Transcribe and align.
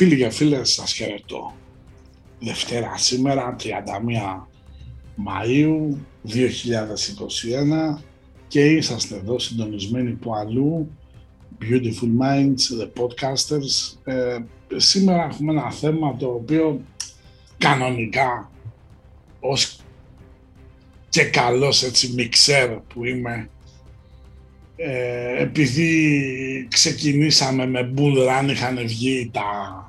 Φίλοι 0.00 0.16
και 0.16 0.30
φίλες, 0.30 0.72
σας 0.72 0.92
χαιρετώ. 0.92 1.54
Δευτέρα 2.40 2.96
σήμερα, 2.96 3.56
31 3.58 4.48
Μαΐου 5.26 5.96
2021 7.96 8.02
και 8.48 8.64
είσαστε 8.64 9.14
εδώ 9.14 9.38
συντονισμένοι 9.38 10.10
που 10.10 10.34
αλλού 10.34 10.90
Beautiful 11.60 12.22
Minds, 12.22 12.80
The 12.80 13.02
Podcasters. 13.02 13.96
Ε, 14.04 14.38
σήμερα 14.76 15.24
έχουμε 15.24 15.52
ένα 15.52 15.70
θέμα 15.72 16.16
το 16.16 16.26
οποίο 16.26 16.80
κανονικά 17.58 18.50
ως 19.40 19.78
και 21.08 21.24
καλός 21.24 21.82
έτσι 21.82 22.12
μιξέρ 22.12 22.70
που 22.70 23.04
είμαι 23.04 23.50
ε, 24.76 25.42
επειδή 25.42 26.66
ξεκινήσαμε 26.70 27.66
με 27.66 27.92
bull 27.96 28.28
run 28.28 28.48
είχαν 28.50 28.78
βγει 28.86 29.30
τα, 29.32 29.84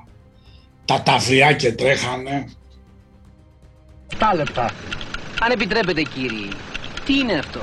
τα 0.86 1.02
ταυριά 1.02 1.54
και 1.54 1.72
τρέχανε. 1.72 2.46
Τα 4.18 4.36
λεπτά. 4.36 4.70
Αν 5.42 5.52
επιτρέπετε 5.52 6.02
κύριοι, 6.02 6.50
τι 7.06 7.18
είναι 7.18 7.34
αυτό; 7.34 7.60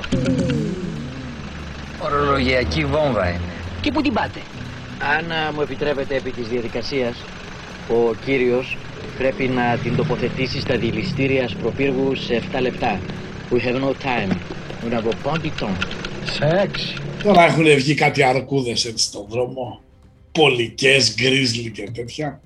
Ορολογιακή 2.02 2.84
βόμβα 2.84 3.28
είναι. 3.28 3.40
Και 3.80 3.92
πού 3.92 4.02
την 4.02 4.12
πάτε; 4.12 4.40
Αν 5.16 5.32
α, 5.32 5.52
μου 5.52 5.60
επιτρέπετε 5.60 6.16
επί 6.16 6.30
της 6.30 6.48
διαδικασίας, 6.48 7.16
ο 7.88 8.14
κύριος 8.24 8.76
πρέπει 9.18 9.44
να 9.44 9.78
την 9.82 9.96
τοποθετήσει 9.96 10.60
στα 10.60 10.76
δηληστήρια 10.76 11.48
σπροπύργου 11.48 12.14
σε 12.14 12.42
7 12.52 12.60
λεπτά. 12.60 13.00
We 13.50 13.60
have 13.60 13.80
no 13.80 13.92
time. 14.04 14.32
Nous 14.82 14.90
n'avons 14.90 15.16
pas 15.24 15.38
du 15.38 15.50
temps. 15.60 15.78
Σε 16.24 16.60
έξι. 16.62 16.94
Τώρα 17.22 17.44
έχουν 17.44 17.64
βγει 17.64 17.94
κάτι 17.94 18.22
αρκούδες 18.22 18.84
έτσι 18.84 19.04
στον 19.04 19.26
δρόμο, 19.28 19.80
πολικές, 20.32 21.14
γκρίζλι 21.14 21.70
και 21.70 21.90
τέτοια. 21.94 22.40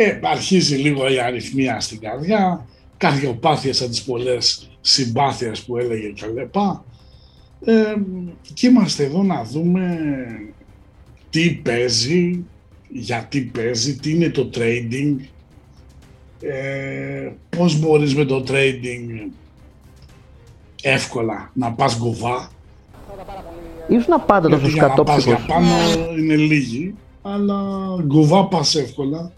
Ε, 0.00 0.18
αρχίζει 0.22 0.76
λίγο 0.76 1.12
η 1.12 1.20
αριθμία 1.20 1.80
στην 1.80 2.00
καρδιά, 2.00 2.66
καρδιοπάθειες 2.96 3.76
σαν 3.76 3.88
τις 3.88 4.02
πολλές 4.02 4.70
συμπάθειες 4.80 5.60
που 5.62 5.76
έλεγε 5.76 6.08
και 6.08 6.26
λεπά. 6.26 6.84
Ε, 7.64 7.94
και 8.52 8.66
είμαστε 8.66 9.04
εδώ 9.04 9.22
να 9.22 9.44
δούμε 9.44 9.98
τι 11.30 11.50
παίζει, 11.50 12.44
γιατί 12.88 13.40
παίζει, 13.40 13.96
τι 13.96 14.10
είναι 14.10 14.28
το 14.28 14.50
trading, 14.54 15.16
ε, 16.40 17.30
πώς 17.56 17.78
μπορείς 17.78 18.14
με 18.14 18.24
το 18.24 18.44
trading 18.48 19.30
εύκολα 20.82 21.50
να 21.54 21.72
πας 21.72 21.98
γκουβά. 21.98 22.50
Ήσουν 23.88 24.24
πάντα 24.26 24.48
τόσο 24.48 24.60
Γιατί 24.60 24.72
για 24.72 24.86
να 24.86 25.02
πας 25.02 25.22
σκατόψυχος. 25.22 25.44
για 25.46 25.54
πάνω 25.54 26.12
είναι 26.18 26.36
λίγοι, 26.36 26.94
αλλά 27.22 27.60
γκουβά 28.02 28.48
πας 28.48 28.74
εύκολα. 28.74 29.32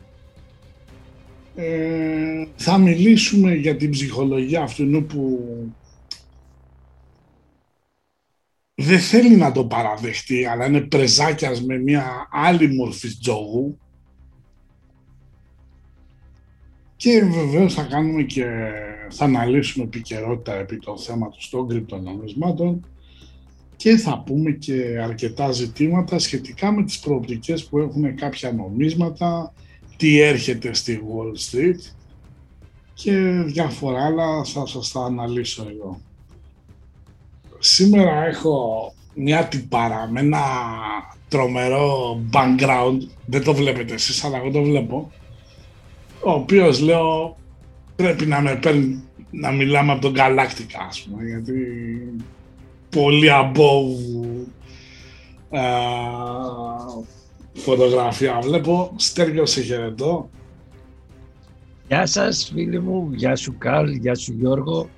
Ε, 1.54 2.46
θα 2.56 2.78
μιλήσουμε 2.78 3.54
για 3.54 3.76
την 3.76 3.90
ψυχολογία 3.90 4.62
αυτού 4.62 5.04
που 5.08 5.44
δεν 8.74 8.98
θέλει 8.98 9.36
να 9.36 9.52
το 9.52 9.64
παραδεχτεί, 9.64 10.46
αλλά 10.46 10.66
είναι 10.66 10.80
πρεζάκιας 10.80 11.62
με 11.62 11.78
μια 11.78 12.28
άλλη 12.30 12.74
μορφή 12.74 13.08
τζόγου. 13.18 13.78
Και 16.96 17.24
βεβαίως 17.24 17.74
θα 17.74 17.82
κάνουμε 17.82 18.22
και 18.22 18.44
θα 19.10 19.24
αναλύσουμε 19.24 19.84
επικαιρότητα 19.84 20.54
επί 20.54 20.78
των 20.78 20.98
θέματος 20.98 21.48
των 21.48 21.68
κρυπτονομισμάτων 21.68 22.84
και 23.76 23.96
θα 23.96 24.22
πούμε 24.26 24.50
και 24.50 25.00
αρκετά 25.02 25.52
ζητήματα 25.52 26.18
σχετικά 26.18 26.72
με 26.72 26.84
τις 26.84 26.98
προοπτικές 26.98 27.64
που 27.64 27.78
έχουν 27.78 28.14
κάποια 28.14 28.52
νομίσματα, 28.52 29.54
τι 30.00 30.20
έρχεται 30.20 30.74
στη 30.74 31.00
Wall 31.08 31.56
Street 31.56 31.92
και 32.94 33.12
διάφορα 33.44 34.04
άλλα 34.04 34.44
θα 34.44 34.66
σας 34.66 34.92
τα 34.92 35.00
αναλύσω 35.00 35.66
εγώ. 35.70 36.00
Σήμερα 37.58 38.26
έχω 38.26 38.94
μια 39.14 39.44
τυπάρα 39.44 40.08
με 40.10 40.20
ένα 40.20 40.42
τρομερό 41.28 42.20
background, 42.32 42.98
δεν 43.26 43.44
το 43.44 43.54
βλέπετε 43.54 43.94
εσείς 43.94 44.24
αλλά 44.24 44.36
εγώ 44.36 44.50
το 44.50 44.62
βλέπω, 44.62 45.12
ο 46.24 46.30
οποίος 46.30 46.80
λέω 46.80 47.36
πρέπει 47.96 48.26
να 48.26 48.40
με 48.40 48.56
παίρνει 48.56 49.02
να 49.30 49.50
μιλάμε 49.50 49.92
από 49.92 50.00
τον 50.00 50.14
Galactica 50.16 50.86
ας 50.88 51.00
πούμε, 51.00 51.24
γιατί 51.24 51.52
πολύ 52.90 53.28
above 53.30 54.46
α, 55.58 55.62
φωτογραφία 57.52 58.38
βλέπω. 58.42 58.92
Στέργιο 58.96 59.46
σε 59.46 59.60
χαιρετώ. 59.60 60.30
Γεια 61.88 62.06
σας 62.06 62.50
φίλοι 62.54 62.80
μου, 62.80 63.10
γεια 63.12 63.36
σου 63.36 63.54
Καρλ, 63.58 63.90
γεια 63.90 64.14
σου 64.14 64.32
Γιώργο. 64.32 64.88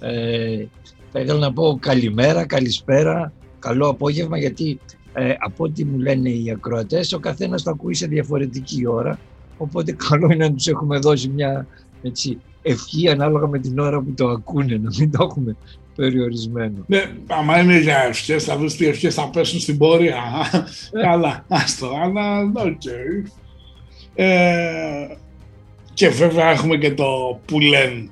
Ε, 0.00 0.64
θα 1.12 1.20
ήθελα 1.20 1.38
να 1.38 1.52
πω 1.52 1.78
καλημέρα, 1.80 2.46
καλησπέρα, 2.46 3.32
καλό 3.58 3.88
απόγευμα 3.88 4.38
γιατί 4.38 4.80
ε, 5.12 5.34
από 5.38 5.64
ό,τι 5.64 5.84
μου 5.84 5.98
λένε 5.98 6.30
οι 6.30 6.50
ακροατές 6.50 7.12
ο 7.12 7.18
καθένας 7.18 7.62
το 7.62 7.70
ακούει 7.70 7.94
σε 7.94 8.06
διαφορετική 8.06 8.86
ώρα 8.86 9.18
οπότε 9.58 9.92
καλό 10.08 10.28
είναι 10.32 10.48
να 10.48 10.54
τους 10.54 10.66
έχουμε 10.66 10.98
δώσει 10.98 11.28
μια 11.28 11.66
έτσι, 12.02 12.38
ευχή 12.62 13.08
ανάλογα 13.08 13.46
με 13.46 13.58
την 13.58 13.78
ώρα 13.78 14.00
που 14.00 14.14
το 14.14 14.28
ακούνε, 14.28 14.76
να 14.76 14.90
μην 14.98 15.10
το 15.10 15.28
έχουμε 15.30 15.56
περιορισμένο. 15.96 16.84
Ναι, 16.86 17.10
άμα 17.26 17.58
είναι 17.60 17.78
για 17.78 17.98
ευχές, 17.98 18.44
θα 18.44 18.56
δεις 18.56 18.76
τι 18.76 18.86
ευχές 18.86 19.14
θα 19.14 19.28
πέσουν 19.30 19.60
στην 19.60 19.78
πορεία. 19.78 20.22
Καλά, 21.02 21.44
άστο, 21.48 21.90
αλλά 22.02 22.40
οκ. 22.54 22.82
Ε, 24.14 25.16
και 25.94 26.08
βέβαια 26.08 26.50
έχουμε 26.50 26.76
και 26.76 26.94
το 26.94 27.40
που 27.46 27.60
λένε. 27.60 28.10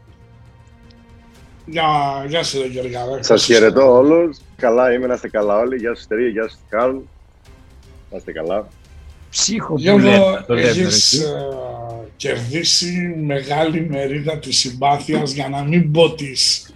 Γεια, 1.67 1.85
γεια 2.29 2.43
σου, 2.43 2.61
ρε 2.61 2.67
Γεωργιάδε. 2.67 3.23
Σας 3.23 3.45
χαιρετώ 3.45 3.97
όλους. 3.97 4.39
Καλά 4.57 4.93
είμαι, 4.93 5.07
να 5.07 5.15
είστε 5.15 5.29
καλά 5.29 5.59
όλοι. 5.59 5.77
Γεια 5.77 5.95
σου 5.95 6.03
Στερία, 6.03 6.29
γεια 6.29 6.49
σου 6.49 6.57
Καρλ. 6.69 6.97
Να 8.11 8.17
είστε 8.17 8.33
καλά. 8.33 8.69
Ψύχο 9.31 9.75
που 9.75 9.81
Γιώργο, 9.81 10.09
λένε, 10.09 10.45
το 10.47 10.55
λέμε, 10.55 10.69
έχεις 10.69 10.85
έτσι. 10.87 11.19
ε, 11.21 12.07
κερδίσει 12.17 13.15
μεγάλη 13.25 13.87
μερίδα 13.91 14.39
της 14.39 14.59
συμπάθειας 14.59 15.33
για 15.33 15.49
να 15.49 15.63
μην 15.63 15.91
πω 15.91 16.15
της 16.15 16.59
ε, 16.69 16.74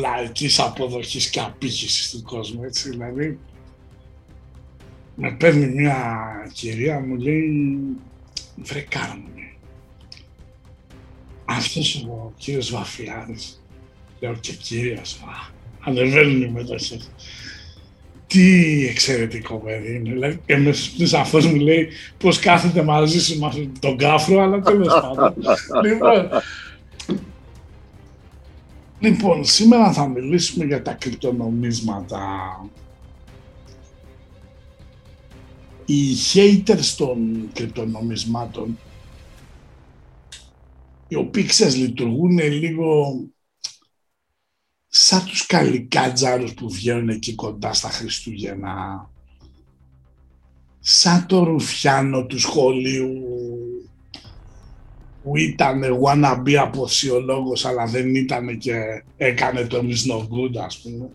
λαϊκής 0.00 0.58
αποδοχής 0.58 1.30
και 1.30 1.40
απήχησης 1.40 2.10
του 2.10 2.22
κόσμου, 2.22 2.64
έτσι, 2.64 2.90
δηλαδή 2.90 3.38
με 5.14 5.30
παίρνει 5.30 5.66
μια 5.66 5.96
κυρία, 6.52 7.00
μου 7.00 7.16
λέει 7.16 7.80
βρε 8.56 8.80
κάρα 8.80 9.16
μου, 9.16 9.28
λέει. 9.34 9.56
αυτός 11.44 11.94
ο 11.94 12.32
κύριος 12.36 12.70
Βαφιάδης, 12.70 13.62
λέω 14.20 14.34
και 14.34 14.52
κύριος, 14.52 15.14
α, 15.14 15.50
ανεβαίνουν 15.80 16.42
οι 16.42 16.50
μετοχές 16.50 17.10
τι 18.32 18.86
εξαιρετικό 18.88 19.56
παιδί 19.56 19.94
είναι. 19.94 20.12
Δηλαδή, 20.12 20.40
και 20.46 20.56
με 20.56 20.72
σαφώ 21.06 21.38
μου 21.38 21.56
λέει 21.56 21.88
πώς 22.18 22.38
κάθεται 22.38 22.82
μαζί 22.82 23.20
σου 23.20 23.38
με 23.38 23.46
αυτόν 23.46 23.72
τον 23.80 23.96
κάφρο, 23.96 24.42
αλλά 24.42 24.60
τέλος 24.60 25.00
πάντων. 25.00 25.34
λοιπόν, 25.84 26.28
λοιπόν, 29.02 29.44
σήμερα 29.44 29.92
θα 29.92 30.08
μιλήσουμε 30.08 30.64
για 30.64 30.82
τα 30.82 30.92
κρυπτονομίσματα. 30.92 32.26
Οι 35.86 36.14
haters 36.34 36.94
των 36.96 37.48
κρυπτονομισμάτων, 37.52 38.78
οι 41.08 41.14
οποίοι 41.14 41.44
ξέρεις 41.44 41.76
λειτουργούν 41.76 42.38
λίγο 42.38 43.20
σαν 44.86 45.24
τους 45.24 45.46
καλικάτζαρους 45.46 46.54
που 46.54 46.70
βγαίνουν 46.70 47.08
εκεί 47.08 47.34
κοντά 47.34 47.72
στα 47.72 47.88
Χριστούγεννα. 47.88 49.10
Σαν 50.80 51.26
το 51.26 51.42
ρουφιάνο 51.44 52.26
του 52.26 52.38
σχολείου 52.38 53.21
που 55.22 55.36
ήταν 55.36 55.82
wannabe 56.04 56.54
αποσιολόγος 56.54 57.64
αλλά 57.64 57.86
δεν 57.86 58.14
ήταν 58.14 58.58
και 58.58 58.74
έκανε 59.16 59.64
το 59.64 59.78
no 60.08 60.18
good 60.18 60.56
ας 60.64 60.78
πούμε. 60.78 61.08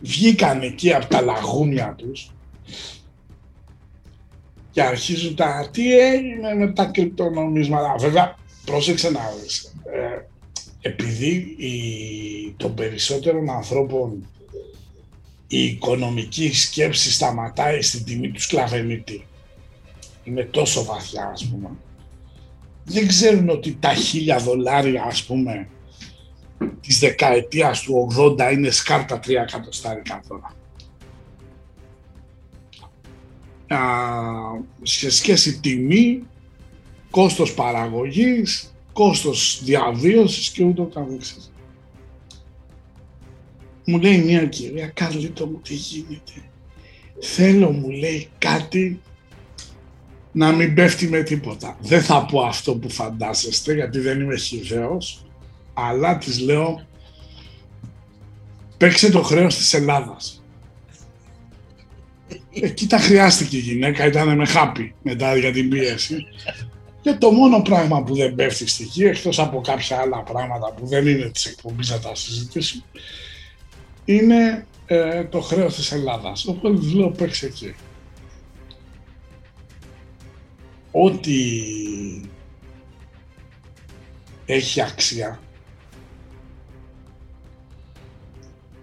Βγήκαν 0.00 0.62
εκεί 0.62 0.92
από 0.92 1.06
τα 1.06 1.20
λαγούμια 1.20 1.94
τους 1.98 2.30
και 4.70 4.82
αρχίζουν 4.82 5.34
τα 5.34 5.68
τι 5.72 5.98
έγινε 5.98 6.54
με 6.54 6.72
τα 6.72 6.84
κρυπτονομίσματα; 6.84 7.94
Βέβαια, 7.98 8.38
πρόσεξε 8.64 9.10
να 9.10 9.20
δεις. 9.42 9.74
Ε, 9.84 10.28
επειδή 10.80 11.54
η, 11.58 12.54
των 12.56 12.74
περισσότερων 12.74 13.50
ανθρώπων 13.50 14.28
η 15.46 15.64
οικονομική 15.64 16.54
σκέψη 16.54 17.12
σταματάει 17.12 17.82
στην 17.82 18.04
τιμή 18.04 18.30
του 18.30 18.40
σκλαβενίτη. 18.40 19.26
Είναι 20.24 20.44
τόσο 20.44 20.84
βαθιά, 20.84 21.30
ας 21.32 21.46
πούμε. 21.46 21.68
Δεν 22.84 23.06
ξέρουν 23.06 23.48
ότι 23.48 23.76
τα 23.80 23.94
χίλια 23.94 24.38
δολάρια, 24.38 25.02
ας 25.02 25.24
πούμε, 25.24 25.68
της 26.80 26.98
δεκαετίας 26.98 27.82
του 27.82 28.08
80 28.16 28.52
είναι 28.52 28.70
σκάρτα 28.70 29.20
τρία 29.20 29.42
εκατοστάρικα 29.42 30.22
τώρα. 30.28 30.54
α, 33.68 33.78
σε 34.82 35.10
σχέση 35.10 35.60
τιμή, 35.60 36.22
κόστος 37.10 37.54
παραγωγής, 37.54 38.74
κόστος 38.92 39.60
διαβίωσης 39.64 40.50
και 40.50 40.64
ούτω 40.64 40.84
καθεξής. 40.84 41.52
Μου 43.84 43.98
λέει 43.98 44.18
μια 44.18 44.46
κυρία, 44.46 44.86
Καρλίτο 44.86 45.46
μου 45.46 45.60
τι 45.60 45.74
γίνεται. 45.74 46.32
Θέλω 47.20 47.70
μου 47.70 47.90
λέει 47.90 48.28
κάτι 48.38 49.00
να 50.34 50.52
μην 50.52 50.74
πέφτει 50.74 51.08
με 51.08 51.22
τίποτα. 51.22 51.76
Δεν 51.80 52.02
θα 52.02 52.24
πω 52.24 52.40
αυτό 52.40 52.74
που 52.74 52.90
φαντάζεστε 52.90 53.74
γιατί 53.74 53.98
δεν 53.98 54.20
είμαι 54.20 54.36
χιδαίος, 54.36 55.26
αλλά 55.74 56.18
της 56.18 56.40
λέω 56.40 56.86
παίξε 58.76 59.10
το 59.10 59.22
χρέος 59.22 59.56
της 59.56 59.74
Ελλάδας. 59.74 60.42
Εκεί 62.50 62.86
τα 62.86 62.98
χρειάστηκε 62.98 63.56
η 63.56 63.60
γυναίκα, 63.60 64.06
ήταν 64.06 64.36
με 64.36 64.46
χάπι 64.46 64.94
μετά 65.02 65.36
για 65.36 65.52
την 65.52 65.68
πίεση. 65.68 66.26
Και 67.00 67.12
το 67.12 67.30
μόνο 67.30 67.62
πράγμα 67.62 68.02
που 68.02 68.14
δεν 68.14 68.34
πέφτει 68.34 68.68
στη 68.68 68.84
γη, 68.84 69.04
εκτός 69.04 69.38
από 69.38 69.60
κάποια 69.60 69.98
άλλα 69.98 70.22
πράγματα 70.22 70.72
που 70.72 70.86
δεν 70.86 71.06
είναι 71.06 71.28
της 71.28 71.44
εκπομπής 71.44 71.90
να 71.90 71.98
τα 71.98 72.14
συζητήσουμε, 72.14 72.82
είναι 74.04 74.66
ε, 74.86 75.24
το 75.24 75.40
χρέος 75.40 75.74
της 75.74 75.92
Ελλάδας. 75.92 76.46
Οπότε 76.46 76.78
λέω 76.94 77.10
παίξε 77.10 77.46
εκεί. 77.46 77.74
Ό,τι 80.96 81.36
έχει 84.46 84.80
αξία 84.80 85.40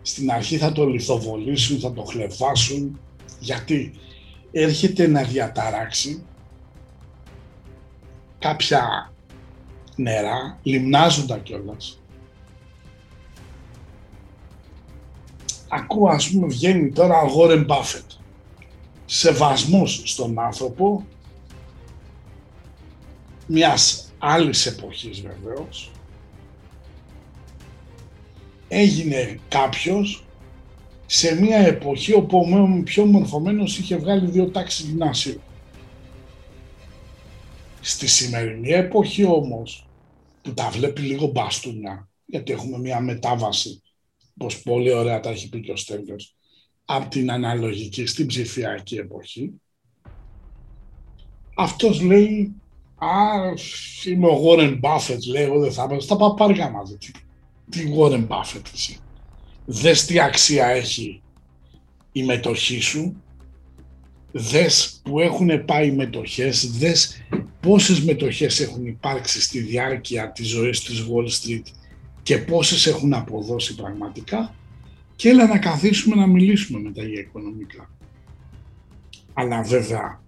στην 0.02 0.32
αρχή 0.32 0.58
θα 0.58 0.72
το 0.72 0.86
λιθοβολήσουν, 0.86 1.80
θα 1.80 1.94
το 1.94 2.04
χλεβάσουν 2.04 3.00
γιατί 3.40 3.94
έρχεται 4.52 5.08
να 5.08 5.24
διαταράξει 5.24 6.24
κάποια 8.40 9.14
νερά, 9.96 10.60
λιμνάζοντα 10.64 11.38
κιόλας 11.38 12.02
ακούω 15.72 16.10
ας 16.10 16.30
πούμε 16.30 16.48
βγαίνει 16.48 16.92
τώρα 16.92 17.22
ο 17.22 17.28
Γόρεν 17.28 17.64
Μπάφετ. 17.64 18.04
Σεβασμός 19.06 20.02
στον 20.06 20.40
άνθρωπο 20.40 21.06
μιας 23.52 24.12
άλλης 24.18 24.66
εποχής 24.66 25.22
βεβαίως 25.22 25.92
έγινε 28.68 29.40
κάποιος 29.48 30.26
σε 31.06 31.42
μια 31.42 31.58
εποχή 31.58 32.14
όπου 32.14 32.38
ο 32.38 32.82
πιο 32.84 33.06
μορφωμένος 33.06 33.78
είχε 33.78 33.98
βγάλει 33.98 34.30
δύο 34.30 34.50
τάξεις 34.50 34.86
γυμνασίου. 34.86 35.42
Στη 37.82 38.08
σημερινή 38.08 38.70
εποχή 38.70 39.24
όμως 39.24 39.88
που 40.42 40.54
τα 40.54 40.70
βλέπει 40.70 41.02
λίγο 41.02 41.28
μπαστούνια 41.28 42.10
γιατί 42.26 42.52
έχουμε 42.52 42.78
μια 42.78 43.00
μετάβαση 43.00 43.82
πως 44.38 44.62
πολύ 44.62 44.94
ωραία 44.94 45.20
τα 45.20 45.30
έχει 45.30 45.50
πει 45.50 45.62
και 45.62 45.72
ο 45.72 45.76
Στέλιος, 45.76 46.36
από 46.86 47.10
την 47.10 47.32
αναλογική 47.32 48.06
στην 48.06 48.28
ψηφιακή 48.28 48.96
εποχή. 48.96 49.52
Αυτός 51.56 52.02
λέει, 52.02 52.61
α, 53.06 53.54
είμαι 54.06 54.28
ο 54.28 54.42
Warren 54.46 54.80
Buffett, 54.80 55.20
λέει, 55.32 55.44
εγώ 55.44 55.60
δεν 55.60 55.72
θα 55.72 55.88
είμαι 55.90 56.00
στα 56.00 56.16
παπάρια 56.16 56.70
μαζί. 56.70 56.98
Τι, 56.98 57.12
τι 57.70 57.94
Warren 57.98 58.28
Buffett 58.28 58.66
εσύ. 58.74 58.98
Δες 59.66 60.06
τι 60.06 60.20
αξία 60.20 60.68
έχει 60.68 61.22
η 62.12 62.24
μετοχή 62.24 62.80
σου, 62.80 63.22
δες 64.32 65.02
που 65.04 65.20
έχουν 65.20 65.66
πάει 65.66 65.88
οι 65.88 65.92
μετοχές, 65.92 66.72
δες 66.78 67.24
πόσες 67.60 68.02
μετοχές 68.02 68.60
έχουν 68.60 68.86
υπάρξει 68.86 69.42
στη 69.42 69.60
διάρκεια 69.60 70.32
της 70.32 70.48
ζωής 70.48 70.84
της 70.84 71.06
Wall 71.10 71.26
Street 71.26 71.64
και 72.24 72.38
πόσες 72.38 72.86
έχουν 72.86 73.14
αποδώσει 73.14 73.76
πραγματικά 73.76 74.56
και 75.16 75.30
έλα 75.30 75.48
να 75.48 75.58
καθίσουμε 75.58 76.16
να 76.16 76.28
μιλήσουμε 76.28 76.80
μετά 76.80 77.04
για 77.04 77.20
οικονομικά. 77.20 77.90
Αλλά 79.34 79.62
βέβαια 79.62 80.22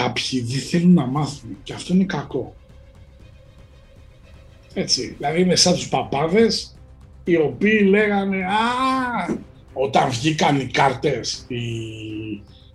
κάποιοι 0.00 0.40
δεν 0.40 0.60
θέλουν 0.60 0.94
να 0.94 1.06
μάθουν 1.06 1.56
και 1.62 1.72
αυτό 1.72 1.94
είναι 1.94 2.04
κακό. 2.04 2.54
Έτσι, 4.74 5.14
δηλαδή 5.18 5.40
είναι 5.40 5.56
σαν 5.56 5.74
τους 5.74 5.88
παπάδες 5.88 6.76
οι 7.24 7.36
οποίοι 7.36 7.86
λέγανε 7.88 8.44
«Α, 8.44 9.38
όταν 9.72 10.10
βγήκαν 10.10 10.60
οι 10.60 10.66
κάρτες, 10.66 11.44
οι 11.48 11.62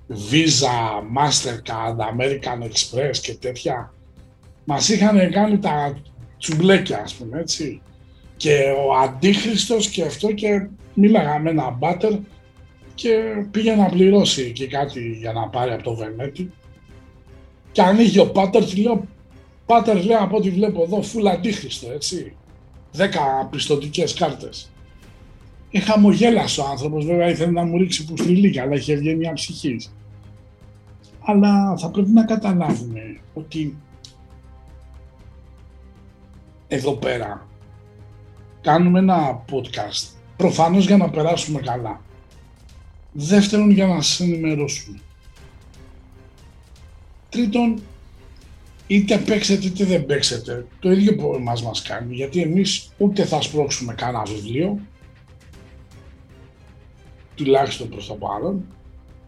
Visa, 0.10 1.02
Mastercard, 1.18 1.98
American 2.14 2.64
Express 2.64 3.18
και 3.22 3.34
τέτοια, 3.34 3.94
μας 4.64 4.90
είχαν 4.90 5.32
κάνει 5.32 5.60
τα 5.60 6.02
τσουμπλέκια, 6.38 7.02
ας 7.04 7.14
πούμε, 7.14 7.40
έτσι 7.40 7.82
και 8.38 8.74
ο 8.88 8.96
Αντίχριστος 8.96 9.90
και 9.90 10.04
αυτό 10.04 10.32
και 10.32 10.68
μίλαγα 10.94 11.40
με 11.40 11.50
ένα 11.50 11.70
μπάτερ 11.70 12.12
και 12.96 13.18
πήγε 13.52 13.76
να 13.76 13.86
πληρώσει 13.86 14.52
και 14.52 14.68
κάτι 14.68 15.18
για 15.20 15.34
να 15.34 15.48
πάρει 15.48 15.72
από 15.72 15.84
το 15.84 15.96
Βενέτη 15.96 16.52
και 17.74 17.82
ανοίγει 17.82 18.20
ο 18.20 18.32
Πάτερς 18.32 18.74
και 18.74 18.82
λέω 18.82 19.08
Πάτερς 19.66 20.06
λέει 20.06 20.18
από 20.18 20.38
ό,τι 20.38 20.50
βλέπω 20.50 20.84
εδώ 20.84 21.02
φουλ 21.02 21.28
Αντίχριστο 21.28 21.92
έτσι 21.92 22.36
δέκα 22.92 23.48
πιστοτικές 23.52 24.14
κάρτες 24.14 24.72
ε, 25.72 25.80
χαμογέλασε 25.80 26.62
ο 26.62 26.66
άνθρωπος 26.66 27.06
βέβαια 27.06 27.30
ήθελε 27.30 27.52
να 27.52 27.64
μου 27.64 27.78
ρίξει 27.78 28.06
πουστριλίκια 28.06 28.64
αλλά 28.64 28.76
είχε 28.76 28.96
βγει 28.96 29.16
μια 29.16 29.34
ψυχή 29.34 29.78
αλλά 31.26 31.78
θα 31.78 31.90
πρέπει 31.90 32.10
να 32.10 32.26
καταλάβουμε 32.26 33.20
ότι 33.34 33.78
εδώ 36.68 36.94
πέρα 36.94 37.48
κάνουμε 38.62 39.00
ένα 39.00 39.44
podcast, 39.52 40.08
προφανώς 40.38 40.86
για 40.86 40.98
να 40.98 41.10
περάσουμε 41.10 41.60
καλά. 41.60 42.02
Δεύτερον, 43.12 43.70
για 43.70 43.88
να 43.88 44.02
σας 44.02 44.20
ενημερώσουμε. 44.20 45.00
Τρίτον, 47.34 47.82
είτε 48.88 49.18
παίξετε 49.18 49.66
είτε 49.66 49.86
δεν 49.86 50.06
παίξετε, 50.06 50.66
το 50.80 50.92
ίδιο 50.92 51.16
που 51.16 51.34
εμάς 51.36 51.64
μας 51.64 51.82
κάνει, 51.82 52.16
γιατί 52.16 52.42
εμείς 52.42 52.90
ούτε 52.98 53.26
θα 53.26 53.42
σπρώξουμε 53.42 53.94
κανένα 53.94 54.24
βιβλίο, 54.24 54.80
τουλάχιστον 57.36 57.90
προς 57.90 58.08
το 58.08 58.14
παρόν, 58.14 58.66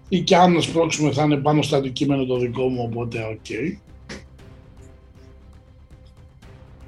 ή 0.10 0.20
και 0.22 0.36
αν 0.36 0.62
σπρώξουμε 0.62 1.12
θα 1.12 1.24
είναι 1.24 1.38
πάνω 1.38 1.62
στο 1.62 1.76
αντικείμενο 1.76 2.26
το 2.26 2.38
δικό 2.38 2.68
μου, 2.68 2.84
οπότε 2.84 3.24
οκ. 3.24 3.76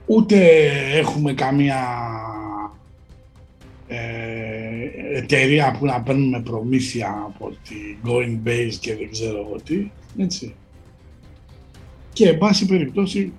Ούτε 0.05 0.47
έχουμε 0.97 1.33
καμία 1.33 1.83
ε, 3.88 3.97
εταιρεία 5.13 5.75
που 5.79 5.86
να 5.86 6.01
παίρνουμε 6.01 6.41
προμήθεια 6.41 7.24
από 7.25 7.50
τη 7.50 7.75
Going 8.05 8.47
Base 8.47 8.75
και 8.79 8.95
δεν 8.95 9.12
ξέρω 9.12 9.38
εγώ 9.38 9.55
τι, 9.63 9.88
έτσι. 10.17 10.55
Και 12.17 12.27
εν 12.27 12.38
πάση 12.38 12.65
περιπτώσει 12.65 13.33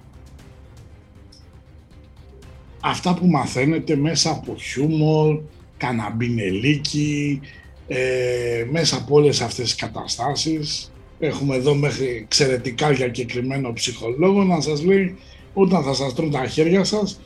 αυτά 2.80 3.14
που 3.14 3.26
μαθαίνετε 3.26 3.96
μέσα 3.96 4.30
από 4.30 4.56
χιούμορ, 4.56 5.40
καναμπινελίκι, 5.76 7.40
ε, 7.88 8.66
μέσα 8.70 8.96
από 8.96 9.14
όλες 9.14 9.40
αυτές 9.40 9.64
τις 9.64 9.74
καταστάσεις. 9.74 10.92
Έχουμε 11.18 11.56
εδώ 11.56 11.74
μέχρι 11.74 12.06
εξαιρετικά 12.06 12.92
διακεκριμένο 12.92 13.72
ψυχολόγο 13.72 14.44
να 14.44 14.60
σας 14.60 14.84
λέει 14.84 15.16
όταν 15.54 15.82
θα 15.82 15.94
σας 15.94 16.14
τρούν 16.14 16.30
τα 16.30 16.46
χέρια 16.46 16.84
σας, 16.84 17.20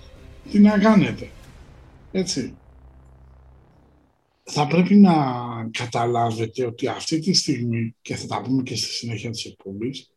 τι 0.50 0.58
να 0.58 0.78
κάνετε. 0.78 1.28
Έτσι 2.12 2.54
θα 4.42 4.66
πρέπει 4.66 4.94
να 4.94 5.14
καταλάβετε 5.70 6.66
ότι 6.66 6.86
αυτή 6.86 7.18
τη 7.18 7.32
στιγμή, 7.32 7.94
και 8.02 8.16
θα 8.16 8.26
τα 8.26 8.40
πούμε 8.40 8.62
και 8.62 8.76
στη 8.76 8.92
συνέχεια 8.92 9.30
της 9.30 9.44
εκπομπής, 9.44 10.11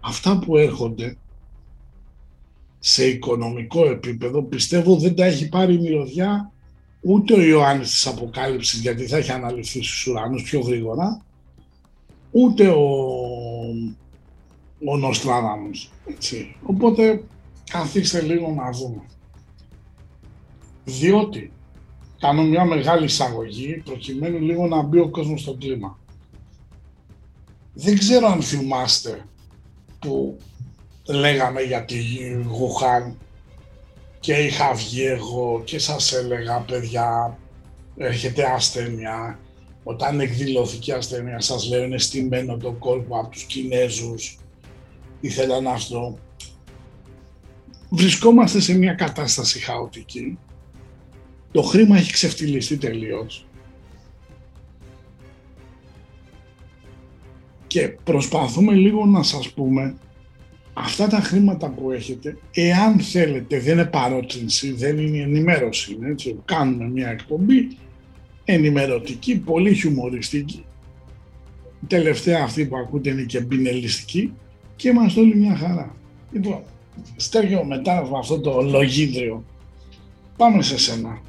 αυτά 0.00 0.38
που 0.38 0.56
έρχονται 0.56 1.16
σε 2.78 3.06
οικονομικό 3.06 3.90
επίπεδο, 3.90 4.42
πιστεύω 4.42 4.96
δεν 4.96 5.14
τα 5.14 5.24
έχει 5.24 5.48
πάρει 5.48 5.74
η 5.74 5.78
μυρωδιά 5.78 6.52
ούτε 7.00 7.34
ο 7.34 7.40
Ιωάννης 7.40 7.90
της 7.90 8.06
Αποκάλυψης, 8.06 8.80
γιατί 8.80 9.06
θα 9.06 9.16
έχει 9.16 9.32
αναλυθεί 9.32 9.82
στους 9.82 10.06
ουρανούς 10.06 10.42
πιο 10.42 10.60
γρήγορα, 10.60 11.22
ούτε 12.30 12.68
ο, 12.68 12.84
ο 14.84 14.96
Νοστράδαμος. 14.96 15.90
Έτσι. 16.06 16.56
Οπότε 16.62 17.24
καθίστε 17.70 18.20
λίγο 18.20 18.52
να 18.52 18.70
δούμε. 18.70 19.02
Διότι 20.84 21.52
κάνω 22.20 22.42
μια 22.42 22.64
μεγάλη 22.64 23.04
εισαγωγή 23.04 23.82
προκειμένου 23.84 24.38
λίγο 24.38 24.66
να 24.66 24.82
μπει 24.82 24.98
ο 24.98 25.08
κόσμος 25.08 25.40
στο 25.40 25.54
κλίμα. 25.54 25.98
Δεν 27.74 27.98
ξέρω 27.98 28.26
αν 28.26 28.42
θυμάστε 28.42 29.24
που 29.98 30.38
λέγαμε 31.06 31.60
για 31.60 31.84
τη 31.84 31.98
Γουχάν 32.46 33.18
και 34.20 34.32
είχα 34.32 34.74
βγει 34.74 35.04
εγώ 35.04 35.62
και 35.64 35.78
σας 35.78 36.12
έλεγα 36.12 36.58
παιδιά 36.60 37.38
έρχεται 37.98 38.44
ασθένεια, 38.44 39.38
όταν 39.84 40.20
εκδηλώθηκε 40.20 40.90
η 40.90 40.94
ασθένεια, 40.94 41.40
σας 41.40 41.68
λέω, 41.68 41.82
είναι 41.82 41.98
στημένο 41.98 42.56
το 42.56 42.72
κόλπο 42.72 43.18
από 43.18 43.28
τους 43.28 43.42
Κινέζους, 43.42 44.38
ήθελαν 45.20 45.66
αυτό. 45.66 46.18
Βρισκόμαστε 47.90 48.60
σε 48.60 48.74
μια 48.74 48.92
κατάσταση 48.94 49.58
χαοτική. 49.58 50.38
Το 51.52 51.62
χρήμα 51.62 51.96
έχει 51.96 52.12
ξεφτυλιστεί 52.12 52.76
τελείως. 52.76 53.47
Και 57.68 57.88
προσπαθούμε 58.04 58.72
λίγο 58.72 59.06
να 59.06 59.22
σας 59.22 59.50
πούμε 59.50 59.96
αυτά 60.72 61.06
τα 61.06 61.20
χρήματα 61.20 61.70
που 61.70 61.90
έχετε, 61.90 62.38
εάν 62.54 63.00
θέλετε, 63.00 63.60
δεν 63.60 63.72
είναι 63.72 63.84
παρότρινση, 63.84 64.72
δεν 64.72 64.98
είναι 64.98 65.18
ενημέρωση, 65.18 65.92
είναι 65.92 66.10
έτσι, 66.10 66.36
κάνουμε 66.44 66.88
μια 66.88 67.08
εκπομπή 67.08 67.68
ενημερωτική, 68.44 69.38
πολύ 69.38 69.74
χιουμοριστική. 69.74 70.64
Η 71.82 71.86
τελευταία 71.86 72.42
αυτή 72.42 72.66
που 72.66 72.76
ακούτε 72.76 73.10
είναι 73.10 73.22
και 73.22 73.40
μπινελιστική 73.40 74.32
και 74.76 74.88
είμαστε 74.88 75.20
όλοι 75.20 75.36
μια 75.36 75.56
χαρά. 75.56 75.96
Λοιπόν, 76.32 76.62
Στέργιο, 77.16 77.64
μετά 77.64 77.98
από 77.98 78.18
αυτό 78.18 78.40
το 78.40 78.60
λογίδριο, 78.62 79.44
πάμε 80.36 80.62
σε 80.62 80.78
σένα. 80.78 81.20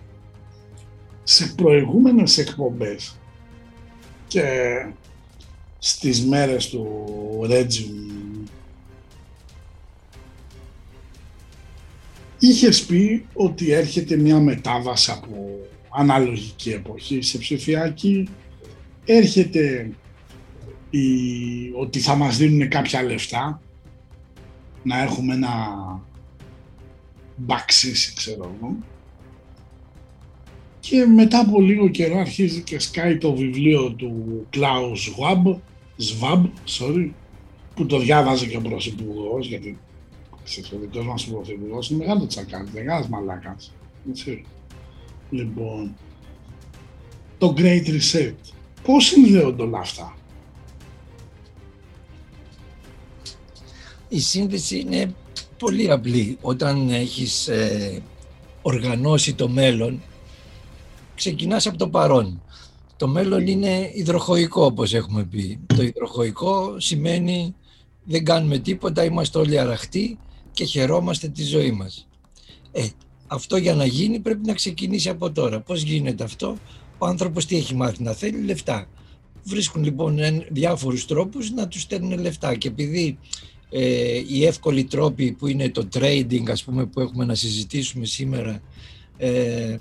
Σε 1.23 1.53
προηγούμενες 1.55 2.37
εκπομπές 2.37 3.19
και 4.27 4.43
στις 5.79 6.25
μέρες 6.25 6.69
του 6.69 7.05
Ρέτζιμ 7.47 7.99
είχες 12.39 12.85
πει 12.85 13.25
ότι 13.33 13.71
έρχεται 13.71 14.15
μια 14.15 14.39
μετάβαση 14.39 15.11
από 15.11 15.59
αναλογική 15.89 16.69
εποχή 16.69 17.21
σε 17.21 17.37
ψηφιακή, 17.37 18.29
έρχεται 19.05 19.91
η, 20.89 20.99
ότι 21.75 21.99
θα 21.99 22.15
μας 22.15 22.37
δίνουν 22.37 22.69
κάποια 22.69 23.03
λεφτά, 23.03 23.61
να 24.83 25.01
έχουμε 25.01 25.33
ένα 25.33 25.53
μπαξίσι, 27.35 28.13
ξέρω 28.15 28.55
εγώ. 28.55 28.75
Και 30.79 31.05
μετά 31.05 31.39
από 31.39 31.61
λίγο 31.61 31.87
καιρό 31.87 32.19
αρχίζει 32.19 32.61
και 32.61 32.79
σκάει 32.79 33.17
το 33.17 33.35
βιβλίο 33.35 33.91
του 33.91 34.45
Κλάους 34.49 35.13
Schwab, 35.13 35.55
Σβάμπ, 36.01 36.45
sorry, 36.79 37.11
που 37.75 37.85
το 37.85 37.99
διάβαζε 37.99 38.45
και 38.45 38.57
ο 38.57 38.61
Πρωθυπουργός, 38.61 39.47
γιατί 39.47 39.79
ο 40.73 40.77
δικός 40.79 41.05
μας 41.05 41.25
Πρωθυπουργός 41.25 41.89
είναι 41.89 41.99
μεγάλο 41.99 42.27
τσακάλι, 42.27 42.69
μεγάλος 42.73 43.07
μαλάκας. 43.07 43.73
Έτσι. 44.09 44.45
Λοιπόν, 45.29 45.95
το 47.37 47.53
Great 47.57 47.87
Reset. 47.87 48.33
Πώς 48.83 49.05
συνδέονται 49.05 49.61
όλα 49.61 49.79
αυτά; 49.79 50.17
Η 54.07 54.19
σύνδεση 54.19 54.79
είναι 54.79 55.15
πολύ 55.57 55.91
απλή. 55.91 56.37
Όταν 56.41 56.89
έχεις 56.89 57.47
ε, 57.47 58.01
οργανώσει 58.61 59.33
το 59.33 59.47
μέλλον, 59.47 60.01
ξεκινάς 61.15 61.67
από 61.67 61.77
το 61.77 61.89
παρόν. 61.89 62.41
Το 62.99 63.07
μέλλον 63.07 63.47
είναι 63.47 63.91
υδροχοϊκό, 63.93 64.65
όπως 64.65 64.93
έχουμε 64.93 65.23
πει. 65.23 65.59
Το 65.65 65.81
υδροχοϊκό 65.81 66.79
σημαίνει 66.79 67.55
δεν 68.03 68.25
κάνουμε 68.25 68.57
τίποτα, 68.57 69.03
είμαστε 69.03 69.37
όλοι 69.37 69.59
αραχτοί 69.59 70.17
και 70.51 70.63
χαιρόμαστε 70.63 71.27
τη 71.27 71.43
ζωή 71.43 71.71
μας. 71.71 72.07
Ε, 72.71 72.87
αυτό 73.27 73.57
για 73.57 73.75
να 73.75 73.85
γίνει 73.85 74.19
πρέπει 74.19 74.45
να 74.45 74.53
ξεκινήσει 74.53 75.09
από 75.09 75.31
τώρα. 75.31 75.59
Πώς 75.59 75.81
γίνεται 75.81 76.23
αυτό, 76.23 76.57
ο 76.97 77.05
άνθρωπος 77.05 77.45
τι 77.45 77.55
έχει 77.55 77.75
μάθει 77.75 78.03
να 78.03 78.13
θέλει, 78.13 78.43
λεφτά. 78.43 78.87
Βρίσκουν 79.43 79.83
λοιπόν 79.83 80.17
διάφορους 80.49 81.05
τρόπους 81.05 81.51
να 81.51 81.67
τους 81.67 81.81
στέλνουν 81.81 82.19
λεφτά 82.19 82.55
και 82.55 82.67
επειδή 82.67 83.17
ε, 83.69 84.21
οι 84.27 84.45
εύκολοι 84.45 84.83
τρόποι 84.83 85.31
που 85.31 85.47
είναι 85.47 85.69
το 85.69 85.87
trading 85.93 86.49
ας 86.49 86.63
πούμε 86.63 86.85
που 86.85 86.99
έχουμε 86.99 87.25
να 87.25 87.35
συζητήσουμε 87.35 88.05
σήμερα 88.05 88.61
ε, 89.17 89.77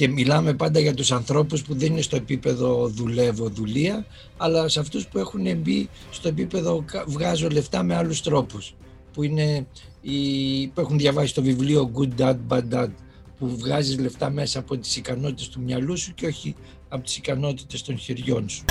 και 0.00 0.08
μιλάμε 0.08 0.54
πάντα 0.54 0.80
για 0.80 0.94
τους 0.94 1.12
ανθρώπους 1.12 1.62
που 1.62 1.74
δεν 1.74 1.92
είναι 1.92 2.00
στο 2.00 2.16
επίπεδο 2.16 2.88
δουλεύω 2.88 3.48
δουλεία 3.48 4.06
αλλά 4.36 4.68
σε 4.68 4.80
αυτούς 4.80 5.06
που 5.06 5.18
έχουν 5.18 5.56
μπει 5.56 5.88
στο 6.10 6.28
επίπεδο 6.28 6.84
βγάζω 7.06 7.48
λεφτά 7.48 7.82
με 7.82 7.96
άλλους 7.96 8.22
τρόπους 8.22 8.74
που, 9.12 9.22
είναι 9.22 9.66
οι, 10.00 10.66
που 10.66 10.80
έχουν 10.80 10.98
διαβάσει 10.98 11.34
το 11.34 11.42
βιβλίο 11.42 11.90
Good 11.94 12.20
Dad, 12.20 12.36
Bad 12.48 12.62
Dad 12.72 12.88
που 13.38 13.56
βγάζεις 13.56 13.98
λεφτά 13.98 14.30
μέσα 14.30 14.58
από 14.58 14.76
τις 14.76 14.96
ικανότητες 14.96 15.48
του 15.48 15.60
μυαλού 15.60 15.96
σου 15.96 16.14
και 16.14 16.26
όχι 16.26 16.54
από 16.88 17.04
τις 17.04 17.16
ικανότητες 17.16 17.82
των 17.82 17.98
χεριών 17.98 18.48
σου. 18.48 18.64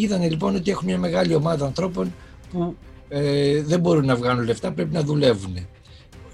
Είδανε 0.00 0.28
λοιπόν 0.28 0.54
ότι 0.54 0.70
έχουν 0.70 0.86
μια 0.86 0.98
μεγάλη 0.98 1.34
ομάδα 1.34 1.66
ανθρώπων 1.66 2.14
που 2.50 2.76
ε, 3.08 3.62
δεν 3.62 3.80
μπορούν 3.80 4.04
να 4.04 4.16
βγάλουν 4.16 4.44
λεφτά, 4.44 4.72
πρέπει 4.72 4.92
να 4.92 5.02
δουλεύουν. 5.02 5.56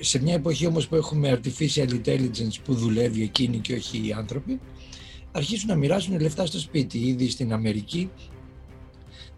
Σε 0.01 0.23
μια 0.23 0.35
εποχή 0.35 0.67
όμως 0.67 0.89
που 0.89 0.95
έχουμε 0.95 1.41
artificial 1.41 1.89
intelligence 1.89 2.57
που 2.65 2.75
δουλεύει 2.75 3.23
εκείνη 3.23 3.59
και 3.59 3.75
όχι 3.75 4.07
οι 4.07 4.13
άνθρωποι, 4.13 4.61
αρχίζουν 5.33 5.69
να 5.69 5.75
μοιράζουν 5.75 6.21
λεφτά 6.21 6.47
στο 6.47 6.59
σπίτι. 6.59 6.99
Ήδη 6.99 7.31
στην 7.31 7.53
Αμερική 7.53 8.11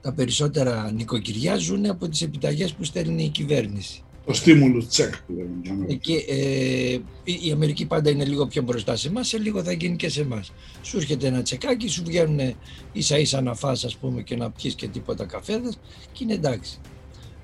τα 0.01 0.13
περισσότερα 0.13 0.93
νοικοκυριά 0.93 1.57
ζουν 1.57 1.87
από 1.87 2.09
τις 2.09 2.23
επιταγές 2.23 2.73
που 2.73 2.85
στέλνει 2.85 3.25
η 3.25 3.29
κυβέρνηση. 3.29 4.03
Το 4.29 4.35
στίμουλο 4.35 4.87
τσεκ 4.87 5.17
που 5.17 5.33
λέμε. 5.33 5.95
Και, 5.95 6.15
ε, 6.15 6.99
η 7.47 7.51
Αμερική 7.53 7.87
πάντα 7.87 8.11
είναι 8.11 8.25
λίγο 8.25 8.47
πιο 8.47 8.63
μπροστά 8.63 8.97
σε 8.97 9.09
εμάς, 9.09 9.29
σε 9.29 9.39
λίγο 9.39 9.63
θα 9.63 9.73
γίνει 9.73 9.97
και 9.97 10.09
σε 10.09 10.21
εμάς. 10.21 10.53
Σου 10.83 10.97
έρχεται 10.97 11.27
ένα 11.27 11.43
τσεκάκι, 11.43 11.89
σου 11.89 12.03
βγαίνουν 12.07 12.55
ίσα 12.93 13.19
ίσα 13.19 13.41
να 13.41 13.55
φας 13.55 13.85
ας 13.85 13.97
πούμε 13.97 14.23
και 14.23 14.37
να 14.37 14.51
πιεις 14.51 14.75
και 14.75 14.89
τίποτα 14.89 15.25
καφέδες 15.25 15.79
και 16.13 16.25
είναι 16.25 16.33
εντάξει. 16.33 16.79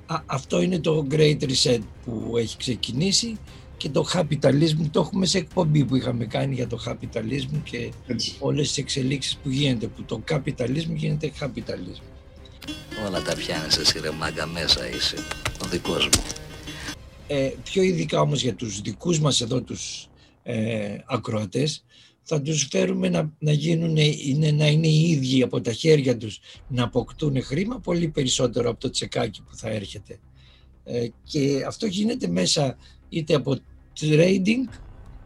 Α, 0.06 0.16
αυτό 0.26 0.62
είναι 0.62 0.78
το 0.78 1.06
Great 1.10 1.38
Reset 1.42 1.78
που 2.04 2.34
έχει 2.36 2.56
ξεκινήσει 2.56 3.36
και 3.76 3.88
το 3.88 4.06
capitalism 4.12 4.88
το 4.90 5.00
έχουμε 5.00 5.26
σε 5.26 5.38
εκπομπή 5.38 5.84
που 5.84 5.96
είχαμε 5.96 6.24
κάνει 6.24 6.54
για 6.54 6.66
το 6.66 6.78
capitalism 6.86 7.60
και 7.64 7.92
Έτσι. 8.06 8.34
όλες 8.38 8.68
τις 8.68 8.78
εξελίξεις 8.78 9.36
που 9.42 9.50
γίνεται, 9.50 9.86
που 9.86 10.02
το 10.02 10.22
capitalism 10.30 10.94
γίνεται 10.94 11.32
capitalism. 11.40 12.02
Όλα 13.06 13.22
τα 13.22 13.34
πιάνεις 13.34 13.76
εσύ 13.76 14.00
ρε 14.00 14.10
μάγκα 14.10 14.46
μέσα 14.46 14.88
είσαι, 14.94 15.16
ο 15.64 15.68
δικός 15.68 16.04
μου. 16.04 16.43
Ε, 17.26 17.50
πιο 17.62 17.82
ειδικά 17.82 18.20
όμως 18.20 18.42
για 18.42 18.54
τους 18.54 18.80
δικούς 18.80 19.20
μας 19.20 19.40
εδώ 19.40 19.62
τους 19.62 20.08
ε, 20.42 20.96
ακροατές, 21.06 21.84
θα 22.22 22.42
τους 22.42 22.68
φέρουμε 22.70 23.08
να, 23.08 23.32
να, 23.38 23.52
γίνουν, 23.52 23.96
είναι, 23.96 24.50
να 24.50 24.66
είναι 24.66 24.86
οι 24.86 25.10
ίδιοι 25.10 25.42
από 25.42 25.60
τα 25.60 25.72
χέρια 25.72 26.16
τους 26.16 26.40
να 26.68 26.84
αποκτούν 26.84 27.42
χρήμα 27.42 27.80
πολύ 27.80 28.08
περισσότερο 28.08 28.70
από 28.70 28.80
το 28.80 28.90
τσεκάκι 28.90 29.42
που 29.42 29.56
θα 29.56 29.68
έρχεται. 29.68 30.18
Ε, 30.84 31.06
και 31.24 31.64
αυτό 31.66 31.86
γίνεται 31.86 32.28
μέσα 32.28 32.76
είτε 33.08 33.34
από 33.34 33.58
trading 34.00 34.78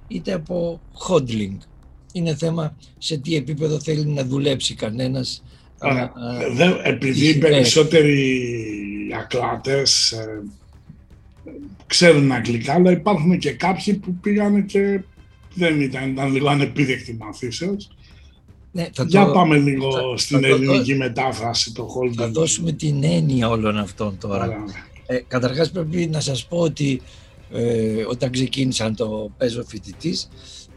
είτε 0.09 0.33
από 0.33 0.81
hodling. 1.09 1.57
Είναι 2.13 2.37
θέμα 2.37 2.77
σε 2.99 3.17
τι 3.17 3.37
επίπεδο 3.37 3.81
θέλει 3.81 4.07
να 4.07 4.25
δουλέψει 4.25 4.75
κανένας. 4.75 5.43
Α, 5.79 6.11
επειδή 6.83 7.29
οι 7.29 7.39
περισσότεροι 7.39 8.45
ακροατές 9.19 10.13
ε, 10.13 10.43
ξέρουν 11.89 12.33
αγγλικά, 12.33 12.75
αλλά 12.75 12.91
υπάρχουν 12.91 13.39
και 13.39 13.53
κάποιοι 13.53 13.95
που 13.95 14.15
πήγαν 14.15 14.67
και 14.67 15.01
δεν 15.55 15.81
ήταν, 15.81 16.11
ήταν 16.11 16.33
λίγο 16.33 16.49
ανεπίδεκτοι 16.49 17.17
μαθήσεως. 17.21 17.91
Ναι, 18.73 18.89
Για 19.07 19.25
το, 19.25 19.33
πάμε 19.33 19.57
λίγο 19.57 19.93
θα, 19.93 20.17
στην 20.17 20.41
θα 20.41 20.47
ελληνική 20.47 20.93
το, 20.93 20.99
μετάφραση, 20.99 21.73
το 21.73 21.89
holding. 21.95 22.15
Θα 22.17 22.29
δώσουμε 22.29 22.73
την 22.73 23.05
έννοια 23.05 23.49
όλων 23.49 23.79
αυτών 23.79 24.19
τώρα. 24.19 24.43
Άρα. 24.43 24.65
Ε, 25.07 25.19
καταρχάς 25.29 25.71
πρέπει 25.71 26.07
να 26.07 26.21
σας 26.21 26.47
πω 26.47 26.59
ότι 26.59 27.01
ε, 27.53 28.05
όταν 28.09 28.31
ξεκίνησα 28.31 28.95
το 28.95 29.31
παίζω 29.39 29.65
φοιτητής, 29.65 30.29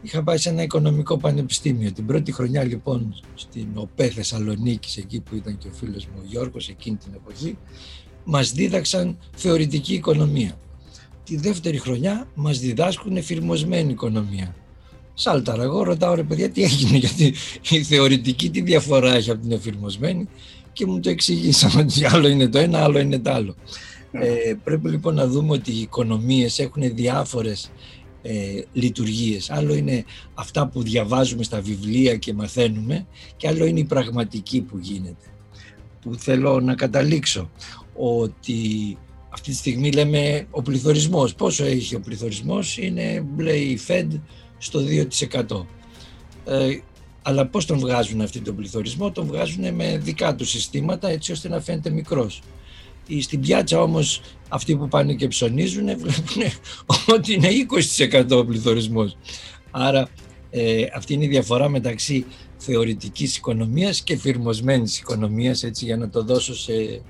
Είχα 0.02 0.22
πάει 0.22 0.38
σε 0.38 0.48
ένα 0.48 0.62
οικονομικό 0.62 1.16
πανεπιστήμιο. 1.16 1.92
Την 1.92 2.06
πρώτη 2.06 2.32
χρονιά 2.32 2.64
λοιπόν 2.64 3.14
στην 3.34 3.66
ΟΠΕ 3.74 4.08
Θεσσαλονίκης, 4.08 4.96
εκεί 4.96 5.20
που 5.20 5.34
ήταν 5.34 5.58
και 5.58 5.68
ο 5.68 5.72
φίλος 5.72 6.06
μου 6.06 6.12
ο 6.18 6.24
Γιώργος 6.26 6.68
εκείνη 6.68 6.96
την 6.96 7.12
εποχή, 7.14 7.58
μας 8.24 8.52
δίδαξαν 8.52 9.18
θεωρητική 9.36 9.94
οικονομία. 9.94 10.58
Τη 11.24 11.36
δεύτερη 11.36 11.78
χρονιά 11.78 12.28
μας 12.34 12.58
διδάσκουν 12.58 13.16
εφηρμοσμένη 13.16 13.90
οικονομία. 13.92 14.54
Σάλταρα, 15.14 15.62
εγώ 15.62 15.82
ρωτάω 15.82 16.14
ρε 16.14 16.22
παιδιά 16.22 16.50
τι 16.50 16.62
έγινε, 16.62 16.96
γιατί 16.96 17.34
η 17.70 17.82
θεωρητική 17.82 18.50
τι 18.50 18.60
διαφορά 18.60 19.14
έχει 19.14 19.30
από 19.30 19.40
την 19.40 19.52
εφηρμοσμένη 19.52 20.28
και 20.72 20.86
μου 20.86 21.00
το 21.00 21.10
εξηγήσαν 21.10 21.78
ότι 21.78 22.04
άλλο 22.12 22.28
είναι 22.28 22.48
το 22.48 22.58
ένα, 22.58 22.82
άλλο 22.82 22.98
είναι 22.98 23.18
το 23.18 23.32
άλλο. 23.32 23.54
Ε, 24.12 24.54
πρέπει 24.64 24.88
λοιπόν 24.88 25.14
να 25.14 25.26
δούμε 25.26 25.52
ότι 25.52 25.72
οι 25.72 25.80
οικονομίες 25.80 26.58
έχουν 26.58 26.94
διάφορες 26.94 27.70
ε, 28.22 28.62
λειτουργίες. 28.72 29.50
Άλλο 29.50 29.74
είναι 29.74 30.04
αυτά 30.34 30.68
που 30.68 30.82
διαβάζουμε 30.82 31.42
στα 31.42 31.60
βιβλία 31.60 32.16
και 32.16 32.32
μαθαίνουμε 32.32 33.06
και 33.36 33.48
άλλο 33.48 33.64
είναι 33.64 33.80
η 33.80 33.84
πραγματική 33.84 34.60
που 34.60 34.78
γίνεται. 34.78 35.26
Που 36.00 36.14
θέλω 36.14 36.60
να 36.60 36.74
καταλήξω 36.74 37.50
ότι 37.94 38.96
αυτή 39.32 39.50
τη 39.50 39.56
στιγμή 39.56 39.92
λέμε 39.92 40.46
ο 40.50 40.62
πληθωρισμός. 40.62 41.34
Πόσο 41.34 41.64
έχει 41.64 41.94
ο 41.94 42.00
πληθωρισμός; 42.00 42.78
Είναι, 42.78 43.24
λέει 43.36 43.60
η 43.60 43.80
Fed, 43.88 44.20
στο 44.58 44.80
2%. 44.80 45.66
Ε, 46.44 46.78
αλλά 47.22 47.46
πώς 47.46 47.66
τον 47.66 47.78
βγάζουν 47.78 48.20
αυτή 48.20 48.40
τον 48.40 48.56
πληθωρισμό, 48.56 49.10
τον 49.10 49.26
βγάζουν 49.26 49.74
με 49.74 49.98
δικά 49.98 50.34
τους 50.34 50.50
συστήματα 50.50 51.08
έτσι 51.08 51.32
ώστε 51.32 51.48
να 51.48 51.60
φαίνεται 51.60 51.90
μικρός. 51.90 52.42
Στην 53.20 53.40
πιάτσα 53.40 53.82
όμως 53.82 54.20
αυτοί 54.48 54.76
που 54.76 54.88
πάνε 54.88 55.14
και 55.14 55.28
ψωνίζουν 55.28 55.84
βλέπουν 55.84 56.42
ότι 57.14 57.32
είναι 57.32 57.48
20% 57.98 58.30
ο 58.30 58.44
πληθωρισμός. 58.44 59.16
Άρα 59.70 60.08
ε, 60.50 60.84
αυτή 60.94 61.14
είναι 61.14 61.24
η 61.24 61.28
διαφορά 61.28 61.68
μεταξύ 61.68 62.24
θεωρητικής 62.56 63.36
οικονομίας 63.36 64.02
και 64.02 64.16
φυρμοσμένης 64.16 64.98
οικονομίας 64.98 65.62
έτσι 65.62 65.84
για 65.84 65.96
να 65.96 66.08
το 66.08 66.22
δώσω 66.22 66.54
σε 66.54 67.02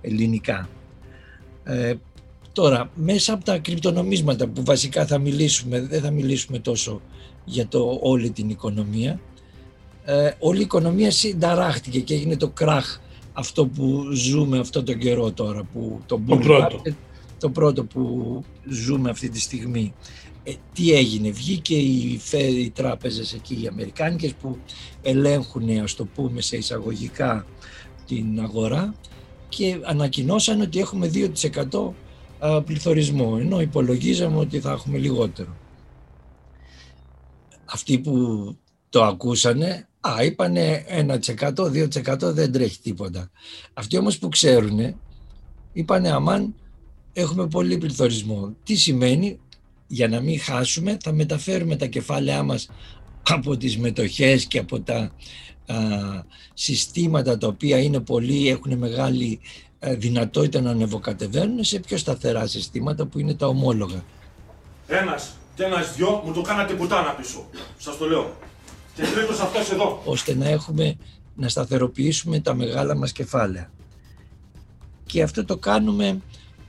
ελληνικά. 0.00 0.68
Ε, 1.64 1.94
τώρα, 2.52 2.90
μέσα 2.94 3.32
από 3.32 3.44
τα 3.44 3.58
κρυπτονομίσματα 3.58 4.46
που 4.46 4.64
βασικά 4.64 5.06
θα 5.06 5.18
μιλήσουμε, 5.18 5.80
δεν 5.80 6.00
θα 6.00 6.10
μιλήσουμε 6.10 6.58
τόσο 6.58 7.00
για 7.44 7.66
το 7.66 7.98
όλη 8.02 8.30
την 8.30 8.48
οικονομία, 8.48 9.20
ε, 10.04 10.30
όλη 10.38 10.58
η 10.58 10.62
οικονομία 10.62 11.10
συνταράχτηκε 11.10 12.00
και 12.00 12.14
έγινε 12.14 12.36
το 12.36 12.48
κράχ 12.48 12.98
αυτό 13.32 13.66
που 13.66 14.10
ζούμε 14.12 14.58
αυτό 14.58 14.82
τον 14.82 14.98
καιρό 14.98 15.32
τώρα. 15.32 15.62
Που 15.72 16.00
το, 16.06 16.20
το 16.28 16.36
πρώτο. 16.36 16.82
το 17.38 17.50
πρώτο 17.50 17.84
που 17.84 18.44
ζούμε 18.68 19.10
αυτή 19.10 19.28
τη 19.28 19.40
στιγμή. 19.40 19.94
Ε, 20.42 20.52
τι 20.72 20.92
έγινε, 20.92 21.30
βγήκε 21.30 21.74
οι, 21.74 22.20
οι 22.32 22.70
τράπεζες 22.70 23.32
εκεί, 23.32 23.58
οι 23.62 23.66
Αμερικάνικες 23.66 24.34
που 24.34 24.58
ελέγχουν, 25.02 25.78
ας 25.82 25.94
το 25.94 26.04
πούμε 26.04 26.40
σε 26.40 26.56
εισαγωγικά, 26.56 27.46
την 28.06 28.40
αγορά 28.40 28.94
και 29.56 29.80
ανακοινώσαν 29.82 30.60
ότι 30.60 30.78
έχουμε 30.78 31.10
2% 31.14 31.92
πληθωρισμό, 32.64 33.36
ενώ 33.40 33.60
υπολογίζαμε 33.60 34.38
ότι 34.38 34.60
θα 34.60 34.70
έχουμε 34.70 34.98
λιγότερο. 34.98 35.56
Αυτοί 37.64 37.98
που 37.98 38.56
το 38.88 39.04
ακούσανε 39.04 39.88
Α, 40.08 40.24
είπανε 40.24 40.84
1%, 41.36 41.52
2% 41.54 42.18
δεν 42.20 42.52
τρέχει 42.52 42.80
τίποτα. 42.80 43.30
Αυτοί 43.74 43.98
όμως 43.98 44.18
που 44.18 44.28
ξέρουν, 44.28 44.94
είπανε 45.72 46.10
αμάν 46.10 46.54
έχουμε 47.12 47.46
πολύ 47.48 47.78
πληθωρισμό. 47.78 48.54
Τι 48.62 48.74
σημαίνει, 48.74 49.40
για 49.86 50.08
να 50.08 50.20
μην 50.20 50.40
χάσουμε 50.40 50.96
θα 51.02 51.12
μεταφέρουμε 51.12 51.76
τα 51.76 51.86
κεφάλαιά 51.86 52.42
μας 52.42 52.68
από 53.22 53.56
τις 53.56 53.78
μετοχές 53.78 54.44
και 54.44 54.58
από 54.58 54.80
τα 54.80 54.96
α, 54.96 55.10
συστήματα 56.54 57.38
τα 57.38 57.46
οποία 57.46 57.78
είναι 57.78 58.00
πολύ, 58.00 58.48
έχουν 58.48 58.78
μεγάλη 58.78 59.40
δυνατότητα 59.80 60.60
να 60.60 60.70
ανεβοκατεβαίνουν 60.70 61.64
σε 61.64 61.78
πιο 61.78 61.96
σταθερά 61.96 62.46
συστήματα 62.46 63.06
που 63.06 63.18
είναι 63.18 63.34
τα 63.34 63.46
ομόλογα. 63.46 64.04
Ένας 64.86 65.32
και 65.54 65.64
ένας 65.64 65.94
δυο 65.96 66.22
μου 66.24 66.32
το 66.32 66.42
κάνατε 66.42 66.74
πουτάνα 66.74 67.10
πίσω. 67.10 67.46
Σας 67.78 67.96
το 67.96 68.08
λέω. 68.08 68.36
Και 68.94 69.02
τρίτος 69.14 69.40
αυτός 69.40 69.70
εδώ. 69.70 70.02
Ώστε 70.04 70.34
να 70.34 70.48
έχουμε, 70.48 70.96
να 71.34 71.48
σταθεροποιήσουμε 71.48 72.40
τα 72.40 72.54
μεγάλα 72.54 72.96
μας 72.96 73.12
κεφάλαια. 73.12 73.70
Και 75.06 75.22
αυτό 75.22 75.44
το 75.44 75.56
κάνουμε, 75.56 76.20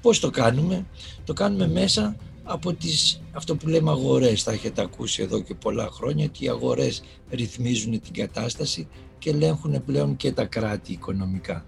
πώς 0.02 0.20
το 0.20 0.30
κάνουμε, 0.30 0.86
το 1.26 1.34
κάνουμε 1.34 1.68
μέσα 1.68 2.16
από 2.46 2.74
τις, 2.74 3.22
αυτό 3.32 3.56
που 3.56 3.68
λέμε 3.68 3.92
αγορές. 3.92 4.44
Θα 4.44 4.52
έχετε 4.52 4.82
ακούσει 4.82 5.22
εδώ 5.22 5.42
και 5.42 5.56
πολλά 5.56 5.90
χρόνια 5.92 6.26
ότι 6.26 6.46
οι 6.46 6.50
αγορές 6.50 7.04
ρυθμίζουν 7.30 8.02
την 8.02 8.14
κατάσταση 8.14 8.88
και 9.20 9.30
ελέγχουν 9.30 9.84
πλέον 9.86 10.16
και 10.16 10.32
τα 10.32 10.46
κράτη 10.46 10.92
οικονομικά. 10.92 11.66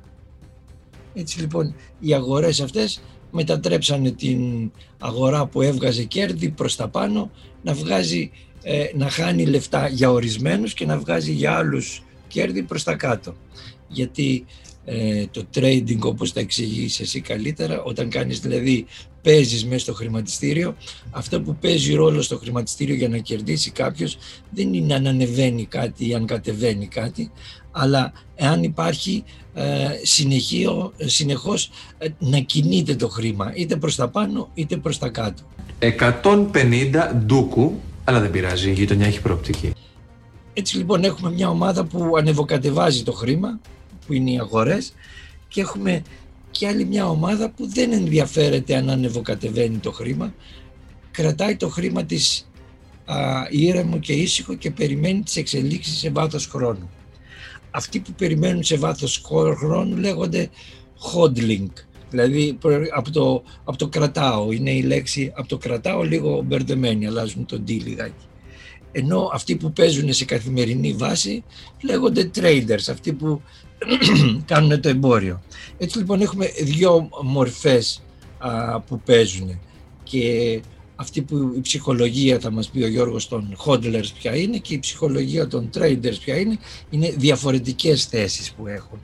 Έτσι 1.13 1.39
λοιπόν 1.39 1.75
οι 1.99 2.13
αγορές 2.13 2.61
αυτές 2.61 3.01
μετατρέψανε 3.31 4.11
την 4.11 4.71
αγορά 4.99 5.45
που 5.45 5.61
έβγαζε 5.61 6.03
κέρδη 6.03 6.49
προς 6.49 6.75
τα 6.75 6.87
πάνω 6.87 7.31
να 7.63 7.73
βγάζει 7.73 8.31
ε, 8.63 8.85
να 8.95 9.09
χάνει 9.09 9.45
λεφτά 9.45 9.87
για 9.87 10.11
ορισμένους 10.11 10.73
και 10.73 10.85
να 10.85 10.97
βγάζει 10.97 11.31
για 11.31 11.51
άλλους 11.57 12.03
κέρδη 12.27 12.63
προς 12.63 12.83
τα 12.83 12.95
κάτω. 12.95 13.35
Γιατί 13.87 14.45
ε, 14.89 15.25
το 15.31 15.45
trading 15.55 15.99
όπως 15.99 16.33
τα 16.33 16.39
εξηγείς 16.39 16.99
εσύ 16.99 17.21
καλύτερα, 17.21 17.81
όταν 17.81 18.09
κάνεις 18.09 18.39
δηλαδή 18.39 18.85
παίζεις 19.21 19.65
μέσα 19.65 19.79
στο 19.79 19.93
χρηματιστήριο, 19.93 20.75
αυτό 21.11 21.41
που 21.41 21.55
παίζει 21.55 21.93
ρόλο 21.93 22.21
στο 22.21 22.37
χρηματιστήριο 22.37 22.95
για 22.95 23.09
να 23.09 23.17
κερδίσει 23.17 23.71
κάποιος 23.71 24.17
δεν 24.49 24.73
είναι 24.73 24.93
αν 24.93 25.07
ανεβαίνει 25.07 25.65
κάτι 25.65 26.09
ή 26.09 26.13
αν 26.13 26.25
κατεβαίνει 26.25 26.87
κάτι, 26.87 27.31
αλλά 27.71 28.13
εάν 28.35 28.63
υπάρχει 28.63 29.23
ε, 29.53 29.63
συνεχείο, 30.03 30.93
συνεχώς 30.97 31.69
ε, 31.97 32.07
να 32.19 32.39
κινείται 32.39 32.95
το 32.95 33.07
χρήμα 33.07 33.51
είτε 33.55 33.75
προς 33.75 33.95
τα 33.95 34.07
πάνω 34.07 34.49
είτε 34.53 34.77
προς 34.77 34.97
τα 34.97 35.09
κάτω. 35.09 35.41
150 36.23 37.11
ντούκου 37.25 37.79
αλλά 38.03 38.19
δεν 38.19 38.31
πειράζει, 38.31 38.69
η 38.69 38.73
γειτονιά 38.73 39.05
έχει 39.05 39.21
προοπτική. 39.21 39.71
Έτσι 40.53 40.77
λοιπόν 40.77 41.03
έχουμε 41.03 41.31
μια 41.31 41.49
ομάδα 41.49 41.85
που 41.85 42.17
ανεβοκατεβάζει 42.17 43.03
το 43.03 43.11
χρήμα, 43.11 43.59
που 44.07 44.13
είναι 44.13 44.31
οι 44.31 44.39
αγορές, 44.39 44.93
και 45.47 45.61
έχουμε 45.61 46.01
και 46.51 46.67
άλλη 46.67 46.85
μια 46.85 47.09
ομάδα 47.09 47.49
που 47.49 47.67
δεν 47.67 47.91
ενδιαφέρεται 47.91 48.75
αν 48.75 48.89
ανεβοκατεβαίνει 48.89 49.77
το 49.77 49.91
χρήμα, 49.91 50.33
κρατάει 51.11 51.55
το 51.55 51.69
χρήμα 51.69 52.03
της 52.03 52.49
α, 53.05 53.17
ήρεμο 53.49 53.99
και 53.99 54.13
ήσυχο 54.13 54.53
και 54.53 54.71
περιμένει 54.71 55.21
τις 55.21 55.35
εξελίξεις 55.35 55.97
σε 55.97 56.09
βάθος 56.09 56.47
χρόνου. 56.47 56.89
Αυτοί 57.71 57.99
που 57.99 58.13
περιμένουν 58.13 58.63
σε 58.63 58.77
βάθος 58.77 59.21
χρόνου 59.57 59.95
λέγονται 59.95 60.49
hodling, 61.13 61.71
Δηλαδή 62.09 62.57
από 62.95 63.11
το, 63.11 63.43
από 63.63 63.77
το 63.77 63.87
κρατάω, 63.87 64.51
είναι 64.51 64.71
η 64.71 64.81
λέξη 64.81 65.31
από 65.35 65.47
το 65.47 65.57
κρατάω 65.57 66.03
λίγο 66.03 66.41
μπερδεμένη, 66.41 67.07
αλλάζουν 67.07 67.45
τον 67.45 67.65
τι 67.65 67.73
λιγάκι. 67.73 68.25
Ενώ 68.91 69.29
αυτοί 69.33 69.55
που 69.55 69.73
παίζουν 69.73 70.13
σε 70.13 70.25
καθημερινή 70.25 70.93
βάση 70.93 71.43
λέγονται 71.81 72.31
traders, 72.35 72.89
αυτοί 72.89 73.13
που 73.13 73.41
κάνουν 74.45 74.81
το 74.81 74.89
εμπόριο. 74.89 75.41
Έτσι 75.77 75.97
λοιπόν 75.97 76.21
έχουμε 76.21 76.47
δύο 76.63 77.09
μορφές 77.23 78.01
α, 78.37 78.79
που 78.79 78.99
παίζουν 79.05 79.59
και 80.03 80.61
αυτή 80.95 81.21
που 81.21 81.53
η 81.55 81.61
ψυχολογία 81.61 82.39
θα 82.39 82.51
μας 82.51 82.69
πει 82.69 82.83
ο 82.83 82.87
Γιώργος 82.87 83.27
των 83.27 83.55
hodlers 83.65 84.07
ποια 84.19 84.35
είναι 84.35 84.57
και 84.57 84.73
η 84.73 84.79
ψυχολογία 84.79 85.47
των 85.47 85.69
traders 85.73 86.17
ποια 86.23 86.35
είναι, 86.35 86.57
είναι 86.89 87.13
διαφορετικές 87.17 88.05
θέσεις 88.05 88.51
που 88.51 88.67
έχουν 88.67 88.99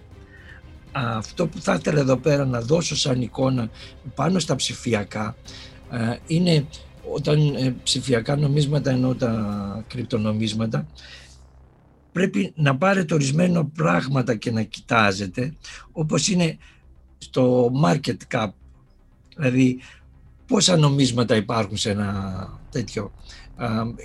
αυτό 0.94 1.48
που 1.48 1.62
θα 1.62 1.74
ήθελα 1.74 2.00
εδώ 2.00 2.18
πέρα 2.18 2.46
να 2.46 2.62
δώσω 2.62 2.96
σαν 2.96 3.22
εικόνα 3.22 3.70
πάνω 4.16 4.40
στα 4.40 4.56
ψηφιακά 4.56 5.36
ε, 5.92 6.18
είναι 6.28 6.66
όταν 7.14 7.56
ε, 7.56 7.76
ψηφιακά 7.84 8.36
νομίσματα 8.36 8.92
ενώ 8.92 9.16
τα 9.16 9.86
κρυπτονομίσματα 9.88 10.88
πρέπει 12.14 12.54
να 12.56 12.78
πάρετε 12.78 13.14
ορισμένο 13.14 13.72
πράγματα 13.76 14.36
και 14.36 14.52
να 14.52 14.62
κοιτάζετε 14.62 15.54
όπως 15.92 16.28
είναι 16.28 16.58
στο 17.18 17.72
market 17.84 18.18
cap 18.36 18.50
δηλαδή 19.36 19.80
πόσα 20.48 20.78
νομίσματα 20.78 21.36
υπάρχουν 21.36 21.78
σε 21.78 21.90
ένα 21.90 22.50
τέτοιο 22.70 23.12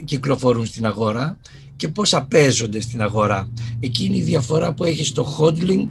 κυκλοφορούν 0.05 0.66
στην 0.66 0.87
αγορά 0.87 1.38
και 1.77 1.88
πόσα 1.88 2.25
παίζονται 2.25 2.81
στην 2.81 3.03
αγορά. 3.03 3.49
Εκείνη 3.81 4.16
η 4.16 4.23
διαφορά 4.23 4.73
που 4.73 4.85
έχει 4.85 5.05
στο 5.05 5.37
hodling 5.38 5.88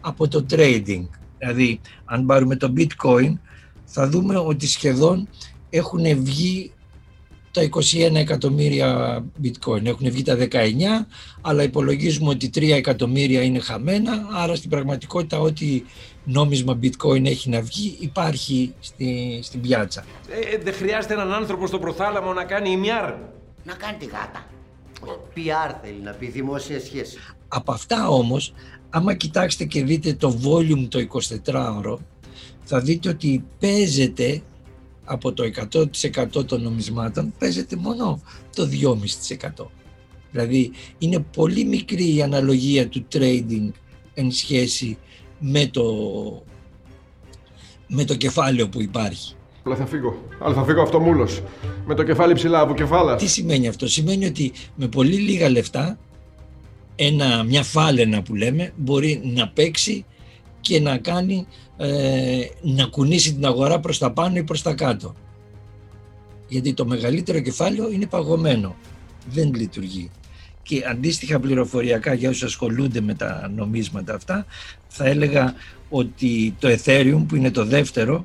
από 0.00 0.28
το 0.28 0.46
trading. 0.50 1.06
Δηλαδή, 1.38 1.80
αν 2.04 2.26
πάρουμε 2.26 2.56
το 2.56 2.72
bitcoin, 2.76 3.38
θα 3.84 4.08
δούμε 4.08 4.36
ότι 4.36 4.66
σχεδόν 4.66 5.28
έχουν 5.70 6.24
βγει 6.24 6.72
τα 7.54 7.68
21 8.10 8.14
εκατομμύρια 8.14 9.18
bitcoin. 9.42 9.84
Έχουν 9.84 10.10
βγει 10.10 10.22
τα 10.22 10.36
19, 10.50 10.56
αλλά 11.40 11.62
υπολογίζουμε 11.62 12.28
ότι 12.28 12.50
3 12.54 12.70
εκατομμύρια 12.70 13.42
είναι 13.42 13.58
χαμένα, 13.58 14.26
άρα 14.32 14.54
στην 14.54 14.70
πραγματικότητα 14.70 15.38
ό,τι 15.38 15.82
νόμισμα 16.24 16.78
bitcoin 16.82 17.24
έχει 17.24 17.48
να 17.48 17.60
βγει 17.60 17.96
υπάρχει 18.00 18.74
στη, 18.80 19.40
στην 19.42 19.60
πιάτσα. 19.60 20.04
Ε, 20.52 20.58
δεν 20.58 20.74
χρειάζεται 20.74 21.14
έναν 21.14 21.32
άνθρωπο 21.32 21.66
στο 21.66 21.78
προθάλαμο 21.78 22.32
να 22.32 22.44
κάνει 22.44 22.70
ημιάρ. 22.70 23.14
να 23.64 23.72
κάνει 23.72 23.96
τη 23.98 24.04
γάτα. 24.04 24.46
PR 25.36 25.74
θέλει 25.82 26.00
να 26.02 26.12
πει 26.12 26.26
δημόσια 26.26 26.80
σχέση. 26.80 27.16
Από 27.48 27.72
αυτά 27.72 28.08
όμως, 28.08 28.54
άμα 28.90 29.14
κοιτάξετε 29.14 29.64
και 29.64 29.84
δείτε 29.84 30.14
το 30.14 30.38
volume 30.44 30.88
το 30.88 31.06
24ωρο, 31.44 31.98
θα 32.64 32.80
δείτε 32.80 33.08
ότι 33.08 33.44
παίζεται 33.60 34.42
από 35.04 35.32
το 35.32 35.44
100% 36.36 36.46
των 36.46 36.62
νομισμάτων, 36.62 37.32
παίζεται 37.38 37.76
μόνο 37.76 38.20
το 38.54 38.68
2,5%. 39.58 39.66
Δηλαδή 40.30 40.70
είναι 40.98 41.24
πολύ 41.36 41.64
μικρή 41.64 42.14
η 42.14 42.22
αναλογία 42.22 42.88
του 42.88 43.06
trading 43.12 43.70
εν 44.14 44.30
σχέση 44.30 44.98
με 45.38 45.66
το, 45.66 45.84
με 47.86 48.04
το 48.04 48.14
κεφάλαιο 48.14 48.68
που 48.68 48.82
υπάρχει. 48.82 49.34
Αλλά 49.62 49.76
θα 49.76 49.86
φύγω. 49.86 50.22
Αλλά 50.40 50.54
θα 50.54 50.64
φύγω 50.64 50.82
αυτομούλος. 50.82 51.42
Με 51.86 51.94
το 51.94 52.02
κεφάλι 52.02 52.34
ψηλά 52.34 52.60
από 52.60 52.74
κεφάλας. 52.74 53.22
Τι 53.22 53.28
σημαίνει 53.28 53.68
αυτό; 53.68 53.88
Σημαίνει 53.88 54.26
ότι 54.26 54.52
με 54.76 54.88
πολύ 54.88 55.16
λίγα 55.16 55.48
λεφτά 55.48 55.98
ένα, 56.96 57.42
μια 57.42 57.62
φάλαινα 57.62 58.22
που 58.22 58.34
λέμε 58.34 58.72
μπορεί 58.76 59.20
να 59.34 59.48
παίξει 59.48 60.04
και 60.64 60.80
να 60.80 60.98
κάνει 60.98 61.46
ε, 61.76 62.40
να 62.62 62.84
κουνήσει 62.84 63.34
την 63.34 63.46
αγορά 63.46 63.80
προς 63.80 63.98
τα 63.98 64.12
πάνω 64.12 64.36
ή 64.36 64.42
προς 64.42 64.62
τα 64.62 64.74
κάτω. 64.74 65.14
Γιατί 66.48 66.74
το 66.74 66.86
μεγαλύτερο 66.86 67.40
κεφάλαιο 67.40 67.90
είναι 67.90 68.06
παγωμένο. 68.06 68.76
Δεν 69.30 69.54
λειτουργεί. 69.54 70.10
Και 70.62 70.82
αντίστοιχα 70.90 71.40
πληροφοριακά 71.40 72.14
για 72.14 72.28
όσους 72.28 72.42
ασχολούνται 72.42 73.00
με 73.00 73.14
τα 73.14 73.50
νομίσματα 73.54 74.14
αυτά 74.14 74.46
θα 74.88 75.06
έλεγα 75.06 75.54
ότι 75.90 76.54
το 76.58 76.68
Ethereum 76.68 77.24
που 77.28 77.36
είναι 77.36 77.50
το 77.50 77.64
δεύτερο 77.64 78.24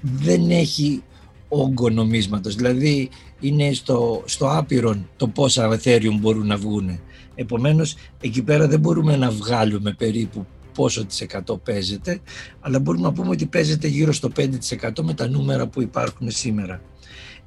δεν 0.00 0.50
έχει 0.50 1.02
όγκο 1.48 1.90
νομίσματος. 1.90 2.54
Δηλαδή 2.54 3.08
είναι 3.40 3.72
στο, 3.72 4.22
στο 4.26 4.50
άπειρον 4.50 5.08
το 5.16 5.28
πόσα 5.28 5.78
Ethereum 5.78 6.16
μπορούν 6.20 6.46
να 6.46 6.56
βγουν. 6.56 7.00
Επομένως 7.34 7.94
εκεί 8.20 8.42
πέρα 8.42 8.68
δεν 8.68 8.80
μπορούμε 8.80 9.16
να 9.16 9.30
βγάλουμε 9.30 9.92
περίπου 9.92 10.46
πόσο 10.74 11.06
της 11.06 11.20
εκατό 11.20 11.56
παίζεται, 11.56 12.20
αλλά 12.60 12.78
μπορούμε 12.78 13.06
να 13.06 13.12
πούμε 13.12 13.30
ότι 13.30 13.46
παίζεται 13.46 13.86
γύρω 13.86 14.12
στο 14.12 14.30
5% 14.36 15.02
με 15.02 15.14
τα 15.14 15.28
νούμερα 15.28 15.66
που 15.66 15.82
υπάρχουν 15.82 16.30
σήμερα. 16.30 16.80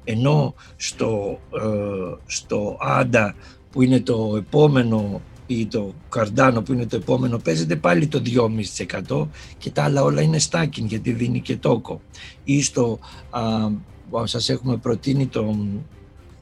Ενώ 0.04 0.54
στο, 0.76 1.40
ε, 1.54 2.16
στο 2.26 2.78
ADA 2.82 3.30
που 3.70 3.82
είναι 3.82 4.00
το 4.00 4.34
επόμενο 4.36 5.20
ή 5.46 5.66
το 5.66 5.94
καρντάνο 6.08 6.62
που 6.62 6.72
είναι 6.72 6.86
το 6.86 6.96
επόμενο 6.96 7.38
παίζεται 7.38 7.76
πάλι 7.76 8.06
το 8.06 8.22
2,5% 8.24 9.28
και 9.58 9.70
τα 9.70 9.84
άλλα 9.84 10.02
όλα 10.02 10.22
είναι 10.22 10.38
stacking 10.50 10.84
γιατί 10.84 11.12
δίνει 11.12 11.40
και 11.40 11.56
τόκο. 11.56 12.00
Ή 12.44 12.62
στο, 12.62 12.98
α, 13.30 14.26
σας 14.26 14.48
έχουμε 14.48 14.76
προτείνει 14.76 15.26
το, 15.26 15.56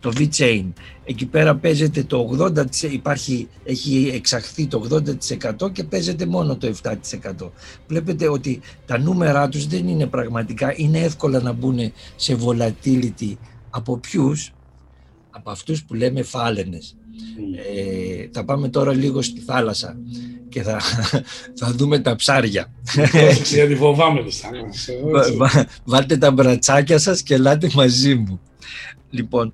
το 0.03 0.12
V-Chain. 0.17 0.73
Εκεί 1.05 1.27
πέρα 1.27 1.57
παίζεται 1.57 2.03
το 2.03 2.37
80%, 2.38 2.65
υπάρχει, 2.91 3.49
έχει 3.65 4.11
εξαχθεί 4.15 4.67
το 4.67 5.03
80% 5.62 5.73
και 5.73 5.85
παίζεται 5.85 6.27
μόνο 6.27 6.57
το 6.57 6.75
7%. 6.83 7.51
Βλέπετε 7.87 8.29
ότι 8.29 8.61
τα 8.87 8.99
νούμερά 8.99 9.49
τους 9.49 9.67
δεν 9.67 9.88
είναι 9.88 10.07
πραγματικά, 10.07 10.73
είναι 10.77 10.99
εύκολα 10.99 11.41
να 11.41 11.53
μπουν 11.53 11.93
σε 12.17 12.37
volatility 12.45 13.37
από 13.71 13.99
ποιους, 13.99 14.53
από 15.31 15.51
αυτούς 15.51 15.85
που 15.85 15.95
λέμε 15.95 16.23
φάλαινες. 16.23 16.97
Ε, 17.75 18.29
θα 18.33 18.45
πάμε 18.45 18.69
τώρα 18.69 18.93
λίγο 18.93 19.23
στη 19.23 19.41
θάλασσα 19.41 19.97
και 20.49 20.62
θα, 20.62 20.81
θα 21.61 21.73
δούμε 21.73 21.99
τα 21.99 22.17
ψάρια. 22.17 22.73
Γιατί 23.53 23.75
φοβάμαι 23.75 24.23
τις 24.23 24.38
θάλασσες. 24.38 24.97
Βάλτε 25.85 26.17
τα 26.17 26.31
μπρατσάκια 26.31 26.99
σας 26.99 27.23
και 27.23 27.35
ελάτε 27.35 27.71
μαζί 27.75 28.15
μου. 28.15 28.41
Λοιπόν, 29.11 29.53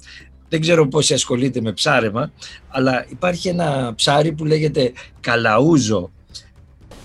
δεν 0.48 0.60
ξέρω 0.60 0.88
πόσοι 0.88 1.14
ασχολείται 1.14 1.60
με 1.60 1.72
ψάρεμα, 1.72 2.32
αλλά 2.68 3.06
υπάρχει 3.08 3.48
ένα 3.48 3.92
ψάρι 3.96 4.32
που 4.32 4.44
λέγεται 4.44 4.92
καλαούζο. 5.20 6.10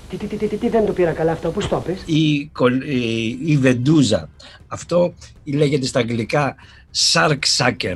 Τι, 0.10 0.18
τι, 0.18 0.26
τι, 0.26 0.48
τι, 0.48 0.58
τι 0.58 0.70
δεν 0.70 0.86
το 0.86 0.94
πήρα 0.94 1.12
καλά 1.12 1.32
αυτό, 1.32 1.50
πού 1.52 1.68
το 1.68 1.84
πες; 1.86 2.02
Η, 2.06 2.52
η, 2.86 3.40
η 3.46 3.58
βεντούζα. 3.58 4.30
Αυτό 4.68 5.14
λέγεται 5.44 5.86
στα 5.86 6.00
αγγλικά 6.00 6.56
shark 7.14 7.40
sucker. 7.58 7.96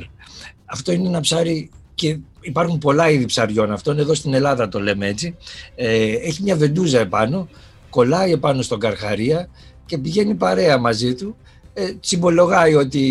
Αυτό 0.64 0.92
είναι 0.92 1.08
ένα 1.08 1.20
ψάρι 1.20 1.70
και 1.94 2.18
υπάρχουν 2.40 2.78
πολλά 2.78 3.10
είδη 3.10 3.24
ψαριών 3.24 3.72
αυτών, 3.72 3.98
εδώ 3.98 4.14
στην 4.14 4.34
Ελλάδα 4.34 4.68
το 4.68 4.80
λέμε 4.80 5.06
έτσι. 5.06 5.36
Ε, 5.74 6.12
έχει 6.12 6.42
μια 6.42 6.56
βεντούζα 6.56 7.00
επάνω, 7.00 7.48
κολλάει 7.90 8.32
επάνω 8.32 8.62
στον 8.62 8.80
καρχαρία 8.80 9.48
και 9.86 9.98
πηγαίνει 9.98 10.34
παρέα 10.34 10.78
μαζί 10.78 11.14
του 11.14 11.36
ε, 11.80 11.92
τσιμπολογάει 12.00 12.74
ότι 12.74 13.02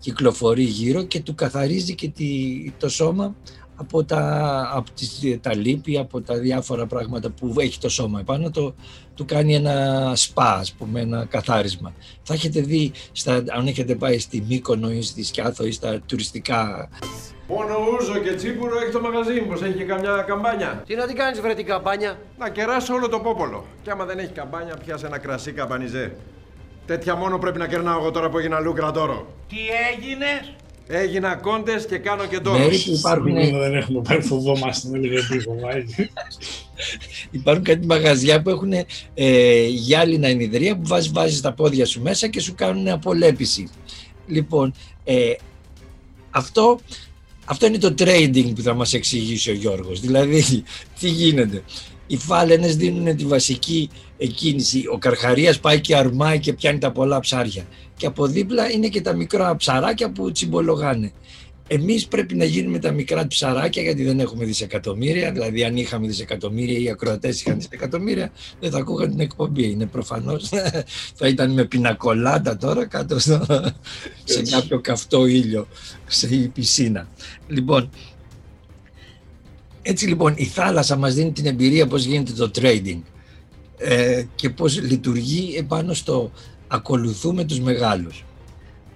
κυκλοφορεί 0.00 0.62
γύρω 0.62 1.02
και 1.02 1.20
του 1.20 1.34
καθαρίζει 1.34 1.94
και 1.94 2.08
τη, 2.08 2.24
το 2.78 2.88
σώμα 2.88 3.34
από 3.76 4.04
τα, 4.04 4.22
από 4.74 4.90
τις, 4.90 5.38
τα 5.40 5.56
λύπη, 5.56 5.98
από 5.98 6.20
τα 6.20 6.34
διάφορα 6.34 6.86
πράγματα 6.86 7.30
που 7.30 7.54
έχει 7.56 7.78
το 7.78 7.88
σώμα 7.88 8.20
επάνω, 8.20 8.50
το, 8.50 8.74
του 9.14 9.24
κάνει 9.24 9.54
ένα 9.54 10.12
σπα, 10.14 10.54
ας 10.54 10.72
πούμε, 10.72 11.00
ένα 11.00 11.24
καθάρισμα. 11.24 11.92
Θα 12.22 12.34
έχετε 12.34 12.60
δει, 12.60 12.92
στα, 13.12 13.44
αν 13.48 13.66
έχετε 13.66 13.94
πάει 13.94 14.18
στη 14.18 14.44
Μύκονο 14.48 14.90
ή 14.90 15.02
στη 15.02 15.24
Σκιάθο 15.24 15.64
ή 15.64 15.72
στα 15.72 16.00
τουριστικά... 16.06 16.88
Μόνο 17.48 17.74
ούζο 18.00 18.18
και 18.18 18.34
τσίπουρο 18.34 18.78
έχει 18.78 18.92
το 18.92 19.00
μαγαζί 19.00 19.40
μου, 19.40 19.52
έχει 19.52 19.76
και 19.76 19.84
καμιά 19.84 20.24
καμπάνια. 20.26 20.82
Τι 20.86 20.94
να 20.94 21.06
την 21.06 21.16
κάνεις 21.16 21.40
βρε 21.40 21.54
την 21.54 21.66
καμπάνια; 21.66 22.18
Να 22.38 22.48
κεράσω 22.48 22.94
όλο 22.94 23.08
το 23.08 23.20
πόπολο. 23.20 23.64
Και 23.82 23.90
άμα 23.90 24.04
δεν 24.04 24.18
έχει 24.18 24.32
καμπάνια, 24.32 24.76
πιάσε 24.84 25.06
ένα 25.06 25.18
κρασί 25.18 25.52
καμπανιζέ. 25.52 26.12
Τέτοια 26.86 27.14
μόνο 27.14 27.38
πρέπει 27.38 27.58
να 27.58 27.66
κερνάω 27.66 27.98
εγώ 28.00 28.10
τώρα 28.10 28.30
που 28.30 28.38
έγινα 28.38 28.60
λούκρατόρο. 28.60 29.26
Τι 29.48 29.56
έγινε, 29.92 30.26
Έγινα 30.86 31.36
κόντες 31.36 31.86
και 31.86 31.98
κάνω 31.98 32.26
και 32.26 32.40
τώρα. 32.40 32.58
Μέρη 32.58 32.78
που 32.78 32.92
υπάρχουν. 32.98 33.34
Δεν 33.34 33.74
έχουμε 33.74 34.02
πάρει 34.02 34.22
φοβόμαστε, 34.22 34.88
δεν 34.90 35.04
είναι 35.04 35.20
φοβάει. 35.20 35.84
Υπάρχουν 37.30 37.64
κάτι 37.64 37.86
μαγαζιά 37.86 38.42
που 38.42 38.50
έχουν 38.50 38.72
ε, 39.14 39.66
γυάλινα 39.66 40.28
ενιδρία 40.28 40.76
που 40.76 40.86
βάζει 40.86 41.10
βάζεις 41.12 41.40
τα 41.40 41.52
πόδια 41.52 41.86
σου 41.86 42.02
μέσα 42.02 42.28
και 42.28 42.40
σου 42.40 42.54
κάνουν 42.54 42.88
απολέπιση. 42.88 43.68
Λοιπόν, 44.26 44.74
ε, 45.04 45.32
αυτό, 46.30 46.80
αυτό 47.44 47.66
είναι 47.66 47.78
το 47.78 47.94
trading 47.98 48.52
που 48.54 48.62
θα 48.62 48.74
μας 48.74 48.92
εξηγήσει 48.92 49.50
ο 49.50 49.54
Γιώργος. 49.54 50.00
Δηλαδή, 50.00 50.64
τι 51.00 51.08
γίνεται. 51.08 51.62
Οι 52.06 52.16
φάλαινες 52.16 52.76
δίνουν 52.76 53.16
τη 53.16 53.24
βασική 53.24 53.90
εκκίνηση. 54.24 54.84
Ο 54.92 54.98
Καρχαρίας 54.98 55.60
πάει 55.60 55.80
και 55.80 55.96
αρμάει 55.96 56.38
και 56.38 56.52
πιάνει 56.52 56.78
τα 56.78 56.92
πολλά 56.92 57.20
ψάρια. 57.20 57.66
Και 57.96 58.06
από 58.06 58.26
δίπλα 58.26 58.70
είναι 58.70 58.88
και 58.88 59.00
τα 59.00 59.14
μικρά 59.14 59.56
ψαράκια 59.56 60.10
που 60.10 60.32
τσιμπολογάνε. 60.32 61.12
Εμείς 61.66 62.06
πρέπει 62.06 62.34
να 62.34 62.44
γίνουμε 62.44 62.78
τα 62.78 62.92
μικρά 62.92 63.26
ψαράκια 63.26 63.82
γιατί 63.82 64.04
δεν 64.04 64.20
έχουμε 64.20 64.44
δισεκατομμύρια. 64.44 65.32
Δηλαδή, 65.32 65.64
αν 65.64 65.76
είχαμε 65.76 66.06
δισεκατομμύρια 66.06 66.78
ή 66.78 66.82
οι 66.82 66.90
ακροατές 66.90 67.40
είχαν 67.40 67.56
δισεκατομμύρια, 67.56 68.32
δεν 68.60 68.70
θα 68.70 68.78
ακούγαν 68.78 69.10
την 69.10 69.20
εκπομπή. 69.20 69.70
Είναι 69.70 69.86
προφανώς. 69.86 70.48
θα 71.18 71.28
ήταν 71.28 71.52
με 71.52 71.64
πινακολάτα 71.64 72.56
τώρα 72.56 72.86
κάτω 72.86 73.18
στο, 73.18 73.46
σε 74.24 74.42
κάποιο 74.50 74.80
καυτό 74.80 75.26
ήλιο, 75.26 75.66
σε 76.06 76.26
πισίνα. 76.26 77.08
Λοιπόν, 77.48 77.90
έτσι 79.82 80.06
λοιπόν 80.06 80.34
η 80.36 80.44
θάλασσα 80.44 80.96
μας 80.96 81.14
δίνει 81.14 81.32
την 81.32 81.46
εμπειρία 81.46 81.86
πώς 81.86 82.04
γίνεται 82.04 82.32
το 82.32 82.50
trading 82.54 83.00
ε, 83.84 84.24
και 84.34 84.50
πώς 84.50 84.80
λειτουργεί 84.80 85.54
επάνω 85.56 85.94
στο 85.94 86.30
ακολουθούμε 86.68 87.44
τους 87.44 87.60
μεγάλους. 87.60 88.24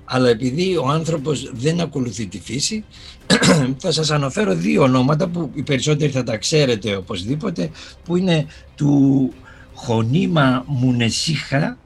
Αλλά 0.04 0.28
επειδή 0.28 0.76
ο 0.76 0.86
άνθρωπος 0.88 1.50
δεν 1.54 1.80
ακολουθεί 1.80 2.26
τη 2.26 2.40
φύση, 2.40 2.84
θα 3.82 3.92
σας 3.92 4.10
αναφέρω 4.10 4.54
δύο 4.54 4.82
ονόματα 4.82 5.28
που 5.28 5.50
οι 5.54 5.62
περισσότεροι 5.62 6.12
θα 6.12 6.22
τα 6.22 6.36
ξέρετε 6.36 6.96
οπωσδήποτε, 6.96 7.70
που 8.04 8.16
είναι 8.16 8.46
του 8.74 9.32
Χονίμα 9.74 10.64
Μουνεσίχα, 10.66 11.78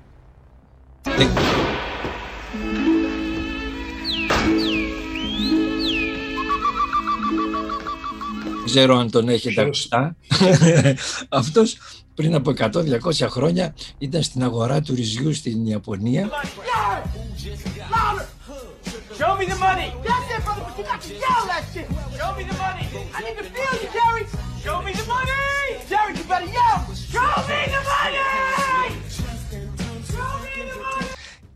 ξέρω 8.64 8.96
αν 8.96 9.10
τον 9.10 9.28
έχετε 9.28 9.60
ακουστά. 9.60 10.16
Αυτός 11.28 11.76
πριν 12.14 12.34
από 12.34 12.52
100-200 12.58 13.26
χρόνια 13.28 13.74
ήταν 13.98 14.22
στην 14.22 14.42
αγορά 14.42 14.80
του 14.82 14.94
ρυζιού 14.94 15.34
στην 15.34 15.66
Ιαπωνία. 15.66 16.30
Show 19.18 19.36
me 19.38 19.44
the 19.52 19.58
money! 19.68 19.88
That's 20.06 20.28
it, 20.34 20.40
brother, 20.44 20.64
but 20.66 20.74
you 20.78 20.84
got 20.92 21.00
to 21.08 21.12
yell 21.24 21.44
that 21.52 21.64
shit! 21.72 21.86
Show 22.18 22.30
me 22.36 22.42
the 22.50 22.56
money! 22.64 22.84
I 23.16 23.18
need 23.24 23.36
to 23.40 23.44
feel 23.54 23.71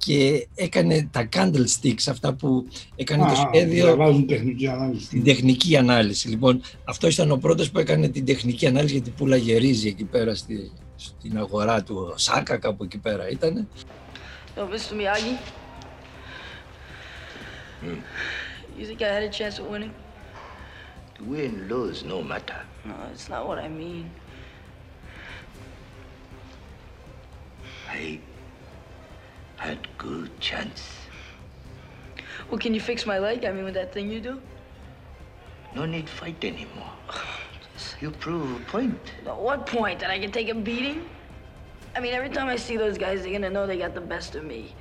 και 0.07 0.49
έκανε 0.55 1.09
τα 1.11 1.29
candlesticks, 1.37 2.09
αυτά 2.09 2.35
που 2.35 2.69
έκανε 2.97 3.25
το 3.25 3.35
σχέδιο. 3.35 4.25
τεχνική 4.27 4.69
ανάλυση. 4.69 5.09
Την 5.09 5.25
τεχνική 5.25 5.77
ανάλυση. 5.77 6.29
Λοιπόν, 6.29 6.62
αυτό 6.85 7.09
ήταν 7.09 7.31
ο 7.31 7.37
πρώτος 7.37 7.71
που 7.71 7.79
έκανε 7.79 8.09
την 8.09 8.25
τεχνική 8.25 8.66
ανάλυση 8.66 8.92
γιατί 8.92 9.11
πουλάγε 9.11 9.57
ρύζι 9.57 9.88
εκεί 9.88 10.05
πέρα 10.05 10.35
στη, 10.35 10.73
στην 10.97 11.38
αγορά 11.38 11.83
του 11.83 12.12
Σάκα, 12.16 12.57
κάπου 12.57 12.85
εκεί 12.85 12.99
πέρα 12.99 13.29
ήταν. 13.29 13.69
Yo, 14.57 14.62
Mr. 14.73 14.95
Miyagi. 14.99 15.35
You 18.79 18.85
think 18.88 19.03
I 19.03 19.11
had 19.16 19.25
a 19.31 19.33
chance 19.38 19.59
of 19.61 19.66
winning? 19.73 19.95
Win, 21.31 21.53
lose, 21.71 21.99
no 22.12 22.19
matter. 22.33 22.61
No, 22.88 22.95
it's 23.12 23.29
not 23.33 23.42
what 23.49 23.59
I 23.66 23.69
mean. 23.83 24.07
I 27.99 28.21
had 29.57 29.87
good 29.99 30.38
chance. 30.40 30.92
Well, 32.51 32.59
can 32.59 32.75
you 32.75 32.81
fix 32.81 33.07
my 33.07 33.19
leg? 33.19 33.45
I 33.45 33.53
mean, 33.53 33.64
with 33.64 33.75
that 33.75 33.92
thing 33.92 34.11
you 34.11 34.21
do? 34.21 34.40
No 35.75 35.85
need 35.85 36.09
fight 36.09 36.42
anymore. 36.45 36.92
You 38.01 38.11
prove 38.11 38.61
a 38.61 38.64
point. 38.64 38.99
At 39.27 39.37
what 39.37 39.66
point? 39.66 40.01
That 40.01 40.11
I 40.11 40.19
can 40.19 40.31
take 40.31 40.49
a 40.49 40.55
beating? 40.55 41.09
I 41.95 42.01
mean, 42.01 42.12
every 42.12 42.29
time 42.29 42.49
I 42.49 42.57
see 42.57 42.77
those 42.77 42.99
guys, 42.99 43.23
they're 43.23 43.33
gonna 43.33 43.51
know 43.51 43.66
they 43.66 43.79
got 43.79 43.95
the 43.95 44.01
best 44.01 44.35
of 44.35 44.45
me. 44.45 44.75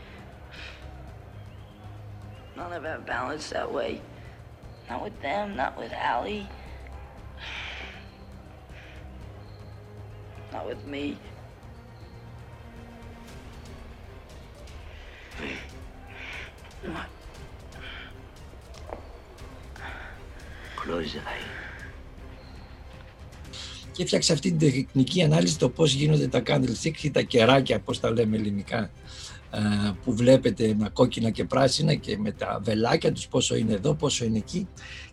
I'll 2.58 2.70
never 2.70 2.88
have 2.88 3.06
balance 3.06 3.50
that 3.50 3.72
way. 3.72 4.02
Not 4.90 5.04
with 5.04 5.22
them, 5.22 5.56
not 5.56 5.78
with 5.78 5.92
Allie. 5.94 6.48
Not 10.52 10.68
with 10.68 10.86
me. 10.86 11.18
Και 23.96 24.04
έφτιαξε 24.04 24.34
αυτή 24.34 24.54
την 24.54 24.60
τεχνική 24.60 25.24
ανάλυση 25.24 25.58
το 25.58 25.70
πώς 25.70 25.94
γίνονται 25.94 26.28
τα 26.28 26.42
candlesticks 26.46 27.04
ή 27.04 27.12
τα 27.12 27.22
κεράκια, 27.22 27.80
πώς 27.80 28.00
τα 28.00 28.12
λέμε 28.12 28.38
ελληνικά, 28.38 28.92
ε, 29.52 29.92
που 30.04 30.16
βλέπετε 30.16 30.76
με 30.78 30.90
κόκκινα 30.94 31.30
και 31.30 31.44
πράσινα 31.44 31.94
και 31.94 32.18
με 32.18 32.32
τα 32.32 32.60
βελάκια 32.64 33.12
τους 33.12 33.28
πόσο 33.28 33.56
είναι 33.56 33.74
εδώ, 33.74 33.94
πόσο 33.94 34.26
είναι 34.26 34.38
εκεί 34.38 34.68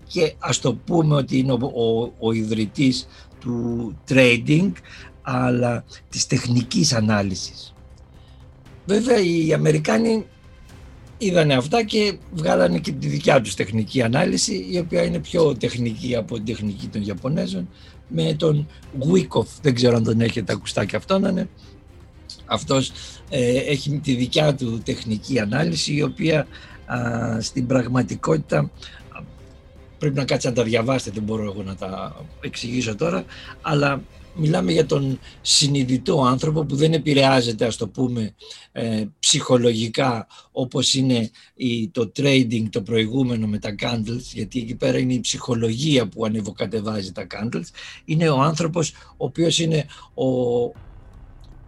και 0.07 0.35
ας 0.39 0.61
το 0.61 0.75
πούμε 0.75 1.15
ότι 1.15 1.39
είναι 1.39 1.53
ο, 1.53 1.59
ο, 1.75 2.13
ο 2.19 2.33
ιδρυτής 2.33 3.07
του 3.41 3.97
trading 4.09 4.73
αλλά 5.23 5.85
της 6.09 6.27
τεχνικής 6.27 6.93
ανάλυσης. 6.93 7.72
Βέβαια 8.87 9.21
οι 9.21 9.53
Αμερικάνοι 9.53 10.27
είδανε 11.19 11.55
αυτά 11.55 11.85
και 11.85 12.19
βγάλανε 12.33 12.79
και 12.79 12.93
τη 12.93 13.09
δικιά 13.09 13.41
τους 13.41 13.55
τεχνική 13.55 14.03
ανάλυση 14.03 14.67
η 14.71 14.79
οποία 14.79 15.03
είναι 15.03 15.19
πιο 15.19 15.55
τεχνική 15.55 16.17
από 16.17 16.35
την 16.35 16.45
τεχνική 16.45 16.87
των 16.87 17.03
Ιαπωνέζων 17.03 17.69
με 18.09 18.35
τον 18.35 18.69
Γουίκοφ, 18.99 19.49
δεν 19.63 19.75
ξέρω 19.75 19.97
αν 19.97 20.05
τον 20.05 20.21
έχετε 20.21 20.53
ακουστά 20.53 20.85
και 20.85 20.97
αυτόν 20.97 21.25
είναι. 21.25 21.49
Αυτός 22.47 22.93
ε, 23.31 23.57
έχει 23.57 24.01
τη 24.03 24.15
δικιά 24.15 24.55
του 24.55 24.81
τεχνική 24.85 25.41
ανάλυση 25.41 25.95
η 25.95 26.03
οποία 26.03 26.47
στην 27.41 27.67
πραγματικότητα 27.67 28.71
πρέπει 29.99 30.17
να 30.17 30.25
κάτσει 30.25 30.47
να 30.47 30.53
τα 30.53 30.63
διαβάσετε, 30.63 31.11
δεν 31.15 31.23
μπορώ 31.23 31.43
εγώ 31.43 31.63
να 31.63 31.75
τα 31.75 32.17
εξηγήσω 32.41 32.97
τώρα, 32.97 33.25
αλλά 33.63 34.03
μιλάμε 34.35 34.73
για 34.73 34.87
τον 34.87 35.19
συνειδητό 35.41 36.23
άνθρωπο 36.23 36.65
που 36.65 36.77
δεν 36.77 36.93
επηρεάζεται, 36.93 37.65
ας 37.65 37.77
το 37.77 37.89
πούμε, 37.89 38.35
ε, 38.73 39.05
ψυχολογικά 39.19 40.27
όπως 40.53 40.95
είναι 40.95 41.31
η, 41.55 41.89
το 41.89 42.13
trading, 42.17 42.65
το 42.71 42.83
προηγούμενο 42.83 43.47
με 43.47 43.59
τα 43.59 43.75
candles, 43.81 44.23
γιατί 44.33 44.61
εκεί 44.61 44.75
πέρα 44.75 44.99
είναι 44.99 45.15
η 45.15 45.21
ψυχολογία 45.21 46.09
που 46.09 46.25
ανεβοκατεβάζει 46.25 47.13
τα 47.13 47.27
candles. 47.31 47.67
Είναι 48.05 48.29
ο 48.29 48.41
άνθρωπος 48.41 48.91
ο 48.91 49.25
οποίος 49.25 49.59
είναι 49.59 49.87
ο, 50.15 50.27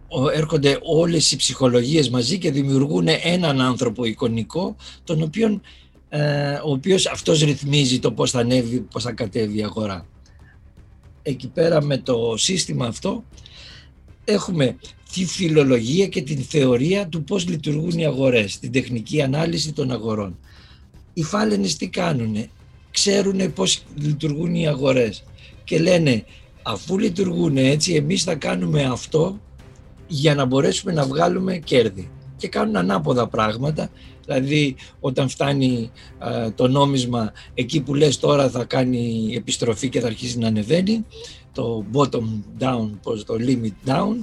ο, 0.07 0.29
έρχονται 0.33 0.79
όλες 0.81 1.31
οι 1.31 1.35
ψυχολογίες 1.35 2.09
μαζί 2.09 2.37
και 2.37 2.51
δημιουργούν 2.51 3.07
έναν 3.23 3.61
άνθρωπο 3.61 4.05
εικονικό, 4.05 4.75
τον 5.03 5.21
οποίον, 5.21 5.61
ε, 6.09 6.53
ο 6.53 6.71
οποίος 6.71 7.05
αυτός 7.05 7.41
ρυθμίζει 7.41 7.99
το 7.99 8.11
πώς 8.11 8.31
θα 8.31 8.39
ανέβει, 8.39 8.79
πώς 8.79 9.03
θα 9.03 9.11
κατέβει 9.11 9.57
η 9.57 9.63
αγορά 9.63 10.05
εκεί 11.27 11.47
πέρα 11.47 11.83
με 11.83 11.97
το 11.97 12.33
σύστημα 12.37 12.85
αυτό 12.85 13.23
έχουμε 14.25 14.75
τη 15.13 15.25
φιλολογία 15.25 16.07
και 16.07 16.21
την 16.21 16.43
θεωρία 16.43 17.07
του 17.07 17.23
πώς 17.23 17.47
λειτουργούν 17.47 17.97
οι 17.99 18.05
αγορές, 18.05 18.59
την 18.59 18.71
τεχνική 18.71 19.21
ανάλυση 19.21 19.73
των 19.73 19.91
αγορών. 19.91 20.37
Οι 21.13 21.23
φάλαινες 21.23 21.75
τι 21.75 21.87
κάνουνε, 21.87 22.49
ξέρουν 22.91 23.53
πώς 23.53 23.83
λειτουργούν 23.95 24.55
οι 24.55 24.67
αγορές 24.67 25.23
και 25.63 25.79
λένε 25.79 26.23
αφού 26.61 26.97
λειτουργούν 26.97 27.57
έτσι 27.57 27.93
εμείς 27.93 28.23
θα 28.23 28.35
κάνουμε 28.35 28.83
αυτό 28.83 29.39
για 30.07 30.35
να 30.35 30.45
μπορέσουμε 30.45 30.93
να 30.93 31.05
βγάλουμε 31.05 31.57
κέρδη 31.57 32.09
και 32.37 32.47
κάνουν 32.47 32.75
ανάποδα 32.75 33.27
πράγματα 33.27 33.89
Δηλαδή 34.25 34.75
όταν 34.99 35.29
φτάνει 35.29 35.91
το 36.55 36.67
νόμισμα 36.67 37.31
εκεί 37.53 37.81
που 37.81 37.93
λες 37.93 38.19
τώρα 38.19 38.49
θα 38.49 38.63
κάνει 38.63 39.33
επιστροφή 39.35 39.89
και 39.89 39.99
θα 39.99 40.07
αρχίσει 40.07 40.37
να 40.37 40.47
ανεβαίνει 40.47 41.05
το 41.51 41.85
bottom 41.93 42.41
down, 42.59 42.89
πώς 43.01 43.25
το 43.25 43.35
limit 43.39 43.89
down 43.89 44.15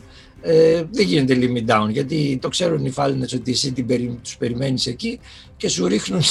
ε, 0.45 0.85
δεν 0.91 1.07
γίνεται 1.07 1.39
limit 1.41 1.71
down 1.71 1.89
γιατί 1.91 2.39
το 2.41 2.49
ξέρουν 2.49 2.85
οι 2.85 2.91
φάλινες 2.91 3.33
ότι 3.33 3.51
εσύ 3.51 3.73
την 3.73 3.87
περι, 3.87 4.19
τους 4.23 4.37
περιμένεις 4.37 4.87
εκεί 4.87 5.21
και 5.57 5.69
σου 5.69 5.87
ρίχνουν 5.87 6.23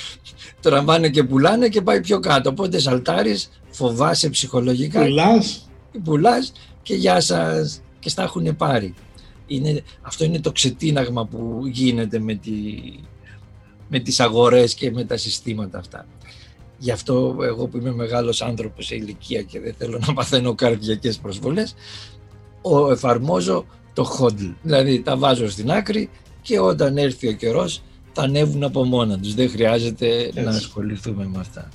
τραβάνε 0.62 1.08
και 1.08 1.22
πουλάνε 1.22 1.68
και 1.68 1.82
πάει 1.82 2.00
πιο 2.00 2.20
κάτω. 2.20 2.50
Οπότε 2.50 2.78
σαλτάρεις, 2.78 3.50
φοβάσαι 3.70 4.28
ψυχολογικά. 4.28 5.04
Πουλάς, 5.04 5.68
πουλάς 6.04 6.52
και 6.82 6.94
γεια 6.94 7.20
σας. 7.20 7.82
Και 7.98 8.08
στα 8.08 8.22
έχουν 8.22 8.56
πάρει 8.56 8.94
είναι, 9.54 9.82
αυτό 10.02 10.24
είναι 10.24 10.40
το 10.40 10.52
ξετίναγμα 10.52 11.26
που 11.26 11.62
γίνεται 11.66 12.18
με, 12.18 12.34
τη, 12.34 12.52
με 13.88 13.98
τις 13.98 14.20
αγορές 14.20 14.74
και 14.74 14.90
με 14.90 15.04
τα 15.04 15.16
συστήματα 15.16 15.78
αυτά. 15.78 16.06
Γι' 16.78 16.90
αυτό 16.90 17.36
εγώ 17.42 17.66
που 17.66 17.76
είμαι 17.76 17.92
μεγάλος 17.92 18.42
άνθρωπος 18.42 18.86
σε 18.86 18.94
ηλικία 18.94 19.42
και 19.42 19.60
δεν 19.60 19.74
θέλω 19.78 20.00
να 20.06 20.12
παθαίνω 20.12 20.54
καρδιακές 20.54 21.18
προσβολές, 21.18 21.74
ο, 22.62 22.90
εφαρμόζω 22.90 23.66
το 23.92 24.18
HODL. 24.18 24.54
Δηλαδή 24.62 25.00
τα 25.00 25.16
βάζω 25.16 25.50
στην 25.50 25.70
άκρη 25.70 26.10
και 26.42 26.60
όταν 26.60 26.96
έρθει 26.96 27.28
ο 27.28 27.32
καιρός 27.32 27.82
τα 28.12 28.22
ανέβουν 28.22 28.62
από 28.62 28.84
μόνα 28.84 29.18
τους. 29.18 29.34
Δεν 29.34 29.50
χρειάζεται 29.50 30.30
να 30.34 30.50
ασχοληθούμε 30.50 31.28
με 31.32 31.40
αυτά. 31.40 31.68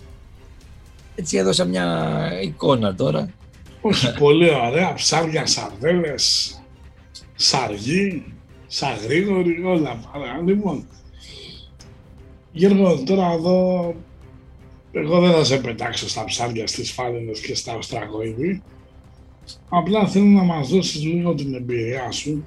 Έτσι 1.15 1.37
έδωσα 1.37 1.65
μια 1.65 2.29
εικόνα 2.41 2.95
τώρα. 2.95 3.29
Όχι, 3.81 4.13
πολύ 4.13 4.49
ωραία. 4.49 4.93
Ψάρια, 4.93 5.45
σαρδέλες, 5.45 6.56
Σαργή, 7.39 8.23
Σαγρήγορη, 8.67 9.63
όλα 9.63 9.99
παρά. 10.11 10.41
Λοιπόν, 10.45 10.87
Γιώργο, 12.51 13.03
τώρα 13.03 13.31
εδώ 13.31 13.95
εγώ 14.91 15.19
δεν 15.19 15.31
θα 15.31 15.43
σε 15.43 15.57
πετάξω 15.57 16.09
στα 16.09 16.25
ψάρια, 16.25 16.67
στις 16.67 16.91
φάλαινες 16.91 17.39
και 17.39 17.55
στα 17.55 17.75
οστραγοειδή. 17.75 18.61
Απλά 19.69 20.07
θέλω 20.07 20.25
να 20.25 20.43
μας 20.43 20.69
δώσεις 20.69 21.03
λίγο 21.03 21.33
την 21.33 21.53
εμπειρία 21.53 22.11
σου. 22.11 22.43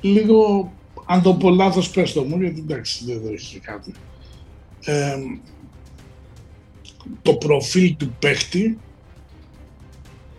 Λίγο, 0.00 0.72
αν 1.06 1.22
το 1.22 1.34
πω 1.34 1.50
λάθος 1.50 1.90
πες 1.90 2.12
το 2.12 2.22
μου, 2.22 2.40
γιατί 2.40 2.60
εντάξει 2.60 3.04
δεν 3.04 3.34
έχει 3.34 3.58
κάτι. 3.58 3.92
Ε, 4.84 5.16
το 7.22 7.34
προφίλ 7.34 7.96
του 7.96 8.14
παίχτη 8.18 8.78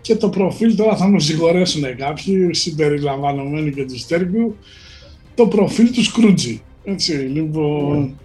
και 0.04 0.16
το 0.16 0.30
προφίλ, 0.30 0.76
τώρα 0.76 0.96
θα 0.96 1.08
μου 1.08 1.20
συγχωρέσουν 1.20 1.96
κάποιοι, 1.96 2.54
συμπεριλαμβανομένοι 2.54 3.72
και 3.72 3.86
του 3.86 3.98
Στέργκου, 3.98 4.56
το 5.36 5.48
προφίλ 5.48 5.92
του 5.92 6.04
Σκρούτζι. 6.04 6.62
Έτσι, 6.84 7.12
λοιπόν, 7.12 8.20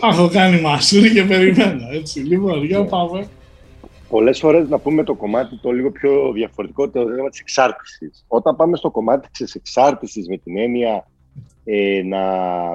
τα 0.00 0.06
έχω 0.06 0.28
κάνει 0.28 0.60
μασούρι 0.60 1.12
και 1.12 1.24
περιμένω, 1.24 1.88
έτσι, 1.92 2.18
λοιπόν, 2.20 2.64
για 2.64 2.84
πάμε. 2.84 3.26
Πολλές 4.08 4.38
φορές 4.38 4.68
να 4.68 4.78
πούμε 4.78 5.04
το 5.04 5.14
κομμάτι 5.14 5.56
το 5.56 5.70
λίγο 5.70 5.90
πιο 5.90 6.32
διαφορετικό, 6.32 6.88
το 6.90 7.00
θέμα 7.16 7.28
της 7.28 7.40
εξάρτησης. 7.40 8.24
Όταν 8.28 8.56
πάμε 8.56 8.76
στο 8.76 8.90
κομμάτι 8.90 9.28
της 9.30 9.54
εξάρτησης 9.54 10.28
με 10.28 10.36
την 10.36 10.58
έννοια 10.58 11.06
ε, 11.64 12.02
να 12.04 12.20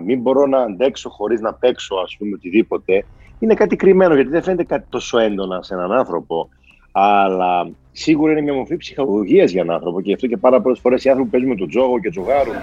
μην 0.06 0.22
μπορώ 0.22 0.46
να 0.46 0.58
αντέξω 0.58 1.10
χωρίς 1.10 1.42
να 1.42 1.54
παίξω, 1.54 1.96
ας 1.96 2.16
πούμε, 2.18 2.34
οτιδήποτε, 2.34 3.06
είναι 3.40 3.54
κάτι 3.54 3.76
κρυμμένο 3.76 4.14
γιατί 4.16 4.30
δεν 4.30 4.44
φαίνεται 4.44 4.64
κάτι 4.64 4.86
τόσο 4.90 5.18
έντονα 5.18 5.62
σε 5.62 5.74
έναν 5.74 5.92
άνθρωπο. 5.92 6.50
Αλλά 6.92 7.70
σίγουρα 8.00 8.32
είναι 8.32 8.42
μια 8.42 8.54
μορφή 8.54 8.78
ψυχαγωγία 8.78 9.44
για 9.44 9.62
έναν 9.62 9.76
άνθρωπο 9.76 10.02
και 10.02 10.08
γι' 10.08 10.14
αυτό 10.14 10.28
και 10.28 10.38
πάρα 10.38 10.62
πολλές 10.62 10.80
φορές 10.80 11.04
οι 11.04 11.10
άνθρωποι 11.10 11.30
παίζουν 11.30 11.50
με 11.50 11.56
τον 11.56 11.70
τζόγο 11.70 12.00
και 12.00 12.10
τζογάρουν. 12.10 12.56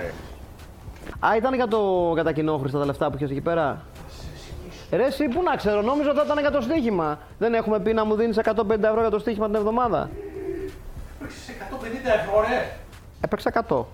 Α, 1.27 1.37
ήταν 1.37 1.55
για 1.55 1.69
το 1.69 2.13
κατακοινόχρηστα 2.17 2.79
τα 2.79 2.85
λεφτά 2.85 3.11
που 3.11 3.17
είχες 3.17 3.31
εκεί 3.31 3.41
πέρα. 3.41 3.83
Ρε, 4.91 5.05
εσύ 5.05 5.25
πού 5.29 5.43
να 5.43 5.57
ξέρω, 5.57 5.83
νόμιζα 5.83 6.11
ότι 6.11 6.21
ήταν 6.25 6.39
για 6.39 6.51
το 6.51 6.61
στοίχημα. 6.61 7.19
Δεν 7.39 7.55
έχουμε 7.55 7.81
πει 7.81 7.93
να 7.93 8.05
μου 8.05 8.15
δίνεις 8.15 8.39
150 8.45 8.83
ευρώ 8.83 9.01
για 9.01 9.11
το 9.11 9.19
στοίχημα 9.19 9.47
την 9.47 9.55
εβδομάδα. 9.55 10.11
Έπαιξες 11.21 11.55
150 11.71 11.85
ευρώ, 12.21 12.41
ρε. 12.49 12.77
Έπαιξα 13.25 13.51
100. 13.69 13.85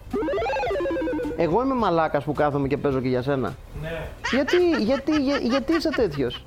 Εγώ 1.37 1.63
είμαι 1.63 1.75
μαλάκας 1.75 2.25
που 2.25 2.33
κάθομαι 2.33 2.69
και 2.69 2.77
παίζω 2.77 3.01
και 3.01 3.09
για 3.09 3.23
σένα. 3.23 3.55
Ναι. 3.83 4.07
Γιατί, 4.31 4.83
γιατί, 4.85 5.13
για, 5.17 5.37
γιατί 5.37 5.75
είσαι 5.75 5.91
τέτοιος; 5.91 6.45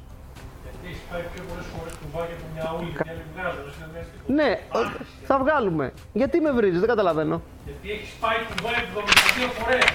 Γιατί 0.64 0.86
έχει 0.94 1.04
πάει 1.12 1.22
πιο 1.34 1.44
πολλές 1.50 1.66
φορές 1.74 1.94
κουβάκια 2.02 2.36
από 2.38 2.46
μια 2.54 2.66
ούλη 2.78 2.92
και 2.98 3.10
άλλη 3.12 3.24
βγάζω. 3.34 3.76
Ναι, 4.28 4.60
θα 5.24 5.40
βγάλουμε. 5.40 5.94
Γιατί 6.14 6.40
με 6.40 6.52
βρίζεις, 6.52 6.80
δεν 6.80 6.88
καταλαβαίνω. 6.88 7.42
Γιατί 7.66 7.90
έχεις 7.92 8.14
πάει 8.20 8.38
κουβά 8.56 8.70
72 8.70 9.52
φορές. 9.60 9.86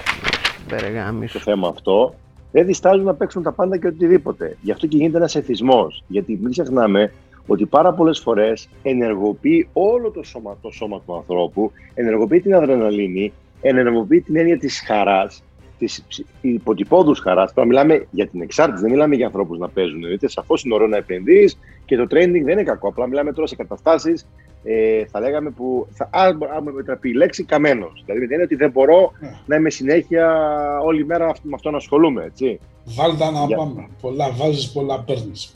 Περεγάμι 0.67 1.27
Το 1.27 1.39
θέμα 1.39 1.67
αυτό 1.67 2.13
δεν 2.51 2.65
διστάζουν 2.65 3.05
να 3.05 3.13
παίξουν 3.13 3.43
τα 3.43 3.51
πάντα 3.51 3.77
και 3.77 3.87
οτιδήποτε. 3.87 4.57
Γι' 4.61 4.71
αυτό 4.71 4.87
και 4.87 4.97
γίνεται 4.97 5.17
ένας 5.17 5.35
εθισμός. 5.35 6.03
Γιατί 6.07 6.39
μην 6.41 6.51
ξεχνάμε 6.51 7.13
ότι 7.47 7.65
πάρα 7.65 7.93
πολλές 7.93 8.19
φορές 8.19 8.69
ενεργοποιεί 8.83 9.69
όλο 9.73 10.11
το 10.11 10.23
σώμα, 10.23 10.57
το 10.61 10.71
σώμα 10.71 11.01
του 11.05 11.15
ανθρώπου, 11.15 11.71
ενεργοποιεί 11.93 12.41
την 12.41 12.55
αδρεναλίνη, 12.55 13.33
ενεργοποιεί 13.61 14.21
την 14.21 14.35
έννοια 14.35 14.57
της 14.57 14.83
χαράς, 14.85 15.43
της 15.87 16.25
υποτυπώδους 16.41 17.19
χαράς. 17.19 17.53
Τώρα 17.53 17.67
μιλάμε 17.67 18.07
για 18.11 18.27
την 18.27 18.41
εξάρτηση, 18.41 18.81
δεν 18.81 18.91
μιλάμε 18.91 19.15
για 19.15 19.25
ανθρώπους 19.25 19.57
να 19.57 19.69
παίζουν. 19.69 19.99
Δηλαδή, 19.99 20.27
σαφώς 20.27 20.63
είναι 20.63 20.73
ωραίο 20.73 20.87
να 20.87 20.97
επενδύεις 20.97 21.57
και 21.85 21.95
το 21.97 22.03
training 22.03 22.41
δεν 22.43 22.47
είναι 22.47 22.63
κακό. 22.63 22.87
Απλά 22.87 23.07
μιλάμε 23.07 23.33
τώρα 23.33 23.47
σε 23.47 23.55
καταστάσεις, 23.55 24.27
ε, 24.63 25.05
θα 25.05 25.19
λέγαμε 25.19 25.49
που. 25.49 25.87
Θα, 25.91 26.09
αν 26.11 26.37
μου 26.63 26.69
επιτραπεί 26.69 27.09
η 27.09 27.13
λέξη, 27.13 27.43
καμένος. 27.43 28.03
Δηλαδή, 28.05 28.25
δεν 28.25 28.35
είναι 28.35 28.43
ότι 28.43 28.55
δεν 28.55 28.71
μπορώ 28.71 29.11
yeah. 29.21 29.41
να 29.45 29.55
είμαι 29.55 29.69
συνέχεια 29.69 30.37
όλη 30.83 31.05
μέρα 31.05 31.25
με 31.41 31.51
αυτό 31.53 31.71
να 31.71 31.77
ασχολούμαι. 31.77 32.23
Έτσι. 32.23 32.59
Βάλτα 32.85 33.31
να 33.31 33.45
για... 33.45 33.57
πάμε. 33.57 33.87
Πολλά 34.01 34.31
βάζεις, 34.31 34.71
πολλά 34.71 34.99
παίρνεις. 34.99 35.55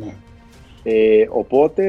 Ναι. 0.00 0.14
Ε, 0.86 1.28
οπότε 1.30 1.84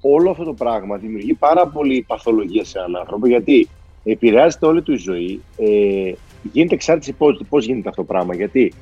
όλο 0.00 0.30
αυτό 0.30 0.44
το 0.44 0.52
πράγμα 0.52 0.96
δημιουργεί 0.96 1.34
πάρα 1.34 1.66
πολύ 1.66 2.04
παθολογία 2.08 2.64
σε 2.64 2.78
έναν 2.78 2.96
άνθρωπο 2.96 3.26
γιατί 3.26 3.68
επηρεάζεται 4.04 4.66
όλη 4.66 4.82
του 4.82 4.92
η 4.92 4.96
ζωή. 4.96 5.40
Ε, 5.56 6.12
γίνεται 6.42 6.74
εξάρτηση 6.74 7.16
πώς 7.48 7.66
γίνεται 7.66 7.88
αυτό 7.88 8.02
το 8.02 8.06
πράγμα. 8.06 8.34
Γιατί 8.34 8.72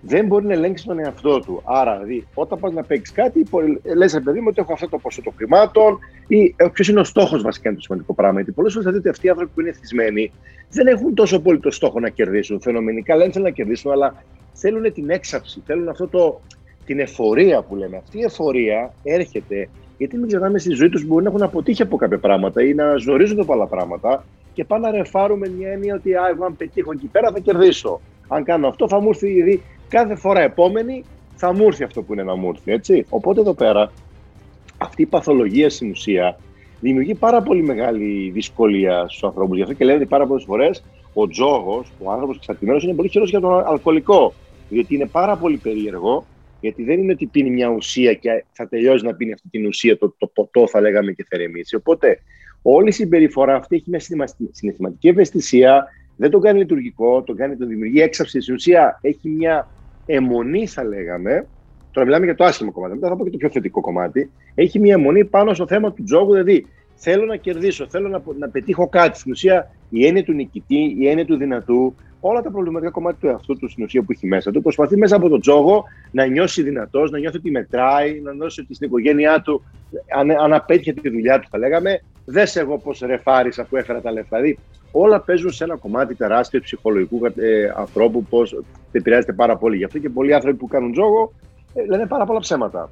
δεν 0.00 0.26
μπορεί 0.26 0.46
να 0.46 0.52
ελέγξει 0.52 0.84
τον 0.86 0.98
εαυτό 0.98 1.40
του. 1.40 1.62
Άρα, 1.64 1.92
δηλαδή, 1.92 2.26
όταν 2.34 2.58
πας 2.58 2.72
να 2.72 2.82
παίξεις 2.82 3.14
κάτι, 3.14 3.46
λες, 3.96 4.20
παιδί 4.24 4.40
μου, 4.40 4.46
ότι 4.50 4.60
έχω 4.60 4.72
αυτό 4.72 4.88
το 4.88 4.98
ποσό 4.98 5.22
των 5.22 5.32
χρημάτων 5.36 5.98
ή 6.26 6.54
ε, 6.56 6.68
ποιος 6.72 6.88
είναι 6.88 7.00
ο 7.00 7.04
στόχος 7.04 7.42
βασικά 7.42 7.68
είναι 7.68 7.78
το 7.78 7.82
σημαντικό 7.84 8.14
πράγμα. 8.14 8.36
Γιατί 8.36 8.52
πολλές 8.52 8.72
φορές 8.72 8.88
θα 8.88 8.94
δείτε 8.94 9.08
αυτοί 9.08 9.26
οι 9.26 9.30
άνθρωποι 9.30 9.50
που 9.54 9.60
είναι 9.60 9.68
εθισμένοι 9.68 10.32
δεν 10.70 10.86
έχουν 10.86 11.14
τόσο 11.14 11.40
πολύ 11.40 11.60
το 11.60 11.70
στόχο 11.70 12.00
να 12.00 12.08
κερδίσουν. 12.08 12.60
Φαινομενικά 12.60 13.16
λένε 13.16 13.32
θέλουν 13.32 13.46
να 13.46 13.54
κερδίσουν, 13.54 13.90
αλλά 13.90 14.24
θέλουν 14.52 14.92
την 14.92 15.10
έξαψη, 15.10 15.62
θέλουν 15.66 15.88
αυτό 15.88 16.08
το, 16.08 16.40
την 16.86 16.98
εφορία 16.98 17.62
που 17.62 17.76
λέμε. 17.76 17.96
Αυτή 17.96 18.18
η 18.18 18.22
εφορία 18.22 18.94
έρχεται 19.02 19.68
γιατί 19.98 20.16
μην 20.16 20.26
ξεχνάμε 20.26 20.58
στη 20.58 20.70
ζωή 20.70 20.88
τους 20.88 21.04
μπορεί 21.04 21.22
να 21.24 21.30
έχουν 21.30 21.42
αποτύχει 21.42 21.82
από 21.82 21.96
κάποια 21.96 22.18
πράγματα 22.18 22.62
ή 22.62 22.74
να 22.74 22.96
ζορίζονται 22.96 23.40
από 23.40 23.52
άλλα 23.52 23.66
πράγματα 23.66 24.24
και 24.56 24.64
πάνε 24.64 24.90
να 24.90 24.96
ρεφάρουμε 24.96 25.48
μια 25.48 25.70
έννοια 25.70 25.94
ότι 25.94 26.14
Α, 26.14 26.28
εγώ 26.30 26.44
αν 26.44 26.56
πετύχω 26.56 26.92
εκεί 26.92 27.06
πέρα 27.06 27.30
θα 27.30 27.38
κερδίσω. 27.38 28.00
Αν 28.28 28.44
κάνω 28.44 28.68
αυτό 28.68 28.88
θα 28.88 29.00
μου 29.00 29.08
έρθει 29.08 29.28
ήδη 29.28 29.62
κάθε 29.88 30.14
φορά 30.14 30.40
επόμενη 30.40 31.04
θα 31.34 31.54
μου 31.54 31.66
έρθει 31.66 31.84
αυτό 31.84 32.02
που 32.02 32.12
είναι 32.12 32.22
να 32.22 32.34
μου 32.36 32.48
έρθει. 32.48 32.72
Έτσι. 32.72 33.06
Οπότε 33.08 33.40
εδώ 33.40 33.54
πέρα 33.54 33.92
αυτή 34.78 35.02
η 35.02 35.06
παθολογία 35.06 35.70
στην 35.70 35.90
ουσία 35.90 36.38
δημιουργεί 36.80 37.14
πάρα 37.14 37.42
πολύ 37.42 37.62
μεγάλη 37.62 38.30
δυσκολία 38.30 39.04
στους 39.08 39.24
ανθρώπους. 39.24 39.56
Γι' 39.56 39.62
αυτό 39.62 39.74
και 39.74 39.84
λένε 39.84 39.98
ότι 39.98 40.06
πάρα 40.06 40.26
πολλές 40.26 40.44
φορές 40.44 40.84
ο 41.14 41.28
τζόγος, 41.28 41.92
ο 42.02 42.10
άνθρωπος 42.10 42.36
εξαρτημένος, 42.36 42.84
είναι 42.84 42.94
πολύ 42.94 43.08
χειρότερο 43.08 43.40
για 43.40 43.48
τον 43.48 43.72
αλκοολικό. 43.72 44.34
Γιατί 44.68 44.94
είναι 44.94 45.06
πάρα 45.06 45.36
πολύ 45.36 45.56
περίεργο 45.56 46.24
γιατί 46.60 46.84
δεν 46.84 46.98
είναι 46.98 47.12
ότι 47.12 47.26
πίνει 47.26 47.50
μια 47.50 47.68
ουσία 47.68 48.12
και 48.14 48.44
θα 48.52 48.68
τελειώσει 48.68 49.04
να 49.04 49.14
πίνει 49.14 49.32
αυτή 49.32 49.48
την 49.48 49.66
ουσία, 49.66 49.98
το, 49.98 50.14
το 50.18 50.26
ποτό 50.26 50.68
θα 50.68 50.80
λέγαμε 50.80 51.12
και 51.12 51.26
θερεμίσει. 51.28 51.76
Οπότε 51.76 52.18
όλη 52.74 52.88
η 52.88 52.92
συμπεριφορά 52.92 53.54
αυτή 53.54 53.76
έχει 53.76 53.90
μια 53.90 54.00
συναισθηματική 54.50 55.08
ευαισθησία, 55.08 55.84
δεν 56.16 56.30
το 56.30 56.38
κάνει 56.38 56.58
λειτουργικό, 56.58 57.22
το 57.22 57.34
κάνει, 57.34 57.56
το 57.56 57.66
δημιουργεί 57.66 58.00
έξαψη. 58.00 58.40
Στην 58.40 58.54
ουσία 58.54 58.98
έχει 59.00 59.28
μια 59.28 59.68
αιμονή, 60.06 60.66
θα 60.66 60.84
λέγαμε. 60.84 61.46
Τώρα 61.90 62.06
μιλάμε 62.06 62.24
για 62.24 62.34
το 62.34 62.44
άσχημο 62.44 62.72
κομμάτι, 62.72 62.94
μετά 62.94 63.08
θα 63.08 63.16
πω 63.16 63.24
και 63.24 63.30
το 63.30 63.36
πιο 63.36 63.50
θετικό 63.50 63.80
κομμάτι. 63.80 64.30
Έχει 64.54 64.78
μια 64.78 64.94
αιμονή 64.94 65.24
πάνω 65.24 65.54
στο 65.54 65.66
θέμα 65.66 65.92
του 65.92 66.02
τζόγου, 66.02 66.32
δηλαδή 66.32 66.66
θέλω 66.94 67.24
να 67.24 67.36
κερδίσω, 67.36 67.86
θέλω 67.88 68.08
να, 68.08 68.22
να 68.38 68.48
πετύχω 68.48 68.88
κάτι. 68.88 69.18
Στην 69.18 69.32
ουσία 69.32 69.70
η 69.90 70.06
έννοια 70.06 70.24
του 70.24 70.32
νικητή, 70.32 70.96
η 70.98 71.08
έννοια 71.08 71.24
του 71.24 71.36
δυνατού, 71.36 71.94
όλα 72.20 72.42
τα 72.42 72.50
προβληματικά 72.50 72.90
κομμάτια 72.90 73.18
του 73.20 73.26
εαυτού 73.26 73.56
του 73.56 73.68
στην 73.68 73.84
ουσία 73.84 74.02
που 74.02 74.12
έχει 74.12 74.26
μέσα 74.26 74.50
του. 74.50 74.62
Προσπαθεί 74.62 74.96
μέσα 74.96 75.16
από 75.16 75.28
τον 75.28 75.40
τζόγο 75.40 75.84
να 76.10 76.26
νιώσει 76.26 76.62
δυνατός, 76.62 77.10
να 77.10 77.18
νιώθει 77.18 77.36
ότι 77.36 77.50
μετράει, 77.50 78.20
να 78.20 78.34
νιώσει 78.34 78.60
ότι 78.60 78.74
στην 78.74 78.86
οικογένειά 78.86 79.40
του, 79.40 79.62
αν, 80.16 80.30
αν 80.30 80.52
απέτυχε 80.52 80.92
τη 80.92 81.08
δουλειά 81.08 81.38
του, 81.40 81.48
θα 81.50 81.58
λέγαμε, 81.58 82.00
δες 82.26 82.56
εγώ 82.56 82.78
πώς 82.78 82.98
ρεφάρισα 82.98 83.64
που 83.64 83.76
έφερα 83.76 84.00
τα 84.00 84.12
λεφτά. 84.12 84.36
Δηλαδή, 84.36 84.58
όλα 84.92 85.20
παίζουν 85.20 85.50
σε 85.50 85.64
ένα 85.64 85.76
κομμάτι 85.76 86.14
τεράστιο 86.14 86.60
ψυχολογικού 86.60 87.26
ε, 87.26 87.32
ανθρώπου, 87.76 88.24
πώς 88.24 88.62
επηρεάζεται 88.92 89.32
πάρα 89.32 89.56
πολύ. 89.56 89.76
Γι' 89.76 89.84
αυτό 89.84 89.98
και 89.98 90.08
πολλοί 90.08 90.34
άνθρωποι 90.34 90.56
που 90.56 90.66
κάνουν 90.66 90.92
τζόγο 90.92 91.32
ε, 91.74 91.86
λένε 91.86 92.06
πάρα 92.06 92.24
πολλά 92.26 92.40
ψέματα. 92.40 92.90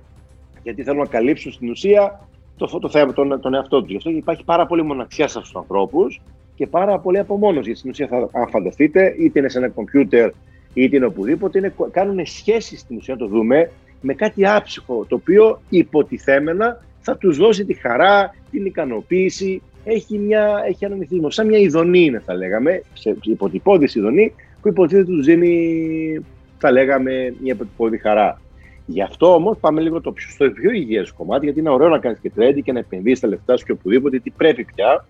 Γιατί 0.62 0.82
θέλουν 0.82 1.00
να 1.00 1.06
καλύψουν 1.06 1.52
στην 1.52 1.70
ουσία 1.70 2.28
το, 2.56 2.78
το 2.78 2.88
θέμα, 2.88 3.12
τον, 3.12 3.40
τον 3.40 3.54
εαυτό 3.54 3.80
τους. 3.80 3.90
Γι' 3.90 3.96
αυτό 3.96 4.10
υπάρχει 4.10 4.44
πάρα 4.44 4.66
πολύ 4.66 4.82
μοναξιά 4.82 5.28
σε 5.28 5.38
αυτούς 5.38 5.52
τους 5.52 5.60
ανθρώπους 5.60 6.20
και 6.54 6.66
πάρα 6.66 6.98
πολύ 6.98 7.18
απομόνωση. 7.18 7.64
Γιατί 7.64 7.78
στην 7.78 7.90
ουσία, 7.90 8.06
θα, 8.06 8.16
αν 8.40 8.48
φανταστείτε, 8.48 9.14
είτε 9.18 9.38
είναι 9.38 9.48
σε 9.48 9.58
ένα 9.58 9.68
κομπιούτερ 9.68 10.30
είτε 10.74 10.96
είναι 10.96 11.06
οπουδήποτε, 11.06 11.58
είναι, 11.58 11.74
κάνουν 11.90 12.26
σχέσεις 12.26 12.80
στην 12.80 12.96
ουσία, 12.96 13.16
το 13.16 13.26
δούμε, 13.26 13.70
με 14.00 14.14
κάτι 14.14 14.46
άψυχο, 14.46 15.04
το 15.08 15.14
οποίο 15.14 15.60
υποτιθέμενα 15.68 16.84
θα 17.04 17.16
τους 17.16 17.36
δώσει 17.36 17.64
τη 17.64 17.74
χαρά, 17.74 18.34
την 18.50 18.64
ικανοποίηση. 18.64 19.62
Έχει, 19.84 20.18
μια, 20.18 20.62
έχει 20.66 20.84
έναν 20.84 21.00
ηθισμό, 21.00 21.30
σαν 21.30 21.46
μια 21.46 21.58
ειδονή 21.58 22.04
είναι, 22.04 22.22
θα 22.24 22.34
λέγαμε, 22.34 22.82
σε 22.92 23.16
υποτυπώδη 23.22 23.88
ειδονή, 23.94 24.34
που 24.60 24.68
υποτίθεται 24.68 25.04
τους 25.04 25.24
δίνει, 25.24 26.24
θα 26.58 26.70
λέγαμε, 26.70 27.34
μια 27.42 27.52
υποτυπώδη 27.52 27.98
χαρά. 27.98 28.40
Γι' 28.86 29.02
αυτό 29.02 29.34
όμως 29.34 29.56
πάμε 29.60 29.80
λίγο 29.80 30.00
το 30.00 30.12
πιο, 30.12 30.30
στο 30.30 30.50
πιο 30.50 30.70
υγιές 30.70 31.12
κομμάτι, 31.12 31.44
γιατί 31.44 31.60
είναι 31.60 31.68
ωραίο 31.68 31.88
να 31.88 31.98
κάνεις 31.98 32.18
και 32.18 32.30
τρέντι 32.30 32.62
και 32.62 32.72
να 32.72 32.78
επενδύσει 32.78 33.20
τα 33.20 33.28
λεφτά 33.28 33.56
σου 33.56 33.64
και 33.64 33.72
οπουδήποτε, 33.72 34.18
τι 34.18 34.30
πρέπει 34.30 34.64
πια. 34.74 35.06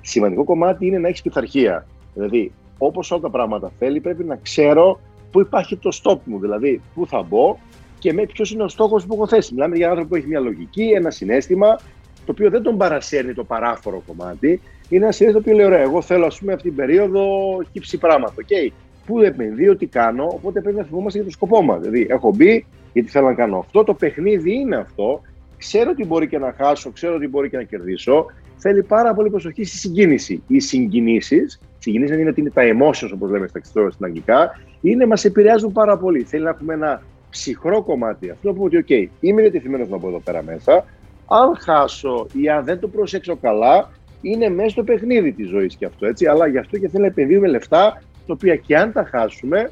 Σημαντικό 0.00 0.44
κομμάτι 0.44 0.86
είναι 0.86 0.98
να 0.98 1.08
έχεις 1.08 1.22
πειθαρχία. 1.22 1.86
Δηλαδή, 2.14 2.52
όπως 2.78 3.10
όλα 3.10 3.20
τα 3.20 3.30
πράγματα 3.30 3.72
θέλει, 3.78 4.00
πρέπει 4.00 4.24
να 4.24 4.36
ξέρω 4.36 5.00
πού 5.30 5.40
υπάρχει 5.40 5.76
το 5.76 6.00
stop 6.02 6.18
μου, 6.24 6.38
δηλαδή 6.40 6.80
πού 6.94 7.06
θα 7.06 7.22
μπω 7.22 7.58
και 8.00 8.12
με 8.12 8.26
ποιος 8.26 8.50
είναι 8.50 8.62
ο 8.62 8.68
στόχος 8.68 9.06
που 9.06 9.14
έχω 9.14 9.26
θέσει. 9.26 9.54
Μιλάμε 9.54 9.76
για 9.76 9.88
άνθρωπο 9.88 10.08
που 10.08 10.14
έχει 10.14 10.26
μια 10.26 10.40
λογική, 10.40 10.92
ένα 10.94 11.10
συνέστημα, 11.10 11.80
το 12.24 12.32
οποίο 12.32 12.50
δεν 12.50 12.62
τον 12.62 12.76
παρασέρνει 12.76 13.32
το 13.34 13.44
παράφορο 13.44 14.02
κομμάτι. 14.06 14.60
Είναι 14.88 15.04
ένα 15.04 15.12
συνέστημα 15.12 15.32
το 15.32 15.38
οποίο 15.38 15.54
λέει: 15.54 15.66
Ωραία, 15.66 15.80
εγώ 15.80 16.02
θέλω 16.02 16.26
ας 16.26 16.38
πούμε 16.38 16.52
αυτή 16.52 16.68
την 16.68 16.76
περίοδο 16.76 17.24
χύψη 17.72 17.98
πράγματα. 17.98 18.34
Okay. 18.36 18.72
Πού 19.06 19.20
επενδύω, 19.20 19.76
τι 19.76 19.86
κάνω, 19.86 20.24
οπότε 20.24 20.60
πρέπει 20.60 20.76
να 20.76 20.84
θυμόμαστε 20.84 21.18
για 21.18 21.26
το 21.26 21.32
σκοπό 21.32 21.62
μας. 21.62 21.80
Δηλαδή, 21.80 22.06
έχω 22.10 22.32
μπει 22.34 22.66
γιατί 22.92 23.08
θέλω 23.10 23.26
να 23.26 23.34
κάνω 23.34 23.58
αυτό. 23.58 23.84
Το 23.84 23.94
παιχνίδι 23.94 24.54
είναι 24.54 24.76
αυτό. 24.76 25.20
Ξέρω 25.58 25.90
ότι 25.90 26.04
μπορεί 26.04 26.28
και 26.28 26.38
να 26.38 26.54
χάσω, 26.56 26.90
ξέρω 26.90 27.14
ότι 27.14 27.28
μπορεί 27.28 27.50
και 27.50 27.56
να 27.56 27.62
κερδίσω 27.62 28.26
θέλει 28.60 28.82
πάρα 28.82 29.14
πολύ 29.14 29.30
προσοχή 29.30 29.64
στη 29.64 29.76
συγκίνηση. 29.76 30.42
Οι 30.46 30.60
συγκινήσεις, 30.60 31.60
συγκινήσεις 31.78 32.16
είναι 32.16 32.30
ότι 32.30 32.40
είναι 32.40 32.50
τα 32.50 32.62
emotions, 32.62 33.10
όπως 33.14 33.30
λέμε 33.30 33.46
στα 33.46 33.60
στην 33.90 34.04
αγγλικά, 34.04 34.60
είναι, 34.80 35.06
μας 35.06 35.24
επηρεάζουν 35.24 35.72
πάρα 35.72 35.96
πολύ. 35.96 36.22
Θέλει 36.22 36.42
να 36.42 36.50
έχουμε 36.50 36.74
ένα 36.74 37.02
ψυχρό 37.30 37.82
κομμάτι. 37.82 38.30
Αυτό 38.30 38.52
που 38.52 38.64
ότι, 38.64 38.84
OK, 38.88 39.06
είμαι 39.20 39.40
διατεθειμένος 39.40 39.88
να 39.88 39.96
μπω 39.96 40.08
εδώ 40.08 40.20
πέρα 40.20 40.42
μέσα. 40.42 40.84
Αν 41.26 41.56
χάσω 41.58 42.26
ή 42.32 42.48
αν 42.48 42.64
δεν 42.64 42.78
το 42.80 42.88
προσέξω 42.88 43.36
καλά, 43.36 43.90
είναι 44.20 44.48
μέσα 44.48 44.68
στο 44.68 44.82
παιχνίδι 44.82 45.32
της 45.32 45.48
ζωής 45.48 45.76
και 45.76 45.84
αυτό. 45.84 46.06
Έτσι. 46.06 46.26
Αλλά 46.26 46.46
γι' 46.46 46.58
αυτό 46.58 46.78
και 46.78 46.88
θέλει 46.88 47.02
να 47.02 47.08
επενδύουμε 47.08 47.48
λεφτά, 47.48 48.02
τα 48.26 48.32
οποία 48.32 48.56
και 48.56 48.76
αν 48.76 48.92
τα 48.92 49.04
χάσουμε, 49.04 49.70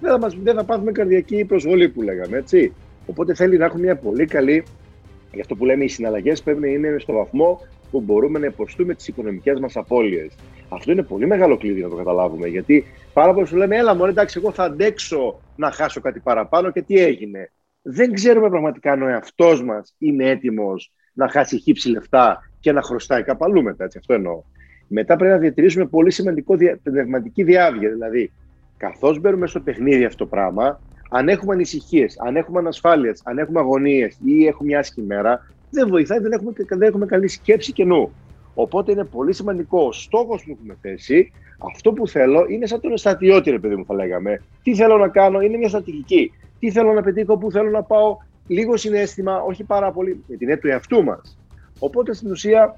δεν 0.00 0.10
θα, 0.10 0.18
μας, 0.18 0.36
δεν 0.42 0.54
θα 0.54 0.64
πάθουμε 0.64 0.92
καρδιακή 0.92 1.44
προσβολή 1.44 1.88
που 1.88 2.02
λέγαμε. 2.02 2.36
Έτσι. 2.36 2.72
Οπότε 3.06 3.34
θέλει 3.34 3.58
να 3.58 3.64
έχουμε 3.64 3.82
μια 3.82 3.96
πολύ 3.96 4.26
καλή. 4.26 4.64
Γι' 5.32 5.40
αυτό 5.40 5.54
που 5.54 5.64
λέμε 5.64 5.84
οι 5.84 5.88
συναλλαγές 5.88 6.42
πρέπει 6.42 6.60
να 6.60 6.66
είναι 6.66 6.96
στο 6.98 7.12
βαθμό 7.12 7.60
που 7.90 8.00
μπορούμε 8.00 8.38
να 8.38 8.46
υποστούμε 8.46 8.94
τις 8.94 9.08
οικονομικές 9.08 9.60
μας 9.60 9.76
απώλειες. 9.76 10.34
Αυτό 10.68 10.92
είναι 10.92 11.02
πολύ 11.02 11.26
μεγάλο 11.26 11.56
κλειδί 11.56 11.80
να 11.80 11.88
το 11.88 11.96
καταλάβουμε. 11.96 12.48
Γιατί 12.48 12.84
πάρα 13.12 13.34
πολλοί 13.34 13.46
σου 13.46 13.56
λένε, 13.56 13.76
Έλα, 13.76 13.94
μόνο 13.94 14.10
εντάξει, 14.10 14.38
εγώ 14.42 14.52
θα 14.52 14.64
αντέξω 14.64 15.40
να 15.56 15.70
χάσω 15.70 16.00
κάτι 16.00 16.20
παραπάνω 16.20 16.70
και 16.70 16.82
τι 16.82 16.98
έγινε. 16.98 17.50
Δεν 17.82 18.12
ξέρουμε 18.12 18.48
πραγματικά 18.48 18.92
αν 18.92 19.02
ο 19.02 19.08
εαυτός 19.08 19.62
μας 19.62 19.94
είναι 19.98 20.28
έτοιμος 20.28 20.92
να 21.12 21.28
χάσει 21.28 21.58
χύψη 21.58 21.88
λεφτά 21.88 22.50
και 22.60 22.72
να 22.72 22.82
χρωστάει 22.82 23.22
κάπου 23.22 23.44
αλλού 23.44 23.62
μετά. 23.62 23.84
Έτσι, 23.84 23.98
αυτό 23.98 24.14
εννοώ. 24.14 24.42
Μετά 24.88 25.16
πρέπει 25.16 25.32
να 25.32 25.38
διατηρήσουμε 25.38 25.86
πολύ 25.86 26.10
σημαντικό 26.10 26.56
πνευματική 26.82 27.42
διάβγεια. 27.42 27.90
Δηλαδή, 27.90 28.32
καθώς 28.76 29.20
μπαίνουμε 29.20 29.46
στο 29.46 29.60
παιχνίδι 29.60 30.04
αυτό 30.04 30.24
το 30.24 30.30
πράγμα, 30.30 30.80
αν 31.10 31.28
έχουμε 31.28 31.54
ανησυχίες, 31.54 32.20
αν 32.20 32.36
έχουμε 32.36 32.58
ανασφάλειες, 32.58 33.20
αν 33.24 33.38
έχουμε 33.38 33.60
αγωνίες 33.60 34.18
ή 34.24 34.46
έχουμε 34.46 34.68
μια 34.68 34.78
άσχημη 34.78 35.06
μέρα, 35.06 35.46
δεν 35.70 35.88
βοηθάει, 35.88 36.18
δεν 36.18 36.32
έχουμε, 36.32 36.52
δεν 36.68 36.82
έχουμε 36.82 37.06
καλή 37.06 37.28
σκέψη 37.28 37.72
και 37.72 37.84
νου. 37.84 38.12
Οπότε 38.54 38.92
είναι 38.92 39.04
πολύ 39.04 39.32
σημαντικό 39.32 39.82
ο 39.82 39.92
στόχος 39.92 40.44
που 40.44 40.50
έχουμε 40.50 40.76
θέσει, 40.80 41.32
αυτό 41.58 41.92
που 41.92 42.08
θέλω 42.08 42.46
είναι 42.48 42.66
σαν 42.66 42.80
τον 42.80 42.96
στρατιώτη, 42.96 43.50
ρε 43.50 43.58
παιδί 43.58 43.76
μου, 43.76 43.84
θα 43.84 43.94
λέγαμε. 43.94 44.42
Τι 44.62 44.74
θέλω 44.74 44.96
να 44.96 45.08
κάνω, 45.08 45.40
είναι 45.40 45.56
μια 45.56 45.68
στρατηγική. 45.68 46.32
Τι 46.58 46.70
θέλω 46.70 46.92
να 46.92 47.02
πετύχω, 47.02 47.38
πού 47.38 47.50
θέλω 47.50 47.70
να 47.70 47.82
πάω, 47.82 48.16
λίγο 48.46 48.76
συνέστημα, 48.76 49.40
όχι 49.40 49.64
πάρα 49.64 49.92
πολύ, 49.92 50.24
με 50.26 50.36
την 50.36 50.58
του 50.60 50.68
εαυτού 50.68 51.04
μας. 51.04 51.38
Οπότε 51.78 52.14
στην 52.14 52.30
ουσία 52.30 52.76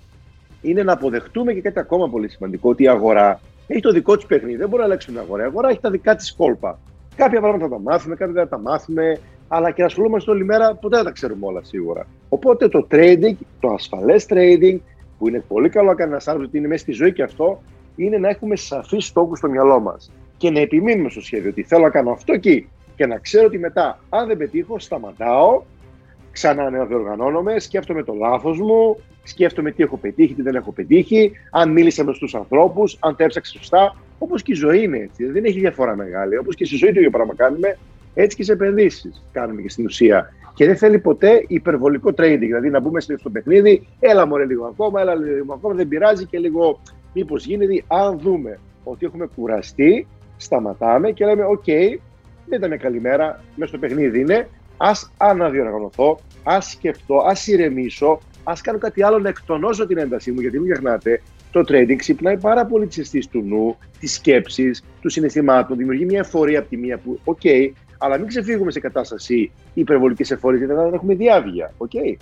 είναι 0.63 0.83
να 0.83 0.93
αποδεχτούμε 0.93 1.53
και 1.53 1.61
κάτι 1.61 1.79
ακόμα 1.79 2.09
πολύ 2.09 2.29
σημαντικό, 2.29 2.71
ότι 2.71 2.83
η 2.83 2.89
αγορά 2.89 3.41
έχει 3.67 3.81
το 3.81 3.93
δικό 3.93 4.17
της 4.17 4.27
παιχνίδι. 4.27 4.57
Δεν 4.57 4.69
μπορεί 4.69 4.81
να 4.81 4.85
αλλάξει 4.85 5.07
την 5.07 5.19
αγορά. 5.19 5.43
Η 5.43 5.47
αγορά 5.47 5.69
έχει 5.69 5.81
τα 5.81 5.91
δικά 5.91 6.17
της 6.17 6.35
κόλπα. 6.35 6.79
Κάποια 7.17 7.41
πράγματα 7.41 7.69
θα 7.69 7.75
τα 7.75 7.81
μάθουμε, 7.81 8.15
κάποια 8.15 8.35
δεν 8.35 8.43
θα 8.43 8.49
τα 8.49 8.59
μάθουμε 8.59 9.19
αλλά 9.53 9.71
και 9.71 9.83
ασχολούμαστε 9.83 10.31
όλη 10.31 10.45
μέρα, 10.45 10.75
ποτέ 10.75 10.97
δεν 10.97 11.05
τα 11.05 11.11
ξέρουμε 11.11 11.47
όλα 11.47 11.61
σίγουρα. 11.65 12.07
Οπότε 12.29 12.69
το 12.69 12.87
trading, 12.91 13.35
το 13.61 13.69
ασφαλές 13.69 14.27
trading, 14.31 14.79
που 15.19 15.29
είναι 15.29 15.45
πολύ 15.49 15.69
καλό 15.69 15.89
να 15.89 15.95
κάνει 15.95 16.11
ένας 16.11 16.27
άνθρωπος, 16.27 16.49
ότι 16.49 16.59
είναι 16.59 16.69
μέσα 16.69 16.83
στη 16.83 16.93
ζωή 16.93 17.13
και 17.13 17.23
αυτό, 17.23 17.63
είναι 17.97 18.19
να 18.19 18.29
έχουμε 18.29 18.57
σαφείς 18.57 19.07
στόχους 19.07 19.39
στο 19.39 19.49
μυαλό 19.49 19.81
μας. 19.81 20.11
και 20.37 20.51
να 20.51 20.61
επιμείνουμε 20.61 21.11
στο 21.11 21.21
σχέδιο 21.21 21.51
ότι 21.51 21.63
θέλω 21.63 21.83
να 21.83 21.91
κάνω 21.91 22.11
αυτό 22.11 22.33
εκεί 22.33 22.69
και 22.97 23.07
να 23.07 23.19
ξέρω 23.19 23.47
ότι 23.47 23.59
μετά, 23.59 23.99
αν 24.09 24.27
δεν 24.27 24.37
πετύχω, 24.37 24.79
σταματάω, 24.79 25.63
ξανά 26.33 26.85
διοργανώνομαι, 26.87 27.59
σκέφτομαι 27.59 28.03
το 28.03 28.15
λάθος 28.15 28.59
μου, 28.59 28.97
σκέφτομαι 29.23 29.71
τι 29.71 29.83
έχω 29.83 29.97
πετύχει, 29.97 30.35
τι 30.35 30.43
δεν 30.43 30.55
έχω 30.55 30.73
πετύχει, 30.73 31.33
αν 31.51 31.71
μίλησα 31.73 32.05
με 32.05 32.13
του 32.13 32.39
ανθρώπους, 32.39 32.97
αν 33.01 33.17
τα 33.17 33.25
έψαξα 33.25 33.59
σωστά. 33.59 33.97
Όπως 34.19 34.43
και 34.43 34.53
η 34.53 34.55
ζωή 34.55 34.83
είναι 34.83 34.99
έτσι. 34.99 35.25
Δεν 35.25 35.45
έχει 35.45 35.59
διαφορά 35.59 35.97
μεγάλη. 35.97 36.37
Όπως 36.37 36.55
και 36.55 36.65
στη 36.65 36.77
ζωή 36.77 36.93
το 36.93 36.99
ίδιο 36.99 37.11
πράγμα 37.11 37.35
κάνουμε, 37.35 37.79
έτσι 38.15 38.37
και 38.37 38.43
σε 38.45 38.53
επενδύσεις 38.53 39.25
κάνουμε 39.33 39.63
και 39.63 39.69
στην 39.69 39.85
ουσία. 39.85 40.33
Και 40.55 40.67
δεν 40.67 40.77
θέλει 40.77 40.99
ποτέ 40.99 41.45
υπερβολικό 41.47 42.11
trading. 42.17 42.39
Δηλαδή 42.39 42.71
να 42.71 42.81
μπούμε 42.81 43.01
στο 43.01 43.31
παιχνίδι, 43.31 43.87
έλα 44.01 44.27
μωρέ 44.27 44.45
λίγο 44.45 44.67
ακόμα, 44.67 45.01
έλα 45.01 45.15
λίγο 45.15 45.53
ακόμα, 45.55 45.75
δεν 45.75 45.89
πειράζει 45.89 46.27
και 46.27 46.39
λίγο 46.39 46.81
μήπως 47.15 47.45
γίνεται. 47.45 47.85
Αν 47.87 48.19
δούμε 48.19 48.59
ότι 48.85 49.07
έχουμε 49.07 49.29
κουραστεί, 49.35 50.07
σταματάμε 50.37 51.11
και 51.11 51.25
λέμε: 51.25 51.45
Οκ, 51.45 51.65
δεν 52.47 52.59
ήταν 52.59 52.79
καλή 52.79 53.01
μέρα, 53.01 53.45
μέσα 53.55 53.69
στο 53.69 53.79
παιχνίδι 53.79 54.21
είναι. 54.21 54.49
Ας 54.77 54.91
αναδιοργανωθώ, 55.17 56.21
ας 56.43 56.71
σκεφτώ, 56.71 57.17
ας 57.17 57.47
ηρεμήσω, 57.47 58.21
ας 58.45 58.61
κάνω 58.61 58.79
κάτι 58.79 59.03
άλλο 59.03 59.19
να 59.19 59.29
εκτονώσω 59.29 59.87
την 59.87 59.99
έντασή 59.99 60.33
μου. 60.33 60.41
Γιατί 60.41 60.59
μην 60.59 60.71
ξεχνάτε, 60.71 61.23
το 61.51 61.61
trading 61.61 61.97
ξυπνάει 61.97 62.39
πάρα 62.39 62.67
πολύ 62.67 62.87
τις 62.87 62.99
αισθήσεις 62.99 63.31
του 63.31 63.43
νου, 63.47 63.77
τη 64.01 64.07
σκέψη, 64.07 64.71
του 65.01 65.09
συναισθημάτων, 65.09 65.77
δημιουργεί 65.77 66.05
μια 66.05 66.19
ευφορία 66.19 66.59
από 66.59 66.69
τη 66.69 66.77
μία 66.77 66.99
που, 66.99 67.21
οκ, 67.25 67.41
αλλά 68.03 68.19
μην 68.19 68.27
ξεφύγουμε 68.27 68.71
σε 68.71 68.81
κατάσταση 68.81 69.51
υπερβολικής 69.75 70.31
ευφορίας, 70.31 70.61
γιατί 70.63 70.75
δεν 70.75 70.95
έχουμε 70.95 71.15
διαύγεια. 71.15 71.73
Okay. 71.79 72.17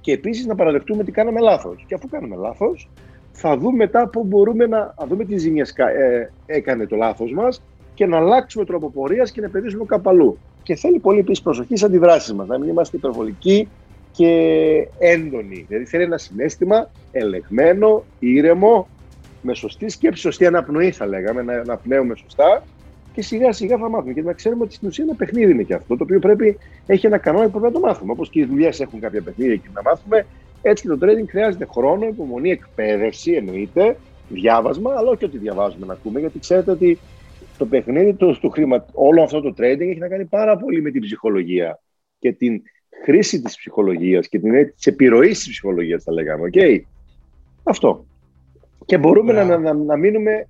Και 0.00 0.12
επίσης 0.12 0.46
να 0.46 0.54
παραδεχτούμε 0.54 1.02
ότι 1.02 1.10
κάναμε 1.10 1.40
λάθος. 1.40 1.84
Και 1.86 1.94
αφού 1.94 2.08
κάνουμε 2.08 2.36
λάθος, 2.36 2.88
θα 3.32 3.56
δούμε 3.56 3.76
μετά 3.76 4.08
πού 4.08 4.24
μπορούμε 4.24 4.66
να, 4.66 4.94
να 4.98 5.06
δούμε 5.06 5.24
τι 5.24 5.38
ζημιέ 5.38 5.62
ε, 5.98 6.26
έκανε 6.46 6.86
το 6.86 6.96
λάθος 6.96 7.32
μας 7.32 7.62
και 7.94 8.06
να 8.06 8.16
αλλάξουμε 8.16 8.64
τρόπο 8.64 8.90
πορείας 8.90 9.30
και 9.30 9.40
να 9.40 9.46
επενδύσουμε 9.46 9.84
κάπου 9.84 10.10
αλλού. 10.10 10.38
Και 10.62 10.74
θέλει 10.74 10.98
πολύ 10.98 11.18
επίσης 11.18 11.42
προσοχή 11.42 11.76
στις 11.76 11.82
αντιδράσεις 11.82 12.32
μας, 12.32 12.48
να 12.48 12.58
μην 12.58 12.68
είμαστε 12.68 12.96
υπερβολικοί 12.96 13.68
και 14.12 14.28
έντονοι. 14.98 15.64
Δηλαδή 15.68 15.86
θέλει 15.86 16.02
ένα 16.02 16.18
συνέστημα 16.18 16.90
ελεγμένο, 17.12 18.04
ήρεμο, 18.18 18.88
με 19.42 19.54
σωστή 19.54 19.88
σκέψη, 19.88 20.20
σωστή 20.20 20.46
αναπνοή 20.46 20.90
θα 20.90 21.06
λέγαμε, 21.06 21.42
να 21.42 21.52
αναπνέουμε 21.52 22.14
σωστά 22.16 22.62
και 23.12 23.22
σιγά 23.22 23.52
σιγά 23.52 23.78
θα 23.78 23.88
μάθουμε. 23.88 24.12
Και 24.12 24.22
να 24.22 24.32
ξέρουμε 24.32 24.62
ότι 24.64 24.74
στην 24.74 24.88
ουσία 24.88 25.04
ένα 25.04 25.14
παιχνίδι 25.14 25.52
είναι 25.52 25.62
και 25.62 25.74
αυτό, 25.74 25.96
το 25.96 26.04
οποίο 26.04 26.18
πρέπει 26.18 26.58
έχει 26.86 27.06
ένα 27.06 27.18
κανόνα 27.18 27.44
που 27.44 27.50
πρέπει 27.50 27.66
να 27.66 27.80
το 27.80 27.86
μάθουμε. 27.86 28.12
Όπως 28.12 28.30
και 28.30 28.40
οι 28.40 28.44
δουλειές 28.44 28.80
έχουν 28.80 29.00
κάποια 29.00 29.22
παιχνίδια 29.22 29.56
και 29.56 29.68
να 29.74 29.82
μάθουμε, 29.82 30.26
έτσι 30.62 30.82
και 30.82 30.94
το 30.94 31.06
trading 31.06 31.28
χρειάζεται 31.28 31.66
χρόνο, 31.70 32.06
υπομονή, 32.06 32.50
εκπαίδευση 32.50 33.32
εννοείται, 33.32 33.96
διάβασμα, 34.28 34.94
αλλά 34.96 35.10
όχι 35.10 35.24
ότι 35.24 35.38
διαβάζουμε 35.38 35.86
να 35.86 35.92
ακούμε, 35.92 36.20
γιατί 36.20 36.38
ξέρετε 36.38 36.70
ότι 36.70 36.98
το 37.58 37.66
παιχνίδι 37.66 38.12
του, 38.12 38.38
του 38.40 38.50
χρήμα, 38.50 38.86
όλο 38.92 39.22
αυτό 39.22 39.40
το 39.40 39.54
trading 39.58 39.80
έχει 39.80 39.98
να 39.98 40.08
κάνει 40.08 40.24
πάρα 40.24 40.56
πολύ 40.56 40.82
με 40.82 40.90
την 40.90 41.00
ψυχολογία 41.00 41.80
και 42.18 42.32
την 42.32 42.62
χρήση 43.04 43.40
της 43.42 43.56
ψυχολογίας 43.56 44.28
και 44.28 44.38
την 44.38 44.74
της 44.74 44.86
επιρροής 44.86 45.38
της 45.38 45.48
ψυχολογίας 45.48 46.02
θα 46.02 46.12
λέγαμε. 46.12 46.50
Okay. 46.52 46.80
Αυτό. 47.62 48.04
Και 48.84 48.98
μπορούμε 48.98 49.32
να, 49.32 49.58
να, 49.58 49.74
να, 49.74 49.96
μείνουμε 49.96 50.46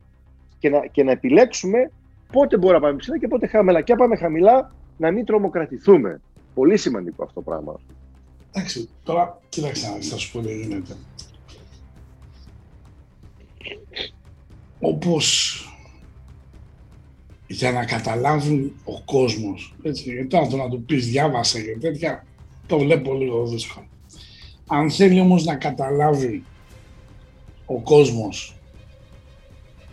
και 0.58 0.70
να, 0.70 0.86
και 0.86 1.02
να 1.04 1.10
επιλέξουμε 1.10 1.90
πότε 2.32 2.56
μπορούμε 2.56 2.78
να 2.78 2.84
πάμε 2.84 2.96
ψηλά 2.96 3.18
και 3.18 3.28
πότε 3.28 3.46
χαμηλά. 3.46 3.80
Και 3.80 3.92
αν 3.92 3.98
πάμε 3.98 4.16
χαμηλά 4.16 4.74
να 4.96 5.10
μην 5.10 5.24
τρομοκρατηθούμε. 5.24 6.20
Πολύ 6.54 6.76
σημαντικό 6.76 7.22
αυτό 7.22 7.34
το 7.34 7.40
πράγμα. 7.40 7.80
Εντάξει, 8.52 8.88
τώρα 9.02 9.40
κοίταξε 9.48 9.88
να 9.88 10.02
θα 10.02 10.16
σου 10.16 10.32
πω 10.32 10.40
τι 10.40 10.60
γίνεται. 10.60 10.96
Όπως 14.80 15.54
για 17.46 17.72
να 17.72 17.84
καταλάβουν 17.84 18.72
ο 18.84 19.02
κόσμος, 19.04 19.74
έτσι, 19.82 20.12
γιατί 20.12 20.26
τώρα 20.26 20.46
το 20.46 20.56
να 20.56 20.68
του 20.68 20.82
πεις 20.82 21.06
διάβασε 21.06 21.60
και 21.60 21.78
τέτοια, 21.78 22.26
το 22.66 22.78
βλέπω 22.78 23.14
λίγο 23.14 23.46
δύσκολο. 23.46 23.86
Αν 24.66 24.90
θέλει 24.90 25.20
όμως 25.20 25.44
να 25.44 25.56
καταλάβει 25.56 26.44
ο 27.66 27.80
κόσμος 27.80 28.59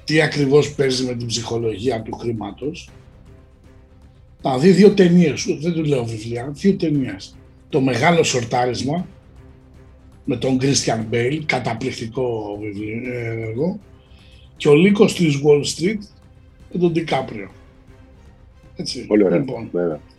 τι 0.07 0.21
ακριβώς 0.21 0.73
παίζει 0.73 1.05
με 1.05 1.15
την 1.15 1.27
ψυχολογία 1.27 2.01
του 2.01 2.11
χρήματος, 2.15 2.89
θα 4.41 4.57
δει 4.57 4.71
δύο 4.71 4.93
ταινίες, 4.93 5.45
δεν 5.61 5.73
του 5.73 5.83
λέω 5.83 6.05
βιβλία, 6.05 6.51
δύο 6.53 6.75
ταινίες. 6.75 7.35
Το 7.69 7.81
μεγάλο 7.81 8.23
σορτάρισμα 8.23 9.07
με 10.25 10.37
τον 10.37 10.57
Christian 10.61 11.13
Bale, 11.13 11.39
καταπληκτικό 11.45 12.57
βιβλίο, 12.61 13.13
έργο, 13.13 13.79
και 14.57 14.67
ο 14.67 14.75
λύκος 14.75 15.15
της 15.15 15.41
Wall 15.43 15.61
Street 15.61 15.99
με 16.73 16.79
τον 16.79 16.91
Ντικάπριο. 16.91 17.49
Έτσι. 18.75 19.05
Πολύ 19.05 19.23
ωραία. 19.23 19.37
Λοιπόν, 19.37 19.69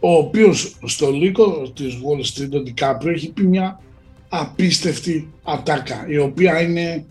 ο 0.01 0.13
οποίος 0.13 0.77
στο 0.85 1.11
λύκο 1.11 1.73
της 1.75 1.95
Wall 1.95 2.21
Street, 2.21 2.51
ο 2.53 2.61
Ντικάπριο, 2.61 3.13
έχει 3.13 3.33
πει 3.33 3.43
μια 3.43 3.81
απίστευτη 4.29 5.29
ατάκα, 5.43 6.07
η 6.09 6.19
οποία 6.19 6.63
είναι, 6.63 7.05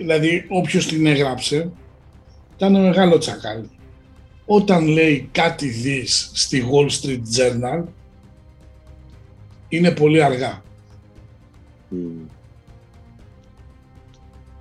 δηλαδή 0.00 0.44
όποιος 0.48 0.86
την 0.86 1.06
έγραψε, 1.06 1.72
ήταν 2.56 2.80
μεγάλο 2.80 3.18
τσακάλι. 3.18 3.70
Όταν 4.46 4.86
λέει 4.86 5.28
κάτι 5.32 5.68
δεις 5.68 6.30
στη 6.34 6.64
Wall 6.70 6.88
Street 6.90 7.22
Journal, 7.38 7.84
είναι 9.68 9.90
πολύ 9.90 10.22
αργά. 10.22 10.62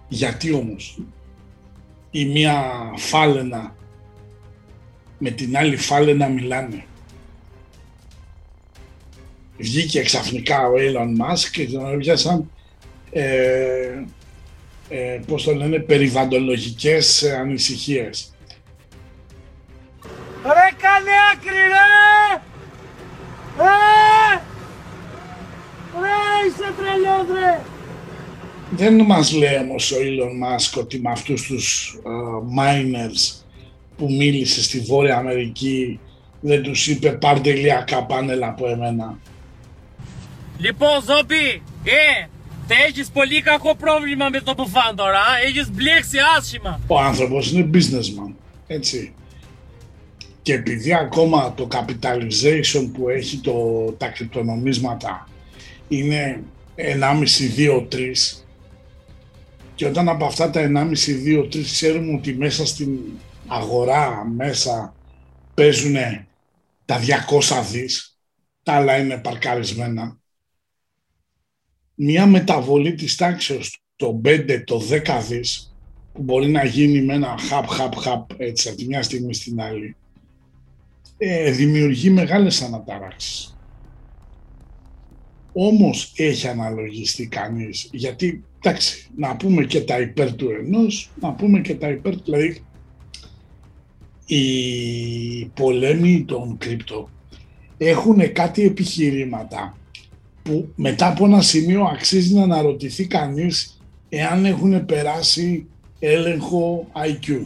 Γιατί 0.07 0.53
όμως 0.53 0.99
η 2.11 2.25
μία 2.25 2.63
φάλαινα 2.95 3.75
με 5.17 5.29
την 5.29 5.57
άλλη 5.57 5.77
φάλαινα 5.77 6.27
μιλάνε. 6.27 6.85
Βγήκε 9.57 10.01
ξαφνικά 10.01 10.67
ο 10.67 10.73
Elon 10.77 11.21
Musk 11.21 11.49
και 11.51 11.67
τον 11.67 11.93
έβιασαν 11.93 12.49
ε, 13.11 14.03
ε, 14.89 15.19
πώς 15.27 15.43
το 15.43 15.55
λένε, 15.55 15.79
περιβαντολογικές 15.79 17.23
ανησυχίες. 17.23 18.33
Ρε 20.43 20.75
κάνε 20.81 21.11
άκρη 21.33 21.51
ρε! 21.51 22.41
Ε! 23.63 24.39
Ρε 26.01 26.47
είσαι 26.47 26.73
τρελός 26.77 27.39
ρε! 27.39 27.59
Δεν 28.75 29.05
μας 29.05 29.33
λέει 29.33 29.57
όμως 29.57 29.91
ο 29.91 29.95
Elon 29.95 30.43
Musk 30.43 30.79
ότι 30.81 30.99
με 30.99 31.11
αυτούς 31.11 31.41
τους 31.41 31.97
uh, 32.03 32.59
miners 32.59 33.43
που 33.97 34.13
μίλησε 34.13 34.63
στη 34.63 34.79
Βόρεια 34.79 35.17
Αμερική 35.17 35.99
δεν 36.39 36.61
τους 36.61 36.87
είπε 36.87 37.09
πάρτε 37.09 37.49
ηλιακά 37.49 38.03
πάνελ 38.03 38.43
από 38.43 38.67
εμένα. 38.67 39.17
Λοιπόν 40.57 41.01
Ζόμπι, 41.01 41.61
ε, 41.83 42.25
θα 42.25 42.32
έχεις 42.87 43.09
πολύ 43.09 43.41
κακό 43.41 43.75
πρόβλημα 43.75 44.29
με 44.29 44.39
το 44.39 44.53
μπουφάν 44.57 44.95
τώρα, 44.95 45.21
έχεις 45.45 45.71
μπλέξει 45.71 46.17
άσχημα. 46.37 46.79
Ο 46.87 46.99
άνθρωπος 46.99 47.51
είναι 47.51 47.69
businessman, 47.73 48.33
έτσι. 48.67 49.13
Και 50.41 50.53
επειδή 50.53 50.93
ακόμα 50.93 51.53
το 51.53 51.67
capitalization 51.71 52.89
που 52.93 53.09
έχει 53.09 53.37
το, 53.37 53.53
τα 53.97 54.07
κρυπτονομίσματα 54.07 55.27
είναι 55.87 56.43
1,5-2-3 56.75 58.43
και 59.75 59.85
όταν 59.85 60.09
από 60.09 60.25
αυτά 60.25 60.49
τα 60.49 60.61
1,5-2-3 60.61 61.63
ξέρουμε 61.63 62.13
ότι 62.13 62.33
μέσα 62.33 62.65
στην 62.65 62.99
αγορά 63.47 64.25
μέσα 64.35 64.95
παίζουν 65.53 65.95
τα 66.85 66.99
200 66.99 67.63
δις, 67.71 68.17
τα 68.63 68.73
άλλα 68.73 68.97
είναι 68.97 69.17
παρκαρισμένα. 69.17 70.17
Μια 71.95 72.25
μεταβολή 72.25 72.93
της 72.93 73.15
τάξης 73.15 73.77
το 73.95 74.21
5, 74.23 74.63
το 74.65 74.79
10 74.79 75.21
δις, 75.29 75.75
που 76.13 76.21
μπορεί 76.21 76.49
να 76.49 76.65
γίνει 76.65 77.01
με 77.01 77.13
ένα 77.13 77.37
χαπ, 77.37 77.67
χαπ, 77.67 77.95
χαπ, 77.95 78.29
έτσι, 78.37 78.69
από 78.69 78.77
τη 78.77 78.85
μια 78.85 79.03
στιγμή 79.03 79.33
στην 79.33 79.61
άλλη, 79.61 79.95
ε, 81.17 81.51
δημιουργεί 81.51 82.09
μεγάλες 82.09 82.61
αναταράξεις. 82.61 83.57
Όμως 85.53 86.13
έχει 86.15 86.47
αναλογιστεί 86.47 87.27
κανείς, 87.27 87.89
γιατί, 87.91 88.43
εντάξει, 88.63 89.09
να 89.15 89.35
πούμε 89.35 89.65
και 89.65 89.81
τα 89.81 89.99
υπέρ 89.99 90.35
του 90.35 90.49
ενός, 90.49 91.09
να 91.19 91.33
πούμε 91.33 91.61
και 91.61 91.75
τα 91.75 91.89
υπέρ 91.89 92.15
του, 92.15 92.23
δηλαδή, 92.23 92.63
οι 94.25 95.45
πολέμοι 95.45 96.23
των 96.27 96.57
κρυπτο 96.57 97.09
έχουν 97.77 98.31
κάτι 98.31 98.63
επιχειρήματα 98.63 99.77
που 100.43 100.69
μετά 100.75 101.07
από 101.07 101.25
ένα 101.25 101.41
σημείο 101.41 101.83
αξίζει 101.83 102.33
να 102.33 102.43
αναρωτηθεί 102.43 103.07
κανείς 103.07 103.81
εάν 104.09 104.45
έχουν 104.45 104.85
περάσει 104.85 105.67
έλεγχο 105.99 106.87
IQ. 106.93 107.45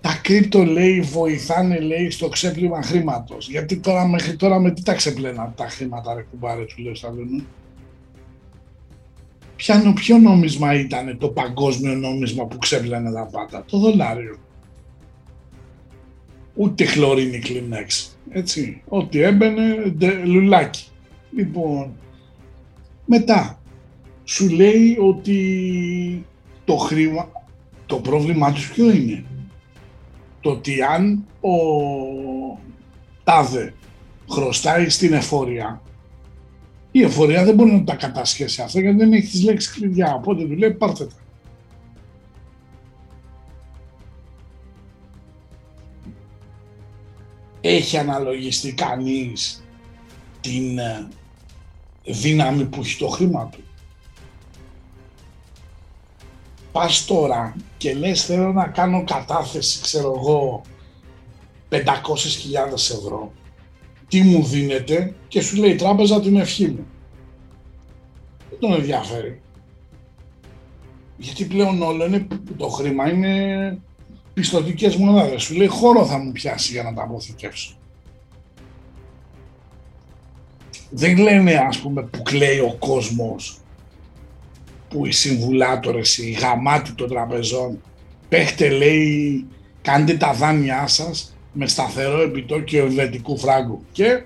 Τα 0.00 0.20
κρύπτο 0.22 0.64
λέει 0.64 1.00
βοηθάνε 1.00 1.80
λέει 1.80 2.10
στο 2.10 2.28
ξέπλυμα 2.28 2.82
χρήματος. 2.82 3.48
Γιατί 3.48 3.76
τώρα 3.76 4.06
μέχρι 4.06 4.36
τώρα 4.36 4.58
με 4.58 4.70
τι 4.70 4.82
τα 4.82 4.94
ξεπλένα 4.94 5.52
τα 5.56 5.68
χρήματα 5.68 6.14
ρε 6.14 6.22
κουμπάρε 6.30 6.64
του 6.64 6.82
λέω 6.82 6.94
στα 6.94 7.14
Ποιο, 9.56 9.92
ποιο 9.94 10.18
νόμισμα 10.18 10.74
ήταν 10.74 11.18
το 11.18 11.28
παγκόσμιο 11.28 11.94
νόμισμα 11.94 12.46
που 12.46 12.58
ξέβλανε 12.58 13.12
τα 13.12 13.28
πάντα. 13.32 13.64
Το 13.70 13.78
δολάριο. 13.78 14.38
Ούτε 16.56 16.84
χλωρίνη 16.84 17.38
κλινέξ. 17.38 18.18
Έτσι. 18.30 18.82
Ό,τι 18.88 19.20
έμπαινε, 19.20 19.94
ντε, 19.98 20.24
λουλάκι. 20.24 20.84
Λοιπόν, 21.30 21.96
μετά 23.04 23.60
σου 24.24 24.50
λέει 24.50 24.96
ότι 25.00 26.26
το 26.64 26.76
χρήμα, 26.76 27.28
το 27.86 27.96
πρόβλημά 27.96 28.52
τους 28.52 28.72
ποιο 28.72 28.90
είναι; 28.90 29.24
Το 30.40 30.50
ότι 30.50 30.82
αν 30.82 31.24
ο 31.40 31.56
τάδε 33.24 33.74
χρωστάει 34.30 34.88
στην 34.88 35.12
εφορία, 35.12 35.82
η 36.90 37.02
εφορία 37.02 37.44
δεν 37.44 37.54
μπορεί 37.54 37.72
να 37.72 37.84
τα 37.84 37.94
κατασχέσει 37.94 38.62
αυτά 38.62 38.80
γιατί 38.80 38.96
δεν 38.96 39.12
έχει 39.12 39.30
τις 39.30 39.44
λέξεις 39.44 39.72
κλειδιά. 39.72 40.14
Οπότε 40.14 40.44
του 40.44 40.56
λέει 40.56 40.72
πάρτε 40.72 41.04
τα. 41.04 41.14
Έχει 47.68 47.98
αναλογιστεί 47.98 48.72
κανείς 48.72 49.64
την 50.40 50.78
ε, 50.78 51.08
δύναμη 52.04 52.64
που 52.64 52.80
έχει 52.80 52.98
το 52.98 53.08
χρήμα 53.08 53.48
του. 53.52 53.58
Πας 56.72 57.04
τώρα 57.04 57.56
και 57.76 57.94
λες 57.94 58.24
θέλω 58.24 58.52
να 58.52 58.66
κάνω 58.66 59.04
κατάθεση, 59.04 59.80
ξέρω 59.80 60.14
εγώ, 60.16 60.62
500.000 61.70 61.78
ευρώ. 62.72 63.32
Τι 64.08 64.22
μου 64.22 64.44
δίνεται 64.44 65.14
και 65.28 65.40
σου 65.40 65.56
λέει 65.56 65.70
η 65.70 65.76
τράπεζα 65.76 66.20
την 66.20 66.36
ευχή 66.36 66.66
μου. 66.66 66.86
Δεν 68.50 68.58
τον 68.58 68.72
ενδιαφέρει. 68.72 69.40
Γιατί 71.16 71.44
πλέον 71.44 71.82
όλο 71.82 72.06
είναι, 72.06 72.26
το 72.56 72.68
χρήμα 72.68 73.10
είναι 73.10 73.78
πιστοτικές 74.36 74.96
μονάδες. 74.96 75.42
Σου 75.42 75.54
λέει 75.54 75.66
χώρο 75.66 76.06
θα 76.06 76.18
μου 76.18 76.32
πιάσει 76.32 76.72
για 76.72 76.82
να 76.82 76.94
τα 76.94 77.02
αποθηκεύσω. 77.02 77.76
Δεν 80.90 81.18
λένε 81.18 81.54
ας 81.54 81.78
πούμε 81.78 82.02
που 82.02 82.22
κλαίει 82.22 82.58
ο 82.58 82.76
κόσμος 82.78 83.58
που 84.88 85.06
οι 85.06 85.12
συμβουλάτορες, 85.12 86.18
οι 86.18 86.30
γαμάτοι 86.30 86.92
των 86.92 87.08
τραπεζών 87.08 87.80
παίχτε 88.28 88.68
λέει 88.68 89.46
κάντε 89.82 90.16
τα 90.16 90.32
δάνειά 90.32 90.86
σας 90.86 91.36
με 91.52 91.66
σταθερό 91.66 92.22
επιτόκιο 92.22 92.84
ελβετικού 92.84 93.38
φράγκου 93.38 93.84
και 93.92 94.24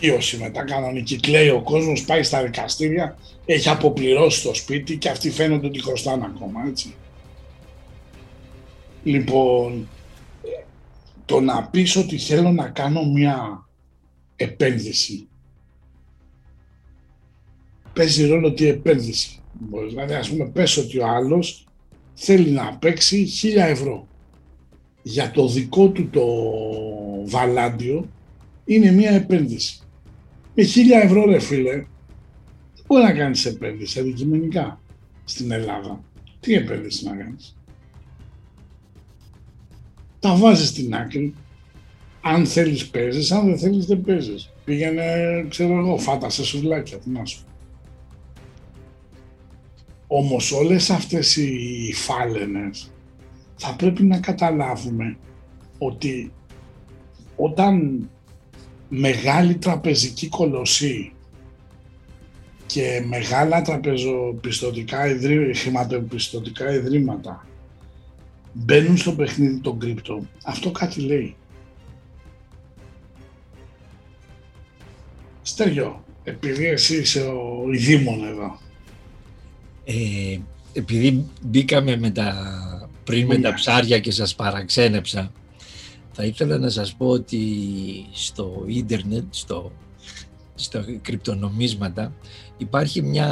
γύρωση 0.00 0.36
μετά 0.36 0.64
κανονική 0.64 1.20
κλαίει 1.20 1.50
ο 1.50 1.62
κόσμος, 1.62 2.04
πάει 2.04 2.22
στα 2.22 2.42
δικαστήρια, 2.42 3.18
έχει 3.46 3.68
αποπληρώσει 3.68 4.42
το 4.42 4.54
σπίτι 4.54 4.96
και 4.96 5.08
αυτοί 5.08 5.30
φαίνονται 5.30 5.66
ότι 5.66 5.82
χρωστάνε 5.82 6.24
ακόμα, 6.24 6.60
έτσι. 6.68 6.94
Λοιπόν, 9.08 9.88
το 11.24 11.40
να 11.40 11.66
πεις 11.66 11.96
ότι 11.96 12.18
θέλω 12.18 12.50
να 12.52 12.68
κάνω 12.68 13.04
μια 13.04 13.66
επένδυση 14.36 15.28
παίζει 17.98 18.26
ρόλο 18.26 18.52
τι 18.52 18.66
επένδυση. 18.66 19.40
Δηλαδή, 19.88 20.14
ας 20.14 20.30
πούμε, 20.30 20.48
πες 20.48 20.76
ότι 20.76 20.98
ο 20.98 21.06
άλλος 21.06 21.66
θέλει 22.14 22.50
να 22.50 22.76
παίξει 22.76 23.24
χίλια 23.24 23.66
ευρώ. 23.66 24.08
Για 25.02 25.30
το 25.30 25.48
δικό 25.48 25.88
του 25.88 26.08
το 26.10 26.24
βαλάντιο 27.24 28.08
είναι 28.64 28.90
μια 28.90 29.10
επένδυση. 29.10 29.80
Με 30.54 30.62
χίλια 30.62 31.00
ευρώ, 31.00 31.24
ρε 31.24 31.38
φίλε, 31.38 31.72
δεν 31.72 32.84
μπορεί 32.86 33.02
να 33.02 33.12
κάνεις 33.12 33.44
επένδυση 33.44 34.00
αντικειμενικά 34.00 34.80
στην 35.24 35.50
Ελλάδα. 35.50 36.04
Τι 36.40 36.54
επένδυση 36.54 37.04
να 37.04 37.16
κάνεις; 37.16 37.57
Τα 40.28 40.36
βάζεις 40.36 40.68
στην 40.68 40.94
άκρη. 40.94 41.34
Αν 42.20 42.46
θέλεις 42.46 42.88
παίζεις, 42.88 43.30
αν 43.30 43.46
δεν 43.46 43.58
θέλεις 43.58 43.86
δεν 43.86 44.00
παίζεις. 44.00 44.52
Πήγαινε, 44.64 45.04
ξέρω 45.48 45.78
εγώ, 45.78 45.98
φάτα 45.98 46.30
σε 46.30 46.44
σουβλάκια, 46.44 46.98
τι 46.98 47.10
να 47.10 47.24
σου 47.24 47.48
όμως 50.08 50.52
όλες 50.52 50.90
αυτές 50.90 51.36
οι 51.36 51.92
φάλαινες 51.94 52.90
θα 53.56 53.74
πρέπει 53.74 54.02
να 54.02 54.20
καταλάβουμε 54.20 55.16
ότι 55.78 56.32
όταν 57.36 58.08
μεγάλη 58.88 59.54
τραπεζική 59.54 60.28
κολοσσή 60.28 61.12
και 62.66 63.04
μεγάλα 63.08 63.62
τραπεζοπιστωτικά 63.62 65.08
ιδρύ, 65.08 65.54
χρηματοπιστωτικά 65.54 66.74
ιδρύματα 66.74 67.46
μπαίνουν 68.52 68.96
στο 68.96 69.12
παιχνίδι 69.12 69.60
των 69.60 69.78
κρύπτο, 69.78 70.26
αυτό 70.44 70.70
κάτι 70.70 71.00
λέει. 71.00 71.36
Στέργιο, 75.42 76.04
επειδή 76.24 76.66
εσύ 76.66 76.96
είσαι 76.96 77.20
ο 77.20 77.72
ειδήμων 77.72 78.24
εδώ, 78.24 78.58
ε, 79.84 80.38
επειδή 80.72 81.26
μπήκαμε 81.42 81.96
με 81.96 82.10
τα, 82.10 82.34
πριν 83.04 83.26
με 83.26 83.38
τα 83.38 83.54
ψάρια 83.54 83.98
και 83.98 84.10
σας 84.10 84.34
παραξένεψα, 84.34 85.32
θα 86.12 86.24
ήθελα 86.24 86.58
να 86.58 86.68
σας 86.68 86.94
πω 86.94 87.06
ότι 87.06 87.40
στο 88.12 88.64
ίντερνετ, 88.66 89.24
στο, 89.30 89.72
στο 90.54 90.84
κρυπτονομίσματα, 91.02 92.12
υπάρχει 92.58 93.02
μια 93.02 93.28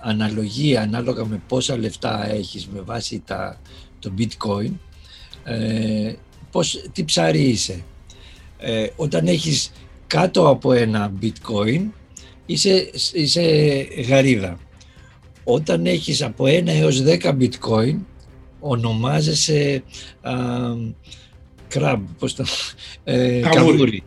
αναλογία 0.00 0.82
ανάλογα 0.82 1.24
με 1.24 1.42
πόσα 1.48 1.76
λεφτά 1.76 2.30
έχεις 2.30 2.66
με 2.66 2.80
βάση 2.80 3.22
τα, 3.26 3.60
το 3.98 4.12
bitcoin, 4.18 4.70
ε, 5.44 6.12
πώς, 6.50 6.84
τι 6.92 7.04
ψάρι 7.04 7.40
είσαι. 7.40 7.84
Ε, 8.58 8.86
όταν 8.96 9.26
έχεις 9.26 9.72
κάτω 10.06 10.48
από 10.48 10.72
ένα 10.72 11.12
bitcoin, 11.22 11.80
είσαι, 12.46 12.90
είσαι 13.12 13.42
γαρίδα 14.08 14.58
όταν 15.50 15.86
έχεις 15.86 16.22
από 16.22 16.44
1 16.44 16.66
έως 16.66 17.02
10 17.22 17.36
bitcoin 17.40 17.96
ονομάζεσαι 18.60 19.82
α, 20.20 20.32
κρаб, 21.68 22.02
πώς 22.18 22.34
το, 22.34 22.44
ε, 23.04 23.40
καβούρι. 23.40 24.02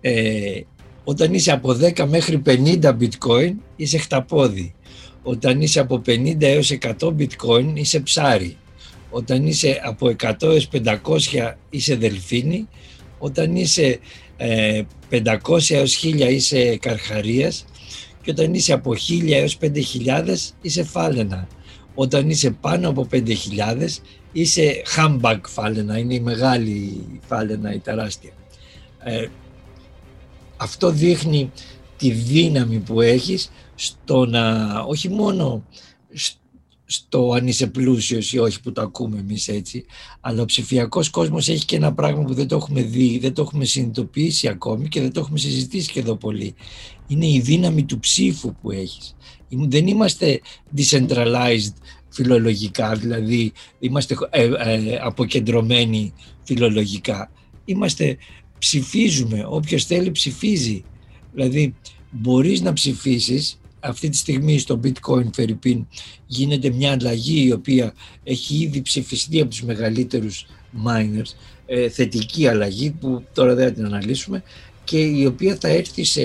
Ε, 0.00 0.60
όταν 1.04 1.34
είσαι 1.34 1.52
από 1.52 1.76
10 1.96 2.06
μέχρι 2.08 2.42
50 2.46 2.96
bitcoin 3.00 3.52
είσαι 3.76 3.98
χταπόδι. 3.98 4.74
Όταν 5.22 5.60
είσαι 5.60 5.80
από 5.80 6.02
50 6.06 6.36
έως 6.40 6.78
100 6.98 7.14
bitcoin 7.18 7.70
είσαι 7.74 8.00
ψάρι. 8.00 8.56
Όταν 9.14 9.46
είσαι 9.46 9.80
από 9.84 10.14
100 10.22 10.42
έως 10.42 10.68
500 10.72 11.54
είσαι 11.70 11.94
δελφίνι. 11.94 12.68
Όταν 13.18 13.56
είσαι 13.56 13.98
ε, 14.36 14.82
500 15.10 15.70
έως 15.70 16.04
1000 16.04 16.30
είσαι 16.30 16.76
καρχαρίας 16.76 17.64
και 18.22 18.30
όταν 18.30 18.54
είσαι 18.54 18.72
από 18.72 18.92
1000 19.08 19.30
έως 19.30 19.58
5000 19.60 20.36
είσαι 20.62 20.82
φάλαινα. 20.82 21.48
Όταν 21.94 22.30
είσαι 22.30 22.50
πάνω 22.50 22.88
από 22.88 23.08
5000 23.12 23.18
είσαι 24.32 24.82
humbug 24.96 25.40
φάλαινα, 25.48 25.98
είναι 25.98 26.14
η 26.14 26.20
μεγάλη 26.20 27.06
φάλαινα, 27.26 27.74
η 27.74 27.78
τεράστια. 27.78 28.30
Ε, 29.04 29.26
αυτό 30.56 30.90
δείχνει 30.90 31.50
τη 31.96 32.10
δύναμη 32.10 32.78
που 32.78 33.00
έχεις 33.00 33.50
στο 33.74 34.26
να 34.26 34.78
όχι 34.80 35.08
μόνο 35.08 35.64
στο 36.12 36.41
αν 37.34 37.46
είσαι 37.46 37.66
πλούσιος 37.66 38.32
ή 38.32 38.38
όχι 38.38 38.60
που 38.60 38.72
το 38.72 38.82
ακούμε 38.82 39.18
εμείς 39.18 39.48
έτσι, 39.48 39.84
αλλά 40.20 40.42
ο 40.42 40.44
ψηφιακός 40.44 41.10
κόσμος 41.10 41.48
έχει 41.48 41.64
και 41.64 41.76
ένα 41.76 41.94
πράγμα 41.94 42.24
που 42.24 42.34
δεν 42.34 42.48
το 42.48 42.56
έχουμε 42.56 42.82
δει, 42.82 43.18
δεν 43.18 43.34
το 43.34 43.42
έχουμε 43.42 43.64
συνειδητοποιήσει 43.64 44.48
ακόμη 44.48 44.88
και 44.88 45.00
δεν 45.00 45.12
το 45.12 45.20
έχουμε 45.20 45.38
συζητήσει 45.38 45.92
και 45.92 46.00
εδώ 46.00 46.16
πολύ. 46.16 46.54
Είναι 47.06 47.26
η 47.26 47.40
δύναμη 47.40 47.84
του 47.84 47.98
ψήφου 47.98 48.54
που 48.54 48.70
έχεις. 48.70 49.16
Δεν 49.48 49.86
είμαστε 49.86 50.40
decentralized 50.76 51.72
φιλολογικά, 52.08 52.94
δηλαδή 52.94 53.52
είμαστε 53.78 54.16
ε, 54.30 54.42
ε, 54.42 54.98
αποκεντρωμένοι 55.02 56.12
φιλολογικά. 56.42 57.30
Είμαστε, 57.64 58.16
ψηφίζουμε, 58.58 59.44
όποιος 59.48 59.84
θέλει 59.84 60.10
ψηφίζει. 60.10 60.84
Δηλαδή 61.32 61.74
μπορείς 62.10 62.60
να 62.60 62.72
ψηφίσεις 62.72 63.60
αυτή 63.82 64.08
τη 64.08 64.16
στιγμή 64.16 64.58
στο 64.58 64.80
bitcoin 64.84 65.32
Φερρυπίν 65.32 65.86
γίνεται 66.26 66.70
μια 66.70 66.92
αλλαγή 66.92 67.46
η 67.46 67.52
οποία 67.52 67.94
έχει 68.24 68.56
ήδη 68.56 68.82
ψηφιστεί 68.82 69.40
από 69.40 69.50
τους 69.50 69.62
μεγαλύτερους 69.62 70.46
miners, 70.86 71.34
ε, 71.66 71.88
θετική 71.88 72.46
αλλαγή 72.46 72.90
που 72.90 73.24
τώρα 73.32 73.54
δεν 73.54 73.66
θα 73.66 73.72
την 73.72 73.84
αναλύσουμε 73.84 74.42
και 74.84 74.98
η 74.98 75.26
οποία 75.26 75.56
θα 75.60 75.68
έρθει 75.68 76.04
σε 76.04 76.22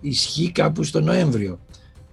ισχύ 0.00 0.52
κάπου 0.52 0.84
στο 0.84 1.00
Νοέμβριο. 1.00 1.58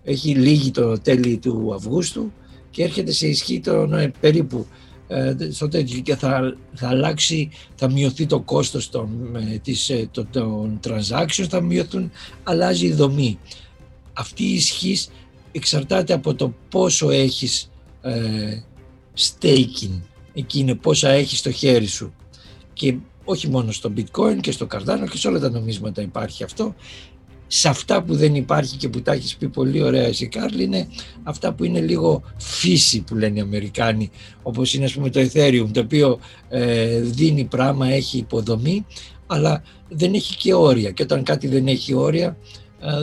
Έχει 0.03 0.35
λύγει 0.35 0.71
το 0.71 0.99
τέλη 0.99 1.37
του 1.37 1.73
Αυγούστου 1.75 2.31
και 2.69 2.83
έρχεται 2.83 3.11
σε 3.11 3.27
ισχύ 3.27 3.59
το 3.59 3.89
περίπου 4.19 4.65
ε, 5.07 5.35
στο 5.51 5.67
τέτοιο 5.67 5.99
και 5.99 6.15
θα, 6.15 6.57
θα 6.73 6.87
αλλάξει, 6.87 7.49
θα 7.75 7.91
μειωθεί 7.91 8.25
το 8.25 8.39
κόστος 8.39 8.89
των, 8.89 9.35
ε, 9.35 9.57
της, 9.57 9.91
των, 10.11 10.27
των 10.31 10.79
transactions, 10.83 11.45
θα 11.49 11.61
μειωθούν, 11.61 12.11
αλλάζει 12.43 12.85
η 12.85 12.93
δομή 12.93 13.39
αυτή 14.15 14.43
η 14.43 14.53
ισχύς 14.53 15.09
εξαρτάται 15.51 16.13
από 16.13 16.35
το 16.35 16.53
πόσο 16.69 17.09
έχεις 17.09 17.71
ε, 18.01 18.61
staking. 19.17 20.01
Εκεί 20.33 20.59
είναι 20.59 20.75
πόσα 20.75 21.09
έχεις 21.09 21.39
στο 21.39 21.51
χέρι 21.51 21.85
σου. 21.85 22.13
Και 22.73 22.95
όχι 23.23 23.49
μόνο 23.49 23.71
στο 23.71 23.93
bitcoin 23.97 24.37
και 24.41 24.51
στο 24.51 24.67
Cardano 24.71 25.07
και 25.11 25.17
σε 25.17 25.27
όλα 25.27 25.39
τα 25.39 25.49
νομίσματα 25.49 26.01
υπάρχει 26.01 26.43
αυτό. 26.43 26.75
Σε 27.47 27.69
αυτά 27.69 28.03
που 28.03 28.15
δεν 28.15 28.35
υπάρχει 28.35 28.77
και 28.77 28.89
που 28.89 29.01
τα 29.01 29.11
έχεις 29.11 29.35
πει 29.35 29.47
πολύ 29.49 29.81
ωραία 29.81 30.03
εσύ 30.03 30.27
Κάρλ 30.27 30.59
είναι 30.59 30.87
αυτά 31.23 31.53
που 31.53 31.63
είναι 31.63 31.81
λίγο 31.81 32.23
φύση 32.37 33.01
που 33.01 33.15
λένε 33.15 33.37
οι 33.37 33.41
Αμερικάνοι 33.41 34.09
όπως 34.43 34.73
είναι 34.73 34.85
ας 34.85 34.93
πούμε 34.93 35.09
το 35.09 35.19
Ethereum 35.19 35.67
το 35.71 35.79
οποίο 35.79 36.19
ε, 36.49 36.99
δίνει 36.99 37.43
πράγμα, 37.43 37.87
έχει 37.87 38.17
υποδομή 38.17 38.85
αλλά 39.27 39.63
δεν 39.89 40.13
έχει 40.13 40.35
και 40.35 40.53
όρια 40.53 40.91
και 40.91 41.03
όταν 41.03 41.23
κάτι 41.23 41.47
δεν 41.47 41.67
έχει 41.67 41.93
όρια 41.93 42.27
ε, 42.27 42.37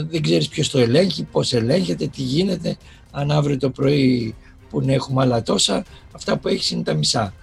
δεν 0.09 0.22
ξέρεις 0.22 0.49
ποιος 0.49 0.70
το 0.70 0.78
ελέγχει, 0.78 1.22
πώς 1.22 1.53
ελέγχεται, 1.53 2.07
τι 2.07 2.22
γίνεται 2.22 2.76
αν 3.11 3.30
αύριο 3.30 3.59
το 3.59 3.70
πρωί 3.70 4.35
που 4.70 4.80
να 4.80 4.93
έχουμε 4.93 5.22
άλλα 5.22 5.43
τόσα 5.43 5.85
αυτά 6.12 6.39
που 6.39 6.49
έχεις 6.49 6.70
είναι 6.70 6.83
τα 6.83 6.95
μισά 6.95 7.35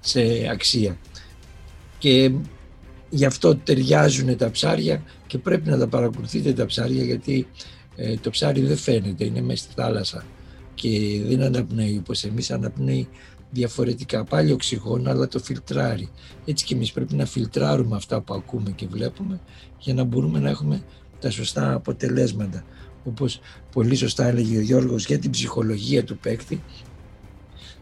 σε 0.00 0.48
αξία 0.50 0.96
και 1.98 2.30
γι' 3.10 3.24
αυτό 3.24 3.56
ταιριάζουν 3.56 4.36
τα 4.36 4.50
ψάρια 4.50 5.02
και 5.26 5.38
πρέπει 5.38 5.68
να 5.68 5.78
τα 5.78 5.86
παρακολουθείτε 5.88 6.52
τα 6.52 6.66
ψάρια 6.66 7.04
γιατί 7.04 7.46
ε, 7.96 8.16
το 8.16 8.30
ψάρι 8.30 8.60
δεν 8.60 8.76
φαίνεται, 8.76 9.24
είναι 9.24 9.40
μέσα 9.40 9.64
στη 9.64 9.72
θάλασσα 9.74 10.24
και 10.74 11.20
δεν 11.26 11.42
αναπνέει 11.42 11.96
όπως 11.98 12.24
εμείς 12.24 12.50
αναπνέει 12.50 13.08
διαφορετικά 13.50 14.24
πάλι 14.24 14.52
οξυγόνο 14.52 15.10
αλλά 15.10 15.28
το 15.28 15.38
φιλτράρει. 15.38 16.08
Έτσι 16.44 16.64
και 16.64 16.74
εμείς 16.74 16.92
πρέπει 16.92 17.14
να 17.14 17.26
φιλτράρουμε 17.26 17.96
αυτά 17.96 18.20
που 18.20 18.34
ακούμε 18.34 18.70
και 18.70 18.86
βλέπουμε 18.86 19.40
για 19.78 19.94
να 19.94 20.04
μπορούμε 20.04 20.38
να 20.38 20.50
έχουμε 20.50 20.82
τα 21.26 21.32
σωστά 21.32 21.74
αποτελέσματα. 21.74 22.64
Όπως 23.04 23.40
πολύ 23.72 23.94
σωστά 23.94 24.26
έλεγε 24.26 24.56
ο 24.56 24.60
Γιώργος 24.60 25.06
για 25.06 25.18
την 25.18 25.30
ψυχολογία 25.30 26.04
του 26.04 26.18
παίκτη 26.18 26.62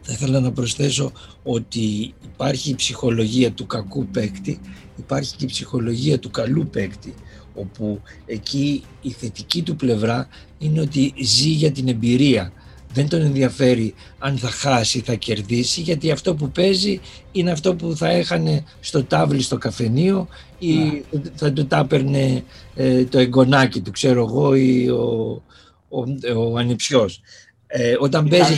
θα 0.07 0.13
ήθελα 0.13 0.39
να 0.39 0.51
προσθέσω 0.51 1.11
ότι 1.43 2.13
υπάρχει 2.25 2.69
η 2.69 2.75
ψυχολογία 2.75 3.51
του 3.51 3.65
κακού 3.65 4.07
παίκτη, 4.07 4.59
υπάρχει 4.97 5.35
και 5.35 5.43
η 5.43 5.47
ψυχολογία 5.47 6.19
του 6.19 6.31
καλού 6.31 6.67
παίκτη, 6.67 7.13
όπου 7.55 8.01
εκεί 8.25 8.83
η 9.01 9.09
θετική 9.09 9.61
του 9.61 9.75
πλευρά 9.75 10.27
είναι 10.57 10.81
ότι 10.81 11.13
ζει 11.21 11.49
για 11.49 11.71
την 11.71 11.87
εμπειρία. 11.87 12.51
Δεν 12.93 13.09
τον 13.09 13.21
ενδιαφέρει 13.21 13.93
αν 14.19 14.37
θα 14.37 14.49
χάσει, 14.49 14.99
θα 14.99 15.13
κερδίσει, 15.13 15.81
γιατί 15.81 16.11
αυτό 16.11 16.35
που 16.35 16.51
παίζει 16.51 16.99
είναι 17.31 17.51
αυτό 17.51 17.75
που 17.75 17.95
θα 17.95 18.07
έχανε 18.07 18.63
στο 18.79 19.03
τάβλι 19.03 19.41
στο 19.41 19.57
καφενείο 19.57 20.27
ή 20.69 21.03
ναι. 21.11 21.21
θα 21.35 21.51
του 21.51 21.67
τα 21.67 21.77
έπαιρνε 21.77 22.43
ε, 22.75 23.03
το 23.03 23.19
εγγονάκι 23.19 23.81
του, 23.81 23.91
ξέρω 23.91 24.23
εγώ, 24.23 24.55
ή 24.55 24.89
ο, 24.89 25.41
ο, 25.89 26.03
ο 26.51 26.57
ανιψιός. 26.57 27.21
Ε, 27.67 27.95
όταν 27.99 28.27
παίζεις... 28.27 28.57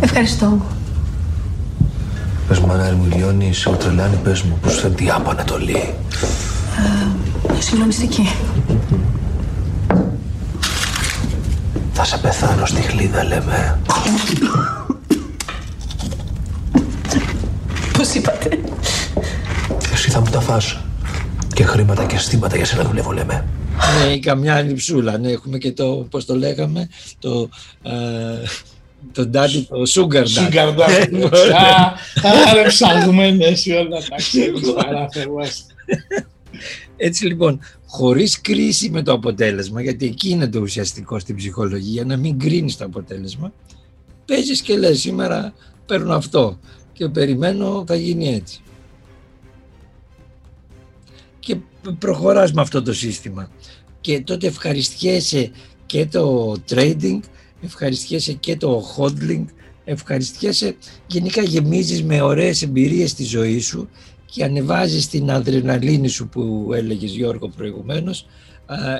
Ευχαριστώ. 0.00 0.60
Πες 2.48 2.58
μου, 2.58 2.72
Ανάρη 2.72 2.94
μου, 2.94 3.08
λιώνει, 3.16 3.52
σε 3.52 3.70
τρελάνει, 3.70 4.16
πες 4.16 4.42
μου, 4.42 4.58
πώς 4.62 4.78
φέρνει 4.78 5.04
η 5.04 5.10
Άπα 5.10 5.30
Ανατολή. 5.30 5.94
Ε, 7.58 7.60
συγκλονιστική. 7.60 8.28
Θα 11.92 12.04
σε 12.04 12.18
πεθάνω 12.18 12.66
στη 12.66 12.80
χλίδα, 12.80 13.24
λέμε. 13.24 13.78
Πώς 18.00 18.14
είπατε. 18.14 18.60
Εσύ 19.92 20.10
θα 20.10 20.20
μου 20.20 20.30
τα 20.30 20.40
φας. 20.40 20.80
Και 21.54 21.64
χρήματα 21.64 22.06
και 22.06 22.18
στήματα 22.18 22.56
για 22.56 22.64
σένα 22.64 22.84
δουλεύω, 22.84 23.12
λέμε. 23.12 23.46
Ναι, 24.06 24.18
καμιά 24.18 24.54
άλλη 24.54 24.74
ψούλα. 24.74 25.18
Ναι, 25.18 25.30
έχουμε 25.30 25.58
και 25.58 25.72
το, 25.72 26.06
πώς 26.10 26.24
το 26.24 26.34
λέγαμε, 26.34 26.88
το... 27.18 27.48
Ε, 27.82 27.90
το 29.12 29.26
ντάντι, 29.26 29.66
το 29.68 29.82
sugar 29.88 30.22
daddy. 30.22 30.50
Sugar 30.50 30.76
daddy. 30.76 31.28
Άρα 32.22 32.62
ψαγμένες 32.68 33.66
όλα 33.66 34.00
τα 34.08 34.16
ξέρεις 34.26 35.66
Έτσι 36.96 37.26
λοιπόν, 37.26 37.60
χωρίς 37.86 38.40
κρίση 38.40 38.90
με 38.90 39.02
το 39.02 39.12
αποτέλεσμα, 39.12 39.82
γιατί 39.82 40.06
εκεί 40.06 40.28
είναι 40.28 40.48
το 40.48 40.60
ουσιαστικό 40.60 41.18
στην 41.18 41.36
ψυχολογία, 41.36 42.04
να 42.04 42.16
μην 42.16 42.38
κρίνεις 42.38 42.76
το 42.76 42.84
αποτέλεσμα, 42.84 43.52
παίζεις 44.24 44.60
και 44.60 44.76
λες 44.76 45.00
σήμερα 45.00 45.52
παίρνω 45.86 46.14
αυτό 46.14 46.58
και 47.00 47.08
περιμένω 47.08 47.84
θα 47.86 47.94
γίνει 47.94 48.34
έτσι. 48.34 48.60
Και 51.40 51.56
προχωράς 51.98 52.52
με 52.52 52.60
αυτό 52.60 52.82
το 52.82 52.92
σύστημα. 52.92 53.50
Και 54.00 54.20
τότε 54.20 54.46
ευχαριστιέσαι 54.46 55.50
και 55.86 56.06
το 56.06 56.54
trading 56.68 57.20
ευχαριστιέσαι 57.62 58.32
και 58.32 58.56
το 58.56 58.82
hodling, 58.96 59.44
ευχαριστιέσαι, 59.84 60.76
γενικά 61.06 61.42
γεμίζεις 61.42 62.02
με 62.02 62.22
ωραίες 62.22 62.62
εμπειρίες 62.62 63.10
στη 63.10 63.24
ζωή 63.24 63.60
σου 63.60 63.88
και 64.26 64.44
ανεβάζεις 64.44 65.08
την 65.08 65.30
αδρεναλίνη 65.30 66.08
σου 66.08 66.28
που 66.28 66.70
έλεγες 66.74 67.10
Γιώργο 67.10 67.48
προηγουμένως, 67.48 68.26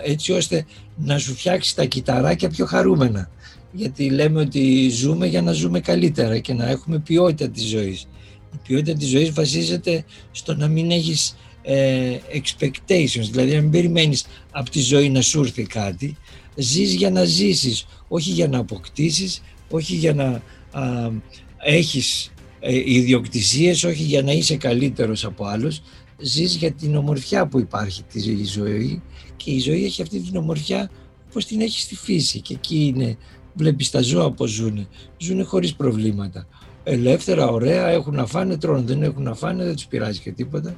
έτσι 0.05 0.32
ώστε 0.32 0.66
να 0.96 1.18
σου 1.18 1.34
φτιάξεις 1.34 1.74
τα 1.74 1.84
κυταράκια 1.84 2.48
πιο 2.48 2.66
χαρούμενα. 2.66 3.30
Γιατί 3.73 4.11
λέμε 4.11 4.41
ότι 4.41 4.89
ζούμε 4.89 5.27
για 5.27 5.43
να 5.43 5.53
ζούμε 5.53 5.81
καλύτερα 5.81 6.39
και 6.39 6.55
να 6.55 6.68
έχουμε 6.68 6.99
ποιότητα 6.99 7.49
της 7.49 7.68
ζωής. 7.68 8.07
Η 8.53 8.57
ποιότητα 8.66 8.93
της 8.93 9.09
ζωής 9.09 9.31
βασίζεται 9.31 10.05
στο 10.31 10.55
να 10.55 10.68
μην 10.68 10.91
έχεις 10.91 11.37
ε, 11.62 12.16
expectations, 12.33 13.29
δηλαδή 13.31 13.55
να 13.55 13.61
μην 13.61 13.71
περιμένεις 13.71 14.25
από 14.51 14.71
τη 14.71 14.81
ζωή 14.81 15.09
να 15.09 15.21
σου 15.21 15.41
έρθει 15.41 15.62
κάτι, 15.62 16.16
ζεις 16.57 16.95
για 16.95 17.11
να 17.11 17.25
ζήσεις, 17.25 17.87
όχι 18.09 18.31
για 18.31 18.49
να 18.49 18.59
αποκτήσεις, 18.59 19.43
όχι 19.71 19.95
για 19.95 20.14
να 20.14 20.43
α, 20.71 21.11
έχεις 21.57 22.33
ε, 22.61 22.93
ιδιοκτησίες, 22.93 23.85
όχι 23.85 24.03
για 24.03 24.23
να 24.23 24.33
είσαι 24.33 24.57
καλύτερος 24.57 25.25
από 25.25 25.45
άλλους. 25.45 25.83
Ζεις 26.23 26.55
για 26.55 26.73
την 26.73 26.97
ομορφιά 26.97 27.47
που 27.47 27.59
υπάρχει 27.59 28.03
της 28.03 28.53
ζωής 28.53 29.01
και 29.37 29.51
η 29.51 29.59
ζωή 29.59 29.85
έχει 29.85 30.03
αυτή 30.03 30.21
την 30.21 30.37
ομορφιά 30.37 30.91
όπως 31.27 31.45
την 31.47 31.61
έχεις 31.61 31.83
στη 31.83 31.95
φύση 31.95 32.41
και 32.41 32.55
εκεί 32.55 32.85
είναι, 32.85 33.16
βλέπεις 33.55 33.90
τα 33.90 34.01
ζώα 34.01 34.30
πώς 34.30 34.51
ζουν, 34.51 34.88
ζουν 35.18 35.44
χωρίς 35.44 35.74
προβλήματα. 35.74 36.46
Ελεύθερα, 36.84 37.46
ωραία, 37.46 37.88
έχουν 37.88 38.14
να 38.14 38.26
φάνε, 38.26 38.57
τρώνε, 38.57 38.82
δεν 38.82 39.03
έχουν 39.03 39.22
να 39.22 39.34
φάνε, 39.34 39.64
δεν 39.64 39.74
τους 39.74 39.86
πειράζει 39.86 40.20
και 40.20 40.32
τίποτα. 40.32 40.76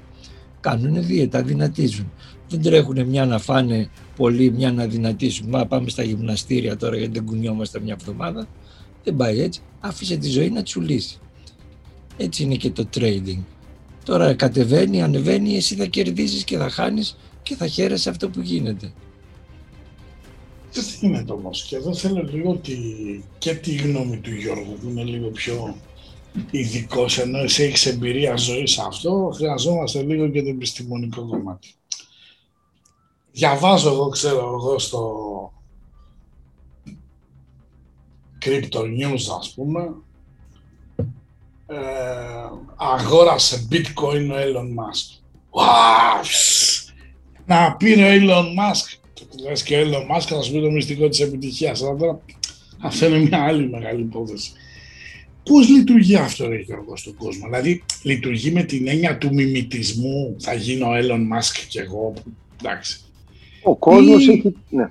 Κάνουν 0.60 1.06
δίαιτα, 1.06 1.42
δυνατίζουν 1.42 2.10
δεν 2.52 2.62
τρέχουν 2.62 3.06
μια 3.06 3.26
να 3.26 3.38
φάνε 3.38 3.88
πολύ, 4.16 4.50
μια 4.50 4.72
να 4.72 4.86
δυνατήσουν. 4.86 5.48
Μα 5.48 5.66
πάμε 5.66 5.88
στα 5.88 6.02
γυμναστήρια 6.02 6.76
τώρα 6.76 6.96
γιατί 6.96 7.12
δεν 7.12 7.24
κουνιόμαστε 7.24 7.80
μια 7.80 7.96
εβδομάδα. 8.00 8.46
Δεν 9.04 9.16
πάει 9.16 9.40
έτσι. 9.40 9.60
Άφησε 9.80 10.16
τη 10.16 10.28
ζωή 10.28 10.50
να 10.50 10.62
τσουλήσει. 10.62 11.18
Έτσι 12.16 12.42
είναι 12.42 12.54
και 12.54 12.70
το 12.70 12.88
trading. 12.94 13.38
Τώρα 14.04 14.34
κατεβαίνει, 14.34 15.02
ανεβαίνει, 15.02 15.56
εσύ 15.56 15.74
θα 15.74 15.84
κερδίσεις 15.84 16.44
και 16.44 16.56
θα 16.56 16.68
χάνεις 16.68 17.16
και 17.42 17.56
θα 17.56 17.66
χαίρεσαι 17.66 18.10
αυτό 18.10 18.28
που 18.28 18.40
γίνεται. 18.40 18.92
Τι 20.72 20.80
γίνεται 21.00 21.32
όμω 21.32 21.50
και 21.68 21.76
εδώ 21.76 21.94
θέλω 21.94 22.22
λίγο 22.22 22.54
τη, 22.54 22.76
και 23.38 23.54
τη 23.54 23.74
γνώμη 23.74 24.16
του 24.16 24.34
Γιώργου 24.34 24.78
που 24.80 24.88
είναι 24.88 25.02
λίγο 25.02 25.28
πιο 25.28 25.76
ειδικός 26.50 27.18
ενώ 27.18 27.38
εσύ 27.38 27.62
έχεις 27.62 27.86
εμπειρία 27.86 28.36
ζωής 28.36 28.70
σε 28.70 28.82
αυτό, 28.86 29.32
χρειαζόμαστε 29.34 30.02
λίγο 30.02 30.28
και 30.28 30.42
το 30.42 30.48
επιστημονικό 30.48 31.26
κομμάτι 31.26 31.74
διαβάζω 33.32 33.90
εγώ, 33.90 34.08
ξέρω 34.08 34.38
εγώ, 34.38 34.78
στο 34.78 35.52
Crypto 38.44 38.80
News, 38.80 39.36
ας 39.38 39.52
πούμε, 39.54 39.94
ε, 41.66 42.50
αγόρασε 42.76 43.68
bitcoin 43.70 44.28
ο 44.30 44.36
Elon 44.36 44.68
Musk. 44.78 45.20
Να 47.46 47.76
πήρε 47.76 48.04
ο 48.04 48.20
Elon 48.20 48.44
Musk, 48.44 49.01
λες 49.42 49.62
και 49.62 49.76
ο 49.76 49.80
Elon 49.80 50.16
Musk 50.16 50.20
θα 50.20 50.42
σου 50.42 50.52
πει 50.52 50.60
το 50.60 50.70
μυστικό 50.70 51.08
της 51.08 51.20
επιτυχίας, 51.20 51.82
αλλά 51.82 51.96
τώρα 51.96 52.20
αυτό 52.80 53.06
είναι 53.06 53.18
μια 53.18 53.42
άλλη 53.42 53.68
μεγάλη 53.68 54.00
υπόθεση. 54.00 54.52
Πώς 55.44 55.68
λειτουργεί 55.68 56.16
αυτό, 56.16 56.48
ρε 56.48 56.56
Γιώργος, 56.56 57.00
στον 57.00 57.14
κόσμο; 57.14 57.44
Δηλαδή, 57.44 57.84
λειτουργεί 58.02 58.50
με 58.50 58.62
την 58.62 58.88
έννοια 58.88 59.18
του 59.18 59.34
μιμητισμού. 59.34 60.36
Θα 60.38 60.54
γίνω 60.54 60.86
ο 60.86 60.92
Elon 60.94 61.36
Musk 61.36 61.66
και 61.68 61.80
εγώ. 61.80 62.12
Εντάξει. 62.62 63.00
Ο 63.62 63.76
κόσμος 63.76 64.26
ή... 64.26 64.30
έχει. 64.30 64.56
Ναι, 64.68 64.90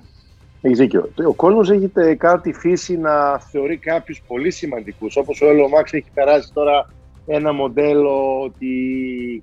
έχεις 0.60 0.78
δίκιο. 0.78 1.12
Ο 1.28 1.32
κόσμος 1.32 1.70
έχει 1.70 1.90
κάτι 2.16 2.52
φύση 2.52 2.96
να 2.96 3.38
θεωρεί 3.38 3.76
κάποιους 3.76 4.22
πολύ 4.26 4.50
σημαντικούς. 4.50 5.16
Όπως 5.16 5.40
ο 5.40 5.48
Έλλο 5.48 5.68
Μάξ 5.68 5.92
έχει 5.92 6.10
περάσει 6.14 6.50
τώρα 6.52 6.92
ένα 7.26 7.52
μοντέλο 7.52 8.42
ότι 8.42 8.68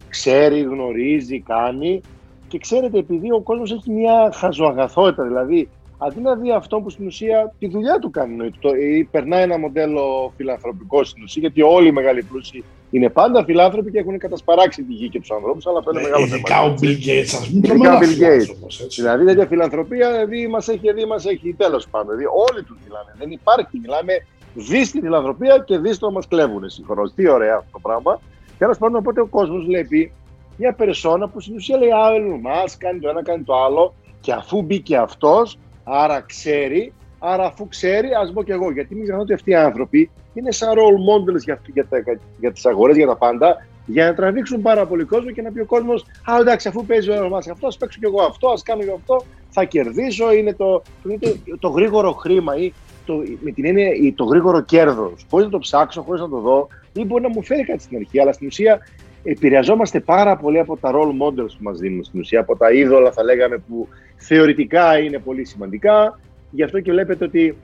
ξέρει, 0.10 0.62
γνωρίζει, 0.62 1.40
κάνει. 1.40 2.02
Και 2.50 2.58
ξέρετε, 2.58 2.98
επειδή 2.98 3.32
ο 3.32 3.40
κόσμος 3.42 3.72
έχει 3.72 3.92
μια 3.92 4.32
χαζοαγαθότητα, 4.34 5.24
δηλαδή 5.24 5.70
αντί 5.98 6.20
να 6.22 6.36
δει 6.36 6.52
αυτό 6.52 6.80
που 6.80 6.90
στην 6.90 7.06
ουσία 7.08 7.54
τη 7.60 7.68
δουλειά 7.68 8.00
του 8.00 8.10
κάνει, 8.10 8.52
ή 8.82 9.04
περνάει 9.04 9.44
ένα 9.44 9.58
μοντέλο 9.58 10.34
φιλανθρωπικό 10.38 11.04
στην 11.04 11.24
ουσία, 11.24 11.42
γιατί 11.42 11.62
όλοι 11.62 11.88
οι 11.88 11.92
μεγάλοι 11.92 12.24
πλούσιοι 12.24 12.64
Είναι 12.92 13.10
πάντα 13.10 13.44
φιλάνθρωποι 13.44 13.92
και 13.92 14.00
έχουν 14.00 14.18
κατασπαράξει 14.18 14.84
τη 14.84 14.94
γη 14.94 15.10
και 15.10 15.20
τους 15.20 15.32
ανθρώπους, 15.32 15.68
αλλά 15.68 15.78
αυτό 15.80 15.92
είναι 15.92 16.00
Ε, 16.00 16.04
μεγάλο 16.04 16.26
ειδικά 16.26 16.56
θέμα. 16.56 16.72
ο 16.72 16.76
Bill 16.82 16.98
Gates, 17.08 17.34
ας 17.40 17.48
πούμε, 17.48 17.58
Ειδικά 17.58 17.68
τρομερά 17.74 17.96
ο 17.96 18.00
Bill 18.00 18.04
Gates. 18.04 18.08
φιλάνθρωπος, 18.16 18.82
έτσι. 18.82 19.02
Δηλαδή 19.02 19.26
τέτοια 19.26 19.46
φιλανθρωπία 19.46 20.12
δηλαδή, 20.12 20.48
μας 20.48 20.68
έχει 20.68 20.94
δει, 20.94 21.06
μας 21.06 21.26
έχει 21.26 21.54
τέλος 21.58 21.88
πάντων. 21.88 22.08
Δηλαδή, 22.18 22.26
όλοι 22.50 22.64
του 22.64 22.78
μιλάνε. 22.84 23.12
Δεν 23.18 23.32
υπάρχει. 23.32 23.80
Μιλάμε 23.82 24.14
δει 24.54 24.92
τη 24.92 25.00
φιλανθρωπία 25.00 25.64
και 25.66 25.78
δει 25.78 25.98
το 25.98 26.12
μας 26.12 26.28
κλέβουν 26.28 26.70
συγχρόνως. 26.70 27.14
Τι 27.14 27.28
ωραία 27.30 27.56
αυτό 27.56 27.70
το 27.72 27.80
πράγμα. 27.80 28.22
Τέλος 28.58 28.78
πάντων, 28.78 28.96
οπότε 28.96 29.22
ο 29.22 29.26
κόσμος 29.26 29.66
βλέπει 29.66 30.12
μια 30.60 30.74
περσόνα 30.74 31.28
που 31.30 31.40
στην 31.40 31.56
ουσία 31.56 31.78
λέει 31.78 31.90
Α, 31.92 32.08
ο 32.08 32.16
Elon 32.16 32.48
Musk 32.48 32.76
κάνει 32.78 33.00
το 33.00 33.10
ένα, 33.10 33.24
κάνει 33.24 33.44
το 33.44 33.64
άλλο. 33.64 33.94
Και 34.20 34.32
αφού 34.32 34.62
μπήκε 34.62 34.98
αυτός, 34.98 35.58
άρα 35.84 36.22
ξέρει, 36.22 36.94
άρα 37.20 37.46
αφού 37.46 37.68
ξέρει, 37.68 38.08
ας 38.22 38.32
πω 38.34 38.44
κι 38.44 38.52
εγώ. 38.52 38.72
Γιατί 38.72 38.94
μην 38.96 39.04
ξεχνάτε 39.04 39.24
ότι 39.24 39.34
αυτοί 39.34 39.50
οι 39.52 39.56
άνθρωποι 39.56 40.10
είναι 40.34 40.52
σαν 40.52 40.70
role 40.74 41.10
models 41.10 41.42
για, 41.44 41.62
για, 41.74 41.88
τα- 41.88 42.20
για 42.40 42.52
τις 42.52 42.66
αγορές, 42.66 42.96
για 42.96 43.08
τα 43.08 43.16
πάντα, 43.18 43.66
για 43.86 44.06
να 44.06 44.14
τραβήξουν 44.14 44.62
πάρα 44.62 44.86
πολύ 44.86 45.04
κόσμο 45.04 45.32
και 45.32 45.42
να 45.42 45.52
πει 45.52 45.60
ο 45.60 45.66
κόσμος: 45.66 46.06
Α, 46.32 46.38
εντάξει, 46.40 46.68
αφού 46.68 46.86
παίζει 46.86 47.10
ο 47.10 47.14
Elon 47.16 47.36
Musk 47.38 47.50
αυτό, 47.52 47.68
ας 47.68 47.78
παίξω 47.78 48.00
κι 48.00 48.06
εγώ 48.06 48.22
αυτό, 48.22 48.50
ας 48.50 48.64
κάνω 48.64 48.84
κι 48.84 48.92
αυτό, 48.96 49.24
θα 49.50 49.64
κερδίσω. 49.64 50.34
Είναι 50.34 50.54
το, 50.54 50.82
το, 51.04 51.10
το, 51.20 51.58
το 51.60 51.68
γρήγορο 51.70 52.12
χρήμα 52.12 52.56
ή 52.58 52.74
το, 53.06 53.14
με 53.40 53.52
την 53.52 53.66
έννοια 53.66 53.94
ή 53.94 54.14
το 54.14 54.24
γρήγορο 54.24 54.62
κέρδος. 54.62 55.26
Χωρίς 55.30 55.46
να 55.46 55.52
το 55.52 55.60
ψάξω, 55.60 56.02
χωρίς 56.02 56.22
να 56.22 56.30
το 56.30 56.40
δω, 56.40 56.68
ή 56.94 57.06
μπορεί 57.06 57.22
να 57.22 57.30
μου 57.30 57.44
φέρει 57.44 57.66
κάτι 57.66 57.84
στην 57.84 57.98
αρχή, 57.98 58.20
αλλά 58.20 58.32
στην 58.34 58.48
ουσία 58.48 58.80
επηρεαζόμαστε 59.24 60.00
πάρα 60.00 60.38
πολύ 60.38 60.60
από 60.60 60.78
τα 60.78 60.92
role 60.94 61.24
models 61.24 61.52
που 61.58 61.64
μας 61.64 61.80
δίνουν 61.80 62.04
στην 62.04 62.20
ουσία, 62.20 62.40
από 62.40 62.58
τα 62.58 62.72
είδωλα, 62.72 63.12
θα 63.12 63.24
λέγαμε, 63.24 63.58
που 63.58 63.88
θεωρητικά 64.18 65.00
είναι 65.00 65.20
πολύ 65.20 65.46
σημαντικά. 65.46 66.20
Γι' 66.52 66.64
αυτό 66.64 66.80
και 66.80 66.92
βλέπετε 66.92 67.24
ότι 67.24 67.58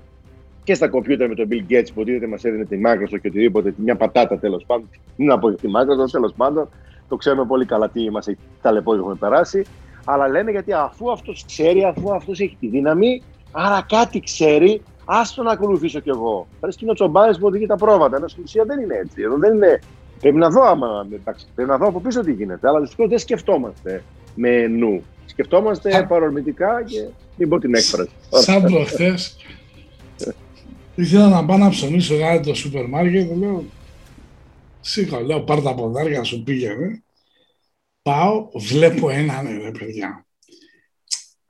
και 0.64 0.74
στα 0.74 0.88
κομπιούτερ 0.88 1.28
με 1.28 1.36
τον 1.36 1.47
Bill 1.51 1.72
Gates 1.72 1.88
που 1.93 2.01
οτιδήποτε 2.01 2.28
μας 2.28 2.43
έδινε 2.43 2.66
τη 2.66 2.78
Microsoft 2.86 3.20
και 3.22 3.28
οτιδήποτε, 3.28 3.74
μια 3.78 3.95
πατάτα 3.95 4.38
τέλος 4.38 4.64
πάντων. 4.66 4.89
Δεν 5.16 5.28
να 5.28 5.39
πω 5.39 5.49
για 5.49 5.58
τη 5.58 5.68
Microsoft, 5.68 6.12
τέλος 6.12 6.34
πάντων. 6.38 6.70
Το 7.10 7.16
ξέρουμε 7.16 7.45
πολύ 7.45 7.66
καλά 7.66 7.89
τι 7.89 8.12
μας 8.12 8.28
έχει 8.28 8.38
ταλαιπώρει 8.62 8.99
έχουμε 8.99 9.16
περάσει. 9.16 9.66
Αλλά 10.06 10.28
λένε 10.28 10.51
γιατί 10.51 10.74
αφού 10.74 11.12
αυτός 11.12 11.45
ξέρει, 11.45 11.84
αφού 11.84 12.14
αυτός 12.14 12.39
έχει 12.39 12.58
τη 12.60 12.68
δύναμη, 12.68 13.22
άρα 13.51 13.86
κάτι 13.89 14.20
ξέρει, 14.20 14.82
άστο 15.06 15.43
να 15.43 15.51
ακολουθήσω 15.51 15.99
κι 15.99 16.10
εγώ. 16.10 16.47
Πε 16.60 16.68
και 16.68 16.78
είναι 16.82 16.91
ο 16.91 16.93
τσομπάνε 16.93 17.34
που 17.34 17.47
οδηγεί 17.47 17.66
τα 17.66 17.76
πρόβατα. 17.76 18.16
Ενώ 18.16 18.28
στην 18.28 18.43
ουσία 18.43 18.64
δεν 18.64 18.80
είναι 18.80 18.95
έτσι. 18.95 19.22
Εδώ 19.22 19.38
δεν 19.38 19.53
είναι. 19.53 19.80
Πρέπει 20.26 20.39
να 20.39 20.49
δω 20.49 20.61
άμα. 20.61 21.07
Εντάξει, 21.13 21.45
πρέπει 21.55 21.69
να 21.69 21.78
δω 21.78 21.88
από 21.88 21.99
πίσω 21.99 22.21
τι 22.21 22.32
γίνεται. 22.32 22.67
Αλλά 22.67 22.80
δυστυχώς 22.80 23.09
δεν 23.09 23.19
σκεφτόμαστε 23.19 24.03
με 24.36 24.67
νου. 24.67 25.03
Σκεφτόμαστε 25.26 26.05
παρορμητικά 26.09 26.84
και 26.84 27.07
μην 27.38 27.49
πω 27.49 27.59
την 27.59 27.76
έκφραση. 27.76 28.09
Σαν 28.30 28.61
προχθές, 28.61 29.38
ήθελα 30.95 31.30
να 31.30 31.45
πάω 31.45 31.57
να 31.57 31.69
ψωνίσω 31.69 32.19
κάτι 32.19 32.47
το 32.47 32.53
σούπερ 32.53 32.88
μάρκετ, 32.88 33.38
λέω, 33.38 33.65
σήκω, 34.82 35.19
λέω, 35.19 35.41
πάρ' 35.41 35.61
τα 35.61 35.73
ποδάρια 35.73 36.23
σου 36.23 36.43
πήγαινε. 36.43 37.03
Πάω, 38.01 38.49
βλέπω 38.53 39.09
έναν, 39.09 39.47
ρε 39.63 39.71
παιδιά. 39.71 40.26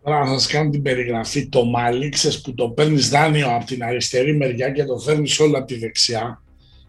Τώρα 0.04 0.20
να 0.20 0.26
σας 0.26 0.48
κάνω 0.48 0.70
την 0.70 0.82
περιγραφή. 0.82 1.50
Το 1.50 1.66
μαλλί, 1.66 2.10
ξέρεις, 2.10 2.42
που 2.42 2.54
το 2.54 2.70
παίρνεις 2.70 3.10
δάνειο 3.10 3.56
από 3.56 3.66
την 3.66 3.84
αριστερή 3.84 4.36
μεριά 4.36 4.70
και 4.70 4.84
το 4.84 4.98
φέρνεις 4.98 5.40
όλο 5.40 5.58
από 5.58 5.68
τη 5.68 5.78
δεξιά 5.78 6.40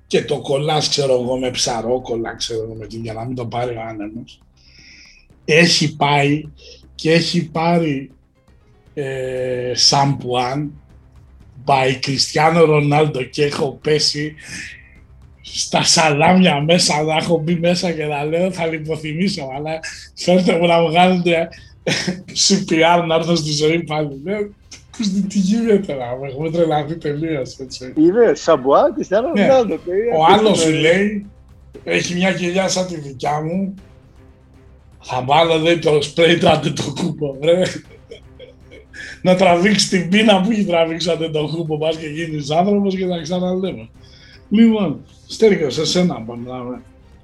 και 0.07 0.25
το 0.25 0.41
κολλάς, 0.41 0.89
ξέρω 0.89 1.13
εγώ, 1.13 1.39
με 1.39 1.51
ψαρόκολλα, 1.51 2.35
ξέρω 2.35 2.63
εγώ, 2.63 2.75
με 2.75 2.87
την, 2.87 3.03
για 3.03 3.13
να 3.13 3.25
μην 3.25 3.35
το 3.35 3.47
πάρει 3.47 3.77
ο 3.77 3.81
άνεμος. 3.81 4.41
Έχει 5.45 5.97
πάει 5.97 6.45
και 6.95 7.13
έχει 7.13 7.49
πάρει 7.51 8.11
ε, 8.95 9.73
σαμπουάν 9.75 10.73
by 11.65 11.97
Κριστιανό 12.01 12.65
Ρονάλντο 12.65 13.23
και 13.23 13.45
έχω 13.45 13.79
πέσει 13.83 14.35
στα 15.43 15.83
σαλάμια 15.83 16.61
μέσα, 16.61 17.03
να 17.03 17.17
έχω 17.17 17.39
μπει 17.39 17.55
μέσα 17.55 17.93
και 17.93 18.05
να 18.05 18.25
λέω 18.25 18.53
θα 18.53 18.67
λιποθυμίσω, 18.67 19.51
αλλά 19.57 19.81
φέρτε 20.15 20.59
μου 20.59 20.67
να 20.67 20.83
βγάλετε 20.83 21.49
CPR 22.49 23.05
να 23.07 23.15
έρθω 23.15 23.37
στη 23.37 23.53
ζωή 23.53 23.83
πάλι. 23.83 24.23
Λέω, 24.99 25.09
«Ακούστε, 25.11 25.27
τι 25.29 25.39
γίνεται 25.39 25.95
να 25.95 26.17
μου, 26.17 26.25
έχουμε 26.25 26.51
τρελαθεί 26.51 26.97
τελείως, 26.97 27.57
έτσι. 27.59 27.93
Είδε, 27.97 28.35
Σαμπουά, 28.35 28.93
Κριστιανό 28.95 29.33
Ναι. 29.33 29.47
Ρονάλντο. 29.47 29.77
παιδιά. 29.77 30.17
Ο 30.17 30.25
άλλος 30.35 30.59
σου 30.61 30.71
λέει, 30.73 31.27
έχει 31.85 32.15
μια 32.15 32.33
κοιλιά 32.33 32.69
σαν 32.69 32.87
τη 32.87 33.01
δικιά 33.01 33.41
μου, 33.41 33.75
θα 35.01 35.23
βάλω 35.27 35.59
λέει 35.59 35.79
το 35.79 36.03
σπρέι 36.03 36.39
του 36.39 36.49
αντετοκούπο, 36.49 37.37
βρε. 37.41 37.63
να 39.23 39.35
τραβήξεις 39.37 39.89
την 39.89 40.09
πείνα 40.09 40.41
που 40.41 40.51
έχει 40.51 40.65
τραβήξει 40.65 41.09
ο 41.09 41.13
αντετοκούπο, 41.13 41.79
πας 41.79 41.97
και 41.97 42.07
γίνεις 42.07 42.51
άνθρωπος 42.51 42.97
και 42.97 43.07
θα 43.07 43.21
ξαναλέμε. 43.23 43.89
Λοιπόν, 44.51 45.01
Στέργιο, 45.27 45.71
σε 45.71 45.85
σένα 45.87 46.15
πάμε. 46.15 46.81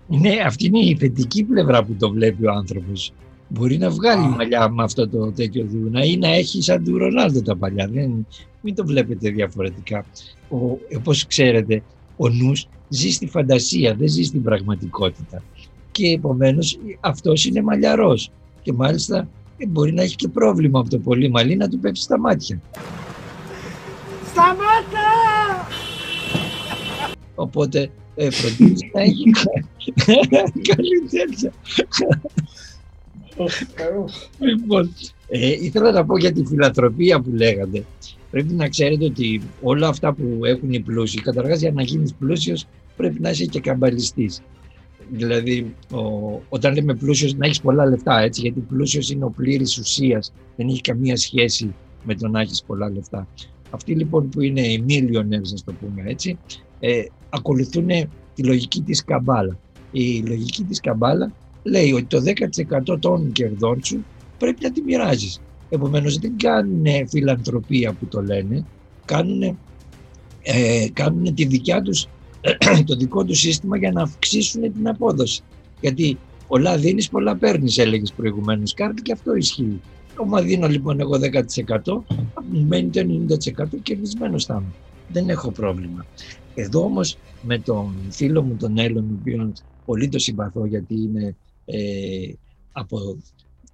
Ναι, 0.07 0.41
αυτή 0.47 0.67
είναι 0.67 0.79
η 0.79 0.97
θετική 1.01 1.45
πλευρά 1.45 1.85
που 1.85 1.97
το 1.99 2.11
βλέπει 2.11 2.47
ο 2.47 2.53
άνθρωπος. 2.53 3.13
Μπορεί 3.55 3.79
να 3.79 3.91
βγάλει 3.91 4.27
μαλλιά 4.27 4.69
με 4.71 4.83
αυτό 4.83 5.09
το 5.09 5.33
τέτοιο 5.33 5.67
δούνα 5.71 6.05
ή 6.05 6.17
να 6.17 6.29
έχει 6.29 6.63
σαν 6.63 6.85
του 6.85 6.99
Ρονάλντο 6.99 7.43
τα 7.43 7.57
παλιά. 7.57 7.89
Δεν, 7.93 8.27
μην 8.61 8.75
το 8.75 8.87
βλέπετε 8.87 9.31
διαφορετικά. 9.31 10.05
Ο, 10.49 10.57
όπως 10.97 11.27
ξέρετε, 11.27 11.83
ο 12.17 12.29
νους 12.29 12.69
ζει 12.89 13.11
στη 13.11 13.27
φαντασία, 13.27 13.95
δεν 13.95 14.09
ζει 14.09 14.23
στην 14.23 14.43
πραγματικότητα. 14.43 15.43
Και 15.91 16.09
επομένως 16.09 16.79
αυτός 17.01 17.45
είναι 17.45 17.63
μαλλιαρός. 17.63 18.31
Και 18.63 18.73
μάλιστα 18.73 19.29
ε, 19.59 19.67
μπορεί 19.67 19.93
να 19.93 20.03
έχει 20.03 20.17
και 20.17 20.29
πρόβλημα 20.29 20.81
από 20.81 20.91
το 20.91 20.99
πολύ 20.99 21.31
μαλλί 21.31 21.57
να 21.57 21.69
του 21.69 21.79
πέφτει 21.79 22.01
στα 22.01 22.19
μάτια. 22.19 22.61
Σταμάτα! 24.31 25.09
Οπότε 27.35 27.91
ε, 28.15 28.31
φροντίζει 28.31 28.91
να 28.95 29.01
έχει 29.01 29.31
καλή 30.69 31.03
τέτοια. 31.11 31.53
Λοιπόν, 34.39 34.95
ε, 35.29 35.49
ήθελα 35.49 35.93
να 35.93 36.05
πω 36.05 36.19
για 36.19 36.33
τη 36.33 36.45
φιλανθρωπία 36.45 37.21
που 37.21 37.31
λέγατε. 37.31 37.85
Πρέπει 38.31 38.53
να 38.53 38.69
ξέρετε 38.69 39.05
ότι 39.05 39.43
όλα 39.63 39.89
αυτά 39.89 40.13
που 40.13 40.45
έχουν 40.45 40.73
οι 40.73 40.81
πλούσιοι, 40.81 41.21
καταρχάς 41.21 41.61
για 41.61 41.73
να 41.73 41.83
γίνεις 41.83 42.15
πλούσιος 42.15 42.67
πρέπει 42.97 43.21
να 43.21 43.31
είσαι 43.31 43.45
και 43.45 43.61
καμπαλιστής. 43.61 44.43
Δηλαδή, 45.11 45.75
ο, 45.93 46.01
όταν 46.49 46.75
λέμε 46.75 46.95
πλούσιος, 46.95 47.35
να 47.35 47.47
έχεις 47.47 47.61
πολλά 47.61 47.87
λεφτά, 47.87 48.21
έτσι, 48.21 48.41
γιατί 48.41 48.61
πλούσιος 48.61 49.11
είναι 49.11 49.25
ο 49.25 49.31
πλήρης 49.31 49.79
ουσίας, 49.79 50.33
δεν 50.57 50.69
έχει 50.69 50.81
καμία 50.81 51.17
σχέση 51.17 51.75
με 52.05 52.15
το 52.15 52.29
να 52.29 52.41
έχεις 52.41 52.63
πολλά 52.67 52.91
λεφτά. 52.91 53.29
Αυτοί 53.71 53.95
λοιπόν 53.95 54.29
που 54.29 54.41
είναι 54.41 54.61
οι 54.61 54.85
millionaires, 54.89 55.53
ας 55.55 55.65
το 55.65 55.73
πούμε 55.73 56.03
έτσι, 56.05 56.39
ε, 56.81 57.03
ακολουθούν 57.31 57.89
τη 58.35 58.45
λογική 58.45 58.83
της 58.83 59.05
καμπάλα. 59.05 59.59
Η 59.93 60.23
λογική 60.27 60.65
της 60.65 60.81
καμπάλα 60.81 61.33
λέει 61.63 61.93
ότι 61.93 62.05
το 62.05 62.23
10% 62.93 62.99
των 63.01 63.33
κερδών 63.33 63.85
σου 63.85 64.05
πρέπει 64.39 64.63
να 64.63 64.73
τη 64.73 64.83
μοιράζεις. 64.83 65.41
Επομένως 65.69 66.19
δεν 66.19 66.37
κάνουν 66.37 66.85
φιλανθρωπία 67.09 67.93
που 67.93 68.07
το 68.07 68.23
λένε, 68.23 68.65
κάνουν, 69.05 69.43
ε, 70.43 70.87
κάνουν 70.93 71.35
τη 71.35 71.45
δικιά 71.45 71.83
τους, 71.83 72.07
το 72.87 72.97
δικό 72.97 73.25
τους 73.25 73.39
σύστημα 73.39 73.77
για 73.77 73.93
να 73.93 74.03
αυξήσουν 74.03 74.73
την 74.73 74.89
απόδοση. 74.89 75.43
Γιατί 75.81 76.19
πολλά 76.49 76.77
δίνεις, 76.77 77.09
πολλά 77.09 77.37
παίρνεις, 77.37 77.79
έλεγες 77.79 78.13
προηγουμένως. 78.13 78.75
Κάτι 78.75 79.03
και 79.03 79.13
αυτό 79.13 79.35
ισχύει. 79.35 79.81
Όμα 80.17 80.43
δίνω 80.43 80.69
λοιπόν 80.69 81.01
εγώ 81.01 81.19
10%, 81.83 82.03
μου 82.51 82.67
μένει 82.67 82.89
το 82.89 83.01
90% 83.01 83.67
κερδισμένος 83.83 84.45
θα 84.45 84.55
είμαι. 84.55 84.73
Δεν 85.09 85.29
έχω 85.29 85.51
πρόβλημα. 85.51 86.07
Εδώ 86.55 86.85
όμως 86.85 87.17
με 87.43 87.59
τον 87.59 87.95
φίλο 88.11 88.43
μου 88.43 88.57
τον 88.57 88.79
Έλλον, 88.79 89.05
ο 89.05 89.17
οποίον 89.21 89.53
πολύ 89.85 90.09
το 90.09 90.19
συμπαθώ 90.19 90.65
γιατί 90.65 90.95
είναι 90.95 91.25
ε, 91.25 91.35
από 92.73 93.17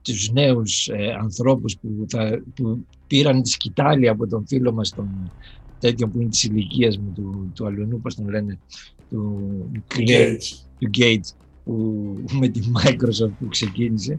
τους 0.03 0.31
νέους 0.33 0.89
ε, 0.89 1.17
ανθρώπους 1.21 1.77
που, 1.77 2.07
θα, 2.09 2.43
που 2.55 2.87
πήραν 3.07 3.43
τη 3.43 3.49
σκητάλη 3.49 4.09
από 4.09 4.27
τον 4.27 4.47
φίλο 4.47 4.73
μας 4.73 4.91
τον 4.91 5.33
τέτοιο 5.79 6.09
που 6.09 6.21
είναι 6.21 6.31
της 6.31 6.45
ηλικίας 6.45 6.99
μου, 6.99 7.13
του, 7.15 7.53
του 7.55 7.67
Αλουνού, 7.67 8.01
πώς 8.01 8.15
τον 8.15 8.29
λένε, 8.29 8.59
του, 9.11 9.71
Gates. 9.97 10.37
του 10.79 10.91
Gates, 10.99 11.35
που, 11.65 11.75
με 12.41 12.49
τη 12.49 12.61
Microsoft 12.75 13.33
που 13.39 13.49
ξεκίνησε. 13.49 14.19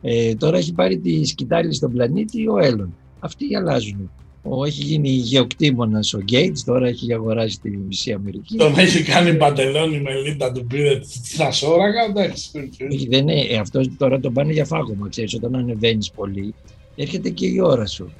Ε, 0.00 0.34
τώρα 0.34 0.56
έχει 0.56 0.72
πάρει 0.72 0.98
τη 0.98 1.24
σκητάλη 1.24 1.74
στον 1.74 1.92
πλανήτη 1.92 2.48
ο 2.48 2.58
Έλλον. 2.58 2.96
Αυτοί 3.18 3.56
αλλάζουν. 3.56 4.10
Ο, 4.48 4.64
έχει 4.64 4.82
γίνει 4.82 5.08
γεωκτήμονας 5.08 6.14
ο 6.14 6.18
Gates, 6.32 6.58
τώρα 6.64 6.86
έχει 6.86 7.14
αγοράσει 7.14 7.60
τη 7.60 7.70
μισή 7.70 8.12
Αμερική. 8.12 8.56
Τον 8.56 8.78
έχει 8.78 9.02
κάνει 9.02 9.34
παντελόνι 9.34 10.00
με 10.00 10.14
λίτα, 10.14 10.52
του 10.52 10.66
πήρε 10.66 11.00
τα 11.36 11.50
σώρακα, 11.50 12.04
εντάξει. 12.08 12.70
Όχι, 12.92 13.08
δεν 13.08 13.28
είναι, 13.28 13.40
ε, 13.40 13.56
αυτός 13.56 13.90
τώρα 13.98 14.20
τον 14.20 14.32
πάνε 14.32 14.52
για 14.52 14.64
φάγωμα, 14.64 15.08
ξέρεις, 15.08 15.34
όταν 15.34 15.54
ανεβαίνεις 15.54 16.10
πολύ, 16.10 16.54
έρχεται 16.96 17.30
και 17.30 17.46
η 17.46 17.60
ώρα 17.60 17.86
σου. 17.86 18.12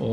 Ο, 0.00 0.06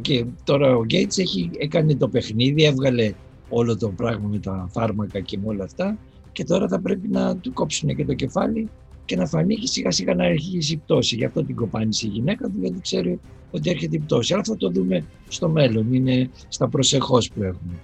και 0.00 0.24
τώρα 0.44 0.76
ο 0.76 0.84
Gates 0.90 1.18
έχει, 1.18 1.50
έκανε 1.58 1.94
το 1.94 2.08
παιχνίδι, 2.08 2.64
έβγαλε 2.64 3.12
όλο 3.48 3.76
το 3.76 3.88
πράγμα 3.88 4.28
με 4.28 4.38
τα 4.38 4.68
φάρμακα 4.72 5.20
και 5.20 5.38
με 5.38 5.48
όλα 5.48 5.64
αυτά 5.64 5.98
και 6.32 6.44
τώρα 6.44 6.68
θα 6.68 6.80
πρέπει 6.80 7.08
να 7.08 7.36
του 7.36 7.52
κόψουν 7.52 7.96
και 7.96 8.04
το 8.04 8.14
κεφάλι 8.14 8.68
και 9.08 9.16
να 9.16 9.26
φανεί 9.26 9.54
και 9.54 9.66
σιγά 9.66 9.90
σιγά 9.90 10.14
να 10.14 10.24
αρχίσει 10.24 10.72
η 10.72 10.76
πτώση. 10.76 11.16
Γι' 11.16 11.24
αυτό 11.24 11.44
την 11.44 11.54
κοπάνισε 11.54 12.06
η 12.06 12.10
γυναίκα 12.10 12.46
του, 12.46 12.54
γιατί 12.60 12.80
ξέρει 12.80 13.20
ότι 13.50 13.70
έρχεται 13.70 13.96
η 13.96 13.98
πτώση. 13.98 14.34
Αλλά 14.34 14.42
θα 14.44 14.56
το 14.56 14.70
δούμε 14.70 15.04
στο 15.28 15.48
μέλλον, 15.48 15.94
είναι 15.94 16.30
στα 16.48 16.68
προσεχώς 16.68 17.28
που 17.28 17.42
έχουμε. 17.42 17.74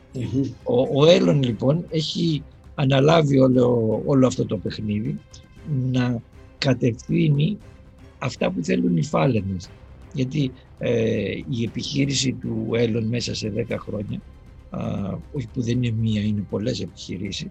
Ο, 0.62 1.00
ο 1.00 1.06
Έλλον 1.06 1.42
λοιπόν 1.42 1.84
έχει 1.90 2.42
αναλάβει 2.74 3.38
όλο, 3.38 4.02
όλο 4.04 4.26
αυτό 4.26 4.46
το 4.46 4.56
παιχνίδι 4.56 5.18
να 5.92 6.22
κατευθύνει 6.58 7.58
αυτά 8.18 8.50
που 8.50 8.64
θέλουν 8.64 8.96
οι 8.96 9.04
φάλαινες. 9.04 9.68
Γιατί 10.12 10.52
ε, 10.78 11.30
η 11.48 11.64
επιχείρηση 11.64 12.32
του 12.32 12.68
Έλλον 12.72 13.04
μέσα 13.04 13.34
σε 13.34 13.52
10 13.68 13.74
χρόνια, 13.78 14.20
α, 14.70 14.80
όχι 15.32 15.48
που 15.52 15.62
δεν 15.62 15.82
είναι 15.82 15.94
μία, 16.00 16.22
είναι 16.22 16.44
πολλές 16.50 16.80
επιχειρήσεις, 16.80 17.48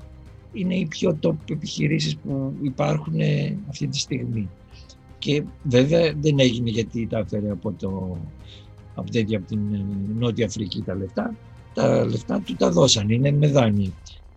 είναι 0.54 0.76
οι 0.76 0.86
πιο 0.86 1.20
top 1.22 1.36
επιχειρήσεις 1.49 2.18
που 2.18 2.54
υπάρχουν 2.62 3.20
ε, 3.20 3.58
αυτή 3.70 3.88
τη 3.88 3.99
στιγμή. 3.99 4.49
Και 5.20 5.43
βέβαια 5.64 6.14
δεν 6.22 6.39
έγινε 6.39 6.70
γιατί 6.70 7.08
τα 7.08 7.18
έφερε 7.18 7.51
από, 7.51 7.72
το, 7.72 8.18
από, 8.95 9.12
τέτοια, 9.12 9.38
από 9.38 9.47
την 9.47 9.74
ε, 9.74 9.86
Νότια 10.20 10.45
Αφρική 10.45 10.82
τα 10.82 10.95
λεφτά. 10.95 11.36
Τα 11.74 12.06
λεφτά 12.06 12.41
του 12.45 12.56
τα 12.56 12.70
δώσαν, 12.72 13.10
είναι 13.10 13.32
με 13.32 13.47
δάνεια. 13.47 13.91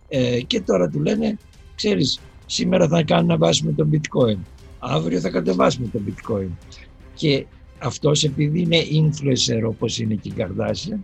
Ε, 0.07 0.41
και 0.41 0.61
τώρα 0.61 0.89
του 0.89 0.99
λένε, 0.99 1.37
ξέρεις, 1.75 2.19
σήμερα 2.45 2.87
θα 2.87 3.03
κάνουμε 3.03 3.33
να 3.33 3.39
βάσουμε 3.39 3.71
το 3.71 3.87
bitcoin. 3.91 4.37
Αύριο 4.79 5.19
θα 5.19 5.29
κατεβάσουμε 5.29 5.87
το 5.87 5.99
bitcoin. 6.07 6.47
Και 7.13 7.45
αυτός 7.79 8.23
επειδή 8.23 8.61
είναι 8.61 8.77
influencer 8.91 9.69
όπως 9.69 9.99
είναι 9.99 10.15
και 10.15 10.29
η 10.29 10.31
Καρδάσια, 10.31 10.99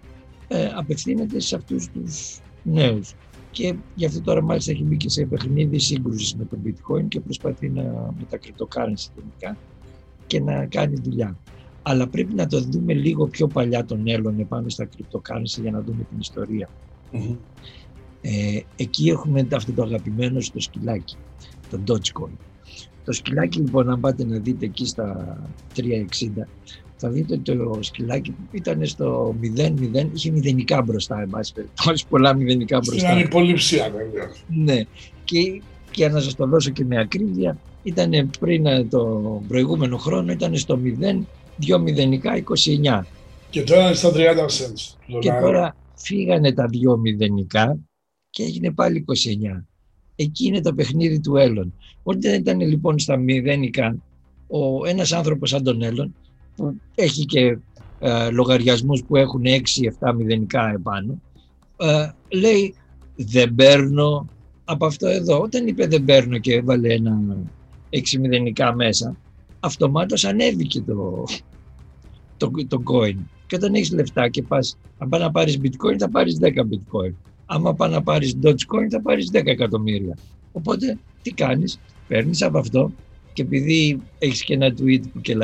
ε, 0.48 0.70
απευθύνεται 0.76 1.40
σε 1.40 1.56
αυτούς 1.56 1.88
τους 1.90 2.40
νέους. 2.64 3.14
Και 3.54 3.76
γι' 3.96 4.06
αυτό 4.06 4.22
τώρα 4.22 4.42
μάλιστα 4.42 4.72
έχει 4.72 4.84
μπει 4.84 4.98
και 4.98 5.10
σε 5.10 5.26
παιχνίδι 5.26 5.80
σύγκρουσης 5.80 6.36
με 6.36 6.46
το 6.46 6.58
bitcoin 6.66 7.08
και 7.08 7.20
προσπαθεί 7.20 7.70
να, 7.70 7.84
με 8.18 8.26
τα 8.30 8.40
cryptocurrency 8.40 9.08
τελικά 9.16 9.58
και 10.28 10.40
να 10.40 10.66
κάνει 10.66 11.00
δουλειά. 11.04 11.38
Αλλά 11.82 12.08
πρέπει 12.08 12.34
να 12.34 12.48
το 12.48 12.62
δούμε 12.62 12.94
λίγο 12.94 13.28
πιο 13.28 13.48
παλιά 13.48 13.86
τον 13.86 14.08
Έλλον 14.08 14.48
πάνω 14.48 14.70
στα 14.70 14.90
cryptocurrency 14.90 15.62
για 15.62 15.72
να 15.72 15.82
δούμε 15.82 16.04
την 16.04 16.20
ιστορια 16.20 16.70
Ε, 18.22 18.60
εκεί 18.76 19.10
έχουμε 19.10 19.48
αυτό 19.52 19.72
το 19.72 19.84
αγαπημένο 19.84 20.42
στο 20.42 20.60
σκυλάκι, 20.60 21.16
το 21.70 21.80
Dogecoin. 21.88 22.38
Το 23.04 23.12
σκυλάκι 23.12 23.60
λοιπόν, 23.60 23.90
αν 23.90 24.00
πάτε 24.00 24.26
να 24.26 24.38
δείτε 24.38 24.66
εκεί 24.66 24.86
στα 24.86 25.38
360, 25.76 25.82
θα 26.96 27.10
δείτε 27.10 27.38
το 27.38 27.78
σκυλάκι 27.80 28.32
που 28.32 28.46
ήταν 28.52 28.86
στο 28.86 29.36
0-0, 29.42 30.08
είχε 30.14 30.32
μηδενικά 30.32 30.82
μπροστά, 30.82 31.22
εν 31.22 31.30
πάση 31.30 31.54
περιπτώσει, 31.54 32.06
πολλά 32.10 32.34
μηδενικά 32.34 32.78
μπροστά. 32.78 33.08
Στην 33.08 33.20
ανυποληψία 33.20 33.90
βέβαια. 33.90 34.32
Ναι, 34.48 34.82
και 35.24 35.62
για 35.96 36.10
να 36.10 36.20
σας 36.20 36.36
το 36.36 36.48
δώσω 36.48 36.70
και 36.70 36.86
με 36.86 37.00
ακρίβεια, 37.00 37.58
ήταν 37.84 38.30
πριν 38.40 38.90
το 38.90 39.42
προηγούμενο 39.48 39.98
χρόνο, 39.98 40.32
ήταν 40.32 40.58
στο 40.58 40.80
0, 40.84 41.24
2 41.68 41.80
μηδενικά 41.80 42.44
29. 43.02 43.06
Και 43.50 43.64
τώρα 43.64 43.86
είναι 43.86 43.94
στα 43.94 44.12
30 44.12 44.16
cents. 44.46 44.96
Και 45.20 45.32
τώρα 45.42 45.76
φύγανε 45.96 46.54
τα 46.54 46.70
2 46.94 46.98
μηδενικά 47.00 47.78
και 48.30 48.44
έγινε 48.44 48.72
πάλι 48.72 49.06
29. 49.58 49.66
Εκεί 50.16 50.46
είναι 50.46 50.62
το 50.62 50.74
παιχνίδι 50.74 51.20
του 51.20 51.36
Έλλον. 51.36 51.74
Όταν 52.04 52.34
ήταν 52.34 52.60
λοιπόν 52.60 53.00
στα 53.00 53.18
μηδενικά, 53.18 53.98
ο 54.48 54.88
ένας 54.88 55.12
άνθρωπος 55.12 55.50
σαν 55.50 55.64
τον 55.64 55.82
Έλλον, 55.82 56.08
που 56.08 56.23
έχει 56.96 57.26
και 57.26 57.58
ε, 58.00 58.30
λογαριασμούς 58.30 59.04
που 59.04 59.16
έχουν 59.16 59.44
6-7 60.00 60.14
μηδενικά 60.16 60.70
επάνω, 60.70 61.22
ε, 61.78 62.10
λέει 62.30 62.76
δεν 63.16 63.56
παίρνω 63.56 64.28
από 64.66 64.86
αυτό 64.86 65.08
εδώ. 65.08 65.40
Όταν 65.40 65.68
είπε 65.68 65.88
δεν 65.88 66.06
παίρνω 66.06 66.38
και 66.38 66.54
έβαλε 66.54 66.94
ένα 66.94 67.20
6 67.90 68.20
μηδενικά 68.20 68.76
μέσα, 68.76 69.16
αυτομάτως 69.60 70.26
ανέβηκε 70.26 70.82
το, 70.82 71.24
το, 72.38 72.52
το 72.68 72.84
coin. 72.86 73.16
Και 73.48 73.56
όταν 73.56 73.74
έχεις 73.74 73.92
λεφτά 73.92 74.30
και 74.30 74.42
πας, 74.42 74.78
αν 74.98 75.10
πας 75.10 75.20
να 75.20 75.32
πάρεις 75.32 75.60
bitcoin 75.64 75.98
θα 75.98 76.10
πάρεις 76.10 76.40
10 76.42 76.46
bitcoin. 76.46 77.14
Άμα 77.46 77.74
πας 77.74 77.92
να 77.92 78.02
πάρεις 78.02 78.38
dogecoin 78.44 78.88
θα 78.90 79.02
πάρεις 79.02 79.30
10 79.34 79.46
εκατομμύρια. 79.46 80.18
Οπότε 80.52 80.98
τι 81.22 81.32
κάνεις, 81.32 81.80
παίρνεις 82.08 82.42
από 82.42 82.58
αυτό 82.58 82.92
και 83.34 83.42
επειδή 83.42 84.02
έχεις 84.20 84.44
και 84.44 84.54
ένα 84.54 84.74
tweet 84.80 85.02
που 85.14 85.22
και 85.22 85.36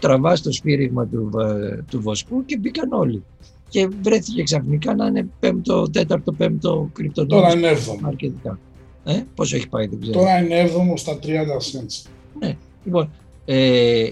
λαϊδάει, 0.00 0.20
τραβάς 0.20 0.42
το 0.42 0.52
σφύριγμα 0.52 1.06
του, 1.06 1.30
ε, 1.38 1.82
του 1.90 2.00
βοσκού 2.00 2.44
και 2.44 2.58
μπήκαν 2.58 2.92
όλοι. 2.92 3.22
Και 3.68 3.88
βρέθηκε 4.02 4.42
ξαφνικά 4.42 4.94
να 4.94 5.06
είναι 5.06 5.28
πέμπτο, 5.40 5.90
τέταρτο, 5.90 6.32
πέμπτο 6.32 6.90
κρυπτονόμισμα. 6.92 7.40
Τώρα 7.40 7.58
είναι 7.58 7.68
έβδομο. 7.68 8.08
Αρκετικά. 8.08 8.58
Ε, 9.04 9.22
πόσο 9.34 9.56
έχει 9.56 9.68
πάει, 9.68 9.86
δεν 9.86 10.00
ξέρω. 10.00 10.18
Τώρα 10.18 10.38
είναι 10.38 10.58
έβδομο 10.58 10.96
στα 10.96 11.18
30 11.22 11.26
cents. 11.26 12.10
Ναι, 12.38 12.56
λοιπόν, 12.84 13.10
ε, 13.44 14.10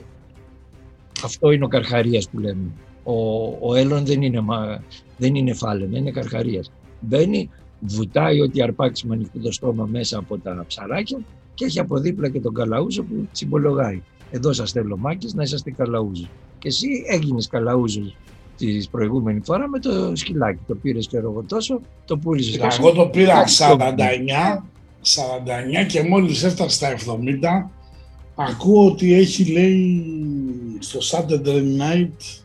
αυτό 1.24 1.51
είναι 1.51 1.64
ο 1.64 1.68
Καρχαρίας 1.68 2.28
που 2.28 2.39
λέμε. 2.39 2.70
Ο, 3.03 3.45
ο 3.61 3.74
Έλλον 3.74 4.07
δεν 4.07 4.22
είναι, 4.22 4.41
μα, 4.41 4.82
δεν 5.16 5.34
είναι 5.34 5.53
φάλαινα, 5.55 5.99
είναι 5.99 6.11
Καρχαρίας. 6.11 6.70
Μπαίνει, 7.01 7.51
βουτάει 7.80 8.41
ό,τι 8.41 8.62
αρπάξει 8.62 9.07
με 9.07 9.14
ανοιχτό 9.14 9.39
το 9.39 9.53
στόμα 9.53 9.86
μέσα 9.91 10.18
από 10.18 10.39
τα 10.39 10.64
ψαράκια 10.66 11.18
και 11.55 11.64
έχει 11.64 11.78
από 11.78 11.99
δίπλα 11.99 12.28
και 12.28 12.41
τον 12.41 12.55
καλαούζο 12.55 13.03
που 13.03 13.28
τσιμπολογάει. 13.32 14.03
Εδώ 14.31 14.53
σας 14.53 14.72
θέλω 14.72 14.97
μάκης 14.97 15.35
να 15.35 15.43
είσαστε 15.43 15.70
καλαούζοι. 15.70 16.29
Και 16.59 16.68
εσύ 16.68 17.05
έγινες 17.07 17.47
καλαούζος 17.47 18.16
της 18.57 18.89
προηγούμενη 18.89 19.41
φορά 19.45 19.68
με 19.68 19.79
το 19.79 20.16
σκυλάκι. 20.16 20.61
Το 20.66 20.74
πήρες 20.74 21.07
και 21.07 21.16
εγώ 21.16 21.45
τόσο, 21.49 21.81
το 22.05 22.18
πούλησες. 22.18 22.79
Εγώ 22.79 22.93
το 22.93 23.07
πήρα 23.07 23.45
49, 23.47 24.64
49 25.03 25.87
και 25.89 26.03
μόλις 26.03 26.43
έφτασε 26.43 26.76
στα 26.76 26.89
70 26.89 27.70
ακούω 28.39 28.87
ότι 28.87 29.14
έχει 29.14 29.53
λέει 29.53 30.05
στο 30.79 30.99
Saturday 31.03 31.62
Night 31.81 32.43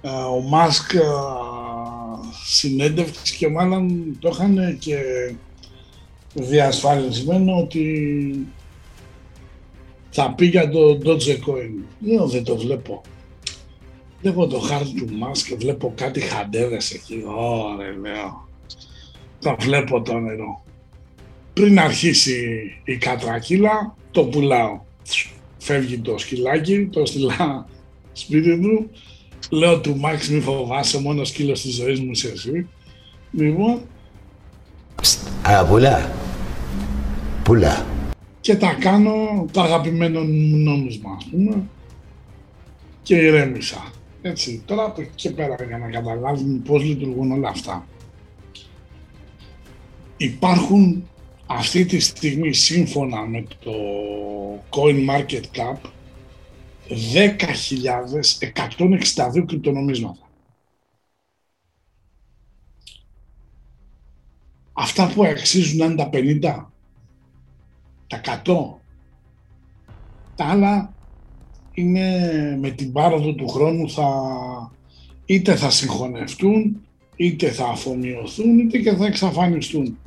ε, 0.00 0.08
ο 0.08 0.40
Μάσκ 0.40 0.94
ε, 0.94 1.00
συνέντευξη 2.44 3.36
και 3.36 3.48
μάλλον 3.48 4.16
το 4.18 4.28
είχαν 4.32 4.78
και 4.78 4.98
διασφαλισμένο 6.34 7.56
ότι 7.56 8.46
θα 10.10 10.34
πει 10.34 10.46
για 10.46 10.70
το 10.70 10.98
Dogecoin. 11.04 11.84
Λέω 12.00 12.26
δεν 12.26 12.44
το 12.44 12.56
βλέπω. 12.56 13.02
Βλέπω 14.20 14.46
το 14.46 14.58
χάρτη 14.58 15.04
του 15.04 15.14
Μάσκ 15.14 15.48
και 15.48 15.56
βλέπω 15.56 15.92
κάτι 15.96 16.20
χαντέδες 16.20 16.90
εκεί. 16.90 17.22
Ωραία, 17.26 17.92
λέω. 18.00 18.48
Θα 19.38 19.56
βλέπω 19.60 20.02
το 20.02 20.18
νερό. 20.18 20.62
Πριν 21.52 21.78
αρχίσει 21.78 22.60
η 22.84 22.96
κατρακύλα, 22.96 23.94
το 24.10 24.24
πουλάω. 24.24 24.80
Φεύγει 25.58 25.98
το 25.98 26.18
σκυλάκι, 26.18 26.86
το 26.86 27.06
στείλα 27.06 27.66
σπίτι 28.12 28.60
του. 28.60 28.90
Λέω 29.50 29.80
του 29.80 29.96
Μάξ 29.96 30.28
μη 30.28 30.40
φοβάσαι, 30.40 31.00
μόνος 31.00 31.28
σκύλος 31.28 31.60
της 31.60 31.74
ζωής 31.74 32.00
μου 32.00 32.10
είσαι 32.10 32.28
εσύ. 32.28 32.68
Λοιπόν. 33.32 33.80
Α, 35.42 35.66
πουλά. 35.66 36.10
Πουλά. 37.42 37.97
Και 38.48 38.56
τα 38.56 38.74
κάνω 38.74 39.46
το 39.52 39.60
αγαπημένο 39.60 40.20
μου 40.20 40.56
νόμισμα, 40.56 41.16
ας 41.18 41.24
πούμε. 41.24 41.68
Και 43.02 43.16
ηρέμησα. 43.16 43.92
Έτσι, 44.22 44.62
τώρα 44.66 44.84
από 44.84 45.00
εκεί 45.00 45.10
και 45.14 45.30
πέρα 45.30 45.56
για 45.66 45.78
να 45.78 45.90
καταλάβουμε 45.90 46.60
πώς 46.64 46.82
λειτουργούν 46.82 47.32
όλα 47.32 47.48
αυτά. 47.48 47.86
Υπάρχουν 50.16 51.08
αυτή 51.46 51.84
τη 51.84 52.00
στιγμή 52.00 52.52
σύμφωνα 52.52 53.20
με 53.20 53.46
το 53.60 53.72
Coin 54.70 55.08
Market 55.08 55.42
Cap 55.54 55.76
10.162 59.36 59.44
κρυπτονομίσματα. 59.46 60.28
Αυτά 64.72 65.12
που 65.14 65.24
αξίζουν 65.24 65.90
είναι 65.90 65.94
τα 65.94 66.10
50, 66.12 66.77
τα 68.08 68.20
100, 68.44 68.80
τα 70.36 70.44
άλλα 70.44 70.92
είναι 71.72 72.56
με 72.60 72.70
την 72.70 72.92
πάροδο 72.92 73.34
του 73.34 73.48
χρόνου 73.48 73.90
θα 73.90 74.08
είτε 75.24 75.56
θα 75.56 75.70
συγχωνευτούν, 75.70 76.80
είτε 77.16 77.50
θα 77.50 77.66
αφομοιωθούν, 77.66 78.58
είτε 78.58 78.78
και 78.78 78.92
θα 78.92 79.06
εξαφανιστούν. 79.06 79.98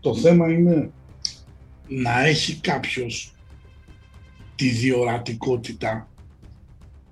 Το 0.00 0.14
θέμα 0.14 0.52
είναι 0.52 0.90
να 1.88 2.26
έχει 2.26 2.60
κάποιος 2.60 3.34
τη 4.54 4.68
διορατικότητα 4.68 6.08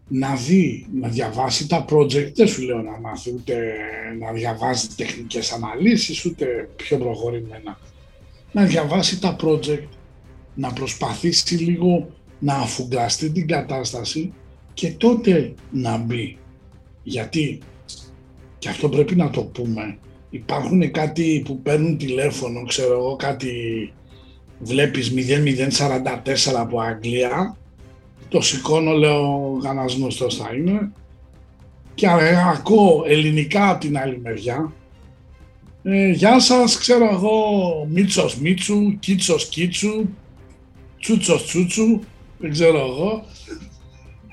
να 0.09 0.35
δει, 0.37 0.87
να 0.93 1.09
διαβάσει 1.09 1.68
τα 1.68 1.85
project, 1.89 2.33
δεν 2.35 2.47
σου 2.47 2.62
λέω 2.62 2.83
να 2.83 2.99
μάθει 3.01 3.31
ούτε 3.31 3.75
να 4.18 4.33
διαβάζει 4.33 4.89
τεχνικές 4.89 5.53
αναλύσεις, 5.53 6.25
ούτε 6.25 6.71
πιο 6.77 6.99
προχωρημένα. 6.99 7.79
Να 8.53 8.64
διαβάσει 8.64 9.20
τα 9.20 9.36
project, 9.42 9.88
να 10.55 10.72
προσπαθήσει 10.72 11.55
λίγο 11.55 12.09
να 12.38 12.55
αφουγκραστεί 12.55 13.30
την 13.30 13.46
κατάσταση 13.46 14.32
και 14.74 14.90
τότε 14.90 15.55
να 15.70 15.96
μπει. 15.96 16.38
Γιατί, 17.03 17.59
και 18.59 18.68
αυτό 18.68 18.88
πρέπει 18.88 19.16
να 19.16 19.30
το 19.30 19.42
πούμε, 19.42 19.98
υπάρχουν 20.30 20.90
κάτι 20.90 21.42
που 21.44 21.61
παίρνουν 21.62 21.98
τηλέφωνο, 21.98 22.64
ξέρω 22.64 22.92
εγώ, 22.92 23.16
κάτι 23.16 23.53
βλέπεις 24.59 25.12
0044 25.14 26.55
από 26.57 26.80
Αγγλία, 26.80 27.57
το 28.28 28.40
σηκώνω, 28.40 28.92
λέω, 28.92 29.59
κανένας 29.62 29.94
γνωστός 29.94 30.36
θα 30.36 30.55
είναι, 30.55 30.92
και 31.94 32.07
ακούω 32.57 33.05
ελληνικά 33.07 33.70
από 33.70 33.80
την 33.80 33.98
άλλη 33.98 34.20
μεριά, 34.20 34.72
Ε, 35.83 36.09
γεια 36.11 36.41
σας, 36.41 36.78
ξέρω 36.78 37.09
εγώ, 37.12 37.39
Μίτσος 37.91 38.37
Μίτσου, 38.37 38.99
Κίτσος 38.99 39.49
Κίτσου, 39.49 40.09
Τσούτσος 41.01 41.45
Τσούτσου, 41.47 42.01
δεν 42.39 42.51
ξέρω 42.51 42.78
εγώ. 42.78 43.24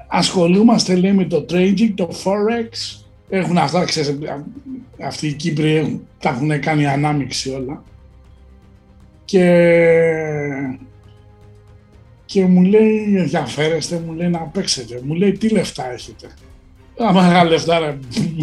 Ασχολούμαστε, 0.08 0.96
λέει, 0.96 1.14
με 1.14 1.26
το 1.26 1.46
trading, 1.50 1.92
το 1.96 2.10
forex. 2.24 3.00
Έχουν 3.30 3.58
αυτά, 3.58 3.84
ξέρεις, 3.86 4.18
αυτοί 5.04 5.28
οι 5.28 5.34
Κύπροι 5.34 5.76
έχουν- 5.76 6.08
τα 6.20 6.30
έχουν 6.30 6.60
κάνει 6.60 6.86
ανάμειξη 6.88 7.50
όλα. 7.50 7.84
Και, 9.26 9.46
και 12.26 12.46
μου 12.46 12.64
λέει, 12.64 13.16
ενδιαφέρεστε, 13.18 14.02
μου 14.06 14.14
λέει 14.14 14.30
να 14.30 14.40
παίξετε. 14.40 15.02
Μου 15.04 15.14
λέει, 15.14 15.32
τι 15.32 15.50
λεφτά 15.50 15.92
έχετε; 15.92 16.28
Άμα 17.00 17.22
μεγάλα 17.22 17.50
λεφτά, 17.50 17.80
ρε, 17.80 17.98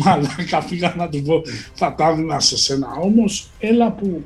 μαλάκα, 0.04 0.64
πήγα 0.68 0.94
να 0.96 1.08
του 1.08 1.22
πω, 1.22 1.42
θα 1.74 1.94
τα 1.94 2.08
έδινα 2.08 2.40
σε 2.40 2.56
σένα. 2.56 2.86
Όμως, 3.02 3.50
έλα 3.58 3.92
που 3.92 4.24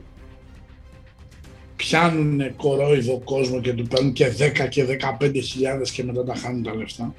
πιάνουν 1.76 2.56
κορόιδο 2.56 3.18
κόσμο 3.24 3.60
και 3.60 3.72
του 3.72 3.86
παίρνουν 3.86 4.12
και 4.12 4.26
10 4.38 4.68
και 4.68 4.84
15 5.20 5.40
χιλιάδες 5.42 5.90
και 5.90 6.04
μετά 6.04 6.24
τα 6.24 6.34
χάνουν 6.34 6.62
τα 6.62 6.74
λεφτά. 6.74 7.14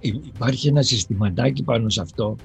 Υ- 0.00 0.26
Υπάρχει 0.26 0.68
ένα 0.68 0.82
συστηματάκι 0.82 1.62
πάνω 1.62 1.88
σε 1.88 2.00
αυτό 2.00 2.36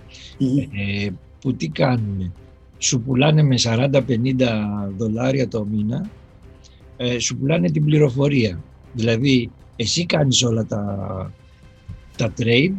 ε, 1.06 1.10
που 1.42 1.54
τι 1.54 1.68
κάνουν. 1.68 2.34
Σου 2.78 3.02
πουλάνε 3.02 3.42
με 3.44 3.56
40-50 3.64 4.02
δολάρια 4.98 5.48
το 5.48 5.66
μήνα, 5.66 6.10
ε, 6.98 7.20
σου 7.20 7.38
πουλάνε 7.38 7.72
την 7.72 7.86
πληροφορία. 7.86 8.64
Δηλαδή, 8.94 9.52
εσύ 9.76 10.06
κάνεις 10.06 10.44
όλα 10.44 10.66
τα, 10.66 11.34
τα 12.22 12.34
trade, 12.38 12.74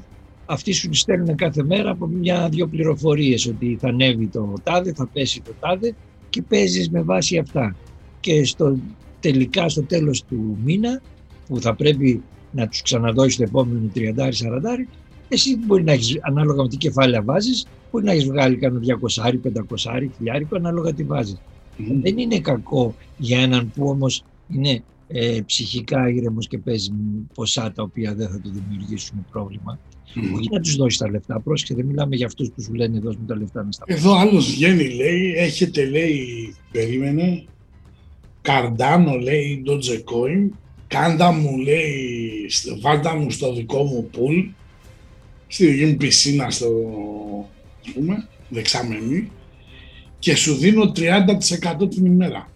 αυτοί 0.47 0.73
σου 0.73 0.95
στέλνουν 0.95 1.35
κάθε 1.37 1.63
μέρα 1.63 1.91
από 1.91 2.07
μια-δυο 2.07 2.67
πληροφορίες 2.67 3.47
ότι 3.47 3.77
θα 3.81 3.89
ανέβει 3.89 4.27
το 4.27 4.53
τάδε, 4.63 4.93
θα 4.93 5.07
πέσει 5.13 5.41
το 5.41 5.53
τάδε 5.61 5.95
και 6.31 6.43
παίζεις 6.43 6.91
με 6.91 7.03
βάση 7.03 7.39
αυτά. 7.39 7.77
Και 8.21 8.45
στο, 8.45 8.79
τελικά 9.21 9.69
στο 9.69 9.83
τέλος 9.83 10.25
του 10.25 10.59
μήνα 10.65 11.01
που 11.49 11.61
θα 11.61 11.75
πρέπει 11.75 12.23
να 12.51 12.69
τους 12.69 12.83
ξαναδώσεις 12.83 13.37
το 13.37 13.43
επόμενο 13.43 13.91
30-40, 13.95 14.01
εσύ 15.29 15.57
μπορεί 15.67 15.83
να 15.85 15.93
έχεις, 15.93 16.19
ανάλογα 16.21 16.63
με 16.63 16.69
τι 16.69 16.77
κεφάλαια 16.77 17.23
βάζεις, 17.23 17.67
μπορεί 17.91 18.05
να 18.05 18.13
έχεις 18.13 18.25
βγάλει 18.25 18.57
κανένα 18.57 18.81
200, 19.17 19.39
500, 19.43 20.09
χιλιάρικο, 20.17 20.57
ανάλογα 20.57 20.95
τι 20.95 21.05
βάζεις. 21.05 21.41
Δεν 21.77 22.19
είναι 22.19 22.41
κακό 22.41 22.95
για 23.17 23.41
έναν 23.41 23.73
που 23.75 23.89
όμως 23.89 24.25
είναι 24.49 24.83
ε, 25.13 25.41
ψυχικά 25.47 26.09
ήρεμος 26.09 26.49
και 26.49 26.59
παίζει 26.59 26.91
ποσά 27.35 27.73
τα 27.73 27.83
οποία 27.83 28.15
δεν 28.15 28.29
θα 28.29 28.41
του 28.41 28.51
δημιουργήσουν 28.51 29.27
πρόβλημα. 29.31 29.79
Όχι 30.35 30.49
να 30.53 30.61
τους 30.61 30.77
δώσεις 30.77 30.99
τα 30.99 31.11
λεφτά, 31.11 31.41
πρόσεχε, 31.41 31.75
δεν 31.75 31.85
μιλάμε 31.87 32.17
για 32.17 32.27
αυτούς 32.27 32.49
που 32.55 32.63
σου 32.63 32.75
λένε 32.75 32.99
δώσ' 32.99 33.17
μου 33.17 33.25
τα 33.27 33.37
λεφτά 33.37 33.65
να 33.65 33.73
στα 33.73 33.85
Εδώ 33.89 34.15
άλλος 34.19 34.51
βγαίνει, 34.51 34.89
λέει, 34.95 35.33
έχετε, 35.37 35.85
λέει, 35.85 36.55
περίμενε, 36.71 37.45
Καρντάνο, 38.43 39.15
λέει, 39.17 39.63
Dogecoin, 39.67 40.49
κάντα 40.87 41.33
μου, 41.33 41.59
λέει, 41.59 42.47
στο- 42.49 42.81
βάλτα 42.81 43.17
μου 43.17 43.31
στο 43.31 43.55
δικό 43.55 43.83
μου 43.85 44.11
pool, 44.15 44.51
στη 45.47 45.67
δική 45.67 45.85
μου 45.85 45.97
πισίνα 45.97 46.51
στο, 46.51 46.69
ας 47.87 47.93
πούμε, 47.93 48.29
δεξαμενή, 48.49 49.31
και 50.19 50.35
σου 50.37 50.55
δίνω 50.55 50.93
30% 50.93 51.89
την 51.91 52.05
ημέρα. 52.07 52.52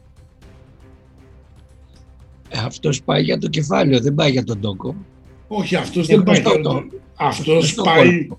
Ε, 2.49 2.59
αυτός 2.59 3.03
πάει 3.03 3.23
για 3.23 3.39
το 3.39 3.49
κεφάλαιο, 3.49 4.01
δεν 4.01 4.15
πάει 4.15 4.31
για 4.31 4.45
τον 4.45 4.61
τόκο. 4.61 4.95
Όχι, 5.49 5.77
αυτός 5.77 6.09
Ε, 6.09 6.15
δεν 6.15 6.23
πάει. 6.25 6.37
γνωστό 6.41 6.61
για- 6.61 6.63
το. 6.71 6.85
Αυτός 7.19 7.47
Γνωστό 7.55 7.83
πάει 7.83 8.09
κόλπο. 8.19 8.39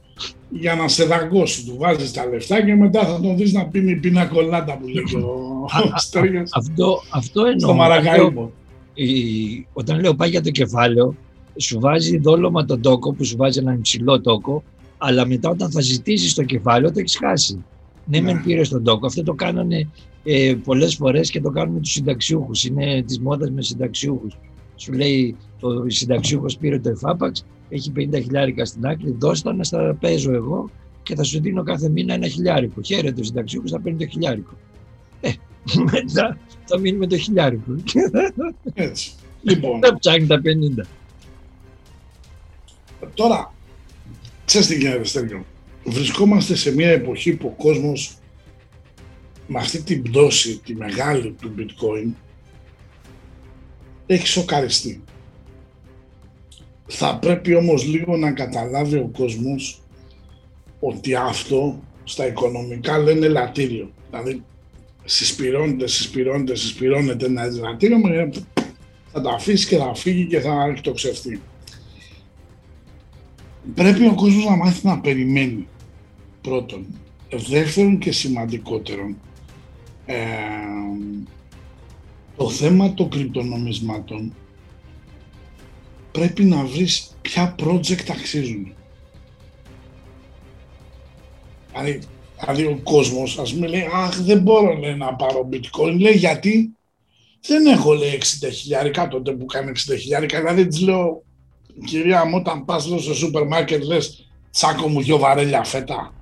για 0.50 0.76
να 0.76 0.88
σε 0.88 1.04
δαγκώσει. 1.06 1.66
Του 1.66 1.76
βάζεις 1.80 2.12
τα 2.14 2.26
λεφτά 2.26 2.66
και 2.66 2.76
μετά 2.76 3.06
θα 3.06 3.20
τον 3.20 3.38
δεις 3.38 3.54
να 3.54 3.66
πίνει 3.66 3.96
πίνα 3.96 4.26
κολάτα 4.26 4.78
που 4.78 4.88
λέει 4.88 5.04
και 5.04 5.16
ο 5.18 5.66
Στέργας. 5.96 6.50
Αυτό, 6.54 7.02
αυτό 7.10 7.42
εννοώ. 7.46 7.60
Στο 7.60 7.76
Μαρακαΐμο. 7.80 8.50
Η- 8.94 9.68
όταν 9.74 10.00
λέω 10.00 10.14
πάει 10.16 10.30
για 10.30 10.42
το 10.42 10.50
κεφάλαιο, 10.50 11.16
σου 11.58 11.80
βάζει 11.80 12.18
δόλωμα 12.18 12.66
τον 12.66 12.82
τόκο 12.82 13.14
που 13.14 13.26
σου 13.26 13.38
βάζει 13.38 13.60
έναν 13.60 13.74
υψηλό 13.74 14.22
τόκο, 14.22 14.64
αλλά 14.98 15.26
μετά 15.26 15.50
όταν 15.50 15.72
θα 15.72 15.82
ζητήσεις 15.82 16.34
το 16.34 16.44
κεφάλαιο 16.44 16.92
το 16.92 17.00
έχεις 17.00 17.18
χάσει. 17.18 17.64
Ναι, 18.08 18.22
μεν 18.22 18.44
πήρε 18.44 18.62
τον 18.62 18.84
τόκο. 18.84 19.06
Αυτό 19.06 19.24
το 19.24 19.34
κάνανε 19.34 19.90
ε, 20.24 20.56
πολλές 20.64 20.96
φορές 20.96 21.32
και 21.32 21.42
το 21.42 21.50
κάνουν 21.50 21.74
με 21.74 21.80
τους 21.80 21.92
συνταξιούχους. 21.92 22.66
Είναι 22.66 23.04
της 23.04 23.20
μόδας 23.20 23.52
με 23.52 23.62
συνταξιούχους. 23.62 24.38
Σου 24.76 24.94
λέει 24.94 25.36
το 25.60 25.84
συνταξιούχος 25.88 26.58
πήρε 26.58 26.80
το 26.80 26.90
εφάπαξ, 26.90 27.46
έχει 27.70 27.92
50 27.96 28.14
χιλιάρικα 28.14 28.66
στην 28.66 28.86
άκρη, 28.86 29.16
δώσ' 29.20 29.42
το 29.42 29.54
να 29.54 29.64
στα 29.64 29.98
παίζω 30.00 30.34
εγώ 30.34 30.70
και 31.04 31.16
θα 31.16 31.24
σου 31.24 31.42
δίνω 31.42 31.64
κάθε 31.64 31.90
μήνα 31.90 32.14
ένα 32.14 32.28
χιλιάρικο. 32.28 32.82
Χαίρεται 32.82 33.22
ο 33.22 33.24
συνταξιούχος, 33.24 33.72
θα 33.72 33.80
παίρνει 33.80 33.98
το 33.98 34.08
χιλιάρικο. 34.08 34.54
Ε, 35.22 35.32
μετά 35.92 36.38
θα 36.66 36.80
μείνει 36.80 36.98
με 36.98 37.08
το 37.08 37.18
χιλιάρικο. 37.18 37.76
Έτσι. 38.74 39.12
Λοιπόν, 39.42 39.80
Θα 39.84 39.98
ψάχνει 40.00 40.28
τα 40.28 40.42
50. 40.42 40.86
τώρα, 43.14 43.54
ξέρεις 44.46 44.68
τι 44.68 44.76
γίνεται 44.76 45.04
Στέργιο. 45.04 45.46
Βρισκόμαστε 45.90 46.56
σε 46.56 46.74
μια 46.74 46.90
εποχή 46.90 47.36
που 47.36 47.48
ο 47.58 47.64
κόσμος 47.64 48.18
με 49.48 49.60
αυτή 49.60 49.82
την 49.82 50.02
πτώση, 50.04 50.58
τη 50.58 50.76
μεγάλη 50.76 51.36
του 51.42 51.54
bitcoin, 51.58 52.12
έχει 54.06 54.28
σοκαριστεί. 54.28 55.04
Θα 56.88 57.18
πρέπει 57.20 57.56
όμως 57.56 57.86
λίγο 57.86 58.18
να 58.18 58.32
καταλάβει 58.32 58.98
ο 58.98 59.10
κόσμος 59.18 59.82
ότι 60.80 61.16
αυτό 61.16 61.80
στα 62.04 62.28
οικονομικά 62.28 62.98
λένε 62.98 63.26
ελαττήριο. 63.26 63.92
Δηλαδή 64.10 64.44
συσπηρώνεται, 65.06 65.88
συσπηρώνεται, 65.88 66.56
συσπηρώνεται 66.56 67.26
ένα 67.26 67.44
ελαττήριο 67.44 67.98
με- 67.98 68.30
θα 69.12 69.22
τα 69.22 69.32
αφήσει 69.32 69.68
και 69.68 69.78
θα 69.78 69.96
φύγει 69.96 70.26
και 70.26 70.40
θα 70.40 70.64
εκτοξευτεί. 70.70 71.42
Πρέπει 73.76 74.08
ο 74.08 74.14
κόσμος 74.16 74.46
να 74.46 74.56
μάθει 74.56 74.86
να 74.88 75.00
περιμένει 75.00 75.68
πρώτον. 76.48 76.86
Δεύτερον 77.32 77.98
και 77.98 78.12
σημαντικότερον, 78.12 79.18
ε, 80.06 80.16
το 82.38 82.50
θέμα 82.50 82.94
των 82.94 83.10
κρυπτονομισμάτων 83.10 84.34
πρέπει 86.12 86.44
να 86.44 86.66
βρεις 86.66 87.18
ποια 87.22 87.56
project 87.60 88.10
αξίζουν. 88.12 88.74
Δηλαδή, 91.72 92.00
δηλαδή 92.40 92.66
ο 92.66 92.80
κόσμος 92.84 93.40
ας 93.40 93.54
πούμε 93.54 93.68
λέει 93.68 93.88
«Αχ, 93.94 94.22
δεν 94.22 94.42
μπορώ 94.42 94.74
λέει, 94.74 94.96
να 94.96 95.16
πάρω 95.16 95.50
bitcoin». 95.52 96.00
Λέει 96.00 96.16
«Γιατί» 96.16 96.72
δεν 97.42 97.66
έχω 97.66 97.94
λέει 97.94 98.22
60 98.42 98.50
χιλιάρικα 98.52 99.08
τότε 99.08 99.32
που 99.32 99.46
κάνει 99.46 99.72
60 99.76 99.98
χιλιάρικα. 100.00 100.40
Δηλαδή 100.40 100.68
της 100.68 100.82
λέω 100.82 101.24
«Κυρία 101.86 102.26
μου, 102.26 102.36
όταν 102.38 102.66
πας 102.66 102.88
λέω, 102.88 103.00
στο 103.00 103.14
σούπερ 103.14 103.48
μάρκετ 103.48 103.84
λες 103.84 104.30
«Τσάκο 104.52 104.88
μου 104.88 105.02
δυο 105.02 105.18
βαρέλια 105.18 105.64
φέτα». 105.64 106.17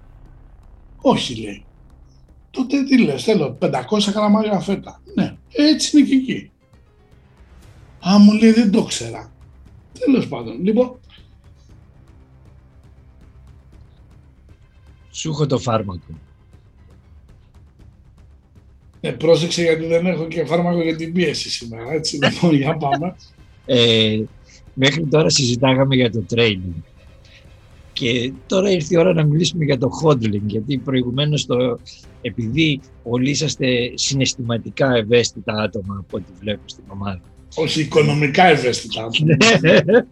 Όχι 1.07 1.35
λέει. 1.35 1.65
Τότε 2.51 2.83
τι 2.83 3.01
λες, 3.01 3.23
θέλω 3.23 3.57
500 3.61 3.71
γραμμάρια 4.15 4.59
φέτα. 4.59 5.01
Ναι, 5.15 5.37
έτσι 5.51 5.97
είναι 5.97 6.07
και 6.07 6.15
εκεί. 6.15 6.51
Α, 8.07 8.19
μου 8.19 8.33
λέει 8.33 8.51
δεν 8.51 8.71
το 8.71 8.83
ξέρα. 8.83 9.31
Τέλος 9.99 10.27
πάντων. 10.27 10.63
Λοιπόν, 10.63 10.99
Σου 15.11 15.29
έχω 15.29 15.45
το 15.45 15.57
φάρμακο. 15.57 16.19
ε, 19.01 19.11
πρόσεξε 19.11 19.61
γιατί 19.61 19.85
δεν 19.85 20.05
έχω 20.05 20.27
και 20.27 20.45
φάρμακο 20.45 20.81
για 20.81 20.95
την 20.95 21.13
πίεση 21.13 21.49
σήμερα. 21.49 21.91
Έτσι, 21.91 22.19
λοιπόν, 22.23 22.55
για 22.55 22.77
πάμε. 22.77 23.15
Ε, 23.65 24.23
μέχρι 24.73 25.05
τώρα 25.05 25.29
συζητάγαμε 25.29 25.95
για 25.95 26.11
το 26.11 26.25
trading. 26.29 26.83
Και 27.95 28.33
τώρα 28.47 28.71
ήρθε 28.71 28.95
η 28.95 28.97
ώρα 28.97 29.13
να 29.13 29.23
μιλήσουμε 29.23 29.65
για 29.65 29.77
το 29.77 29.89
hodling, 30.03 30.41
γιατί 30.45 30.77
προηγουμένως 30.77 31.45
το, 31.45 31.79
επειδή 32.21 32.79
όλοι 33.03 33.29
είσαστε 33.29 33.91
συναισθηματικά 33.93 34.95
ευαίσθητα 34.95 35.53
άτομα 35.53 35.95
από 35.99 36.17
ό,τι 36.17 36.31
βλέπω 36.39 36.61
στην 36.65 36.83
ομάδα. 36.87 37.21
Όχι 37.55 37.81
οικονομικά 37.81 38.45
ευαίσθητα. 38.45 39.03
άτομα. 39.05 39.37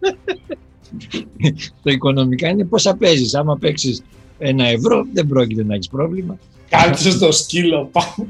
το 1.82 1.90
οικονομικά 1.90 2.48
είναι 2.48 2.64
πόσα 2.64 2.96
παίζεις. 2.96 3.34
Άμα 3.34 3.56
παίξεις 3.58 4.02
ένα 4.38 4.66
ευρώ 4.66 5.06
δεν 5.12 5.26
πρόκειται 5.26 5.64
να 5.64 5.74
έχεις 5.74 5.88
πρόβλημα. 5.88 6.38
Κάτσε 6.68 7.10
στο 7.10 7.32
σκύλο, 7.32 7.90
πάμε. 7.92 8.26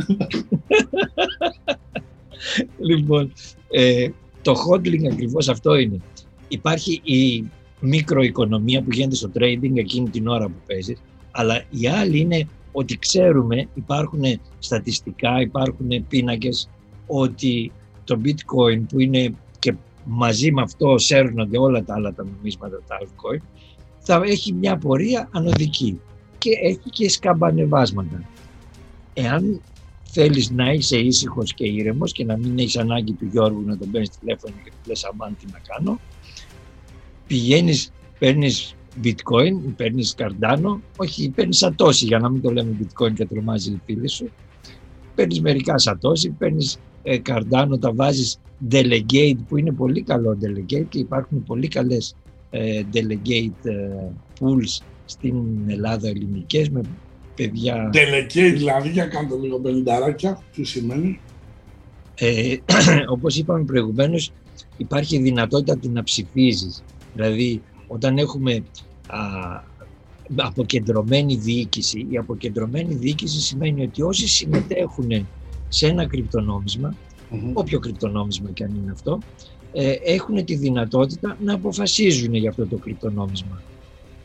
Λοιπόν, 2.78 3.32
ε, 3.70 4.09
το 4.42 4.55
hodling 4.68 5.12
ακριβώς 5.12 5.48
αυτό 5.48 5.74
είναι. 5.74 6.00
Υπάρχει 6.48 7.00
η 7.05 7.44
μικροοικονομία 7.85 8.82
που 8.82 8.91
γίνεται 8.93 9.14
στο 9.14 9.30
trading 9.35 9.76
εκείνη 9.76 10.11
την 10.11 10.28
ώρα 10.28 10.47
που 10.47 10.61
παίζεις, 10.66 11.03
αλλά 11.30 11.64
η 11.70 11.89
άλλη 11.89 12.18
είναι 12.18 12.49
ότι 12.72 12.99
ξέρουμε, 12.99 13.68
υπάρχουν 13.74 14.22
στατιστικά, 14.59 15.41
υπάρχουν 15.41 16.07
πίνακες, 16.09 16.70
ότι 17.07 17.72
το 18.05 18.20
bitcoin 18.24 18.82
που 18.89 19.01
είναι 19.01 19.35
και 19.59 19.74
μαζί 20.05 20.53
με 20.53 20.62
αυτό 20.62 20.99
σέρνονται 20.99 21.59
όλα 21.59 21.85
τα 21.85 21.95
άλλα 21.95 22.14
τα 22.14 22.24
νομίσματα, 22.24 22.82
τα 22.87 22.99
altcoin, 23.01 23.43
θα 23.99 24.22
έχει 24.24 24.53
μια 24.53 24.76
πορεία 24.76 25.28
ανωδική 25.32 26.01
και 26.39 26.51
έχει 26.62 26.91
και 26.91 27.09
σκαμπανεβάσματα. 27.09 28.24
εάν 29.12 29.62
θέλεις 30.11 30.51
να 30.51 30.72
είσαι 30.72 30.99
ήσυχος 30.99 31.55
και 31.55 31.66
ήρεμος 31.66 32.12
και 32.12 32.24
να 32.24 32.37
μην 32.37 32.59
έχεις 32.59 32.76
ανάγκη 32.76 33.12
του 33.12 33.26
Γιώργου 33.26 33.62
να 33.66 33.78
τον 33.78 33.91
παίρνεις 33.91 34.11
τηλέφωνο 34.11 34.55
και 34.64 34.70
του 34.70 34.89
λες 34.89 35.05
αμάν 35.05 35.37
τι 35.37 35.47
να 35.53 35.59
κάνω, 35.59 36.01
πηγαίνεις, 37.27 37.93
παίρνεις 38.18 38.75
bitcoin, 39.03 39.75
παίρνεις 39.77 40.14
καρντάνο, 40.14 40.81
όχι 40.97 41.29
παίρνεις 41.29 41.59
σατόση 41.59 42.05
για 42.05 42.18
να 42.18 42.29
μην 42.29 42.43
το 42.43 42.51
λέμε 42.51 42.77
bitcoin 42.81 43.12
και 43.14 43.27
τρομάζει 43.27 43.70
η 43.70 43.81
φίλη 43.85 44.09
σου, 44.09 44.31
παίρνεις 45.14 45.41
μερικά 45.41 45.79
σατόση, 45.79 46.31
παίρνεις 46.31 46.79
ε, 47.03 47.18
καρντάνο, 47.18 47.79
τα 47.79 47.93
βάζεις 47.95 48.39
delegate 48.70 49.39
που 49.49 49.57
είναι 49.57 49.72
πολύ 49.72 50.03
καλό 50.03 50.39
delegate 50.43 50.87
και 50.89 50.99
υπάρχουν 50.99 51.43
πολύ 51.45 51.68
καλές 51.68 52.16
ε, 52.51 52.83
delegate 52.93 53.64
ε, 53.68 53.72
pools 54.41 54.83
στην 55.05 55.35
Ελλάδα 55.66 56.09
ελληνικές 56.09 56.68
με 56.68 56.81
παιδιά... 57.35 57.91
Delegate 57.93 58.53
δηλαδή, 58.57 58.89
για 58.89 59.07
κάντε 59.07 59.37
λίγο 59.37 59.59
πενινταράκια, 59.59 60.43
τι 60.55 60.64
σημαίνει; 60.64 61.20
Ε, 62.14 62.57
όπως 63.14 63.37
είπαμε 63.37 63.64
προηγουμένως, 63.64 64.33
υπάρχει 64.77 65.18
δυνατότητα 65.18 65.77
του 65.79 65.91
να 65.93 66.03
ψηφίζεις. 66.03 66.83
Δηλαδή, 67.15 67.62
όταν 67.87 68.19
έχουμε 68.19 68.65
α, 69.07 69.19
αποκεντρωμένη 70.37 71.37
διοίκηση, 71.37 72.07
η 72.11 72.17
αποκεντρωμένη 72.17 72.95
διοίκηση 72.95 73.41
σημαίνει 73.41 73.83
ότι 73.83 74.03
όσοι 74.03 74.29
συμμετέχουν 74.29 75.27
σε 75.69 75.87
ένα 75.87 76.07
κρυπτονόμισμα, 76.07 76.95
όποιο 77.53 77.79
κρυπτονόμισμα 77.79 78.51
και 78.51 78.65
αν 78.65 78.75
είναι 78.75 78.91
αυτό, 78.91 79.19
ε, 79.73 79.93
έχουν 80.05 80.45
τη 80.45 80.55
δυνατότητα 80.55 81.37
να 81.41 81.55
αποφασίζουν 81.55 82.35
για 82.35 82.51
αυτό 82.51 82.67
το 82.67 82.77
κρυπτονόμισμα. 82.77 83.62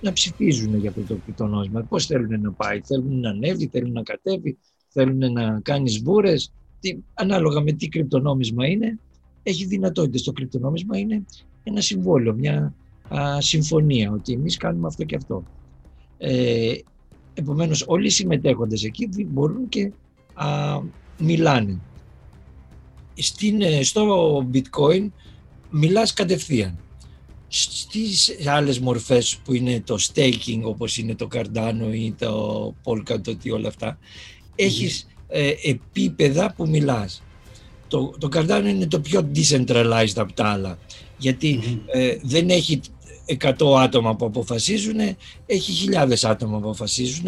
Να 0.01 0.13
ψηφίζουν 0.13 0.77
για 0.77 0.89
αυτό 0.89 1.01
το 1.01 1.15
κρυπτονόμισμα. 1.23 1.81
Πώς 1.81 2.05
θέλουν 2.05 2.41
να 2.41 2.51
πάει, 2.51 2.81
θέλουν 2.81 3.19
να 3.19 3.29
ανέβει, 3.29 3.67
θέλουν 3.67 3.91
να 3.91 4.03
κατέβει, 4.03 4.57
θέλουν 4.87 5.31
να 5.31 5.59
κάνει 5.59 5.89
σβούρες. 5.89 6.51
Τι, 6.79 6.97
ανάλογα 7.13 7.61
με 7.61 7.71
τι 7.71 7.87
κρυπτονόμισμα 7.87 8.67
είναι, 8.67 8.99
έχει 9.43 9.65
δυνατότητες. 9.65 10.23
Το 10.23 10.31
κρυπτονόμισμα 10.31 10.97
είναι 10.97 11.25
ένα 11.69 11.81
συμβόλαιο, 11.81 12.33
μια 12.33 12.73
α, 13.15 13.41
συμφωνία, 13.41 14.11
ότι 14.11 14.33
εμείς 14.33 14.57
κάνουμε 14.57 14.87
αυτό 14.87 15.03
και 15.03 15.15
αυτό. 15.15 15.43
Ε, 16.17 16.73
επομένως, 17.33 17.83
όλοι 17.87 18.05
οι 18.05 18.09
συμμετέχοντες 18.09 18.83
εκεί 18.83 19.09
μπορούν 19.27 19.69
και 19.69 19.91
α, 20.33 20.79
μιλάνε. 21.17 21.79
Στην, 23.13 23.61
ε, 23.61 23.83
στο 23.83 24.37
bitcoin 24.53 25.09
μιλάς 25.69 26.13
κατευθείαν. 26.13 26.77
Στις 27.47 28.47
άλλες 28.47 28.79
μορφές 28.79 29.39
που 29.43 29.53
είναι 29.53 29.81
το 29.85 29.95
staking 29.99 30.61
όπως 30.63 30.97
είναι 30.97 31.15
το 31.15 31.27
Cardano 31.33 31.93
ή 31.93 32.13
το 32.13 32.75
Polkadot 32.83 33.43
ή 33.43 33.51
όλα 33.51 33.67
αυτά 33.67 33.97
έχεις 34.59 35.07
ε, 35.27 35.53
επίπεδα 35.63 36.53
που 36.53 36.67
μιλάς. 36.67 37.23
Το, 37.87 38.13
το 38.19 38.29
Cardano 38.33 38.65
είναι 38.67 38.87
το 38.87 38.99
πιο 38.99 39.29
decentralized 39.35 40.15
από 40.15 40.33
τα 40.33 40.45
άλλα 40.45 40.77
γιατί 41.19 41.59
ε, 41.93 42.17
δεν 42.21 42.49
έχει 42.49 42.79
100 43.37 43.51
άτομα 43.79 44.15
που 44.15 44.25
αποφασίζουν, 44.25 44.99
έχει 45.45 45.71
χιλιάδες 45.71 46.25
άτομα 46.25 46.59
που 46.59 46.67
αποφασίζουν 46.67 47.25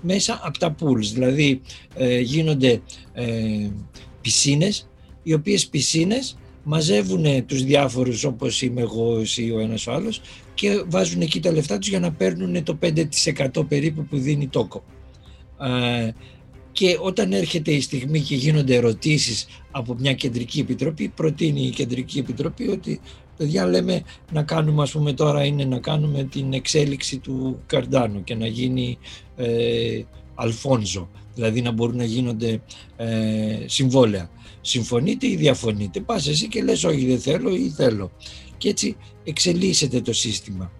μέσα 0.00 0.40
από 0.42 0.58
τα 0.58 0.74
pools. 0.80 1.10
Δηλαδή 1.12 1.60
ε, 1.94 2.20
γίνονται 2.20 2.80
ε, 3.12 3.70
πισίνες, 4.20 4.88
οι 5.22 5.34
οποίες 5.34 5.66
πισίνες 5.66 6.36
μαζεύουν 6.62 7.46
τους 7.46 7.64
διάφορους 7.64 8.24
όπως 8.24 8.62
είμαι 8.62 8.80
εγώ 8.80 9.22
ή 9.36 9.50
ο 9.50 9.58
ένας 9.58 9.86
ο 9.86 9.92
άλλος 9.92 10.20
και 10.54 10.84
βάζουν 10.86 11.20
εκεί 11.20 11.40
τα 11.40 11.52
λεφτά 11.52 11.78
τους 11.78 11.88
για 11.88 12.00
να 12.00 12.12
παίρνουν 12.12 12.62
το 12.62 12.78
5% 12.82 13.68
περίπου 13.68 14.04
που 14.04 14.18
δίνει 14.18 14.48
τόκο. 14.48 14.84
Ε, 16.74 16.86
και 16.86 16.98
όταν 17.00 17.32
έρχεται 17.32 17.72
η 17.72 17.80
στιγμή 17.80 18.20
και 18.20 18.34
γίνονται 18.34 18.74
ερωτήσεις 18.74 19.46
από 19.70 19.94
μια 19.98 20.12
κεντρική 20.14 20.60
επιτροπή, 20.60 21.08
προτείνει 21.08 21.62
η 21.62 21.70
κεντρική 21.70 22.18
επιτροπή 22.18 22.68
ότι 22.68 23.00
παιδιά 23.36 23.66
λέμε 23.66 24.02
να 24.32 24.42
κάνουμε 24.42 24.82
ας 24.82 24.90
πούμε 24.90 25.12
τώρα 25.12 25.44
είναι 25.44 25.64
να 25.64 25.78
κάνουμε 25.78 26.24
την 26.24 26.52
εξέλιξη 26.52 27.18
του 27.18 27.62
Καρντάνου 27.66 28.24
και 28.24 28.34
να 28.34 28.46
γίνει 28.46 28.98
ε, 29.36 30.02
Αλφόνζο, 30.34 31.08
δηλαδή 31.34 31.62
να 31.62 31.70
μπορούν 31.70 31.96
να 31.96 32.04
γίνονται 32.04 32.60
ε, 32.96 33.64
συμβόλαια. 33.66 34.30
Συμφωνείτε 34.60 35.26
ή 35.26 35.36
διαφωνείτε, 35.36 36.00
πας 36.00 36.28
εσύ 36.28 36.48
και 36.48 36.62
λες 36.62 36.84
όχι 36.84 37.06
δεν 37.06 37.20
θέλω 37.20 37.54
ή 37.54 37.68
θέλω. 37.76 38.10
Και 38.56 38.68
έτσι 38.68 38.96
εξελίσσεται 39.24 40.00
το 40.00 40.12
σύστημα. 40.12 40.72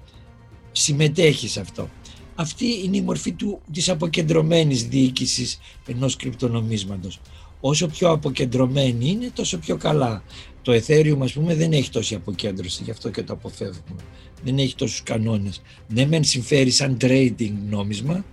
Συμμετέχεις 0.73 1.52
σε 1.52 1.60
αυτό. 1.60 1.89
Αυτή 2.35 2.66
είναι 2.85 2.97
η 2.97 3.02
μορφή 3.02 3.32
του, 3.32 3.61
της 3.73 3.89
αποκεντρωμένης 3.89 4.89
διοίκησης 4.89 5.59
ενός 5.86 6.16
κρυπτονομίσματος. 6.16 7.20
Όσο 7.61 7.86
πιο 7.86 8.11
αποκεντρωμένη 8.11 9.09
είναι, 9.09 9.31
τόσο 9.35 9.59
πιο 9.59 9.77
καλά. 9.77 10.23
Το 10.62 10.73
Ethereum, 10.73 11.19
ας 11.20 11.32
πούμε, 11.32 11.55
δεν 11.55 11.73
έχει 11.73 11.90
τόση 11.90 12.15
αποκέντρωση, 12.15 12.82
γι' 12.82 12.90
αυτό 12.90 13.11
και 13.11 13.23
το 13.23 13.32
αποφεύγουμε. 13.32 14.01
Δεν 14.44 14.59
έχει 14.59 14.74
τόσους 14.74 15.02
κανόνες. 15.02 15.62
Ναι, 15.89 16.06
μεν 16.06 16.24
συμφέρει 16.24 16.70
σαν 16.70 16.97
trading 17.01 17.52
νόμισμα, 17.69 18.24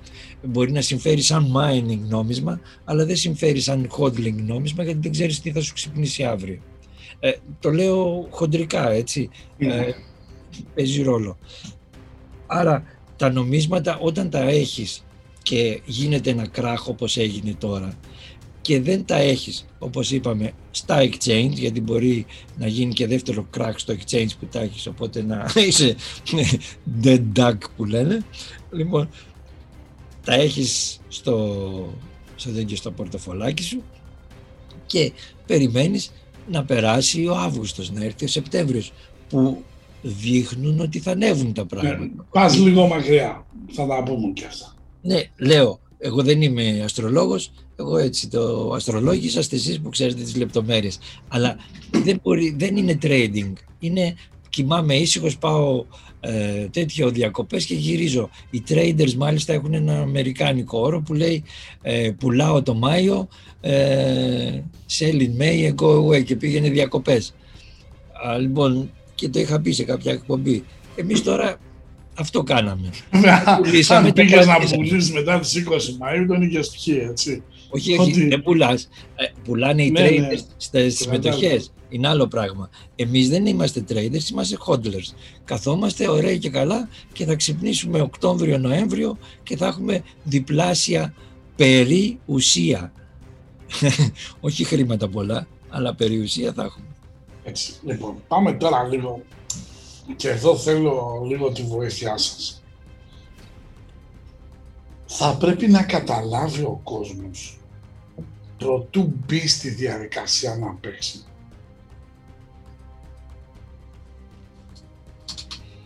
μπορεί 0.44 0.72
να 0.72 0.82
συμφέρει 0.82 1.22
σαν 1.22 1.54
mining 1.56 2.00
νόμισμα, 2.08 2.60
αλλά 2.84 3.06
δεν 3.06 3.16
συμφέρει 3.16 3.60
σαν 3.60 3.90
hodling 3.98 4.36
νόμισμα, 4.46 4.84
γιατί 4.84 5.00
δεν 5.02 5.12
ξέρεις 5.12 5.42
τι 5.42 5.52
θα 5.52 5.62
σου 5.62 5.74
ξυπνήσει 5.74 6.24
αύριο. 6.24 6.60
Ε, 7.20 7.32
το 7.60 7.72
λέω 7.72 8.28
χοντρικά, 8.30 8.90
έτσι. 8.90 9.30
Ε, 9.58 9.92
παίζει 10.76 11.02
ρόλο. 11.02 11.38
Άρα, 12.48 12.84
τα 13.22 13.32
νομίσματα 13.32 13.98
όταν 13.98 14.30
τα 14.30 14.40
έχεις 14.40 15.04
και 15.44 15.82
γίνεται 15.86 16.30
ένα 16.30 16.48
κράχ 16.48 16.88
όπως 16.88 17.18
έγινε 17.18 17.54
τώρα, 17.54 17.94
και 18.62 18.82
δεν 18.82 19.06
τα 19.06 19.16
έχεις 19.16 19.66
όπως 19.80 20.12
είπαμε 20.12 20.52
στα 20.72 21.00
exchange 21.02 21.52
γιατί 21.52 21.82
μπορεί 21.82 22.26
να 22.58 22.68
γίνει 22.68 22.94
και 22.94 23.08
δεύτερο 23.08 23.48
crack 23.58 23.74
στο 23.76 23.94
exchange 23.94 24.30
που 24.40 24.46
τα 24.46 24.60
έχεις 24.60 24.88
οπότε 24.88 25.24
να 25.24 25.52
είσαι 25.68 25.96
dead 27.04 27.22
duck 27.36 27.58
που 27.76 27.86
λένε. 27.86 28.26
Λοιπόν 28.72 29.10
τα 30.24 30.34
έχεις 30.34 31.00
στο, 31.08 31.94
στο, 32.36 32.50
στο 32.74 32.92
πορτοφολάκι 32.92 33.64
σου 33.64 33.84
και 34.86 35.12
περιμένεις 35.46 36.12
να 36.48 36.64
περάσει 36.64 37.28
ο 37.28 37.36
Αύγουστος, 37.36 37.92
να 37.92 38.04
έρθει 38.04 38.26
ο 38.26 38.28
Σεπτέμβριος 38.28 38.94
που 39.30 39.64
δείχνουν 40.02 40.80
ότι 40.80 41.00
θα 41.00 41.12
ανέβουν 41.12 41.54
τα 41.54 41.66
πράγματα. 41.66 42.00
Ναι, 42.00 42.10
πας 42.32 42.58
λίγο 42.58 42.88
μακριά, 42.88 43.46
θα 43.72 43.88
τα 43.88 44.04
πούμε 44.04 44.32
και 44.34 44.46
αυτά. 44.46 44.76
Ναι, 45.02 45.22
λέω, 45.38 45.80
εγώ 45.98 46.24
δεν 46.24 46.42
είμαι 46.42 46.82
αστρολόγος, 46.84 47.52
εγώ 47.76 47.98
έτσι 47.98 48.28
το 48.28 48.72
αστρολόγησα, 48.76 49.40
είστε 49.40 49.56
εσείς 49.56 49.80
που 49.80 49.90
ξέρετε 49.90 50.22
τις 50.22 50.36
λεπτομέρειες. 50.36 51.00
Αλλά 51.28 51.58
δεν, 51.92 52.20
μπορεί, 52.24 52.56
δεν 52.58 52.78
είναι 52.78 52.98
trading. 53.02 53.54
Είναι 53.80 54.16
κοιμάμαι 54.50 54.96
ήσυχος, 54.96 55.38
πάω 55.38 55.86
ε, 56.20 56.68
τέτοιο 56.72 57.10
διακοπές 57.10 57.66
και 57.66 57.76
γυρίζω. 57.76 58.30
Οι 58.50 58.64
traders 58.70 59.14
μάλιστα 59.14 59.54
έχουν 59.54 59.74
ένα 59.74 60.02
αμερικάνικο 60.02 60.80
όρο 60.80 61.02
που 61.02 61.14
λέει 61.14 61.44
ε, 61.82 62.12
πουλάω 62.20 62.62
το 62.62 62.74
Μάιο, 62.74 63.28
ε, 63.62 64.62
sell 65.00 65.20
in 65.20 65.42
May 65.42 65.70
and 65.70 65.76
go 65.76 66.06
away 66.06 66.24
και 66.24 66.36
πήγαινε 66.36 66.70
διακοπές. 66.70 67.34
Α, 68.28 68.38
λοιπόν, 68.38 68.92
και 69.22 69.30
το 69.30 69.40
είχα 69.40 69.62
πει 69.62 69.72
σε 69.72 69.84
κάποια 69.84 70.12
εκπομπή. 70.12 70.64
Εμείς 70.96 71.24
τώρα 71.24 71.58
αυτό 72.18 72.44
κάναμε. 72.44 72.90
Αν 73.90 74.14
πήγες 74.14 74.46
να 74.46 74.60
πουλήσεις 74.76 75.12
μετά 75.12 75.40
τις 75.40 75.64
20 75.68 75.72
Μαΐου, 75.74 76.26
τον 76.28 76.42
είχες 76.42 76.70
πιει, 76.70 77.08
έτσι. 77.10 77.44
Όχι, 77.70 77.98
όχι, 77.98 78.12
ότι... 78.12 78.28
δεν 78.28 78.42
πουλάς. 78.42 78.90
Ε, 79.16 79.26
πουλάνε 79.44 79.84
οι 79.84 79.92
ναι, 79.92 80.08
traders 80.08 80.44
ναι. 80.72 80.90
στις 80.90 81.08
μετοχέ. 81.08 81.64
Είναι 81.90 82.08
άλλο 82.08 82.28
πράγμα. 82.28 82.70
Εμείς 82.96 83.30
δεν 83.30 83.46
είμαστε 83.46 83.84
traders, 83.90 84.30
είμαστε 84.32 84.58
hodlers. 84.66 85.14
Καθόμαστε 85.46 86.10
ωραία 86.10 86.38
και 86.38 86.50
καλά 86.50 86.90
και 87.14 87.26
θα 87.26 87.36
ξυπνήσουμε 87.36 88.02
Οκτώβριο-Νοέμβριο 88.02 89.18
και 89.44 89.58
θα 89.58 89.68
έχουμε 89.68 90.04
διπλάσια 90.24 91.14
περιουσία. 91.56 92.92
όχι 94.40 94.64
χρήματα 94.64 95.08
πολλά, 95.08 95.48
αλλά 95.70 95.96
περιουσία 95.96 96.54
θα 96.54 96.64
έχουμε. 96.64 96.91
Έτσι. 97.44 97.74
Λοιπόν, 97.84 98.24
πάμε 98.28 98.54
τώρα 98.54 98.84
λίγο 98.84 99.22
και 100.16 100.30
εδώ 100.30 100.58
θέλω 100.58 101.22
λίγο 101.28 101.52
τη 101.52 101.64
βοήθειά 101.64 102.18
σας. 102.18 102.64
Θα 105.06 105.38
πρέπει 105.38 105.68
να 105.68 105.84
καταλάβει 105.84 106.64
ο 106.64 106.80
κόσμος 106.84 107.62
προτού 108.62 109.14
μπει 109.26 109.48
στη 109.48 109.70
διαδικασία 109.70 110.56
να 110.56 110.74
παίξει. 110.74 111.24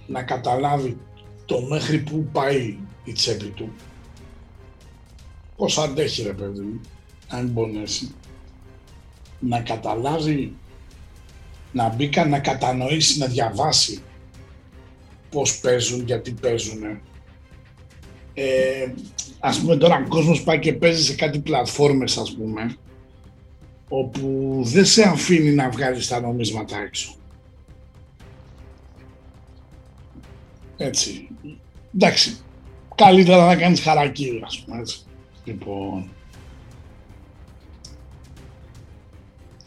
Να 0.08 0.24
καταλάβει 0.24 0.98
το 1.46 1.62
μέχρι 1.62 2.00
που 2.00 2.28
πάει 2.32 2.78
η 3.04 3.12
τσέπη 3.12 3.50
του. 3.50 3.74
Πώς 5.56 5.78
αντέχει 5.78 6.24
ρε 6.24 6.34
παιδί 6.34 6.60
μου, 6.60 6.82
αν 7.28 7.54
πονέσει. 7.54 8.14
Να 9.40 9.62
καταλάβει, 9.62 10.56
να 11.76 11.90
μπει 11.90 12.10
να 12.28 12.40
κατανοήσει, 12.40 13.20
να 13.20 13.26
διαβάσει 13.26 14.00
πώς 15.30 15.60
παίζουν, 15.60 16.06
γιατί 16.06 16.32
παίζουν 16.32 16.84
Ε, 18.34 18.94
ας 19.40 19.60
πούμε 19.60 19.76
τώρα 19.78 19.96
ο 19.96 20.08
κόσμος 20.08 20.44
πάει 20.44 20.60
και 20.60 20.74
παίζει 20.74 21.04
σε 21.04 21.16
κάτι 21.16 21.40
πλατφόρμες 21.40 22.18
ας 22.18 22.34
πούμε 22.34 22.76
όπου 23.90 24.60
δεν 24.64 24.86
σε 24.86 25.04
αφήνει 25.04 25.52
να 25.52 25.70
βγάλεις 25.70 26.08
τα 26.08 26.20
νομίσματα 26.20 26.78
έξω. 26.78 27.16
Έτσι. 30.78 31.28
Εντάξει. 31.96 32.38
Καλύτερα 32.96 33.46
να 33.46 33.56
κάνεις 33.56 33.82
χαρακτήρα, 33.82 34.46
ας 34.46 34.60
πούμε, 34.60 34.80
έτσι. 34.80 35.00
Λοιπόν, 35.44 36.15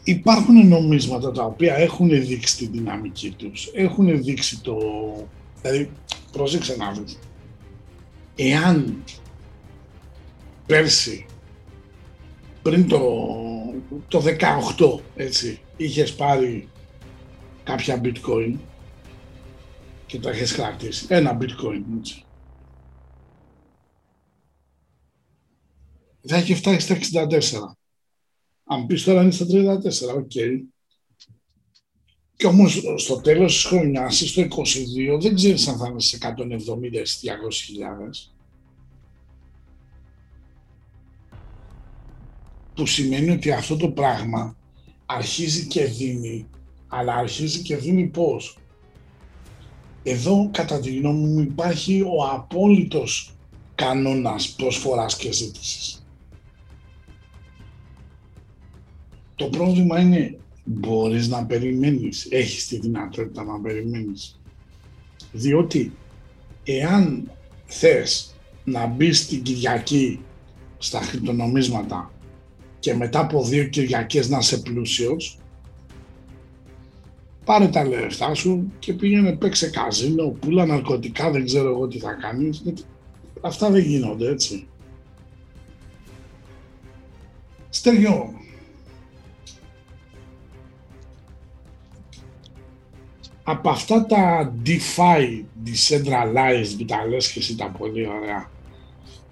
υπάρχουν 0.09 0.67
νομίσματα 0.67 1.31
τα 1.31 1.43
οποία 1.43 1.75
έχουν 1.75 2.09
δείξει 2.09 2.57
τη 2.57 2.67
δυναμική 2.67 3.31
τους, 3.31 3.69
έχουν 3.73 4.23
δείξει 4.23 4.61
το... 4.61 4.77
Δηλαδή, 5.61 5.91
πρόσεξε 6.31 6.75
να 6.75 6.91
δεις. 6.91 7.19
Εάν 8.35 9.03
πέρσι, 10.65 11.25
πριν 12.61 12.87
το, 12.87 12.99
το 14.07 14.23
18, 14.77 14.99
έτσι, 15.15 15.59
είχες 15.77 16.15
πάρει 16.15 16.67
κάποια 17.63 18.01
bitcoin 18.03 18.55
και 20.05 20.19
τα 20.19 20.29
έχεις 20.29 20.51
κρατήσει, 20.53 21.05
ένα 21.09 21.37
bitcoin, 21.41 21.81
έτσι, 21.99 22.23
θα 26.27 26.35
έχει 26.35 26.55
φτάσει 26.55 26.79
στα 26.79 27.27
64. 27.29 27.78
Αν 28.71 28.85
πεις 28.85 29.03
τώρα 29.03 29.21
είναι 29.21 29.31
στα 29.31 29.45
34, 29.45 30.15
OK. 30.15 30.31
Okay. 30.33 30.59
Και 32.35 32.47
όμως 32.47 32.81
στο 32.95 33.21
τέλος 33.21 33.53
της 33.53 33.63
χρονιάς, 33.63 34.17
στο 34.17 34.41
22, 34.41 35.19
δεν 35.21 35.35
ξέρεις 35.35 35.67
αν 35.67 35.77
θα 35.77 35.87
είναι 35.87 35.99
σε 35.99 36.17
170 36.17 36.99
ή 36.99 37.05
200 37.21 38.31
Που 42.73 42.85
σημαίνει 42.85 43.29
ότι 43.29 43.51
αυτό 43.51 43.77
το 43.77 43.89
πράγμα 43.89 44.57
αρχίζει 45.05 45.67
και 45.67 45.85
δίνει, 45.85 46.47
αλλά 46.87 47.15
αρχίζει 47.15 47.61
και 47.61 47.75
δίνει 47.75 48.07
πώς. 48.07 48.57
Εδώ, 50.03 50.49
κατά 50.53 50.79
τη 50.79 50.95
γνώμη 50.95 51.27
μου, 51.27 51.39
υπάρχει 51.39 52.01
ο 52.01 52.25
απόλυτος 52.33 53.33
κανόνας 53.75 54.49
προσφοράς 54.49 55.15
και 55.15 55.31
ζήτησης. 55.31 55.98
Το 59.39 59.45
πρόβλημα 59.45 59.99
είναι 59.99 60.37
μπορείς 60.63 61.27
να 61.27 61.45
περιμένεις, 61.45 62.27
έχεις 62.29 62.67
τη 62.67 62.79
δυνατότητα 62.79 63.43
να 63.43 63.59
περιμένεις. 63.59 64.39
Διότι 65.31 65.91
εάν 66.63 67.31
θες 67.65 68.35
να 68.63 68.85
μπεις 68.85 69.27
την 69.27 69.41
Κυριακή 69.41 70.19
στα 70.77 71.01
χρυπτονομίσματα 71.01 72.11
και 72.79 72.93
μετά 72.93 73.19
από 73.19 73.43
δύο 73.43 73.63
Κυριακές 73.63 74.29
να 74.29 74.37
είσαι 74.37 74.57
πλούσιος, 74.57 75.37
πάρε 77.45 77.67
τα 77.67 77.87
λεφτά 77.87 78.33
σου 78.33 78.71
και 78.79 78.93
πήγαινε 78.93 79.35
παίξε 79.35 79.69
καζίνο, 79.69 80.27
πουλά 80.27 80.65
ναρκωτικά, 80.65 81.31
δεν 81.31 81.45
ξέρω 81.45 81.69
εγώ 81.69 81.87
τι 81.87 81.99
θα 81.99 82.11
κάνεις. 82.11 82.63
Αυτά 83.41 83.69
δεν 83.69 83.83
γίνονται 83.83 84.29
έτσι. 84.29 84.67
Στέργιο, 87.69 88.33
από 93.49 93.69
αυτά 93.69 94.05
τα 94.05 94.53
DeFi, 94.65 95.43
decentralized 95.65 96.75
που 96.77 96.85
τα 96.85 97.05
λες 97.07 97.31
και 97.31 97.39
εσύ 97.39 97.55
τα 97.55 97.65
πολύ 97.77 98.07
ωραία, 98.07 98.49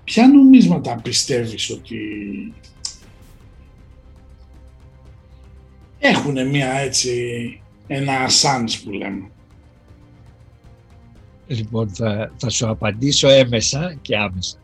ποια 0.03 0.27
νομίσματα 0.27 0.95
πιστεύεις 0.95 1.69
ότι 1.69 1.97
έχουν 5.99 6.49
μια 6.49 6.71
έτσι, 6.71 7.11
ένα 7.87 8.27
sans 8.29 8.81
που 8.83 8.91
λέμε; 8.91 9.29
Λοιπόν, 11.47 11.89
θα, 11.89 12.31
θα 12.37 12.49
σου 12.49 12.69
απαντήσω 12.69 13.27
έμεσα 13.29 13.97
και 14.01 14.17
άμεσα. 14.17 14.57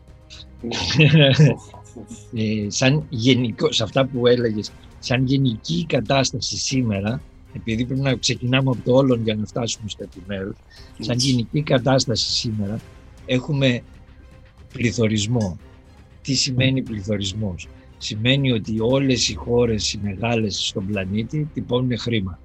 ε, 2.34 2.70
σαν 2.70 3.06
γενικό, 3.08 3.72
σε 3.72 3.82
αυτά 3.82 4.06
που 4.06 4.26
έλεγες, 4.26 4.72
σαν 4.98 5.24
γενική 5.24 5.86
κατάσταση 5.88 6.56
σήμερα, 6.56 7.20
επειδή 7.56 7.84
πρέπει 7.84 8.00
να 8.00 8.14
ξεκινάμε 8.14 8.70
από 8.70 8.82
το 8.84 8.94
όλον 8.94 9.22
για 9.22 9.34
να 9.34 9.46
φτάσουμε 9.46 9.88
στο 9.88 10.02
επιμέρους, 10.02 10.56
σαν 10.98 11.16
γενική 11.18 11.62
κατάσταση 11.62 12.30
σήμερα 12.30 12.80
έχουμε 13.26 13.82
πληθωρισμό. 14.72 15.58
Τι 16.22 16.34
σημαίνει 16.34 16.82
πληθωρισμός; 16.82 17.68
Σημαίνει 17.96 18.52
ότι 18.52 18.80
όλες 18.80 19.28
οι 19.28 19.34
χώρες 19.34 19.92
οι 19.92 20.00
μεγάλες 20.02 20.66
στον 20.66 20.86
πλανήτη 20.86 21.50
τυπώνουν 21.52 21.98
χρήμα. 21.98 22.38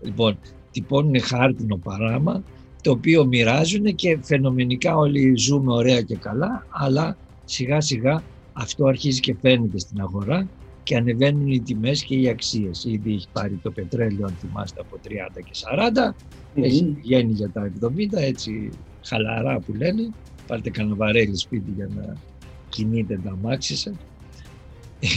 Λοιπόν, 0.00 0.38
τυπώνουν 0.70 1.20
χάρτινο 1.20 1.76
παράμα, 1.76 2.42
το 2.82 2.90
οποίο 2.90 3.26
μοιράζουν 3.26 3.94
και 3.94 4.18
φαινομενικά 4.22 4.96
όλοι 4.96 5.36
ζούμε 5.36 5.72
ωραία 5.72 6.02
και 6.02 6.16
καλά, 6.16 6.66
αλλά 6.68 7.16
σιγά 7.44 7.80
σιγά 7.80 8.22
αυτό 8.52 8.86
αρχίζει 8.86 9.20
και 9.20 9.36
φαίνεται 9.40 9.78
στην 9.78 10.00
αγορά 10.00 10.48
και 10.82 10.96
ανεβαίνουν 10.96 11.46
οι 11.46 11.60
τιμές 11.60 12.04
και 12.04 12.14
οι 12.14 12.28
αξίες. 12.28 12.84
Ήδη 12.84 13.12
έχει 13.14 13.26
πάρει 13.32 13.60
το 13.62 13.70
πετρέλαιο, 13.70 14.26
αν 14.26 14.32
θυμάστε, 14.40 14.80
από 14.80 14.96
30 15.04 15.40
και 15.44 15.52
40, 15.52 16.10
mm 16.10 16.62
έχει 16.62 16.96
βγαίνει 17.00 17.32
για 17.32 17.50
τα 17.50 17.72
70, 17.80 17.88
έτσι 18.12 18.70
χαλαρά 19.04 19.60
που 19.60 19.74
λένε. 19.74 20.10
Πάρτε 20.46 20.70
κανένα 20.70 20.94
βαρέλι 20.94 21.36
σπίτι 21.36 21.72
για 21.76 21.88
να 21.96 22.16
κινείτε 22.68 23.20
τα 23.24 23.38
μάξι 23.42 23.76
σας 23.76 23.94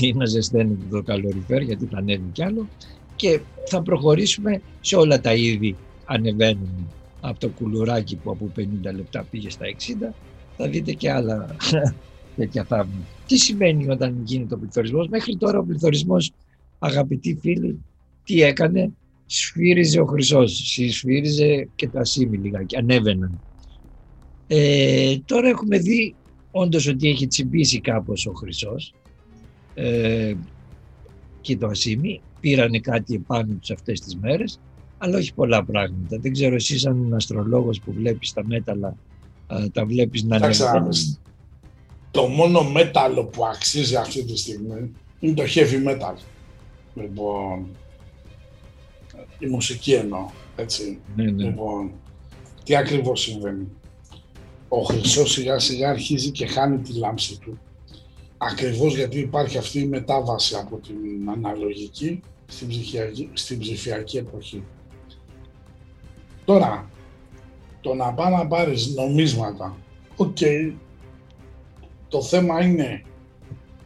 ή 0.02 0.14
να 0.14 0.26
ζεσταίνετε 0.26 0.84
το 0.92 1.04
καλοριφέρ 1.04 1.62
γιατί 1.62 1.86
θα 1.86 1.98
ανέβει 1.98 2.30
κι 2.32 2.44
άλλο. 2.44 2.68
Και 3.16 3.40
θα 3.66 3.82
προχωρήσουμε 3.82 4.62
σε 4.82 4.96
όλα 4.96 5.22
τα 5.22 5.34
είδη 5.34 5.76
ανεβαίνουν. 6.06 6.90
Από 7.22 7.40
το 7.40 7.50
κουλουράκι 7.50 8.16
που 8.16 8.32
από 8.32 8.52
50 8.58 8.62
λεπτά 8.96 9.26
πήγε 9.32 9.50
στα 9.50 9.66
60 10.10 10.14
θα 10.58 10.68
δείτε 10.68 10.92
και 10.92 11.12
άλλα 11.12 11.56
τέτοια 12.36 12.66
θαύματα. 12.66 13.08
Τι 13.26 13.38
σημαίνει 13.38 13.90
όταν 13.90 14.22
γίνεται 14.24 14.54
ο 14.54 14.58
πληθωρισμός; 14.58 15.08
Μέχρι 15.08 15.38
τώρα 15.38 15.60
ο 15.60 15.64
πληθωρισμός, 15.64 16.32
αγαπητοί 16.80 17.38
φίλοι, 17.42 17.86
τι 18.24 18.42
έκανε; 18.42 18.92
Σφύριζε 19.26 20.00
ο 20.00 20.06
χρυσός, 20.06 20.76
σφύριζε 20.90 21.70
και 21.76 21.88
τα 21.88 22.06
σήμη 22.06 22.38
λιγάκι, 22.38 22.78
ανέβαιναν. 22.78 23.42
Ε, 24.48 25.18
τώρα 25.26 25.48
έχουμε 25.48 25.78
δει 25.78 26.16
όντως 26.52 26.88
ότι 26.88 27.10
έχει 27.10 27.28
τσιμπήσει 27.28 27.82
κάπως 27.82 28.26
ο 28.26 28.32
χρυσός 28.34 28.94
ε, 29.74 30.34
και 31.42 31.58
το 31.58 31.68
ασήμι. 31.68 32.22
Πήρανε 32.40 32.80
κάτι 32.80 33.14
επάνω 33.14 33.54
τους 33.54 33.72
αυτές 33.72 34.02
τις 34.02 34.16
μέρες, 34.16 34.60
αλλά 34.98 35.18
όχι 35.18 35.34
πολλά 35.34 35.66
πράγματα. 35.66 36.18
Δεν 36.20 36.32
ξέρω 36.32 36.56
εσύ 36.56 36.80
σαν 36.80 37.14
αστρολόγος 37.14 37.82
που 37.82 37.94
βλέπεις 37.94 38.34
τα 38.34 38.46
μέταλλα, 38.46 38.98
τα 39.72 39.86
βλέπεις 39.86 40.24
να 40.24 40.36
ανέβαιναν 40.36 40.90
το 42.16 42.28
μόνο 42.28 42.64
μέταλλο 42.64 43.24
που 43.26 43.46
αξίζει 43.46 43.96
αυτή 43.96 44.24
τη 44.24 44.38
στιγμή 44.38 44.92
είναι 45.20 45.34
το 45.34 45.44
heavy 45.56 45.88
metal. 45.88 46.16
Λοιπόν, 46.94 47.68
η 49.40 49.48
μουσική 49.48 49.94
εννοώ, 49.94 50.30
έτσι. 50.56 51.00
Ναι, 51.16 51.24
ναι. 51.24 51.44
Λοιπόν, 51.44 51.92
τι 52.64 52.76
ακριβώς 52.76 53.22
συμβαίνει. 53.22 53.68
Ο 54.68 54.82
χρυσός 54.82 55.32
σιγά 55.32 55.60
σιγά 55.60 55.90
αρχίζει 55.90 56.32
και 56.32 56.48
χάνει 56.48 56.78
τη 56.78 56.94
λάμψη 56.94 57.40
του. 57.40 57.60
Ακριβώς 58.38 58.96
γιατί 58.96 59.20
υπάρχει 59.20 59.58
αυτή 59.58 59.80
η 59.80 59.86
μετάβαση 59.86 60.56
από 60.56 60.78
την 60.78 61.30
αναλογική 61.30 62.20
στην 62.46 62.68
ψηφιακή, 62.68 63.30
στην 63.34 63.60
ψηφιακή 63.60 64.18
εποχή. 64.18 64.64
Τώρα, 66.46 66.90
το 67.82 67.94
να 67.94 68.14
πάει 68.14 68.34
να 68.34 68.48
πάρεις 68.48 68.88
νομίσματα, 68.88 69.78
οκ, 70.16 70.38
το 72.08 72.22
θέμα 72.22 72.64
είναι 72.64 73.04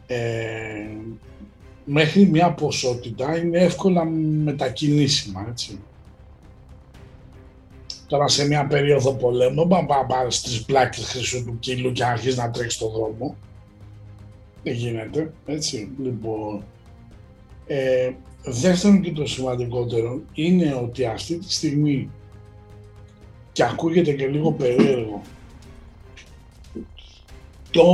ε, 0.06 0.86
μέχρι 1.84 2.26
μια 2.26 2.52
ποσότητα 2.52 3.38
είναι 3.38 3.58
εύκολα 3.58 4.04
μετακινήσιμα, 4.44 5.46
έτσι. 5.50 5.80
Τώρα 8.06 8.28
σε 8.28 8.46
μια 8.46 8.66
περίοδο 8.66 9.14
πολέμου, 9.14 9.66
να 9.66 9.84
πάει 9.84 10.04
πάρεις 10.08 10.42
τρεις 10.42 10.64
πλάκες 10.64 11.04
χρυσού 11.04 11.44
του 11.44 11.58
κύλου 11.58 11.92
και 11.92 12.04
αρχίσει 12.04 12.36
να 12.36 12.50
τρέξεις 12.50 12.74
στον 12.74 12.90
δρόμο. 12.90 13.36
Δεν 14.62 14.74
γίνεται, 14.74 15.32
έτσι. 15.46 15.90
Λοιπόν, 16.02 16.64
ε, 17.66 18.10
δεύτερον 18.44 19.00
και 19.00 19.12
το 19.12 19.26
σημαντικότερο 19.26 20.20
είναι 20.34 20.74
ότι 20.74 21.04
αυτή 21.04 21.38
τη 21.38 21.52
στιγμή 21.52 22.10
και 23.52 23.64
ακούγεται 23.64 24.12
και 24.12 24.26
λίγο 24.26 24.52
περίεργο 24.52 25.22
το 27.70 27.84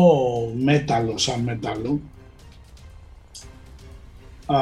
μέταλλο 0.58 1.18
σαν 1.18 1.40
μέταλλο 1.40 2.00
α, 4.46 4.56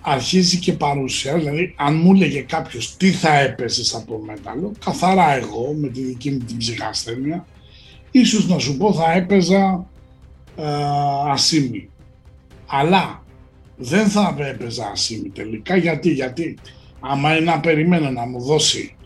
αρχίζει 0.00 0.58
και 0.58 0.72
παρουσία, 0.72 1.38
δηλαδή 1.38 1.74
αν 1.76 1.96
μου 1.96 2.12
έλεγε 2.12 2.40
κάποιος 2.40 2.96
τι 2.96 3.10
θα 3.10 3.38
έπαιζες 3.38 3.94
από 3.94 4.22
μέταλλο, 4.26 4.72
καθαρά 4.84 5.36
εγώ 5.36 5.74
με 5.76 5.88
τη 5.88 6.00
δική 6.00 6.30
μου 6.30 6.38
την 6.38 6.56
ψυχασθένεια, 6.56 7.46
ίσως 8.10 8.48
να 8.48 8.58
σου 8.58 8.76
πω 8.76 8.94
θα 8.94 9.12
έπαιζα 9.12 9.86
ε, 10.56 10.64
ασήμι. 11.30 11.88
Αλλά 12.66 13.22
δεν 13.76 14.08
θα 14.08 14.36
έπαιζα 14.38 14.86
ασήμι 14.86 15.28
τελικά. 15.28 15.76
Γιατί, 15.76 16.10
γιατί 16.10 16.58
άμα 17.00 17.36
είναι 17.36 17.44
να 17.44 17.60
περιμένω 17.60 18.10
να 18.10 18.26
μου 18.26 18.40
δώσει 18.40 18.96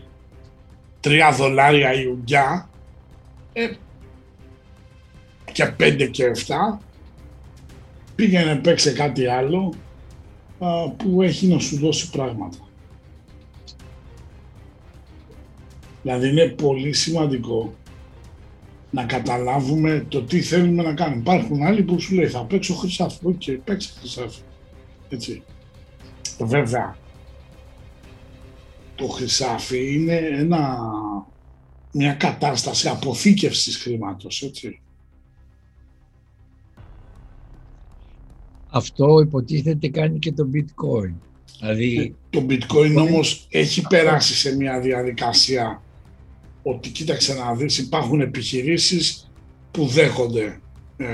3 1.03 1.19
δολάρια 1.37 1.93
η 1.93 2.05
ουγγιά 2.05 2.69
ε, 3.53 3.69
και 5.57 5.73
5 5.79 6.09
και 6.11 6.31
7 6.47 6.79
πήγαινε 8.15 8.55
παίξε 8.55 8.93
κάτι 8.93 9.27
άλλο 9.27 9.73
α, 10.59 10.89
που 10.89 11.21
έχει 11.21 11.47
να 11.47 11.59
σου 11.59 11.77
δώσει 11.77 12.09
πράγματα. 12.09 12.57
Δηλαδή 16.01 16.29
είναι 16.29 16.47
πολύ 16.47 16.93
σημαντικό 16.93 17.73
να 18.91 19.05
καταλάβουμε 19.05 20.05
το 20.07 20.21
τι 20.21 20.41
θέλουμε 20.41 20.83
να 20.83 20.93
κάνουμε. 20.93 21.19
Υπάρχουν 21.19 21.63
άλλοι 21.63 21.83
που 21.83 21.99
σου 21.99 22.15
λέει 22.15 22.27
θα 22.27 22.45
παίξω 22.45 22.73
χρυσάφι. 22.73 23.19
OK, 23.23 23.41
okay, 23.45 23.57
παίξε 23.63 23.93
χρυσάφι. 23.99 24.41
Έτσι. 25.09 25.43
Βέβαια, 26.39 26.97
το 28.95 29.07
χρυσάφι 29.07 29.93
είναι 29.93 30.15
ένα, 30.15 30.77
μια 31.91 32.13
κατάσταση 32.13 32.87
αποθήκευσης 32.87 33.77
χρήματος, 33.77 34.41
έτσι. 34.41 34.81
Αυτό 38.77 39.19
υποτίθεται 39.19 39.89
κάνει 39.89 40.19
και 40.19 40.31
το 40.31 40.49
bitcoin. 40.53 41.13
Δηλαδή... 41.59 42.15
Το 42.29 42.45
bitcoin 42.49 42.95
όμως 42.97 43.47
έχει 43.49 43.81
περάσει 43.87 44.33
σε 44.33 44.55
μια 44.55 44.79
διαδικασία 44.79 45.81
ότι 46.63 46.89
κοίταξε 46.89 47.33
να 47.33 47.55
δεις 47.55 47.77
υπάρχουν 47.77 48.21
επιχειρήσεις 48.21 49.31
που 49.71 49.85
δέχονται 49.85 50.59
ε, 50.97 51.07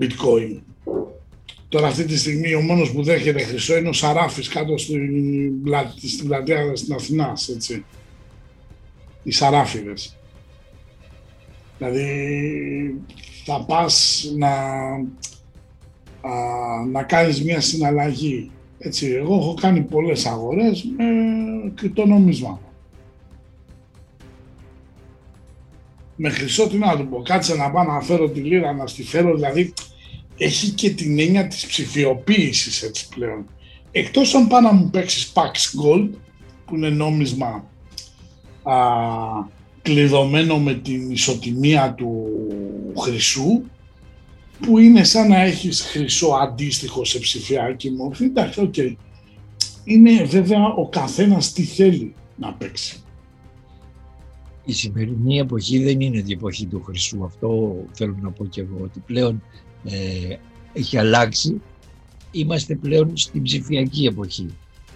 bitcoin. 0.00 0.60
Τώρα 1.68 1.86
αυτή 1.86 2.04
τη 2.04 2.18
στιγμή 2.18 2.54
ο 2.54 2.60
μόνος 2.60 2.92
που 2.92 3.02
δέχεται 3.02 3.42
χρυσό 3.42 3.76
είναι 3.76 3.88
ο 3.88 3.92
Σαράφης 3.92 4.48
κάτω 4.48 4.78
στην, 4.78 5.62
πλα... 5.62 5.94
στην 5.96 6.26
πλατεία 6.26 6.76
στην 6.76 6.94
Αθηνά, 6.94 7.32
έτσι. 7.54 7.84
Οι 9.22 9.30
Σαράφιδες. 9.30 10.16
Δηλαδή 11.78 13.00
θα 13.44 13.64
πας 13.64 14.24
να, 14.36 14.50
α, 16.22 16.30
να 16.90 17.02
κάνεις 17.02 17.44
μια 17.44 17.60
συναλλαγή. 17.60 18.50
Έτσι, 18.78 19.06
εγώ 19.06 19.34
έχω 19.34 19.54
κάνει 19.60 19.80
πολλές 19.80 20.26
αγορές 20.26 20.84
με 20.96 21.04
κρυπτονομίσματα. 21.74 22.72
Με 26.16 26.28
χρυσό 26.28 26.68
τι 26.68 26.76
να 26.76 26.96
του 26.96 27.06
πω, 27.08 27.22
κάτσε 27.22 27.54
να 27.54 27.70
πάω 27.70 27.84
να 27.84 28.00
φέρω 28.00 28.28
τη 28.30 28.40
λίρα, 28.40 28.72
να 28.72 28.86
στη 28.86 29.02
φέρω, 29.02 29.34
δηλαδή 29.34 29.72
έχει 30.36 30.70
και 30.70 30.90
την 30.90 31.18
έννοια 31.18 31.46
της 31.46 31.66
ψηφιοποίησης 31.66 32.82
έτσι 32.82 33.08
πλέον. 33.08 33.44
Εκτός 33.90 34.34
αν 34.34 34.48
πάω 34.48 34.60
να 34.60 34.72
μου 34.72 34.90
παίξεις 34.90 35.32
Pax 35.34 35.84
Gold, 35.84 36.08
που 36.66 36.76
είναι 36.76 36.88
νόμισμα 36.88 37.64
α, 38.62 38.74
κλειδωμένο 39.82 40.58
με 40.58 40.74
την 40.74 41.10
ισοτιμία 41.10 41.94
του 41.94 42.26
χρυσού, 42.98 43.62
που 44.62 44.78
είναι 44.78 45.04
σαν 45.04 45.28
να 45.28 45.40
έχεις 45.40 45.80
χρυσό 45.80 46.28
αντίστοιχο 46.28 47.04
σε 47.04 47.18
ψηφιακή 47.18 47.90
μορφή. 47.90 48.24
Εντάξει, 48.24 48.60
OK. 48.60 48.74
Okay. 48.76 48.96
Είναι 49.84 50.24
βέβαια 50.24 50.64
ο 50.66 50.88
καθένας 50.88 51.52
τι 51.52 51.62
θέλει 51.62 52.14
να 52.36 52.52
παίξει. 52.52 52.96
Η 54.64 54.72
σημερινή 54.72 55.38
εποχή 55.38 55.84
δεν 55.84 56.00
είναι 56.00 56.22
η 56.26 56.32
εποχή 56.32 56.66
του 56.66 56.82
χρυσού. 56.82 57.24
Αυτό 57.24 57.76
θέλω 57.92 58.16
να 58.20 58.30
πω 58.30 58.44
και 58.44 58.60
εγώ, 58.60 58.76
ότι 58.82 59.02
πλέον 59.06 59.42
ε, 59.84 60.36
έχει 60.72 60.98
αλλάξει. 60.98 61.60
Είμαστε 62.30 62.74
πλέον 62.74 63.16
στην 63.16 63.42
ψηφιακή 63.42 64.04
εποχή. 64.04 64.46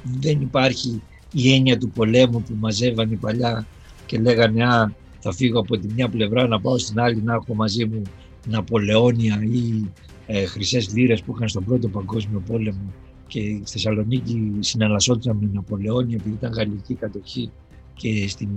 Δεν 0.02 0.40
υπάρχει 0.40 1.02
η 1.32 1.52
έννοια 1.54 1.78
του 1.78 1.90
πολέμου 1.90 2.42
που 2.42 2.54
μαζεύαν 2.58 3.12
οι 3.12 3.16
παλιά 3.16 3.66
και 4.06 4.18
λέγανε 4.18 4.64
«Α, 4.64 4.92
θα 5.20 5.32
φύγω 5.32 5.60
από 5.60 5.78
τη 5.78 5.86
μια 5.94 6.08
πλευρά 6.08 6.46
να 6.46 6.60
πάω 6.60 6.78
στην 6.78 7.00
άλλη 7.00 7.22
να 7.22 7.34
έχω 7.34 7.54
μαζί 7.54 7.84
μου 7.84 8.02
Ναπολεόνια 8.46 9.42
ή 9.42 9.84
ε, 10.26 10.44
χρυσές 10.44 10.94
λίρες 10.94 11.22
που 11.22 11.32
είχαν 11.36 11.48
στον 11.48 11.64
πρώτο 11.64 11.88
παγκόσμιο 11.88 12.42
πόλεμο 12.46 12.92
και 13.26 13.40
στη 13.40 13.72
Θεσσαλονίκη 13.72 14.52
συναλλασσόντουσαν 14.58 15.36
με 15.40 15.50
Ναπολεόνια 15.52 16.16
επειδή 16.20 16.34
ήταν 16.38 16.52
γαλλική 16.52 16.94
κατοχή 16.94 17.50
και 17.94 18.28
στην 18.28 18.48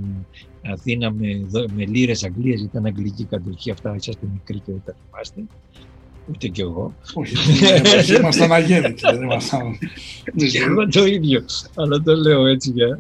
Αθήνα 0.62 1.12
με, 1.12 1.48
με 1.76 1.86
λίρες 1.86 2.24
Αγγλίας 2.24 2.62
ήταν 2.62 2.86
αγγλική 2.86 3.24
κατοχή. 3.24 3.72
Αυτά 3.72 3.96
είσαστε 3.96 4.28
μικροί 4.34 4.58
και 4.58 4.72
δεν 4.72 4.82
τα 4.86 4.96
θυμάστε. 5.06 5.42
Ούτε 6.30 6.48
κι 6.48 6.62
εγώ. 6.62 6.94
Όχι, 7.14 8.16
ήμασταν 8.16 8.52
αγέννητοι, 8.52 9.02
δεν 9.02 9.22
ήμασταν. 9.22 9.78
Και 10.36 10.60
εγώ 10.70 10.88
το 10.88 11.06
ίδιο, 11.06 11.46
αλλά 11.76 12.02
το 12.02 12.16
λέω 12.16 12.46
έτσι 12.46 12.72
για, 12.72 12.98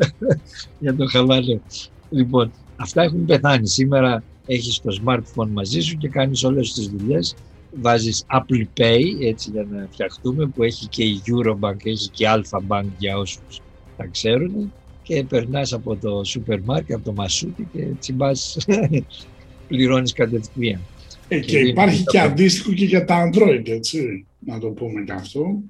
για 0.80 0.95
το 0.95 1.06
χαλάλο. 1.07 1.61
Λοιπόν, 2.10 2.52
αυτά 2.76 3.02
έχουν 3.02 3.26
πεθάνει. 3.26 3.68
Σήμερα 3.68 4.24
έχεις 4.50 4.82
το 4.82 5.02
smartphone 5.06 5.48
μαζί 5.50 5.80
σου 5.80 5.98
και 5.98 6.08
κάνεις 6.08 6.44
όλες 6.44 6.74
τις 6.74 6.88
δουλειές. 6.88 7.36
Βάζεις 7.82 8.26
Apple 8.34 8.80
Pay, 8.80 9.02
έτσι 9.22 9.52
για 9.52 9.68
να 9.72 9.88
φτιαχτούμε, 9.92 10.46
που 10.46 10.64
έχει 10.64 10.88
και 10.88 11.04
η 11.04 11.22
Eurobank, 11.26 11.86
έχει 11.86 12.10
και 12.10 12.24
η 12.24 12.28
Alpha 12.30 12.60
Bank 12.68 12.86
για 12.98 13.18
όσους 13.18 13.62
τα 13.98 14.06
ξέρουν 14.06 14.72
και 15.04 15.24
περνάς 15.24 15.74
από 15.74 15.96
το 15.96 16.24
σούπερ 16.24 16.62
μάρκετ, 16.62 16.96
από 16.96 17.06
το 17.06 17.14
μασούτι 17.14 17.68
και 17.74 17.88
τσιμπάς, 18.00 18.58
πληρώνεις 19.68 20.14
κατευθείαν. 20.14 20.80
Ε, 21.28 21.40
και, 21.40 21.52
και 21.52 21.60
υπάρχει 21.60 22.04
και 22.04 22.20
αντίστοιχο 22.20 22.74
και 22.74 22.86
για 22.86 23.06
τα 23.06 23.30
Android, 23.30 23.70
έτσι, 23.70 24.26
να 24.40 24.60
το 24.60 24.68
πούμε 24.68 25.04
και 25.04 25.12
αυτό. 25.12 25.62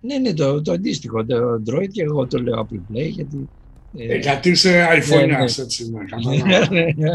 Ναι, 0.00 0.18
ναι, 0.18 0.32
το, 0.32 0.62
το 0.62 0.72
αντίστοιχο, 0.72 1.24
το 1.24 1.36
Android 1.54 1.88
και 1.92 2.02
εγώ 2.02 2.26
το 2.26 2.42
λέω 2.42 2.68
Apple 2.68 2.92
Play 2.92 3.08
γιατί... 3.10 3.48
Ε, 3.96 4.14
ε, 4.14 4.18
γιατί 4.18 4.50
είσαι 4.50 4.86
iPhone, 4.90 5.26
ναι, 5.26 5.36
ναι. 5.36 5.42
έτσι, 5.42 5.90
ναι, 5.90 6.58
ναι, 6.70 6.92
ναι, 6.96 7.10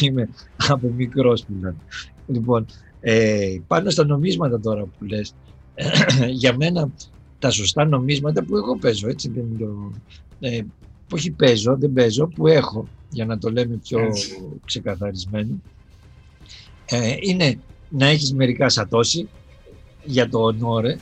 Είμαι 0.00 0.28
από 0.68 0.88
μικρός 0.88 1.44
που 1.44 1.52
λένε. 1.60 1.76
Λοιπόν, 2.26 2.66
ε, 3.00 3.56
πάνω 3.66 3.90
στα 3.90 4.04
νομίσματα 4.04 4.60
τώρα 4.60 4.82
που 4.82 5.04
λες, 5.04 5.34
για 6.40 6.56
μένα 6.56 6.90
τα 7.38 7.50
σωστά 7.50 7.84
νομίσματα 7.84 8.44
που 8.44 8.56
εγώ 8.56 8.76
παίζω, 8.76 9.08
έτσι 9.08 9.28
δεν 9.28 9.56
το... 9.58 9.92
Ε, 10.40 10.60
όχι 11.12 11.30
παίζω, 11.30 11.76
δεν 11.76 11.92
παίζω, 11.92 12.26
που 12.26 12.46
έχω, 12.46 12.88
για 13.10 13.24
να 13.24 13.38
το 13.38 13.50
λέμε 13.50 13.80
πιο 13.82 13.98
έτσι. 13.98 14.42
ξεκαθαρισμένο, 14.64 15.60
ε, 16.84 17.16
είναι 17.20 17.58
να 17.88 18.06
έχεις 18.06 18.32
μερικά 18.32 18.68
σατώσει 18.68 19.28
για 20.04 20.28
το 20.28 20.38
ονόρε, 20.38 20.96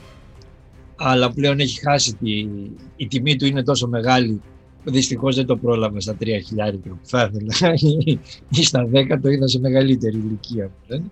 αλλά 1.04 1.30
πλέον 1.30 1.60
έχει 1.60 1.80
χάσει 1.80 2.14
τη, 2.14 2.46
η 2.96 3.06
τιμή 3.08 3.36
του 3.36 3.46
είναι 3.46 3.62
τόσο 3.62 3.88
μεγάλη 3.88 4.40
Δυστυχώς 4.84 5.36
δεν 5.36 5.46
το 5.46 5.56
πρόλαβα 5.56 6.00
στα 6.00 6.16
3 6.20 6.26
χιλιάρικα 6.46 6.88
που 6.90 7.00
θα 7.02 7.30
ήθελα 7.32 7.74
ή 8.58 8.62
στα 8.62 8.88
10 8.92 9.18
το 9.22 9.28
είδα 9.28 9.48
σε 9.48 9.58
μεγαλύτερη 9.58 10.16
ηλικία 10.16 10.66
που 10.66 10.74
λένε. 10.86 11.04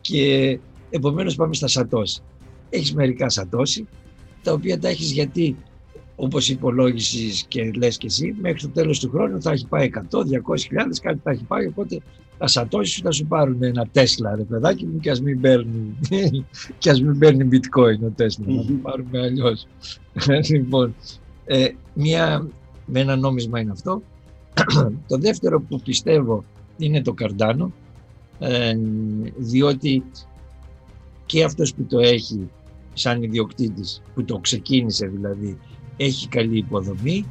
Και 0.00 0.58
επομένως 0.90 1.34
πάμε 1.34 1.54
στα 1.54 1.66
σατώσει. 1.66 2.22
Έχεις 2.70 2.94
μερικά 2.94 3.28
σατώσει 3.28 3.86
τα 4.42 4.52
οποία 4.52 4.78
τα 4.78 4.88
έχεις 4.88 5.12
γιατί 5.12 5.56
όπως 6.16 6.48
υπολόγισεις 6.48 7.44
και 7.48 7.70
λες 7.76 7.96
και 7.96 8.06
εσύ, 8.06 8.36
μέχρι 8.40 8.60
το 8.60 8.68
τέλος 8.68 9.00
του 9.00 9.10
χρόνου 9.10 9.42
θα 9.42 9.52
έχει 9.52 9.66
πάει 9.66 9.90
100, 10.10 10.18
200 10.18 10.58
χιλιάδες, 10.58 11.00
κάτι 11.00 11.20
θα 11.22 11.30
έχει 11.30 11.44
πάει, 11.44 11.66
οπότε 11.66 12.00
τα 12.38 12.46
σατώσεις 12.46 12.94
σου 12.94 13.02
θα 13.02 13.10
σου 13.10 13.26
πάρουν 13.26 13.62
ένα 13.62 13.86
Τέσλα, 13.92 14.36
ρε 14.36 14.42
παιδάκι 14.42 14.86
μου, 14.86 14.98
και 14.98 15.10
ας 15.10 15.20
μην 15.20 15.40
παίρνει, 15.40 15.96
και 16.78 16.90
ας 16.90 17.02
μην 17.02 17.18
παίρνει 17.18 17.48
bitcoin 17.52 18.06
ο 18.06 18.10
Τέσλα, 18.14 18.44
να 18.46 18.64
το 18.64 18.72
πάρουμε 18.82 19.20
αλλιώς. 19.20 19.66
λοιπόν, 20.50 20.94
ε, 21.44 21.68
μια, 21.94 22.48
με 22.86 23.00
ένα 23.00 23.16
νόμισμα 23.16 23.60
είναι 23.60 23.70
αυτό. 23.70 24.02
το 25.08 25.18
δεύτερο 25.18 25.60
που 25.60 25.80
πιστεύω 25.80 26.44
είναι 26.76 27.02
το 27.02 27.12
καρντάνο, 27.12 27.72
ε, 28.38 28.76
διότι 29.36 30.04
και 31.26 31.44
αυτός 31.44 31.74
που 31.74 31.84
το 31.84 31.98
έχει 31.98 32.48
σαν 32.92 33.22
ιδιοκτήτης 33.22 34.02
που 34.14 34.24
το 34.24 34.38
ξεκίνησε 34.38 35.06
δηλαδή 35.06 35.58
έχει 35.96 36.28
καλή 36.28 36.58
υποδομή, 36.58 37.24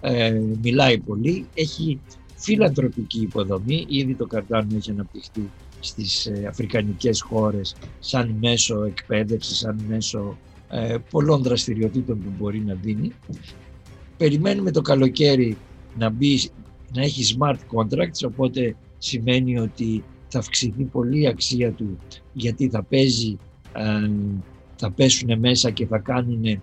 ε, 0.00 0.40
μιλάει 0.62 0.98
πολύ, 0.98 1.46
έχει 1.54 2.00
φιλανθρωπική 2.38 3.20
υποδομή, 3.20 3.86
ήδη 3.88 4.14
το 4.14 4.26
Καρτάνο 4.26 4.76
έχει 4.76 4.90
αναπτυχθεί 4.90 5.50
στις 5.80 6.26
ε, 6.26 6.46
αφρικανικές 6.48 7.20
χώρες 7.20 7.74
σαν 7.98 8.36
μέσο 8.40 8.84
εκπαίδευσης, 8.84 9.58
σαν 9.58 9.84
μέσο 9.88 10.38
ε, 10.70 10.96
πολλών 11.10 11.42
δραστηριοτήτων 11.42 12.18
που 12.18 12.32
μπορεί 12.38 12.62
να 12.66 12.74
δίνει. 12.74 13.12
Περιμένουμε 14.16 14.70
το 14.70 14.80
καλοκαίρι 14.80 15.56
να, 15.98 16.10
μπει, 16.10 16.50
να 16.94 17.02
έχει 17.02 17.36
smart 17.38 17.58
contracts, 17.76 18.26
οπότε 18.26 18.76
σημαίνει 18.98 19.58
ότι 19.58 20.04
θα 20.28 20.38
αυξηθεί 20.38 20.84
πολύ 20.84 21.20
η 21.20 21.26
αξία 21.26 21.72
του 21.72 21.98
γιατί 22.32 22.68
θα 22.68 22.82
παίζει 22.82 23.38
θα 24.76 24.90
πέσουν 24.90 25.38
μέσα 25.38 25.70
και 25.70 25.86
θα 25.86 25.98
κάνουν 25.98 26.44
ε, 26.44 26.60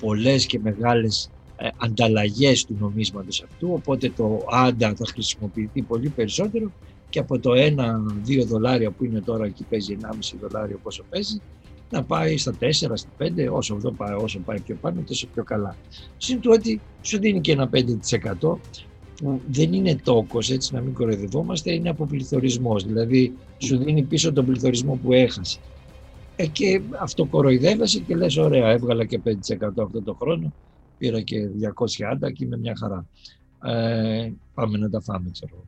πολλές 0.00 0.46
και 0.46 0.58
μεγάλες 0.58 1.24
ε, 1.24 1.41
ανταλλαγές 1.76 2.64
του 2.64 2.76
νομίσματος 2.80 3.42
αυτού, 3.42 3.72
οπότε 3.72 4.12
το 4.16 4.44
άντα 4.50 4.94
θα 4.94 5.04
χρησιμοποιηθεί 5.06 5.82
πολύ 5.82 6.08
περισσότερο 6.08 6.72
και 7.08 7.18
από 7.18 7.38
το 7.38 7.50
1-2 7.52 8.44
δολάρια 8.46 8.90
που 8.90 9.04
είναι 9.04 9.20
τώρα 9.20 9.48
και 9.48 9.64
παίζει 9.70 9.96
1,5 10.00 10.08
δολάριο 10.40 10.78
πόσο 10.82 11.04
παίζει, 11.10 11.40
να 11.90 12.02
πάει 12.02 12.36
στα 12.36 12.52
4, 12.60 12.70
στα 12.72 13.08
5, 13.18 13.28
όσο, 13.50 13.74
εδώ 13.74 13.90
πάει, 13.90 14.14
όσο 14.14 14.38
πάει 14.38 14.60
πιο 14.60 14.76
πάνω, 14.80 15.02
τόσο 15.06 15.26
πιο 15.34 15.44
καλά. 15.44 15.76
Συν 16.16 16.40
του 16.40 16.50
ότι 16.54 16.80
σου 17.02 17.18
δίνει 17.18 17.40
και 17.40 17.52
ένα 17.52 17.70
5% 17.72 18.58
που 19.16 19.40
δεν 19.50 19.72
είναι 19.72 19.96
τόκος, 20.04 20.50
έτσι 20.50 20.74
να 20.74 20.80
μην 20.80 20.94
κοροϊδευόμαστε, 20.94 21.72
είναι 21.72 21.88
αποπληθωρισμός. 21.88 22.84
Δηλαδή 22.84 23.32
σου 23.58 23.76
δίνει 23.78 24.02
πίσω 24.02 24.32
τον 24.32 24.46
πληθωρισμό 24.46 24.98
που 25.02 25.12
έχασε. 25.12 25.58
Ε, 26.36 26.46
και 26.46 26.80
αυτό 26.98 27.24
κοροϊδεύεσαι 27.24 27.98
και 27.98 28.16
λες 28.16 28.36
ωραία, 28.36 28.68
έβγαλα 28.68 29.04
και 29.04 29.20
5% 29.24 29.30
αυτό 29.82 30.02
το 30.02 30.16
χρόνο, 30.20 30.52
πήρα 31.02 31.20
και 31.20 31.48
200 32.00 32.04
άντα 32.10 32.32
και 32.32 32.44
είμαι 32.44 32.56
μια 32.56 32.74
χαρά. 32.76 33.06
Ε, 33.64 34.32
πάμε 34.54 34.78
να 34.78 34.90
τα 34.90 35.00
φάμε, 35.00 35.30
ξέρω. 35.30 35.64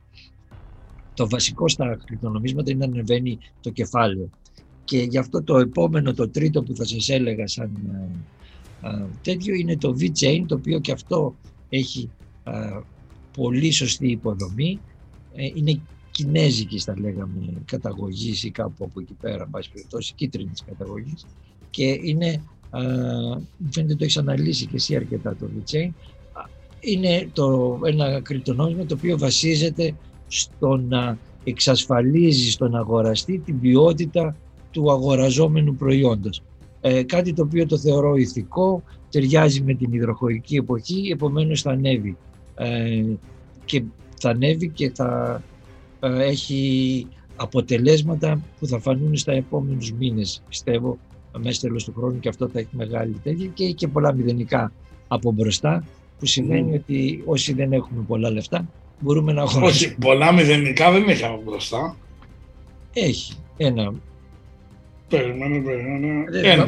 Το 1.14 1.28
βασικό 1.28 1.68
στα 1.68 1.98
κρυπτονομίσματα 2.04 2.70
είναι 2.70 2.86
να 2.86 2.92
ανεβαίνει 2.92 3.38
το 3.60 3.70
κεφάλαιο. 3.70 4.30
Και 4.84 4.98
γι' 4.98 5.18
αυτό 5.18 5.42
το 5.42 5.58
επόμενο, 5.58 6.14
το 6.14 6.28
τρίτο 6.28 6.62
που 6.62 6.76
θα 6.76 6.84
σας 6.84 7.08
έλεγα 7.08 7.46
σαν 7.46 7.70
ε, 8.82 8.88
ε, 8.88 9.06
τέτοιο 9.22 9.54
είναι 9.54 9.76
το 9.76 9.96
V-Chain, 10.00 10.44
το 10.46 10.54
οποίο 10.54 10.78
και 10.80 10.92
αυτό 10.92 11.34
έχει 11.68 12.10
ε, 12.44 12.80
πολύ 13.36 13.70
σωστή 13.70 14.10
υποδομή. 14.10 14.80
είναι 15.54 15.80
κινέζικη, 16.10 16.78
θα 16.78 16.94
λέγαμε, 16.98 17.62
καταγωγής 17.64 18.44
ή 18.44 18.50
κάπου 18.50 18.84
από 18.84 19.00
εκεί 19.00 19.14
πέρα, 19.20 19.46
πάση 19.46 19.70
περιπτώσει, 19.72 20.14
κίτρινης 20.14 20.64
καταγωγής. 20.66 21.26
Και 21.70 21.98
είναι, 22.02 22.30
μου 22.36 22.53
φαίνεται 23.70 23.94
το 23.94 24.04
έχεις 24.04 24.16
αναλύσει 24.16 24.66
και 24.66 24.76
εσύ 24.76 24.96
αρκετά 24.96 25.36
το 25.36 25.46
V-Chain, 25.46 25.90
είναι 26.80 27.28
το, 27.32 27.78
ένα 27.84 28.20
κρυπτονόμισμα 28.20 28.86
το 28.86 28.94
οποίο 28.98 29.18
βασίζεται 29.18 29.94
στο 30.26 30.76
να 30.76 31.18
εξασφαλίζει 31.44 32.50
στον 32.50 32.76
αγοραστή 32.76 33.38
την 33.38 33.60
ποιότητα 33.60 34.36
του 34.70 34.90
αγοραζόμενου 34.90 35.74
προϊόντος. 35.74 36.42
Ε, 36.80 37.02
κάτι 37.02 37.32
το 37.32 37.42
οποίο 37.42 37.66
το 37.66 37.78
θεωρώ 37.78 38.14
ηθικό, 38.14 38.82
ταιριάζει 39.10 39.62
με 39.62 39.74
την 39.74 39.92
υδροχωρική 39.92 40.56
εποχή, 40.56 41.08
επομένως 41.12 41.62
θα 41.62 41.70
ανέβει. 41.70 42.16
Ε, 42.54 43.04
και 43.64 43.82
θα 44.20 44.30
ανέβει 44.30 44.68
και 44.68 44.90
θα 44.94 45.42
ε, 46.00 46.24
έχει 46.24 47.06
αποτελέσματα 47.36 48.40
που 48.58 48.66
θα 48.66 48.78
φανούν 48.78 49.16
στα 49.16 49.32
επόμενους 49.32 49.92
μήνες, 49.92 50.42
πιστεύω, 50.48 50.98
μέσα 51.38 51.60
τέλος 51.60 51.84
του 51.84 51.94
χρόνου 51.96 52.18
και 52.18 52.28
αυτό 52.28 52.48
θα 52.48 52.58
έχει 52.58 52.68
μεγάλη 52.70 53.20
τέτοια 53.22 53.46
και 53.46 53.64
έχει 53.64 53.74
και 53.74 53.88
πολλά 53.88 54.12
μηδενικά 54.12 54.72
από 55.08 55.32
μπροστά, 55.32 55.84
που 56.18 56.26
σημαίνει 56.26 56.70
mm. 56.72 56.78
ότι 56.78 57.22
όσοι 57.26 57.52
δεν 57.52 57.72
έχουμε 57.72 58.04
πολλά 58.06 58.30
λεφτά 58.30 58.68
μπορούμε 59.00 59.32
να 59.32 59.42
αγοράσουμε. 59.42 59.66
Όχι, 59.66 59.96
πολλά 59.98 60.32
μηδενικά 60.32 60.90
δεν 60.90 61.08
έχει 61.08 61.24
από 61.24 61.42
μπροστά. 61.44 61.96
Έχει 62.92 63.34
ένα 63.56 63.92
Περιμένω, 65.08 65.62
περιμένω. 65.62 66.24
Ένα. 66.42 66.66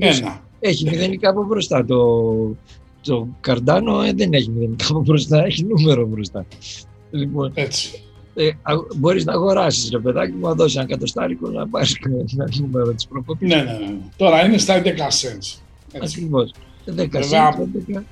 Ένα. 0.00 0.42
Έχει 0.60 0.90
μηδενικά 0.90 1.30
από 1.30 1.44
μπροστά. 1.44 1.84
Το, 1.84 2.56
το 3.02 3.28
καρντάνο 3.40 4.02
ε, 4.02 4.12
δεν 4.12 4.32
έχει 4.32 4.50
μηδενικά 4.50 4.86
από 4.90 5.00
μπροστά, 5.00 5.44
έχει 5.44 5.64
νούμερο 5.64 6.06
μπροστά. 6.06 6.46
Λοιπόν, 7.10 7.52
Έτσι. 7.54 8.02
Ε, 8.40 8.50
μπορείς 8.96 9.24
να 9.24 9.32
αγοράσεις 9.32 9.90
ρε 9.90 9.98
παιδάκι 9.98 10.32
μου, 10.32 10.46
να 10.46 10.54
δώσεις 10.54 10.76
ένα 10.76 10.86
κατοστάρικο 10.86 11.48
να 11.48 11.68
πάρεις 11.68 11.96
ένα 12.32 12.48
νούμερο 12.60 12.94
της 12.94 13.06
προκοπής. 13.06 13.48
Ναι, 13.48 13.62
ναι, 13.62 13.72
ναι. 13.72 13.96
Τώρα 14.16 14.44
είναι 14.44 14.58
στα 14.58 14.82
11 14.82 14.86
cents. 14.86 15.58
Ακριβώς. 16.02 16.52
10 16.86 17.08
Βέβαια, 17.10 17.54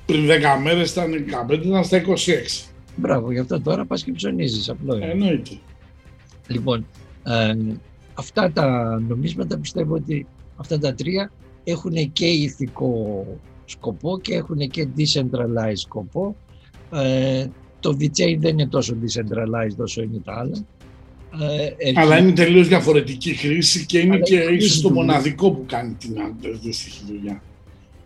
πριν 0.05 0.27
10 0.27 0.61
μέρες 0.63 0.91
ήταν 0.91 1.11
15, 1.47 1.53
ήταν 1.65 1.83
στα 1.83 1.97
26. 1.97 2.67
Μπράβο, 2.95 3.31
γι' 3.31 3.39
αυτό 3.39 3.61
τώρα 3.61 3.85
πας 3.85 4.03
και 4.03 4.11
ψωνίζεις, 4.11 4.69
απλό 4.69 4.95
είναι. 4.95 5.05
Εννοείται. 5.05 5.57
Λοιπόν, 6.47 6.85
ε, 7.23 7.55
αυτά 8.13 8.51
τα 8.51 8.99
νομίσματα 9.07 9.57
πιστεύω 9.57 9.95
ότι 9.95 10.27
αυτά 10.55 10.79
τα 10.79 10.93
τρία 10.93 11.31
έχουν 11.63 12.11
και 12.11 12.25
ηθικό 12.25 13.25
σκοπό 13.65 14.19
και 14.19 14.35
έχουν 14.35 14.57
και 14.57 14.87
decentralized 14.97 15.71
σκοπό. 15.73 16.35
Ε, 16.91 17.47
το 17.79 17.97
VeChain 17.99 18.37
δεν 18.39 18.51
είναι 18.51 18.67
τόσο 18.67 18.95
decentralized 19.01 19.77
όσο 19.77 20.01
είναι 20.01 20.21
τα 20.23 20.33
άλλα. 20.33 20.65
Ε, 21.77 21.91
Αλλά 21.95 22.17
είναι 22.17 22.31
τελείως 22.31 22.67
διαφορετική 22.67 23.33
χρήση 23.33 23.85
και 23.85 23.99
είναι 23.99 24.17
και 24.19 24.35
ίσως 24.35 24.81
το 24.81 24.91
μοναδικό 24.91 25.51
που 25.51 25.63
κάνει 25.67 25.93
την 25.93 26.15
αντίστοιχη 26.55 27.03
δουλειά. 27.07 27.41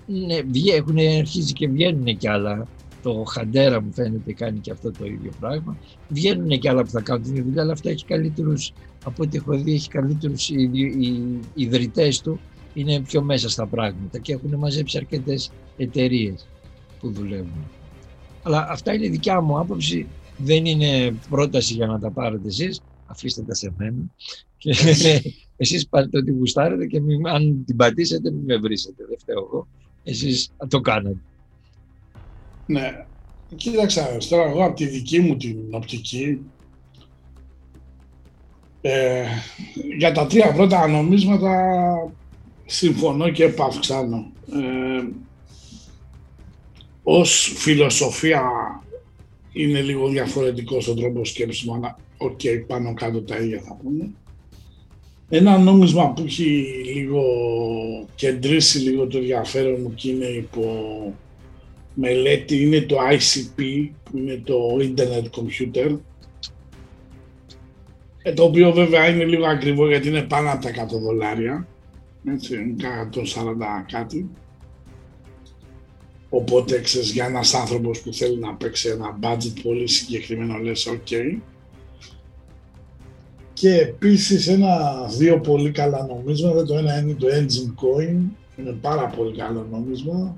Ναι, 0.05 0.39
έχουν 0.75 0.97
αρχίσει 1.19 1.53
και 1.53 1.67
βγαίνουν 1.67 2.17
και 2.17 2.29
άλλα 2.29 2.67
το 3.01 3.23
Χαντέρα 3.23 3.81
μου 3.81 3.93
φαίνεται 3.93 4.33
κάνει 4.33 4.59
και 4.59 4.71
αυτό 4.71 4.91
το 4.91 5.05
ίδιο 5.05 5.31
πράγμα. 5.39 5.77
Βγαίνουν 6.09 6.59
και 6.59 6.69
άλλα 6.69 6.83
που 6.83 6.89
θα 6.89 7.01
κάνουν 7.01 7.23
την 7.33 7.43
δουλειά, 7.43 7.61
αλλά 7.61 7.71
αυτό 7.71 7.89
έχει 7.89 8.05
καλύτερους, 8.05 8.73
από 9.03 9.23
ό,τι 9.23 9.37
έχω 9.37 9.57
δει, 9.57 9.73
έχει 9.73 9.89
καλύτερους 9.89 10.49
οι, 10.49 10.69
οι, 10.73 11.39
ιδρυτές 11.53 12.21
του, 12.21 12.39
είναι 12.73 12.99
πιο 12.99 13.21
μέσα 13.21 13.49
στα 13.49 13.67
πράγματα 13.67 14.19
και 14.19 14.33
έχουν 14.33 14.55
μαζέψει 14.55 14.97
αρκετές 14.97 15.51
εταιρείες 15.77 16.47
που 16.99 17.11
δουλεύουν. 17.11 17.69
Αλλά 18.43 18.67
αυτά 18.69 18.93
είναι 18.93 19.07
δικιά 19.07 19.41
μου 19.41 19.59
άποψη, 19.59 20.07
δεν 20.37 20.65
είναι 20.65 21.15
πρόταση 21.29 21.73
για 21.73 21.87
να 21.87 21.99
τα 21.99 22.11
πάρετε 22.11 22.47
εσείς, 22.47 22.81
αφήστε 23.05 23.41
τα 23.41 23.53
σε 23.53 23.73
μένα. 23.77 24.03
Και 24.57 24.75
εσείς 25.57 25.87
πάρετε 25.87 26.17
ό,τι 26.17 26.31
γουστάρετε 26.31 26.85
και 26.85 27.01
αν 27.33 27.63
την 27.65 27.75
πατήσετε 27.75 28.31
μην 28.31 28.43
με 28.45 28.57
βρίσετε, 28.57 29.05
δεν 29.09 29.17
φταίω 29.19 29.47
εγώ. 29.51 29.67
Εσείς 30.03 30.51
το 30.67 30.79
κάνατε. 30.79 31.21
Ναι, 32.65 33.05
κοίταξα, 33.55 34.17
τώρα 34.29 34.49
εγώ 34.49 34.65
από 34.65 34.75
τη 34.75 34.85
δική 34.85 35.19
μου 35.19 35.37
την 35.37 35.57
οπτική, 35.71 36.39
ε, 38.81 39.23
για 39.97 40.11
τα 40.11 40.27
τρία 40.27 40.53
πρώτα 40.53 40.87
νομίσματα 40.87 41.51
συμφωνώ 42.65 43.29
και 43.29 43.43
επαυξάνω. 43.43 44.31
Ε, 44.53 45.07
ως 47.19 47.53
φιλοσοφία 47.55 48.43
είναι 49.53 49.81
λίγο 49.81 50.07
διαφορετικό 50.07 50.81
στον 50.81 50.95
τρόπο 50.95 51.25
σκέψης 51.25 51.63
μου, 51.63 51.73
αλλά 51.73 51.97
OK, 52.17 52.39
okay, 52.43 52.63
πάνω 52.67 52.93
κάτω 52.93 53.21
τα 53.21 53.37
ίδια 53.37 53.61
θα 53.61 53.77
πούμε. 53.83 54.09
Ένα 55.29 55.57
νόμισμα 55.57 56.13
που 56.13 56.23
έχει 56.25 56.65
λίγο 56.95 57.23
κεντρήσει 58.15 58.79
λίγο 58.79 59.07
το 59.07 59.17
ενδιαφέρον 59.17 59.81
μου 59.81 59.93
και 59.93 60.09
είναι 60.09 60.25
υπό 60.25 60.65
μελέτη 61.93 62.61
είναι 62.61 62.81
το 62.81 62.95
ICP, 63.11 63.89
που 64.03 64.17
είναι 64.17 64.41
το 64.43 64.55
Internet 64.79 65.25
Computer, 65.39 65.97
ε, 68.23 68.33
το 68.33 68.43
οποίο 68.43 68.71
βέβαια 68.71 69.09
είναι 69.09 69.25
λίγο 69.25 69.45
ακριβό 69.45 69.87
γιατί 69.87 70.07
είναι 70.07 70.21
πάνω 70.21 70.51
από 70.51 70.63
τα 70.63 70.69
100 70.69 70.99
δολάρια, 70.99 71.67
έτσι, 72.25 72.75
140 72.79 73.85
κάτι. 73.91 74.29
Οπότε 76.33 76.79
ξέρεις, 76.79 77.11
για 77.11 77.25
ένας 77.25 77.53
άνθρωπος 77.53 78.01
που 78.01 78.13
θέλει 78.13 78.39
να 78.39 78.53
παίξει 78.53 78.89
ένα 78.89 79.19
budget 79.21 79.61
πολύ 79.63 79.87
συγκεκριμένο 79.87 80.57
λες 80.57 80.89
ok. 80.91 81.37
Και 83.53 83.75
επίσης 83.75 84.47
ένα 84.47 85.05
δύο 85.17 85.39
πολύ 85.39 85.71
καλά 85.71 86.05
νομίσματα, 86.05 86.65
το 86.65 86.77
ένα 86.77 86.99
είναι 86.99 87.13
το 87.13 87.27
Engine 87.27 87.73
Coin, 87.83 88.17
είναι 88.57 88.71
πάρα 88.81 89.07
πολύ 89.07 89.37
καλό 89.37 89.67
νόμισμα, 89.71 90.35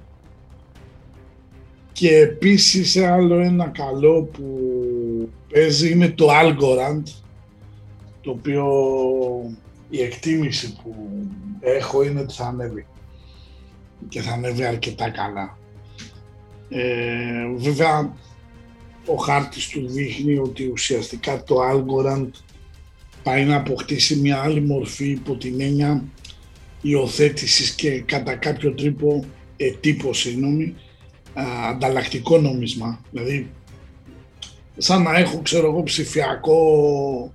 και 1.94 2.18
επίσης 2.18 2.98
άλλο 2.98 3.40
ένα 3.40 3.68
καλό 3.68 4.22
που 4.24 4.50
παίζει 5.54 5.92
είναι 5.92 6.10
το 6.10 6.28
Algorand, 6.30 7.04
το 8.22 8.32
οποίο 8.32 8.66
η 9.90 10.02
εκτίμηση 10.02 10.78
που 10.84 10.96
έχω 11.60 12.04
είναι 12.04 12.20
ότι 12.20 12.34
θα 12.34 12.46
ανέβει 12.46 12.86
και 14.10 14.22
θα 14.22 14.32
ανέβει 14.32 14.66
αρκετά 14.66 15.10
καλά. 15.10 15.58
Ε, 16.76 17.56
βέβαια, 17.56 18.14
ο 19.06 19.16
χάρτης 19.16 19.68
του 19.68 19.88
δείχνει 19.88 20.38
ότι 20.38 20.70
ουσιαστικά 20.72 21.44
το 21.44 21.56
Algorand 21.72 22.30
πάει 23.24 23.46
να 23.46 23.56
αποκτήσει 23.56 24.16
μια 24.16 24.42
άλλη 24.42 24.62
μορφή 24.62 25.10
υπό 25.10 25.36
την 25.36 25.62
έννοια 25.62 26.04
υιοθέτησης 26.82 27.72
και 27.72 28.00
κατά 28.00 28.36
κάποιο 28.36 28.74
τρόπο 28.74 29.26
ετύπωση, 29.58 30.30
συγγνώμη, 30.30 30.76
ανταλλακτικό 31.70 32.38
νόμισμα. 32.38 33.02
Δηλαδή, 33.12 33.52
σαν 34.78 35.02
να 35.02 35.18
έχω, 35.18 35.42
ξέρω 35.42 35.68
εγώ, 35.68 35.84
ψηφιακό 35.84 37.34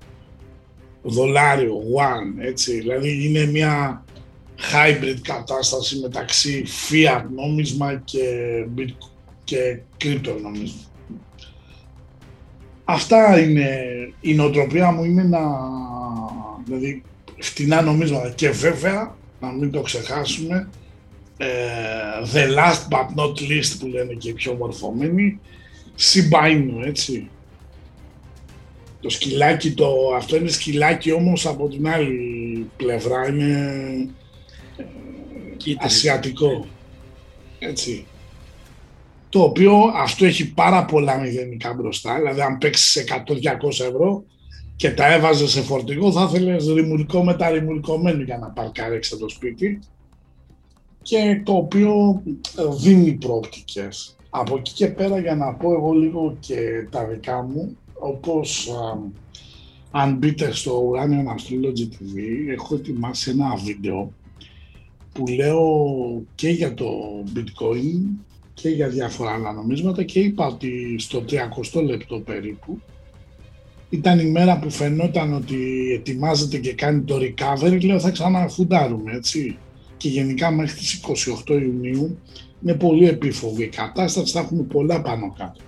δολάριο, 1.02 1.74
one, 1.96 2.44
έτσι. 2.44 2.78
Δηλαδή, 2.78 3.24
είναι 3.24 3.46
μια 3.46 4.04
hybrid 4.72 5.18
κατάσταση 5.22 5.98
μεταξύ 5.98 6.64
fiat 6.90 7.24
νόμισμα 7.34 8.02
και, 8.04 8.22
και 9.48 9.78
crypto 10.04 10.40
νόμισμα. 10.42 10.80
Αυτά 12.84 13.40
είναι, 13.40 13.68
η 14.20 14.34
νοοτροπία 14.34 14.90
μου 14.90 15.04
είναι 15.04 15.22
να, 15.22 15.40
δηλαδή, 16.64 17.02
φτηνά 17.38 17.82
νομίσματα 17.82 18.30
και 18.30 18.50
βέβαια, 18.50 19.16
να 19.40 19.52
μην 19.52 19.70
το 19.70 19.80
ξεχάσουμε, 19.80 20.68
ε, 21.36 21.46
the 22.32 22.58
last 22.58 22.88
but 22.90 23.06
not 23.16 23.50
least 23.50 23.76
που 23.80 23.86
λένε 23.86 24.12
και 24.12 24.28
οι 24.28 24.32
πιο 24.32 24.54
μορφωμένοι, 24.54 25.40
Shiba 25.98 26.84
έτσι. 26.86 27.30
Το 29.00 29.08
σκυλάκι, 29.08 29.72
το, 29.72 30.14
αυτό 30.16 30.36
είναι 30.36 30.50
σκυλάκι 30.50 31.12
όμως 31.12 31.46
από 31.46 31.68
την 31.68 31.88
άλλη 31.88 32.70
πλευρά, 32.76 33.28
είναι 33.28 33.54
ε, 34.76 35.74
ασιατικό. 35.78 36.66
Έτσι. 37.58 38.06
Το 39.28 39.42
οποίο 39.42 39.72
αυτό 39.96 40.24
έχει 40.24 40.52
πάρα 40.52 40.84
πολλά 40.84 41.18
μηδενικά 41.18 41.74
μπροστά, 41.74 42.16
δηλαδή 42.16 42.40
αν 42.40 42.58
παίξεις 42.58 43.04
100-200 43.08 43.86
ευρώ 43.86 44.24
και 44.76 44.90
τα 44.90 45.12
έβαζες 45.12 45.50
σε 45.50 45.62
φορτηγό 45.62 46.12
θα 46.12 46.30
ήθελες 46.30 46.66
ρημουλικό 46.66 47.24
μετά 47.24 47.50
ρημουλικομένο 47.50 48.22
για 48.22 48.38
να 48.38 48.50
παρκάρεξε 48.50 49.16
το 49.16 49.28
σπίτι 49.28 49.78
και 51.02 51.40
το 51.44 51.52
οποίο 51.52 52.22
ε, 52.58 52.62
δίνει 52.80 53.12
πρόπτικες. 53.12 54.16
Από 54.30 54.56
εκεί 54.56 54.72
και 54.72 54.86
πέρα 54.86 55.18
για 55.18 55.34
να 55.34 55.54
πω 55.54 55.72
εγώ 55.72 55.92
λίγο 55.92 56.36
και 56.40 56.86
τα 56.90 57.04
δικά 57.04 57.42
μου, 57.42 57.76
όπως 57.94 58.70
αν 59.90 60.16
μπείτε 60.16 60.52
στο 60.52 60.90
Uranium 60.90 61.34
Astrology 61.34 61.88
TV, 61.92 62.16
έχω 62.50 62.74
ετοιμάσει 62.74 63.30
ένα 63.30 63.56
βίντεο 63.64 64.12
που 65.12 65.26
λέω 65.26 65.62
και 66.34 66.48
για 66.48 66.74
το 66.74 66.86
bitcoin 67.34 68.26
και 68.60 68.68
για 68.68 68.88
διάφορα 68.88 69.30
άλλα 69.30 69.52
νομίσματα 69.52 70.02
και 70.02 70.20
είπα 70.20 70.46
ότι 70.46 70.94
στο 70.98 71.24
30 71.74 71.82
λεπτό 71.84 72.18
περίπου 72.20 72.80
ήταν 73.90 74.18
η 74.18 74.24
μέρα 74.24 74.58
που 74.58 74.70
φαινόταν 74.70 75.32
ότι 75.32 75.90
ετοιμάζεται 75.92 76.58
και 76.58 76.72
κάνει 76.72 77.02
το 77.02 77.16
recovery, 77.16 77.84
λέω 77.84 78.00
θα 78.00 78.10
ξαναφουντάρουμε, 78.10 79.12
έτσι. 79.12 79.58
Και 79.96 80.08
γενικά 80.08 80.50
μέχρι 80.50 80.76
τις 80.78 81.00
28 81.46 81.50
Ιουνίου 81.50 82.18
είναι 82.62 82.74
πολύ 82.74 83.08
επίφοβη 83.08 83.64
η 83.64 83.68
κατάσταση, 83.68 84.32
θα 84.32 84.40
έχουμε 84.40 84.62
πολλά 84.62 85.02
πάνω 85.02 85.34
κάτω. 85.38 85.60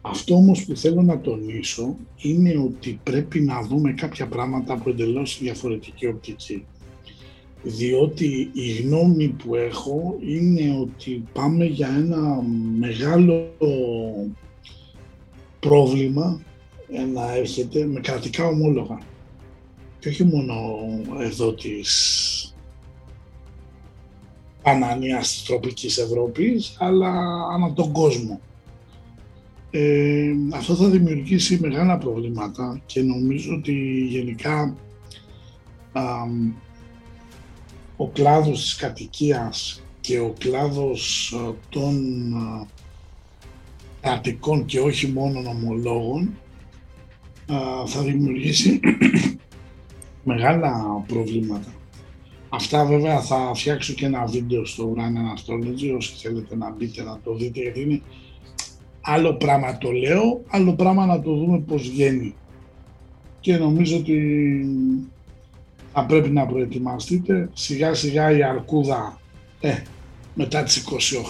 Αυτό 0.00 0.34
όμως 0.34 0.64
που 0.64 0.76
θέλω 0.76 1.02
να 1.02 1.20
τονίσω 1.20 1.96
είναι 2.16 2.58
ότι 2.58 3.00
πρέπει 3.02 3.40
να 3.40 3.62
δούμε 3.62 3.92
κάποια 3.92 4.26
πράγματα 4.26 4.72
από 4.72 4.90
εντελώς 4.90 5.38
διαφορετική 5.40 6.06
οπτική. 6.06 6.64
Διότι 7.68 8.50
η 8.52 8.72
γνώμη 8.72 9.28
που 9.28 9.54
έχω 9.54 10.16
είναι 10.20 10.78
ότι 10.80 11.24
πάμε 11.32 11.64
για 11.64 11.88
ένα 11.88 12.42
μεγάλο 12.78 13.56
πρόβλημα 15.60 16.40
να 17.14 17.36
έρχεται 17.36 17.84
με 17.84 18.00
κρατικά 18.00 18.46
ομόλογα. 18.46 18.98
Και 19.98 20.08
όχι 20.08 20.24
μόνο 20.24 20.54
εδώ 21.20 21.54
της 21.54 22.54
Πανανίας 24.62 25.30
της 25.30 25.42
τροπικής 25.42 25.98
Ευρώπης, 25.98 26.76
αλλά 26.78 27.10
ανά 27.52 27.72
τον 27.72 27.92
κόσμο. 27.92 28.40
Ε, 29.70 30.30
αυτό 30.54 30.74
θα 30.74 30.88
δημιουργήσει 30.88 31.58
μεγάλα 31.60 31.98
προβλήματα 31.98 32.82
και 32.86 33.02
νομίζω 33.02 33.54
ότι 33.54 33.72
γενικά 34.08 34.76
ο 37.96 38.08
κλάδος 38.08 38.60
της 38.60 38.76
κατοικίας 38.76 39.82
και 40.00 40.18
ο 40.18 40.34
κλάδος 40.38 41.34
των 41.68 41.96
κρατικών 44.00 44.64
και 44.64 44.80
όχι 44.80 45.06
μόνο 45.06 45.48
ομολόγων 45.48 46.38
θα 47.86 48.02
δημιουργήσει 48.02 48.80
μεγάλα 50.30 51.04
προβλήματα. 51.06 51.74
Αυτά 52.48 52.84
βέβαια 52.84 53.20
θα 53.20 53.52
φτιάξω 53.54 53.92
και 53.92 54.06
ένα 54.06 54.24
βίντεο 54.26 54.64
στο 54.64 54.94
Uranian 54.96 55.38
Astrology 55.38 55.96
όσοι 55.96 56.14
θέλετε 56.16 56.56
να 56.56 56.70
μπείτε 56.70 57.02
να 57.02 57.20
το 57.24 57.34
δείτε 57.34 57.60
γιατί 57.60 57.80
είναι 57.80 58.02
άλλο 59.00 59.34
πράγμα 59.34 59.78
το 59.78 59.90
λέω, 59.90 60.42
άλλο 60.48 60.74
πράγμα 60.74 61.06
να 61.06 61.20
το 61.20 61.34
δούμε 61.34 61.58
πώς 61.58 61.90
βγαίνει. 61.90 62.34
Και 63.40 63.56
νομίζω 63.56 63.96
ότι 63.96 64.16
θα 65.98 66.06
πρέπει 66.06 66.30
να 66.30 66.46
προετοιμαστείτε. 66.46 67.50
Σιγά 67.52 67.94
σιγά 67.94 68.30
η 68.30 68.42
αρκούδα 68.42 69.20
ε, 69.60 69.76
μετά 70.34 70.62
τις 70.62 70.84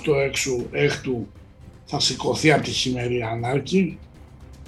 28 0.07 0.15
έξω 0.15 0.67
έκτου 0.71 1.27
θα 1.85 2.01
σηκωθεί 2.01 2.53
από 2.53 2.63
τη 2.63 2.71
χειμερή 2.71 3.23
ανάρκη 3.23 3.99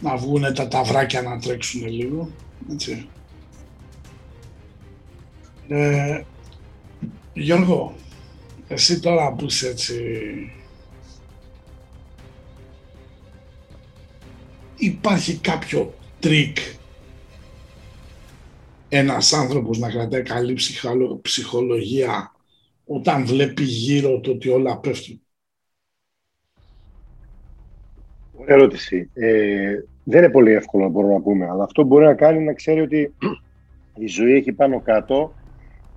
να 0.00 0.16
βγουν 0.16 0.54
τα 0.54 0.68
ταυράκια 0.68 1.22
να 1.22 1.38
τρέξουν 1.38 1.86
λίγο. 1.86 2.30
Έτσι. 2.72 3.08
Ε, 5.68 6.22
Γιώργο, 7.32 7.94
εσύ 8.68 9.00
τώρα 9.00 9.32
που 9.32 9.44
είσαι 9.44 9.68
έτσι 9.68 10.02
υπάρχει 14.76 15.36
κάποιο 15.36 15.94
τρικ 16.20 16.59
ένας 18.89 19.32
άνθρωπος 19.32 19.78
να 19.78 19.90
κρατάει 19.90 20.23
καλή 20.23 20.59
ψυχολογία 21.23 22.32
όταν 22.85 23.27
βλέπει 23.27 23.62
γύρω 23.62 24.20
το 24.20 24.31
ότι 24.31 24.48
όλα 24.48 24.78
πέφτουν. 24.78 25.23
ερώτηση. 28.48 29.10
Ε, 29.15 29.74
δεν 30.05 30.23
είναι 30.23 30.32
πολύ 30.32 30.52
εύκολο 30.52 30.85
να 30.85 30.90
μπορούμε 30.90 31.12
να 31.12 31.20
πούμε, 31.20 31.48
αλλά 31.48 31.65
αυτό 31.65 31.85
μπορεί 31.85 32.05
να 32.05 32.15
κάνει 32.15 32.44
να 32.44 32.52
ξέρει 32.52 32.81
ότι 32.81 33.15
η 33.94 34.06
ζωή 34.06 34.35
έχει 34.35 34.52
πάνω 34.52 34.81
κάτω 34.81 35.35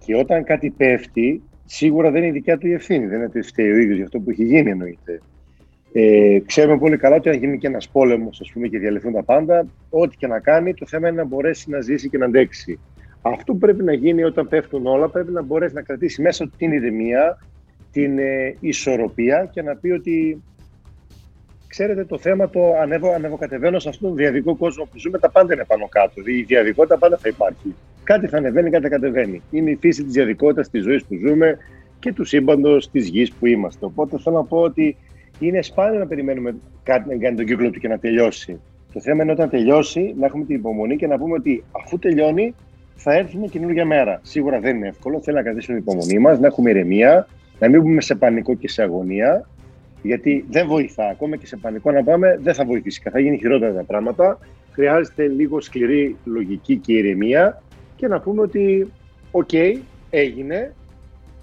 και 0.05 0.15
όταν 0.15 0.43
κάτι 0.43 0.69
πέφτει, 0.69 1.41
σίγουρα 1.65 2.11
δεν 2.11 2.21
είναι 2.21 2.31
η 2.31 2.31
δικιά 2.31 2.57
του 2.57 2.67
η 2.67 2.73
ευθύνη. 2.73 3.05
Δεν 3.05 3.15
είναι 3.17 3.25
ότι 3.25 3.41
φταίει 3.41 3.71
ο 3.71 3.77
ίδιος 3.77 3.95
για 3.95 4.05
αυτό 4.05 4.19
που 4.19 4.29
έχει 4.29 4.43
γίνει, 4.43 4.69
εννοείται. 4.69 5.21
Ε, 5.93 6.39
ξέρουμε 6.45 6.77
πολύ 6.77 6.97
καλά 6.97 7.15
ότι 7.15 7.29
αν 7.29 7.35
γίνει 7.35 7.57
και 7.57 7.67
ένας 7.67 7.89
πόλεμος 7.89 8.51
και 8.69 8.79
διαλυθούν 8.79 9.13
τα 9.13 9.23
πάντα, 9.23 9.67
ό,τι 9.89 10.17
και 10.17 10.27
να 10.27 10.39
κάνει, 10.39 10.73
το 10.73 10.85
θέμα 10.87 11.07
είναι 11.07 11.17
να 11.17 11.27
μπορέσει 11.27 11.69
να 11.69 11.81
ζήσει 11.81 12.09
και 12.09 12.17
να 12.17 12.25
αντέξει. 12.25 12.79
Αυτό 13.21 13.53
που 13.53 13.59
πρέπει 13.59 13.83
να 13.83 13.93
γίνει 13.93 14.23
όταν 14.23 14.47
πέφτουν 14.47 14.85
όλα, 14.85 15.09
πρέπει 15.09 15.31
να 15.31 15.41
μπορέσει 15.41 15.73
να 15.73 15.81
κρατήσει 15.81 16.21
μέσα 16.21 16.43
του 16.43 16.53
την 16.57 16.71
ηρεμία, 16.71 17.37
την 17.91 18.19
ε, 18.19 18.55
ισορροπία 18.59 19.49
και 19.51 19.61
να 19.61 19.75
πει 19.75 19.89
ότι 19.89 20.43
ξέρετε 21.67 22.05
το 22.05 22.17
θέμα 22.17 22.49
το 22.49 22.75
ανέβω, 22.81 23.13
ανεβοκατεβαίνω 23.13 23.79
σε 23.79 23.89
αυτόν 23.89 24.07
τον 24.07 24.17
διαδικό 24.17 24.55
κόσμο 24.55 24.83
που 24.83 24.99
ζούμε, 24.99 25.19
τα 25.19 25.29
πάντα 25.29 25.53
είναι 25.53 25.65
πάνω 25.65 25.87
κάτω. 25.87 26.21
Η 26.25 26.41
διαδικότητα 26.41 26.97
πάντα 26.97 27.17
θα 27.17 27.29
υπάρχει. 27.29 27.75
Κάτι 28.03 28.27
θα 28.27 28.37
ανεβαίνει, 28.37 28.69
κάτι 28.69 28.83
θα 28.83 28.89
κατεβαίνει. 28.89 29.41
Είναι 29.51 29.69
η 29.69 29.75
φύση 29.75 30.03
της 30.03 30.13
διαδικότητας 30.13 30.69
της 30.69 30.83
ζωής 30.83 31.03
που 31.03 31.15
ζούμε 31.27 31.57
και 31.99 32.13
του 32.13 32.23
σύμπαντος 32.23 32.89
της 32.89 33.07
γης 33.07 33.31
που 33.31 33.45
είμαστε. 33.45 33.85
Οπότε 33.85 34.17
θέλω 34.19 34.35
να 34.35 34.43
πω 34.43 34.57
ότι 34.57 34.97
είναι 35.47 35.61
σπάνιο 35.61 35.99
να 35.99 36.07
περιμένουμε 36.07 36.55
κάτι 36.83 37.09
να 37.09 37.15
κάνει 37.15 37.35
τον 37.35 37.45
κύκλο 37.45 37.69
του 37.69 37.79
και 37.79 37.87
να 37.87 37.99
τελειώσει. 37.99 38.59
Το 38.93 39.01
θέμα 39.01 39.23
είναι 39.23 39.31
όταν 39.31 39.49
τελειώσει 39.49 40.15
να 40.19 40.25
έχουμε 40.25 40.45
την 40.45 40.55
υπομονή 40.55 40.95
και 40.95 41.07
να 41.07 41.17
πούμε 41.17 41.33
ότι 41.33 41.63
αφού 41.71 41.99
τελειώνει 41.99 42.55
θα 42.95 43.13
έρθει 43.13 43.37
μια 43.37 43.47
καινούργια 43.47 43.85
μέρα. 43.85 44.19
Σίγουρα 44.23 44.59
δεν 44.59 44.75
είναι 44.75 44.87
εύκολο. 44.87 45.21
Θέλω 45.21 45.37
να 45.37 45.43
κρατήσουμε 45.43 45.77
την 45.79 45.87
υπομονή 45.87 46.19
μας, 46.19 46.39
να 46.39 46.47
έχουμε 46.47 46.69
ηρεμία, 46.69 47.27
να 47.59 47.69
μην 47.69 47.81
μπούμε 47.81 48.01
σε 48.01 48.15
πανικό 48.15 48.55
και 48.55 48.69
σε 48.69 48.81
αγωνία, 48.81 49.49
γιατί 50.01 50.45
δεν 50.49 50.67
βοηθά. 50.67 51.07
Ακόμα 51.07 51.35
και 51.35 51.45
σε 51.45 51.57
πανικό 51.57 51.91
να 51.91 52.03
πάμε 52.03 52.39
δεν 52.41 52.53
θα 52.53 52.65
βοηθήσει. 52.65 53.01
Θα 53.11 53.19
γίνει 53.19 53.37
χειρότερα 53.37 53.73
τα 53.73 53.83
πράγματα. 53.83 54.39
Χρειάζεται 54.71 55.27
λίγο 55.27 55.61
σκληρή 55.61 56.15
λογική 56.23 56.75
και 56.75 56.93
ηρεμία 56.93 57.61
και 57.95 58.07
να 58.07 58.19
πούμε 58.19 58.41
ότι, 58.41 58.91
οκ, 59.31 59.53
έγινε, 60.09 60.73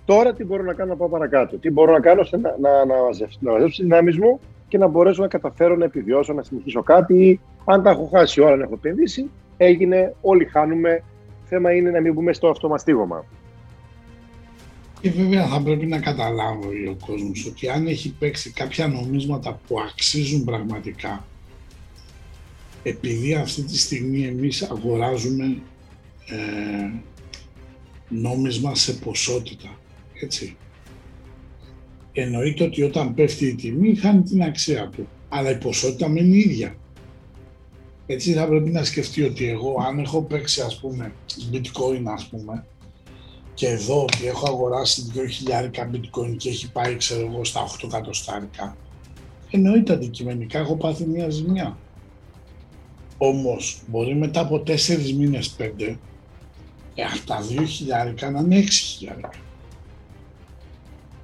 τώρα 0.09 0.35
τι 0.35 0.45
μπορώ 0.45 0.63
να 0.63 0.73
κάνω 0.73 0.91
να 0.91 0.97
πάω 0.97 1.09
παρακάτω. 1.09 1.57
Τι 1.57 1.71
μπορώ 1.71 1.93
να 1.93 2.01
κάνω 2.01 2.21
ώστε 2.21 2.37
να, 2.37 2.57
να, 2.61 2.85
να, 2.85 2.97
μαζέψω, 3.03 3.39
να 3.41 3.53
μαζέψω 3.53 3.77
τις 3.77 3.87
δυνάμεις 3.87 4.19
μου 4.19 4.41
και 4.69 4.79
να 4.79 4.87
μπορέσω 4.87 5.23
να 5.23 5.29
καταφέρω 5.29 5.77
να 5.77 5.85
επιβιώσω, 5.85 6.33
να 6.33 6.43
συνεχίσω 6.43 6.83
κάτι. 6.83 7.15
Ή, 7.15 7.41
αν 7.65 7.83
τα 7.83 7.91
έχω 7.91 8.11
χάσει 8.13 8.41
όλα 8.41 8.57
να 8.57 8.65
έχω 8.65 8.75
επενδύσει, 8.75 9.31
έγινε, 9.57 10.15
όλοι 10.21 10.45
χάνουμε. 10.45 11.05
Θέμα 11.45 11.73
είναι 11.73 11.91
να 11.91 12.01
μην 12.01 12.13
μπούμε 12.13 12.33
στο 12.33 12.49
αυτομαστίγωμα. 12.49 13.25
Και 15.01 15.11
βέβαια 15.11 15.47
θα 15.47 15.61
πρέπει 15.61 15.87
να 15.87 16.01
καταλάβει 16.01 16.87
ο 16.87 16.97
κόσμος 17.07 17.47
ότι 17.47 17.69
αν 17.69 17.87
έχει 17.87 18.15
παίξει 18.19 18.53
κάποια 18.53 18.89
νομίσματα 18.89 19.61
που 19.67 19.81
αξίζουν 19.81 20.45
πραγματικά, 20.45 21.25
επειδή 22.83 23.35
αυτή 23.35 23.63
τη 23.63 23.79
στιγμή 23.79 24.27
εμείς 24.27 24.63
αγοράζουμε 24.63 25.45
ε, 26.27 26.91
νόμισμα 28.09 28.75
σε 28.75 28.93
ποσότητα, 28.93 29.69
έτσι. 30.23 30.57
Εννοείται 32.13 32.65
ότι 32.65 32.83
όταν 32.83 33.15
πέφτει 33.15 33.47
η 33.47 33.55
τιμή 33.55 33.95
χάνει 33.95 34.23
την 34.23 34.43
αξία 34.43 34.89
του, 34.89 35.09
αλλά 35.29 35.51
η 35.51 35.59
ποσότητα 35.59 36.09
μένει 36.09 36.39
ίδια. 36.39 36.77
Έτσι 38.07 38.33
θα 38.33 38.47
πρέπει 38.47 38.71
να 38.71 38.85
σκεφτεί 38.85 39.23
ότι 39.23 39.49
εγώ 39.49 39.77
αν 39.87 39.99
έχω 39.99 40.23
παίξει 40.23 40.61
ας 40.61 40.79
πούμε 40.81 41.13
bitcoin 41.53 42.03
ας 42.05 42.27
πούμε 42.27 42.67
και 43.55 43.69
εδώ 43.69 44.03
ότι 44.03 44.27
έχω 44.27 44.47
αγοράσει 44.49 45.13
2.000 45.15 45.81
bitcoin 45.91 46.37
και 46.37 46.49
έχει 46.49 46.73
πάει 46.73 46.97
ξέρω 46.97 47.27
εγώ 47.27 47.45
στα 47.45 47.67
8 47.67 47.85
εκατοστάρικα 47.85 48.77
εννοείται 49.51 49.93
αντικειμενικά 49.93 50.59
έχω 50.59 50.77
πάθει 50.77 51.07
μια 51.07 51.29
ζημιά. 51.29 51.79
Όμως 53.19 53.81
μπορεί 53.87 54.15
μετά 54.15 54.41
από 54.41 54.63
4 54.67 55.13
μήνες 55.17 55.57
5 55.59 55.97
ε, 56.95 57.03
αυτά 57.03 57.39
2.000 58.27 58.31
να 58.33 58.41
είναι 58.41 58.65
6.000. 59.25 59.31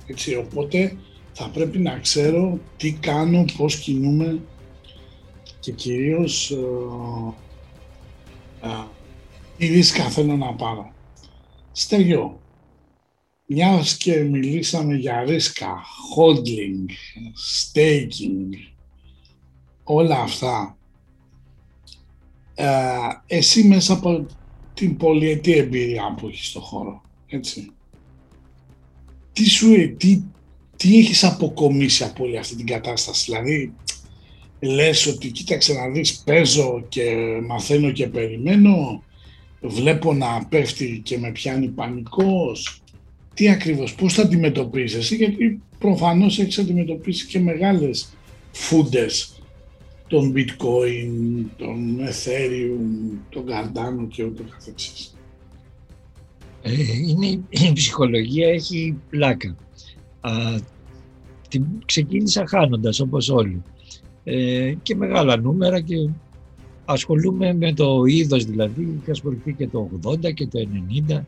Έτσι, 0.06 0.36
οπότε 0.36 0.96
θα 1.32 1.48
πρέπει 1.48 1.78
να 1.78 1.98
ξέρω 1.98 2.58
τι 2.76 2.92
κάνω, 2.92 3.44
πώς 3.56 3.78
κινούμε 3.78 4.40
και 5.60 5.72
κυρίως 5.72 6.50
ε, 6.50 6.56
ε, 8.60 8.84
τι 9.56 9.66
ρίσκα 9.66 10.04
θέλω 10.04 10.36
να 10.36 10.54
πάρω. 10.54 10.92
Στέγιο, 11.72 12.40
μιας 13.46 13.96
και 13.96 14.20
μιλήσαμε 14.20 14.94
για 14.94 15.24
ρίσκα, 15.24 15.82
holding, 16.16 16.90
staking, 17.72 18.48
όλα 19.84 20.20
αυτά, 20.20 20.76
ε, 22.54 22.66
εσύ 23.26 23.64
μέσα 23.64 23.92
από 23.92 24.26
την 24.74 24.96
πολυετή 24.96 25.52
εμπειρία 25.52 26.14
που 26.16 26.28
έχεις 26.28 26.46
στο 26.46 26.60
χώρο, 26.60 27.02
έτσι. 27.26 27.72
Τι 29.34 29.48
σου, 29.48 29.96
τι, 29.96 30.22
τι 30.76 30.98
έχεις 30.98 31.24
αποκομίσει 31.24 32.04
από 32.04 32.24
όλη 32.24 32.38
αυτή 32.38 32.56
την 32.56 32.66
κατάσταση, 32.66 33.24
δηλαδή 33.24 33.72
λες 34.60 35.06
ότι 35.06 35.30
κοίταξε 35.30 35.72
να 35.72 35.88
δεις 35.88 36.22
παίζω 36.24 36.84
και 36.88 37.14
μαθαίνω 37.46 37.90
και 37.90 38.06
περιμένω, 38.06 39.02
βλέπω 39.60 40.14
να 40.14 40.46
πέφτει 40.48 41.00
και 41.04 41.18
με 41.18 41.30
πιάνει 41.30 41.68
πανικός, 41.68 42.82
τι 43.34 43.48
ακριβώς, 43.48 43.94
πώς 43.94 44.14
θα 44.14 44.22
αντιμετωπίζεις 44.22 44.98
εσύ, 44.98 45.16
γιατί 45.16 45.60
προφανώς 45.78 46.38
έχεις 46.38 46.58
αντιμετωπίσει 46.58 47.26
και 47.26 47.40
μεγάλες 47.40 48.08
φούντες 48.52 49.42
των 50.06 50.32
bitcoin, 50.36 51.44
των 51.56 51.98
ethereum, 52.00 53.18
των 53.28 53.44
cardano 53.48 54.08
και 54.08 54.24
ούτω 54.24 54.42
καθεξής. 54.42 55.13
Ε, 56.66 56.72
είναι, 57.08 57.26
η 57.48 57.72
ψυχολογία 57.72 58.48
έχει 58.48 58.96
πλάκα. 59.10 59.56
Α, 60.20 60.32
την 61.48 61.64
ξεκίνησα 61.84 62.44
χάνοντας 62.46 63.00
όπως 63.00 63.28
όλοι. 63.28 63.62
Ε, 64.24 64.74
και 64.82 64.94
μεγάλα 64.96 65.36
νούμερα 65.36 65.80
και 65.80 65.94
ασχολούμαι 66.84 67.54
με 67.54 67.72
το 67.72 68.04
είδος 68.04 68.44
δηλαδή. 68.44 68.98
Είχα 69.02 69.10
ασχοληθεί 69.10 69.52
και 69.52 69.66
το 69.66 69.90
80 70.04 70.34
και 70.34 70.46
το 70.46 70.58
90. 71.08 71.20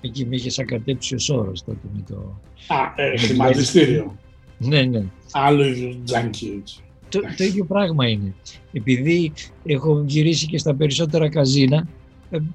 Εκεί 0.00 0.26
με 0.26 0.36
είχε 0.36 0.50
σακατέψει 0.50 1.14
ο 1.14 1.18
Σόρος 1.18 1.64
τότε 1.64 1.88
με 1.94 2.04
το... 2.08 2.40
Α, 2.68 3.02
ε, 3.02 3.16
χρηματιστήριο. 3.16 4.16
Ναι, 4.58 4.82
ναι. 4.82 5.04
Άλλο 5.32 5.66
είδος 5.66 5.98
τζάνκι 6.04 6.56
έτσι. 6.60 6.80
Το, 7.08 7.20
το 7.36 7.44
ίδιο 7.44 7.64
πράγμα 7.64 8.08
είναι. 8.08 8.34
Επειδή 8.72 9.32
έχω 9.64 10.04
γυρίσει 10.06 10.46
και 10.46 10.58
στα 10.58 10.74
περισσότερα 10.74 11.28
καζίνα, 11.28 11.76
ε, 11.76 11.86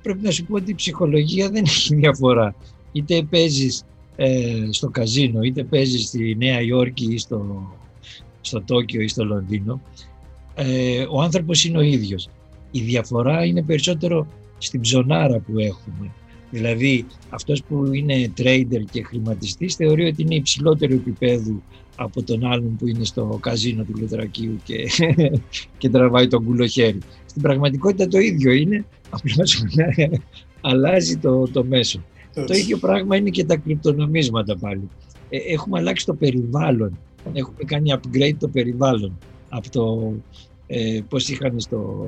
πρέπει 0.01 0.19
να 0.21 0.31
σου 0.31 0.45
πω 0.45 0.55
ότι 0.55 0.71
η 0.71 0.75
ψυχολογία 0.75 1.49
δεν 1.49 1.63
έχει 1.63 1.95
διαφορά. 2.01 2.55
Είτε 2.91 3.23
παίζεις 3.29 3.83
ε, 4.15 4.67
στο 4.69 4.89
καζίνο, 4.89 5.41
είτε 5.41 5.63
παίζεις 5.63 6.07
στη 6.07 6.35
Νέα 6.39 6.61
Υόρκη 6.61 7.13
ή 7.13 7.17
στο, 7.17 7.71
στο 8.41 8.61
Τόκιο 8.61 9.01
ή 9.01 9.07
στο 9.07 9.25
Λονδίνο, 9.25 9.81
ε, 10.55 11.05
ο 11.09 11.21
άνθρωπος 11.21 11.65
είναι 11.65 11.77
ο 11.77 11.81
ίδιος. 11.81 12.29
Η 12.71 12.79
διαφορά 12.79 13.45
είναι 13.45 13.63
περισσότερο 13.63 14.27
στην 14.57 14.81
ψωνάρα 14.81 15.39
που 15.39 15.59
έχουμε. 15.59 16.11
Δηλαδή 16.51 17.05
αυτός 17.29 17.63
που 17.63 17.93
είναι 17.93 18.31
trader 18.37 18.83
και 18.91 19.03
χρηματιστής 19.03 19.75
θεωρεί 19.75 20.05
ότι 20.05 20.21
είναι 20.21 20.35
υψηλότερο 20.35 20.93
επίπεδου 20.93 21.61
από 21.95 22.23
τον 22.23 22.45
άλλον 22.45 22.75
που 22.75 22.87
είναι 22.87 23.03
στο 23.03 23.37
καζίνο 23.41 23.83
του 23.83 23.97
Λετρακίου 23.99 24.59
και, 24.63 24.75
και 25.77 25.89
τραβάει 25.89 26.27
τον 26.27 26.43
κουλοχέρι. 26.45 26.97
Στην 27.25 27.41
πραγματικότητα 27.41 28.07
το 28.07 28.17
ίδιο 28.17 28.51
είναι, 28.51 28.85
απλώς 29.13 29.63
αλλάζει 30.61 31.17
το, 31.17 31.47
το 31.51 31.63
μέσο. 31.63 32.03
Το 32.33 32.53
ίδιο 32.53 32.77
πράγμα 32.77 33.15
είναι 33.15 33.29
και 33.29 33.45
τα 33.45 33.55
κρυπτονομίσματα 33.55 34.57
πάλι. 34.57 34.89
Ε, 35.29 35.37
έχουμε 35.37 35.79
αλλάξει 35.79 36.05
το 36.05 36.13
περιβάλλον, 36.13 36.97
έχουμε 37.33 37.57
κάνει 37.65 37.93
upgrade 37.93 38.35
το 38.39 38.47
περιβάλλον 38.47 39.17
από 39.49 39.69
το 39.69 40.13
ε, 40.67 40.99
πώς 41.09 41.29
είχαν 41.29 41.59
στο, 41.59 42.07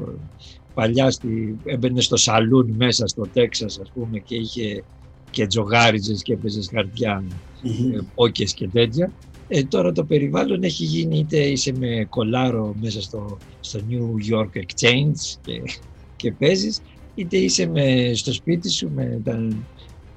παλιά 0.73 1.11
στη, 1.11 1.57
έμπαινε 1.65 2.01
στο 2.01 2.15
σαλούν 2.15 2.73
μέσα 2.77 3.07
στο 3.07 3.27
Τέξας 3.33 3.79
ας 3.79 3.91
πούμε 3.91 4.19
και 4.19 4.35
είχε 4.35 4.83
και 5.29 5.47
τζογάριζες 5.47 6.21
και 6.21 6.33
έπαιζες 6.33 6.69
χαρτιά, 6.73 7.23
mm-hmm. 7.63 8.31
και 8.31 8.67
τέτοια. 8.67 9.11
Ε, 9.47 9.63
τώρα 9.63 9.91
το 9.91 10.03
περιβάλλον 10.03 10.63
έχει 10.63 10.83
γίνει 10.83 11.17
είτε 11.17 11.37
είσαι 11.37 11.73
με 11.79 12.05
κολάρο 12.09 12.75
μέσα 12.81 13.01
στο, 13.01 13.37
στο 13.59 13.79
New 13.89 14.33
York 14.33 14.49
Exchange 14.57 15.37
και, 15.41 15.61
και 16.15 16.31
παίζεις, 16.31 16.81
είτε 17.15 17.37
είσαι 17.37 17.67
με, 17.67 18.13
στο 18.13 18.33
σπίτι 18.33 18.69
σου 18.69 18.91
με 18.91 19.21
τα, 19.23 19.39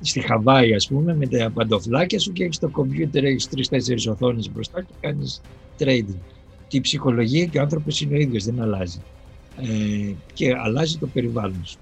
στη 0.01 0.21
Χαβάη 0.21 0.75
ας 0.75 0.87
πούμε 0.87 1.17
με 1.17 1.27
τα 1.29 1.53
παντοφλάκια 1.53 2.19
σου 2.19 2.33
και 2.33 2.45
έχεις 2.45 2.59
το 2.59 2.71
κομπιούτερ, 2.71 3.25
έχεις 3.25 3.49
τρεις-τέσσερις 3.49 4.07
οθόνες 4.07 4.51
μπροστά 4.51 4.85
και 4.85 4.95
κάνεις 5.01 5.45
trading. 5.79 6.21
η 6.69 6.81
ψυχολογία 6.81 7.47
και 7.47 7.59
ο 7.59 7.63
άνθρωπος 7.63 8.01
είναι 8.01 8.17
ο 8.17 8.19
ίδιος, 8.21 8.45
δεν 8.45 8.61
αλλάζει. 8.61 9.07
Ε, 9.55 10.15
και 10.33 10.55
αλλάζει 10.57 10.99
το 10.99 11.09
περιβάλλον 11.09 11.65
σου. 11.65 11.81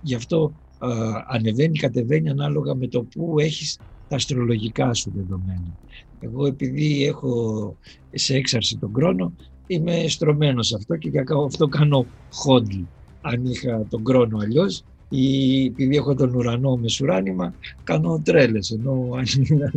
Γι' 0.00 0.14
αυτό 0.14 0.56
ε, 0.82 0.86
ανεβαίνει, 1.26 1.78
κατεβαίνει 1.78 2.30
ανάλογα 2.30 2.74
με 2.74 2.88
το 2.88 3.04
που 3.04 3.38
έχεις 3.38 3.78
τα 4.06 4.16
αστρολογικά 4.16 4.94
σου 4.94 5.12
δεδομένα. 5.14 5.78
Εγώ 6.18 6.46
επειδή 6.46 7.04
έχω 7.04 7.78
σε 8.12 8.34
έξαρση 8.36 8.78
τον 8.78 8.92
χρόνο, 8.94 9.34
είμαι 9.66 10.08
στρωμένος 10.08 10.66
σε 10.66 10.76
αυτό 10.76 10.96
και 10.96 11.08
για 11.08 11.24
αυτό 11.46 11.68
κάνω 11.68 12.10
χόντλ. 12.28 12.82
Αν 13.26 13.44
είχα 13.44 13.86
τον 13.90 14.02
χρόνο 14.06 14.38
αλλιώς, 14.38 14.84
ή 15.08 15.64
επειδή 15.64 15.96
έχω 15.96 16.14
τον 16.14 16.34
ουρανό 16.34 16.76
με 16.76 16.88
σουράνιμα, 16.88 17.54
κάνω 17.84 18.22
τρέλες. 18.24 18.70
Ενώ 18.70 19.08
αν 19.16 19.24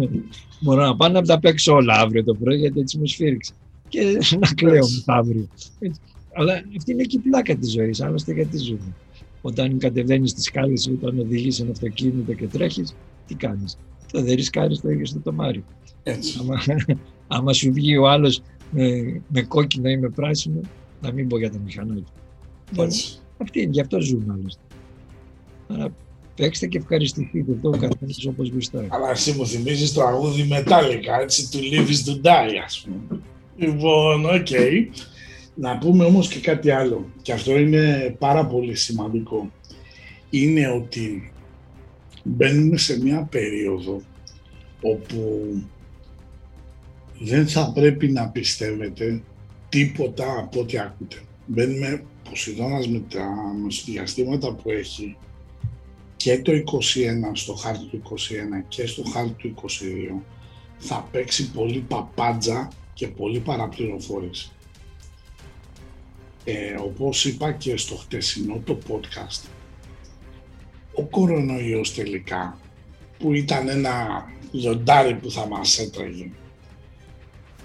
μπορώ 0.62 0.86
να 0.86 0.96
πάω 0.96 1.10
να 1.10 1.22
τα 1.22 1.40
παίξω 1.40 1.74
όλα 1.74 1.94
αύριο 1.94 2.24
το 2.24 2.34
πρωί, 2.34 2.58
γιατί 2.58 2.80
έτσι 2.80 2.98
μου 2.98 3.06
σφίριξε. 3.06 3.54
Και 3.88 4.18
να 4.40 4.48
κλαίω 4.54 4.88
μεθαύριο. 4.96 5.48
Αλλά 6.34 6.54
αυτή 6.78 6.92
είναι 6.92 7.04
και 7.04 7.18
η 7.18 7.20
πλάκα 7.20 7.56
της 7.56 7.72
ζωής. 7.72 8.02
Άλλωστε, 8.02 8.34
γιατί 8.34 8.58
ζούμε. 8.58 8.96
Όταν 9.42 9.78
κατεβαίνεις 9.78 10.30
στι 10.30 10.42
σκάλες 10.42 10.86
ή 10.86 10.92
όταν 10.92 11.20
οδηγείς 11.20 11.60
ένα 11.60 11.72
αυτοκίνητο 11.72 12.34
και 12.34 12.48
τρέχεις, 12.48 12.96
τι 13.28 13.36
κάνεις; 13.36 13.78
Θα 14.12 14.22
δεν 14.22 14.36
ρισκάρει 14.36 14.80
το 14.80 14.90
ίδιο 14.90 15.06
στο 15.06 15.20
τομάρι. 15.20 15.64
Έτσι. 16.04 16.40
Άμα, 16.42 16.62
άμα 17.38 17.54
σου 17.54 17.74
βγει 17.74 17.98
ο 17.98 18.10
άλλος 18.10 18.42
με, 18.72 19.22
με 19.28 19.42
κόκκινο 19.42 19.90
ή 19.90 19.98
με 19.98 20.10
πράσινο, 20.10 20.62
να 21.02 21.12
μην 21.12 21.28
πω 21.28 21.38
για 21.38 21.52
τα 21.52 21.60
μηχανάκια. 21.66 22.14
Έτσι. 22.76 23.20
Αυτή 23.38 23.62
είναι, 23.62 23.72
γι' 23.72 23.82
αυτό 23.82 24.02
ζούμε 24.02 24.34
άλλωστε. 24.34 24.62
Άρα 25.68 25.94
παίξτε 26.36 26.68
και 26.68 26.78
ευχαριστηθείτε 26.78 27.52
το 27.62 27.70
καθένας 27.70 28.26
όπως 28.26 28.50
γουστάρει. 28.50 28.88
Αλλά 28.90 29.10
εσύ 29.10 29.32
μου 29.32 29.48
θυμίζεις 29.48 29.94
το 29.94 30.02
τραγούδι 30.02 30.44
Metallica, 30.44 31.20
έτσι, 31.20 31.52
to 31.52 31.58
live 31.58 31.88
is 31.88 32.10
to 32.10 32.26
die, 32.26 32.56
ας 32.66 32.86
πούμε. 32.86 33.22
Λοιπόν, 33.58 34.26
OK. 34.26 34.48
Okay. 34.50 34.88
Να 35.56 35.78
πούμε 35.78 36.04
όμως 36.04 36.28
και 36.28 36.40
κάτι 36.40 36.70
άλλο, 36.70 37.10
και 37.22 37.34
αυτό 37.34 37.58
είναι 37.58 38.16
πάρα 38.20 38.46
πολύ 38.46 38.76
σημαντικό. 38.76 39.52
Είναι 40.30 40.70
ότι 40.70 41.32
μπαίνουμε 42.24 42.78
σε 42.78 43.02
μια 43.02 43.28
περίοδο 43.32 44.02
όπου 44.82 45.50
δεν 47.20 47.48
θα 47.48 47.72
πρέπει 47.72 48.12
να 48.12 48.30
πιστεύετε 48.30 49.22
τίποτα 49.70 50.40
από 50.40 50.60
ό,τι 50.60 50.80
ακούτε. 50.80 51.16
Μπαίνουμε 51.46 52.04
Ποσειδώνας 52.30 52.88
με 52.88 53.00
τα 53.00 53.28
διαστήματα 53.86 54.54
που 54.54 54.70
έχει 54.70 55.18
και 56.18 56.42
το 56.42 56.52
21 56.52 56.62
στο 57.34 57.54
χάρτη 57.54 57.86
του 57.86 58.02
21 58.10 58.64
και 58.68 58.88
στο 58.88 59.04
χάρτη 59.04 59.34
του 59.34 59.54
22 59.62 60.22
θα 60.78 61.08
παίξει 61.12 61.52
πολύ 61.52 61.80
παπάντζα 61.80 62.68
και 62.94 63.08
πολύ 63.08 63.40
παραπληροφόρηση. 63.40 64.52
Ε, 66.44 66.76
όπως 66.80 67.26
είπα 67.26 67.52
και 67.52 67.78
στο 67.78 67.96
χτεσινό 67.96 68.62
το 68.66 68.78
podcast, 68.88 69.48
ο 70.94 71.04
κορονοϊός 71.04 71.94
τελικά, 71.94 72.60
που 73.20 73.34
ήταν 73.34 73.68
ένα 73.68 74.26
λιοντάρι 74.52 75.16
που 75.16 75.32
θα 75.32 75.48
μας 75.48 75.80
έτρεγε, 75.80 76.30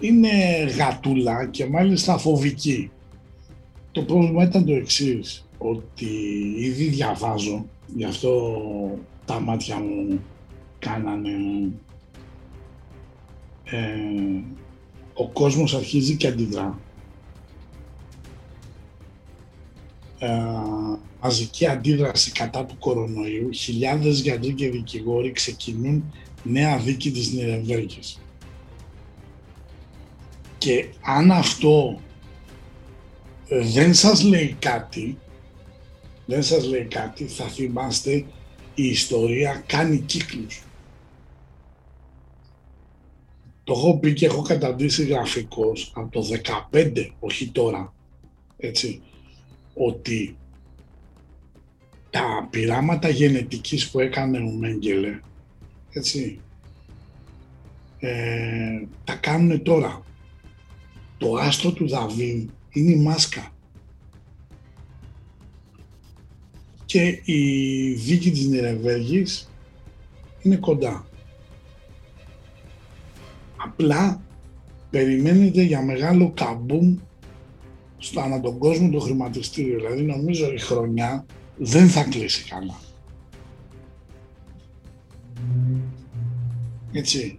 είναι 0.01 0.64
γατούλα 0.76 1.47
και 1.47 1.66
μάλιστα 1.66 2.18
φοβική. 2.18 2.90
Το 3.93 4.02
πρόβλημα 4.02 4.43
ήταν 4.43 4.64
το 4.64 4.73
εξής, 4.73 5.44
ότι 5.59 6.06
ήδη 6.56 6.85
διαβάζω, 6.85 7.66
γι' 7.94 8.05
αυτό 8.05 8.52
τα 9.24 9.40
μάτια 9.40 9.78
μου 9.78 10.20
κάνανε... 10.78 11.31
Ε, 13.64 14.43
ο 15.14 15.28
κόσμος 15.28 15.74
αρχίζει 15.74 16.16
και 16.16 16.27
αντιδρά. 16.27 16.78
Ε, 20.19 20.28
μαζική 21.23 21.66
αντίδραση 21.66 22.32
κατά 22.32 22.64
του 22.64 22.78
κορονοϊού, 22.78 23.52
χιλιάδες 23.52 24.20
γιατροί 24.20 24.52
και 24.52 24.70
δικηγόροι 24.70 25.32
ξεκινούν 25.32 26.12
νέα 26.43 26.78
δίκη 26.78 27.10
της 27.10 27.32
Νιρεμβέργης. 27.32 28.20
Και 30.59 30.86
αν 31.02 31.31
αυτό 31.31 32.01
δεν 33.60 33.94
σας 33.94 34.22
λέει 34.22 34.56
κάτι, 34.58 35.18
δεν 36.26 36.42
σας 36.42 36.66
λέει 36.66 36.84
κάτι, 36.84 37.24
θα 37.24 37.44
θυμάστε 37.44 38.24
η 38.74 38.84
ιστορία 38.84 39.62
κάνει 39.66 39.98
κύκλους. 39.98 40.62
το 43.64 43.72
έχω 43.72 43.98
πει 43.98 44.12
και 44.12 44.26
έχω 44.26 44.42
καταντήσει 44.42 45.04
γραφικός 45.04 45.92
από 45.94 46.08
το 46.10 46.26
15, 46.70 47.10
όχι 47.20 47.48
τώρα, 47.48 47.94
έτσι, 48.56 49.02
ότι 49.74 50.36
τα 52.10 52.48
πειράματα 52.50 53.08
γενετικής 53.08 53.90
που 53.90 54.00
έκανε 54.00 54.38
ο 54.38 54.50
Μέγκελε, 54.50 55.20
έτσι, 55.92 56.40
ε, 57.98 58.82
τα 59.04 59.14
κάνουν 59.14 59.62
τώρα. 59.62 60.02
Το 61.18 61.34
άστρο 61.34 61.72
του 61.72 61.88
Δαβίδ 61.88 62.48
είναι 62.72 62.90
η 62.90 62.96
μάσκα. 62.96 63.50
Και 66.84 67.20
η 67.24 67.92
δίκη 67.92 68.30
της 68.30 68.46
Νιρεβέργης 68.46 69.50
είναι 70.42 70.56
κοντά. 70.56 71.06
Απλά 73.56 74.22
περιμένετε 74.90 75.62
για 75.62 75.82
μεγάλο 75.82 76.32
καμπούμ 76.34 76.96
στο 77.98 78.20
ανά 78.20 78.40
τον 78.40 78.58
κόσμο 78.58 78.90
το 78.90 79.00
χρηματιστήριο. 79.00 79.76
Δηλαδή 79.76 80.02
νομίζω 80.02 80.52
η 80.52 80.58
χρονιά 80.58 81.26
δεν 81.56 81.88
θα 81.88 82.04
κλείσει 82.04 82.48
καλά. 82.48 82.80
Έτσι. 86.92 87.38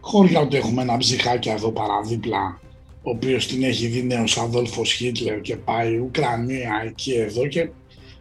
Χώρια 0.00 0.40
ότι 0.40 0.56
έχουμε 0.56 0.82
ένα 0.82 0.96
ψυχάκι 0.96 1.48
εδώ 1.48 1.72
παραδίπλα, 1.72 2.60
ο 3.02 3.10
οποίος 3.10 3.46
την 3.46 3.62
έχει 3.62 3.86
δει 3.86 4.02
νέος 4.02 4.38
Αδόλφος 4.38 4.92
Χίτλερ 4.92 5.40
και 5.40 5.56
πάει 5.56 5.98
Ουκρανία 5.98 6.82
εκεί 6.86 7.12
εδώ 7.12 7.46
και 7.46 7.70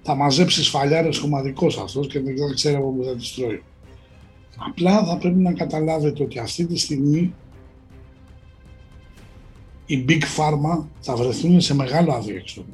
θα 0.02 0.16
μαζέψει 0.16 0.64
σφαλιάρες 0.64 1.18
χωματικός 1.18 1.78
αυτός 1.78 2.08
και 2.08 2.20
δεν 2.20 2.36
ξέρω 2.56 2.78
από 2.78 2.92
πού 2.92 3.04
θα 3.04 3.16
τις 3.16 3.34
τρώει. 3.34 3.64
Απλά 4.68 5.06
θα 5.06 5.18
πρέπει 5.18 5.40
να 5.40 5.54
καταλάβετε 5.54 6.24
ότι 6.24 6.40
αυτή 6.40 6.66
τη 6.66 6.80
στιγμή 6.80 7.34
οι 9.86 10.06
Big 10.08 10.22
Pharma 10.22 10.84
θα 11.00 11.16
βρεθούν 11.16 11.62
σε 11.62 11.76
μεγάλο 11.76 12.14
αδιέξοδο. 12.14 12.74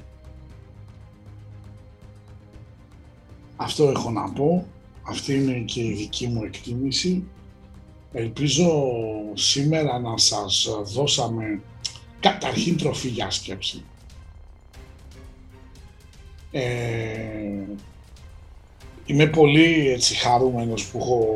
Αυτό 3.56 3.90
έχω 3.90 4.11
να 4.11 4.32
πω. 4.32 4.68
Αυτή 5.07 5.34
είναι 5.34 5.60
και 5.60 5.84
η 5.84 5.94
δική 5.94 6.27
μου 6.27 6.44
εκτίμηση. 6.44 7.23
Ελπίζω 8.11 8.84
σήμερα 9.34 9.99
να 9.99 10.18
σας 10.18 10.69
δώσαμε 10.84 11.61
καταρχήν 12.26 12.77
τροφή 12.77 13.07
για 13.07 13.30
σκέψη. 13.30 13.84
Ε, 16.52 16.64
είμαι 19.06 19.26
πολύ 19.26 19.89
έτσι 19.89 20.15
χαρούμενος 20.15 20.85
που 20.85 20.97
έχω 20.97 21.27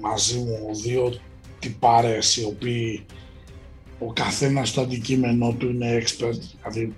μαζί 0.00 0.38
μου 0.38 0.74
δύο 0.82 1.18
τυπάρες 1.58 2.36
οι 2.36 2.44
οποίοι 2.44 3.06
ο 3.98 4.12
καθένας 4.12 4.68
στο 4.68 4.80
αντικείμενό 4.80 5.52
του 5.52 5.68
είναι 5.68 6.02
expert, 6.02 6.38
δηλαδή 6.62 6.94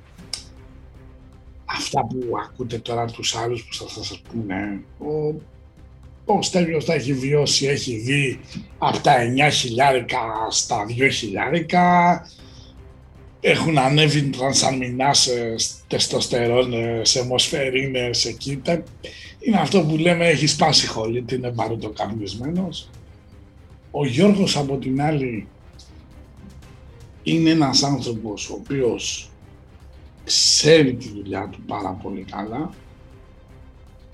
αυτά 1.65 2.07
που 2.07 2.19
ακούτε 2.45 2.79
τώρα 2.79 3.05
τους 3.05 3.37
άλλους 3.37 3.65
που 3.65 3.75
θα 3.75 3.89
σας 3.89 4.21
πούνε, 4.21 4.81
ο, 4.99 5.41
ο 6.25 6.43
Στέλιος 6.43 6.85
τα 6.85 6.95
έχει 6.95 7.13
βιώσει, 7.13 7.67
έχει 7.67 7.97
δει 7.97 8.41
από 8.79 8.99
τα 8.99 9.15
9 9.49 9.51
χιλιάρικα 9.53 10.19
στα 10.51 10.87
2 10.89 11.09
χιλιάρικα, 11.13 12.21
έχουν 13.41 13.79
ανέβει 13.79 14.23
τρανσαμινάς, 14.23 15.29
τεστοστερόνες, 15.87 17.17
αιμοσφαιρίνες 17.17 18.25
εκεί. 18.25 18.63
Είναι 19.39 19.59
αυτό 19.61 19.81
που 19.81 19.97
λέμε 19.97 20.27
έχει 20.27 20.47
σπάσει 20.47 20.87
χολή, 20.87 21.25
είναι 21.33 21.51
παρουτοκαπνισμένος. 21.51 22.91
Ο 23.91 24.07
Γιώργος 24.07 24.57
από 24.57 24.77
την 24.77 25.01
άλλη 25.01 25.47
είναι 27.23 27.51
ένας 27.51 27.83
άνθρωπος 27.83 28.51
ο 28.51 28.55
οποίος 28.55 29.31
ξέρει 30.25 30.95
τη 30.95 31.09
δουλειά 31.09 31.49
του 31.53 31.59
πάρα 31.67 31.99
πολύ 32.03 32.25
καλά, 32.31 32.71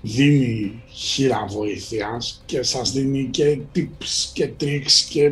δίνει 0.01 0.83
χείρα 0.89 1.45
βοήθειας 1.49 2.43
και 2.45 2.63
σας 2.63 2.91
δίνει 2.91 3.27
και 3.31 3.59
tips 3.75 4.31
και 4.33 4.51
tricks 4.59 5.05
και 5.09 5.31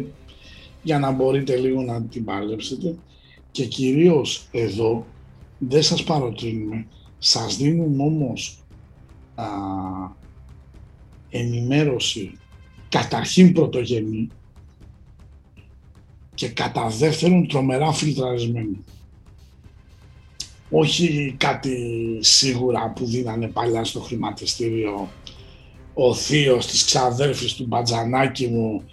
για 0.83 0.99
να 0.99 1.11
μπορείτε 1.11 1.55
λίγο 1.55 1.81
να 1.81 2.01
την 2.01 2.23
παλέψετε 2.23 2.95
και 3.51 3.65
κυρίως 3.65 4.47
εδώ 4.51 5.05
δεν 5.57 5.83
σας 5.83 6.03
παροτρύνουμε, 6.03 6.87
σας 7.17 7.57
δίνουμε 7.57 8.03
όμως 8.03 8.63
α, 9.35 9.45
ενημέρωση 11.29 12.31
καταρχήν 12.89 13.53
πρωτογενή 13.53 14.27
και 16.33 16.49
κατά 16.49 16.87
δεύτερον 16.89 17.47
τρομερά 17.47 17.91
φιλτραρισμένη. 17.91 18.83
Όχι 20.69 21.35
κάτι 21.37 22.17
σίγουρα 22.19 22.93
που 22.95 23.05
δίνανε 23.05 23.47
παλιά 23.47 23.83
στο 23.83 23.99
χρηματιστήριο 23.99 25.09
ο 25.93 26.13
θείος 26.13 26.67
της 26.67 26.83
ξαδέρφης 26.83 27.53
του 27.53 27.65
Μπατζανάκη 27.67 28.47
μου 28.47 28.83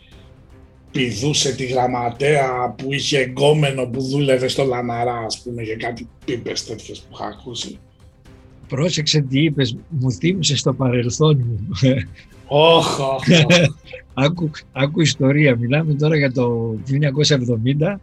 πηδούσε 0.90 1.54
τη 1.54 1.64
γραμματέα 1.64 2.74
που 2.76 2.92
είχε 2.92 3.18
εγκόμενο 3.18 3.86
που 3.86 4.02
δούλευε 4.02 4.48
στο 4.48 4.64
Λαναρά, 4.64 5.16
ας 5.26 5.40
πούμε, 5.40 5.62
για 5.62 5.76
κάτι 5.76 6.08
πίπες 6.24 6.64
τέτοιες 6.64 6.98
που 6.98 7.08
είχα 7.12 7.24
ακούσει. 7.24 7.78
Πρόσεξε 8.68 9.20
τι 9.20 9.42
είπες, 9.42 9.76
μου 9.88 10.12
θύμισε 10.12 10.56
στο 10.56 10.72
παρελθόν 10.72 11.44
μου. 11.46 11.68
Όχι, 12.46 13.02
άκου, 14.14 14.50
άκου 14.72 15.00
ιστορία, 15.00 15.56
μιλάμε 15.56 15.94
τώρα 15.94 16.16
για 16.16 16.32
το 16.32 16.76
1970. 17.92 17.96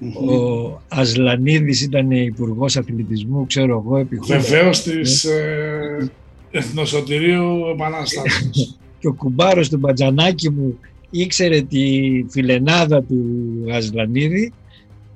Ο 0.00 0.80
Ασλανίδης 0.88 1.80
ήταν 1.80 2.10
υπουργός 2.10 2.76
αθλητισμού, 2.76 3.46
ξέρω 3.46 3.82
εγώ, 3.84 3.96
επιχώρηση. 3.96 4.50
Βεβαίως 4.50 4.82
της 4.82 5.24
ε, 5.24 6.10
Εθνοσωτηρίου 6.50 7.66
Επανάστασης. 7.72 8.78
και 8.98 9.06
ο 9.06 9.12
κουμπάρος 9.12 9.68
του 9.68 9.78
Μπατζανάκη 9.78 10.50
μου 10.50 10.78
ήξερε 11.10 11.60
τη 11.62 12.00
φιλενάδα 12.30 13.02
του 13.02 13.24
Ασλανίδη 13.72 14.52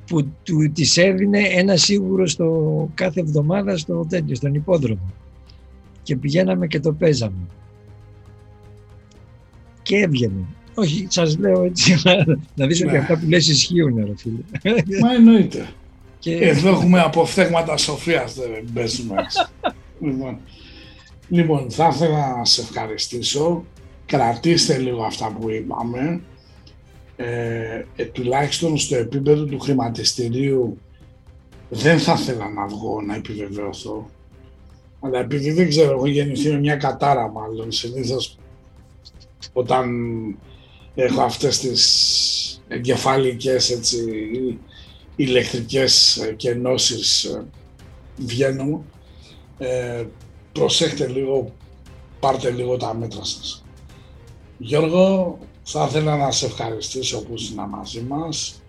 που 0.06 0.26
του 0.42 0.72
της 0.72 0.96
έδινε 0.96 1.38
ένα 1.38 1.76
σίγουρο 1.76 2.26
στο 2.26 2.88
κάθε 2.94 3.20
εβδομάδα 3.20 3.76
στο 3.76 4.06
τέτοιο, 4.08 4.34
στον 4.34 4.54
υπόδρομο. 4.54 5.12
Και 6.02 6.16
πηγαίναμε 6.16 6.66
και 6.66 6.80
το 6.80 6.92
παίζαμε. 6.92 7.46
Και 9.82 9.96
έβγαινε. 9.96 10.44
Όχι, 10.74 11.06
σας 11.10 11.38
λέω 11.38 11.62
έτσι, 11.64 11.94
να 12.56 12.66
δεις 12.66 12.80
ότι 12.82 12.90
Ναι. 12.90 12.98
αυτά 12.98 13.18
που 13.18 13.28
λες 13.28 13.48
ισχύουν, 13.48 13.96
ρε 13.96 14.12
φίλε. 14.16 15.00
Μα 15.00 15.12
εννοείται. 15.14 15.68
Και- 16.18 16.36
Εδώ 16.36 16.68
έχουμε 16.68 17.00
αποφθέγματα 17.00 17.76
σοφίας, 17.76 18.34
δεν 18.34 18.64
παίζουμε 18.74 19.14
έτσι. 19.22 19.38
λοιπόν, 20.06 20.38
λοιπόν, 21.28 21.70
θα 21.70 21.90
ήθελα 21.94 22.36
να 22.36 22.44
σε 22.44 22.60
ευχαριστήσω. 22.60 23.64
Κρατήστε 24.10 24.78
λίγο 24.78 25.02
αυτά 25.02 25.36
που 25.40 25.50
είπαμε. 25.50 26.20
Ε, 27.16 27.84
ε, 27.96 28.04
τουλάχιστον 28.04 28.78
στο 28.78 28.96
επίπεδο 28.96 29.44
του 29.44 29.58
χρηματιστηρίου 29.58 30.78
δεν 31.68 31.98
θα 31.98 32.16
ήθελα 32.20 32.48
να 32.48 32.66
βγω 32.66 33.00
να 33.02 33.14
επιβεβαιωθώ. 33.14 34.10
Αλλά 35.00 35.18
επειδή 35.18 35.52
δεν 35.52 35.68
ξέρω, 35.68 35.92
έχω 35.92 36.06
γεννηθεί 36.06 36.50
με 36.50 36.58
μια 36.58 36.76
κατάρα 36.76 37.30
μάλλον. 37.30 37.72
Συνήθως 37.72 38.38
όταν 39.52 39.88
έχω 40.94 41.22
αυτές 41.22 41.58
τις 41.58 42.62
εγκεφαλικές 42.68 43.70
έτσι, 43.70 43.98
ηλεκτρικές 45.16 46.16
ε, 46.16 46.32
κενώσεις 46.32 47.24
ε, 47.24 47.44
βγαίνω. 48.16 48.84
Ε, 49.58 50.04
προσέχτε 50.52 51.06
λίγο, 51.06 51.52
πάρτε 52.20 52.50
λίγο 52.50 52.76
τα 52.76 52.94
μέτρα 52.94 53.24
σας. 53.24 53.64
Γιώργο, 54.62 55.38
θα 55.62 55.86
ήθελα 55.88 56.16
να 56.16 56.30
σε 56.30 56.46
ευχαριστήσω 56.46 57.24
που 57.24 57.32
ήσουν 57.34 57.58
μαζί 57.68 58.00
μας. 58.08 58.62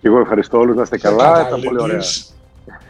Και 0.00 0.08
εγώ 0.08 0.18
ευχαριστώ 0.20 0.58
όλους, 0.58 0.76
να 0.76 0.82
είστε 0.82 0.98
καλά, 0.98 1.46
ήταν 1.46 1.60
πολύ 1.60 1.66
ωραία. 1.66 1.76
Καταλήγεις. 1.86 2.32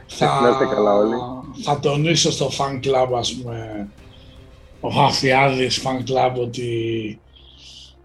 Θα, 0.07 0.41
Να 0.43 0.49
είστε 0.49 0.65
καλά 0.75 0.95
όλοι. 0.95 1.15
θα 1.63 1.81
τονίσω 1.81 2.31
στο 2.33 2.49
fan 2.59 2.81
club, 2.87 3.09
ας 3.17 3.35
πούμε, 3.35 3.89
ο 4.81 4.89
Χαφιάδης 4.89 5.83
fan 5.85 6.11
club 6.11 6.33
ότι 6.41 7.21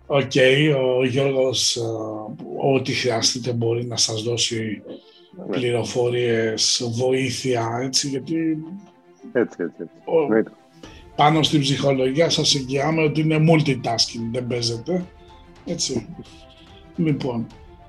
οκ, 0.07 0.31
ο 0.99 1.05
Γιώργος 1.05 1.75
ε, 1.75 1.81
ό,τι 2.75 2.91
χρειαστείτε 2.93 3.51
μπορεί 3.51 3.85
να 3.85 3.97
σας 3.97 4.21
δώσει 4.23 4.81
πληροφορίες, 5.51 6.89
βοήθεια, 6.95 7.79
έτσι, 7.83 8.07
γιατί 8.07 8.57
Έτσι, 9.33 9.57
έτσι, 9.63 9.75
έτσι. 9.79 9.93
Ο- 10.05 10.21
Εννοείται. 10.21 10.51
Πάνω 11.15 11.43
στην 11.43 11.59
ψυχολογία 11.59 12.29
σας 12.29 12.55
εγγυάμαι 12.55 13.03
ότι 13.03 13.21
είναι 13.21 13.37
multitasking, 13.37 14.29
δεν 14.31 14.47
παίζεται. 14.47 15.05
Έτσι. 15.65 16.07
λοιπόν, 16.95 17.47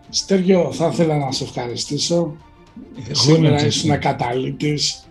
Στέργιο, 0.09 0.73
θα 0.73 0.87
ήθελα 0.93 1.19
να 1.19 1.33
σε 1.33 1.45
ευχαριστήσω. 1.45 2.37
να 3.09 3.15
Σήμερα 3.15 3.59
σε 3.59 3.67
ήσουν 3.67 3.99
καταλύτης. 3.99 5.09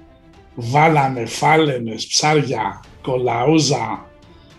Βάλαμε 0.56 1.26
φάλαινες, 1.26 2.08
ψάρια, 2.08 2.84
κολαούζα, 3.02 4.10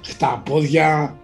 χταπόδια. 0.04 1.18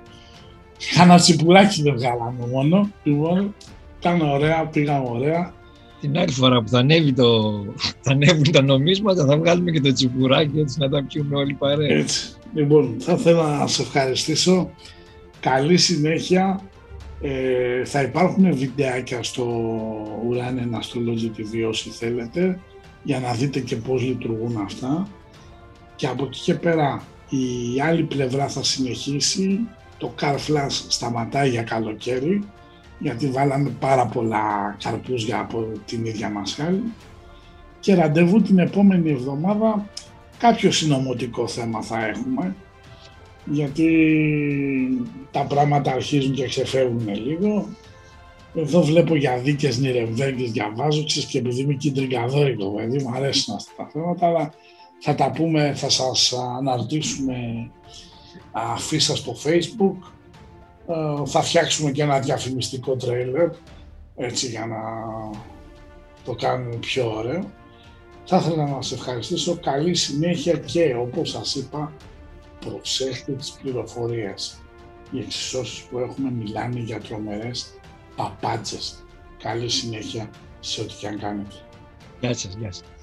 Κάνα 0.95 1.17
τσιπουράκι 1.17 1.83
δεν 1.83 1.95
βγάλαμε 1.95 2.47
μόνο. 2.47 2.91
Λοιπόν, 3.03 3.55
Ήταν 3.99 4.21
ωραία, 4.21 4.67
πήγαμε 4.67 5.09
ωραία. 5.09 5.55
Την 6.01 6.19
άλλη 6.19 6.33
φορά 6.33 6.63
που 6.63 6.69
θα, 6.69 6.79
ανέβει 6.79 7.13
το, 7.13 7.51
θα 8.05 8.13
ανέβουν 8.13 8.53
τα 8.53 8.63
νομίσματα 8.63 9.25
θα 9.25 9.39
βγάλουμε 9.39 9.71
και 9.71 9.81
το 9.81 9.93
τσιπουράκι 9.93 10.59
έτσι 10.59 10.79
να 10.79 10.89
τα 10.89 11.05
πιούμε 11.05 11.37
όλοι 11.37 11.55
παρέα. 11.55 11.97
Έτσι. 11.97 12.33
Λοιπόν, 12.55 12.97
θα 12.99 13.13
ήθελα 13.13 13.59
να 13.59 13.67
σε 13.67 13.83
ευχαριστήσω. 13.83 14.71
Καλή 15.41 15.77
συνέχεια. 15.77 16.61
Ε, 17.23 17.85
θα 17.85 18.03
υπάρχουν 18.03 18.57
βιντεάκια 18.57 19.23
στο 19.23 19.47
Uranian 20.31 20.79
Astrology 20.79 21.41
TV 21.41 21.69
όσοι 21.69 21.91
θέλετε 21.91 22.61
για 23.03 23.21
να 23.21 23.33
δείτε 23.33 23.61
και 23.61 23.77
πώς 23.77 24.03
λειτουργούν 24.03 24.57
αυτά. 24.57 25.09
Και 25.97 26.07
από 26.07 26.25
εκεί 26.25 26.41
και 26.41 26.55
πέρα 26.55 27.03
η 27.29 27.81
άλλη 27.81 28.03
πλευρά 28.03 28.49
θα 28.49 28.63
συνεχίσει. 28.63 29.59
Το 29.99 30.15
Car 30.21 30.35
Flash 30.35 30.85
σταματάει 30.89 31.49
για 31.49 31.63
καλοκαίρι 31.63 32.43
γιατί 33.01 33.31
βάλαμε 33.31 33.71
πάρα 33.81 34.07
πολλά 34.07 34.77
καρπούζια 34.83 35.41
από 35.41 35.69
την 35.87 36.05
ίδια 36.05 36.31
μας 36.31 36.55
χάλη 36.55 36.83
και 37.81 37.95
ραντεβού 37.95 38.43
την 38.43 38.59
επόμενη 38.59 39.11
εβδομάδα 39.11 39.89
κάποιο 40.39 40.71
συνωμοτικό 40.71 41.49
θέμα 41.49 41.83
θα 41.83 42.07
έχουμε 42.07 42.55
γιατί 43.45 43.89
τα 45.31 45.45
πράγματα 45.45 45.93
αρχίζουν 45.93 46.35
και 46.35 46.47
ξεφεύγουν 46.47 47.15
λίγο. 47.15 47.69
Εδώ 48.55 48.83
βλέπω 48.83 49.15
για 49.15 49.39
δίκες 49.39 49.79
Νιρεμβέργης 49.79 50.51
διαβάζω 50.51 51.05
ξέρεις, 51.05 51.29
και 51.29 51.39
επειδή 51.39 51.61
είμαι 51.61 51.75
κεντρικαδόρικο 51.75 52.71
παιδί 52.71 53.03
μου 53.03 53.13
αρέσουν 53.15 53.55
αυτά 53.55 53.73
τα 53.77 53.91
θέματα 53.93 54.27
αλλά 54.27 54.53
θα 55.01 55.15
τα 55.15 55.31
πούμε, 55.31 55.73
θα 55.75 55.89
σας 55.89 56.33
αναρτήσουμε 56.59 57.71
αφήσα 58.53 59.17
στο 59.17 59.35
facebook 59.45 59.97
ε, 59.97 60.20
θα 61.27 61.43
φτιάξουμε 61.43 61.91
και 61.91 62.03
ένα 62.03 62.21
διαφημιστικό 62.21 62.97
τρέιλερ 62.97 63.49
έτσι 64.17 64.47
για 64.47 64.67
να 64.67 64.79
το 66.25 66.35
κάνουμε 66.35 66.77
πιο 66.77 67.17
ωραίο. 67.17 67.51
Θα 68.25 68.37
ήθελα 68.37 68.67
να 68.67 68.83
σας 68.83 68.93
ευχαριστήσω. 68.93 69.57
Καλή 69.57 69.95
συνέχεια 69.95 70.53
και 70.53 70.95
όπως 70.95 71.31
σας 71.31 71.55
είπα 71.55 71.93
προσέχτε 72.67 73.33
τις 73.33 73.51
πληροφορίες. 73.63 74.61
Οι 75.11 75.19
εξισώσεις 75.19 75.81
που 75.83 75.99
έχουμε 75.99 76.31
μιλάνε 76.31 76.79
για 76.79 77.01
τρομερές 77.01 77.75
παπάτσες. 78.17 79.05
Καλή 79.43 79.69
συνέχεια 79.69 80.31
σε 80.61 80.81
ό,τι 80.81 80.95
και 80.95 81.07
αν 81.07 81.19
κάνετε. 81.19 81.55
Γεια 82.21 82.35
σας, 82.35 82.55
γεια 82.59 82.73
σας. 82.73 83.00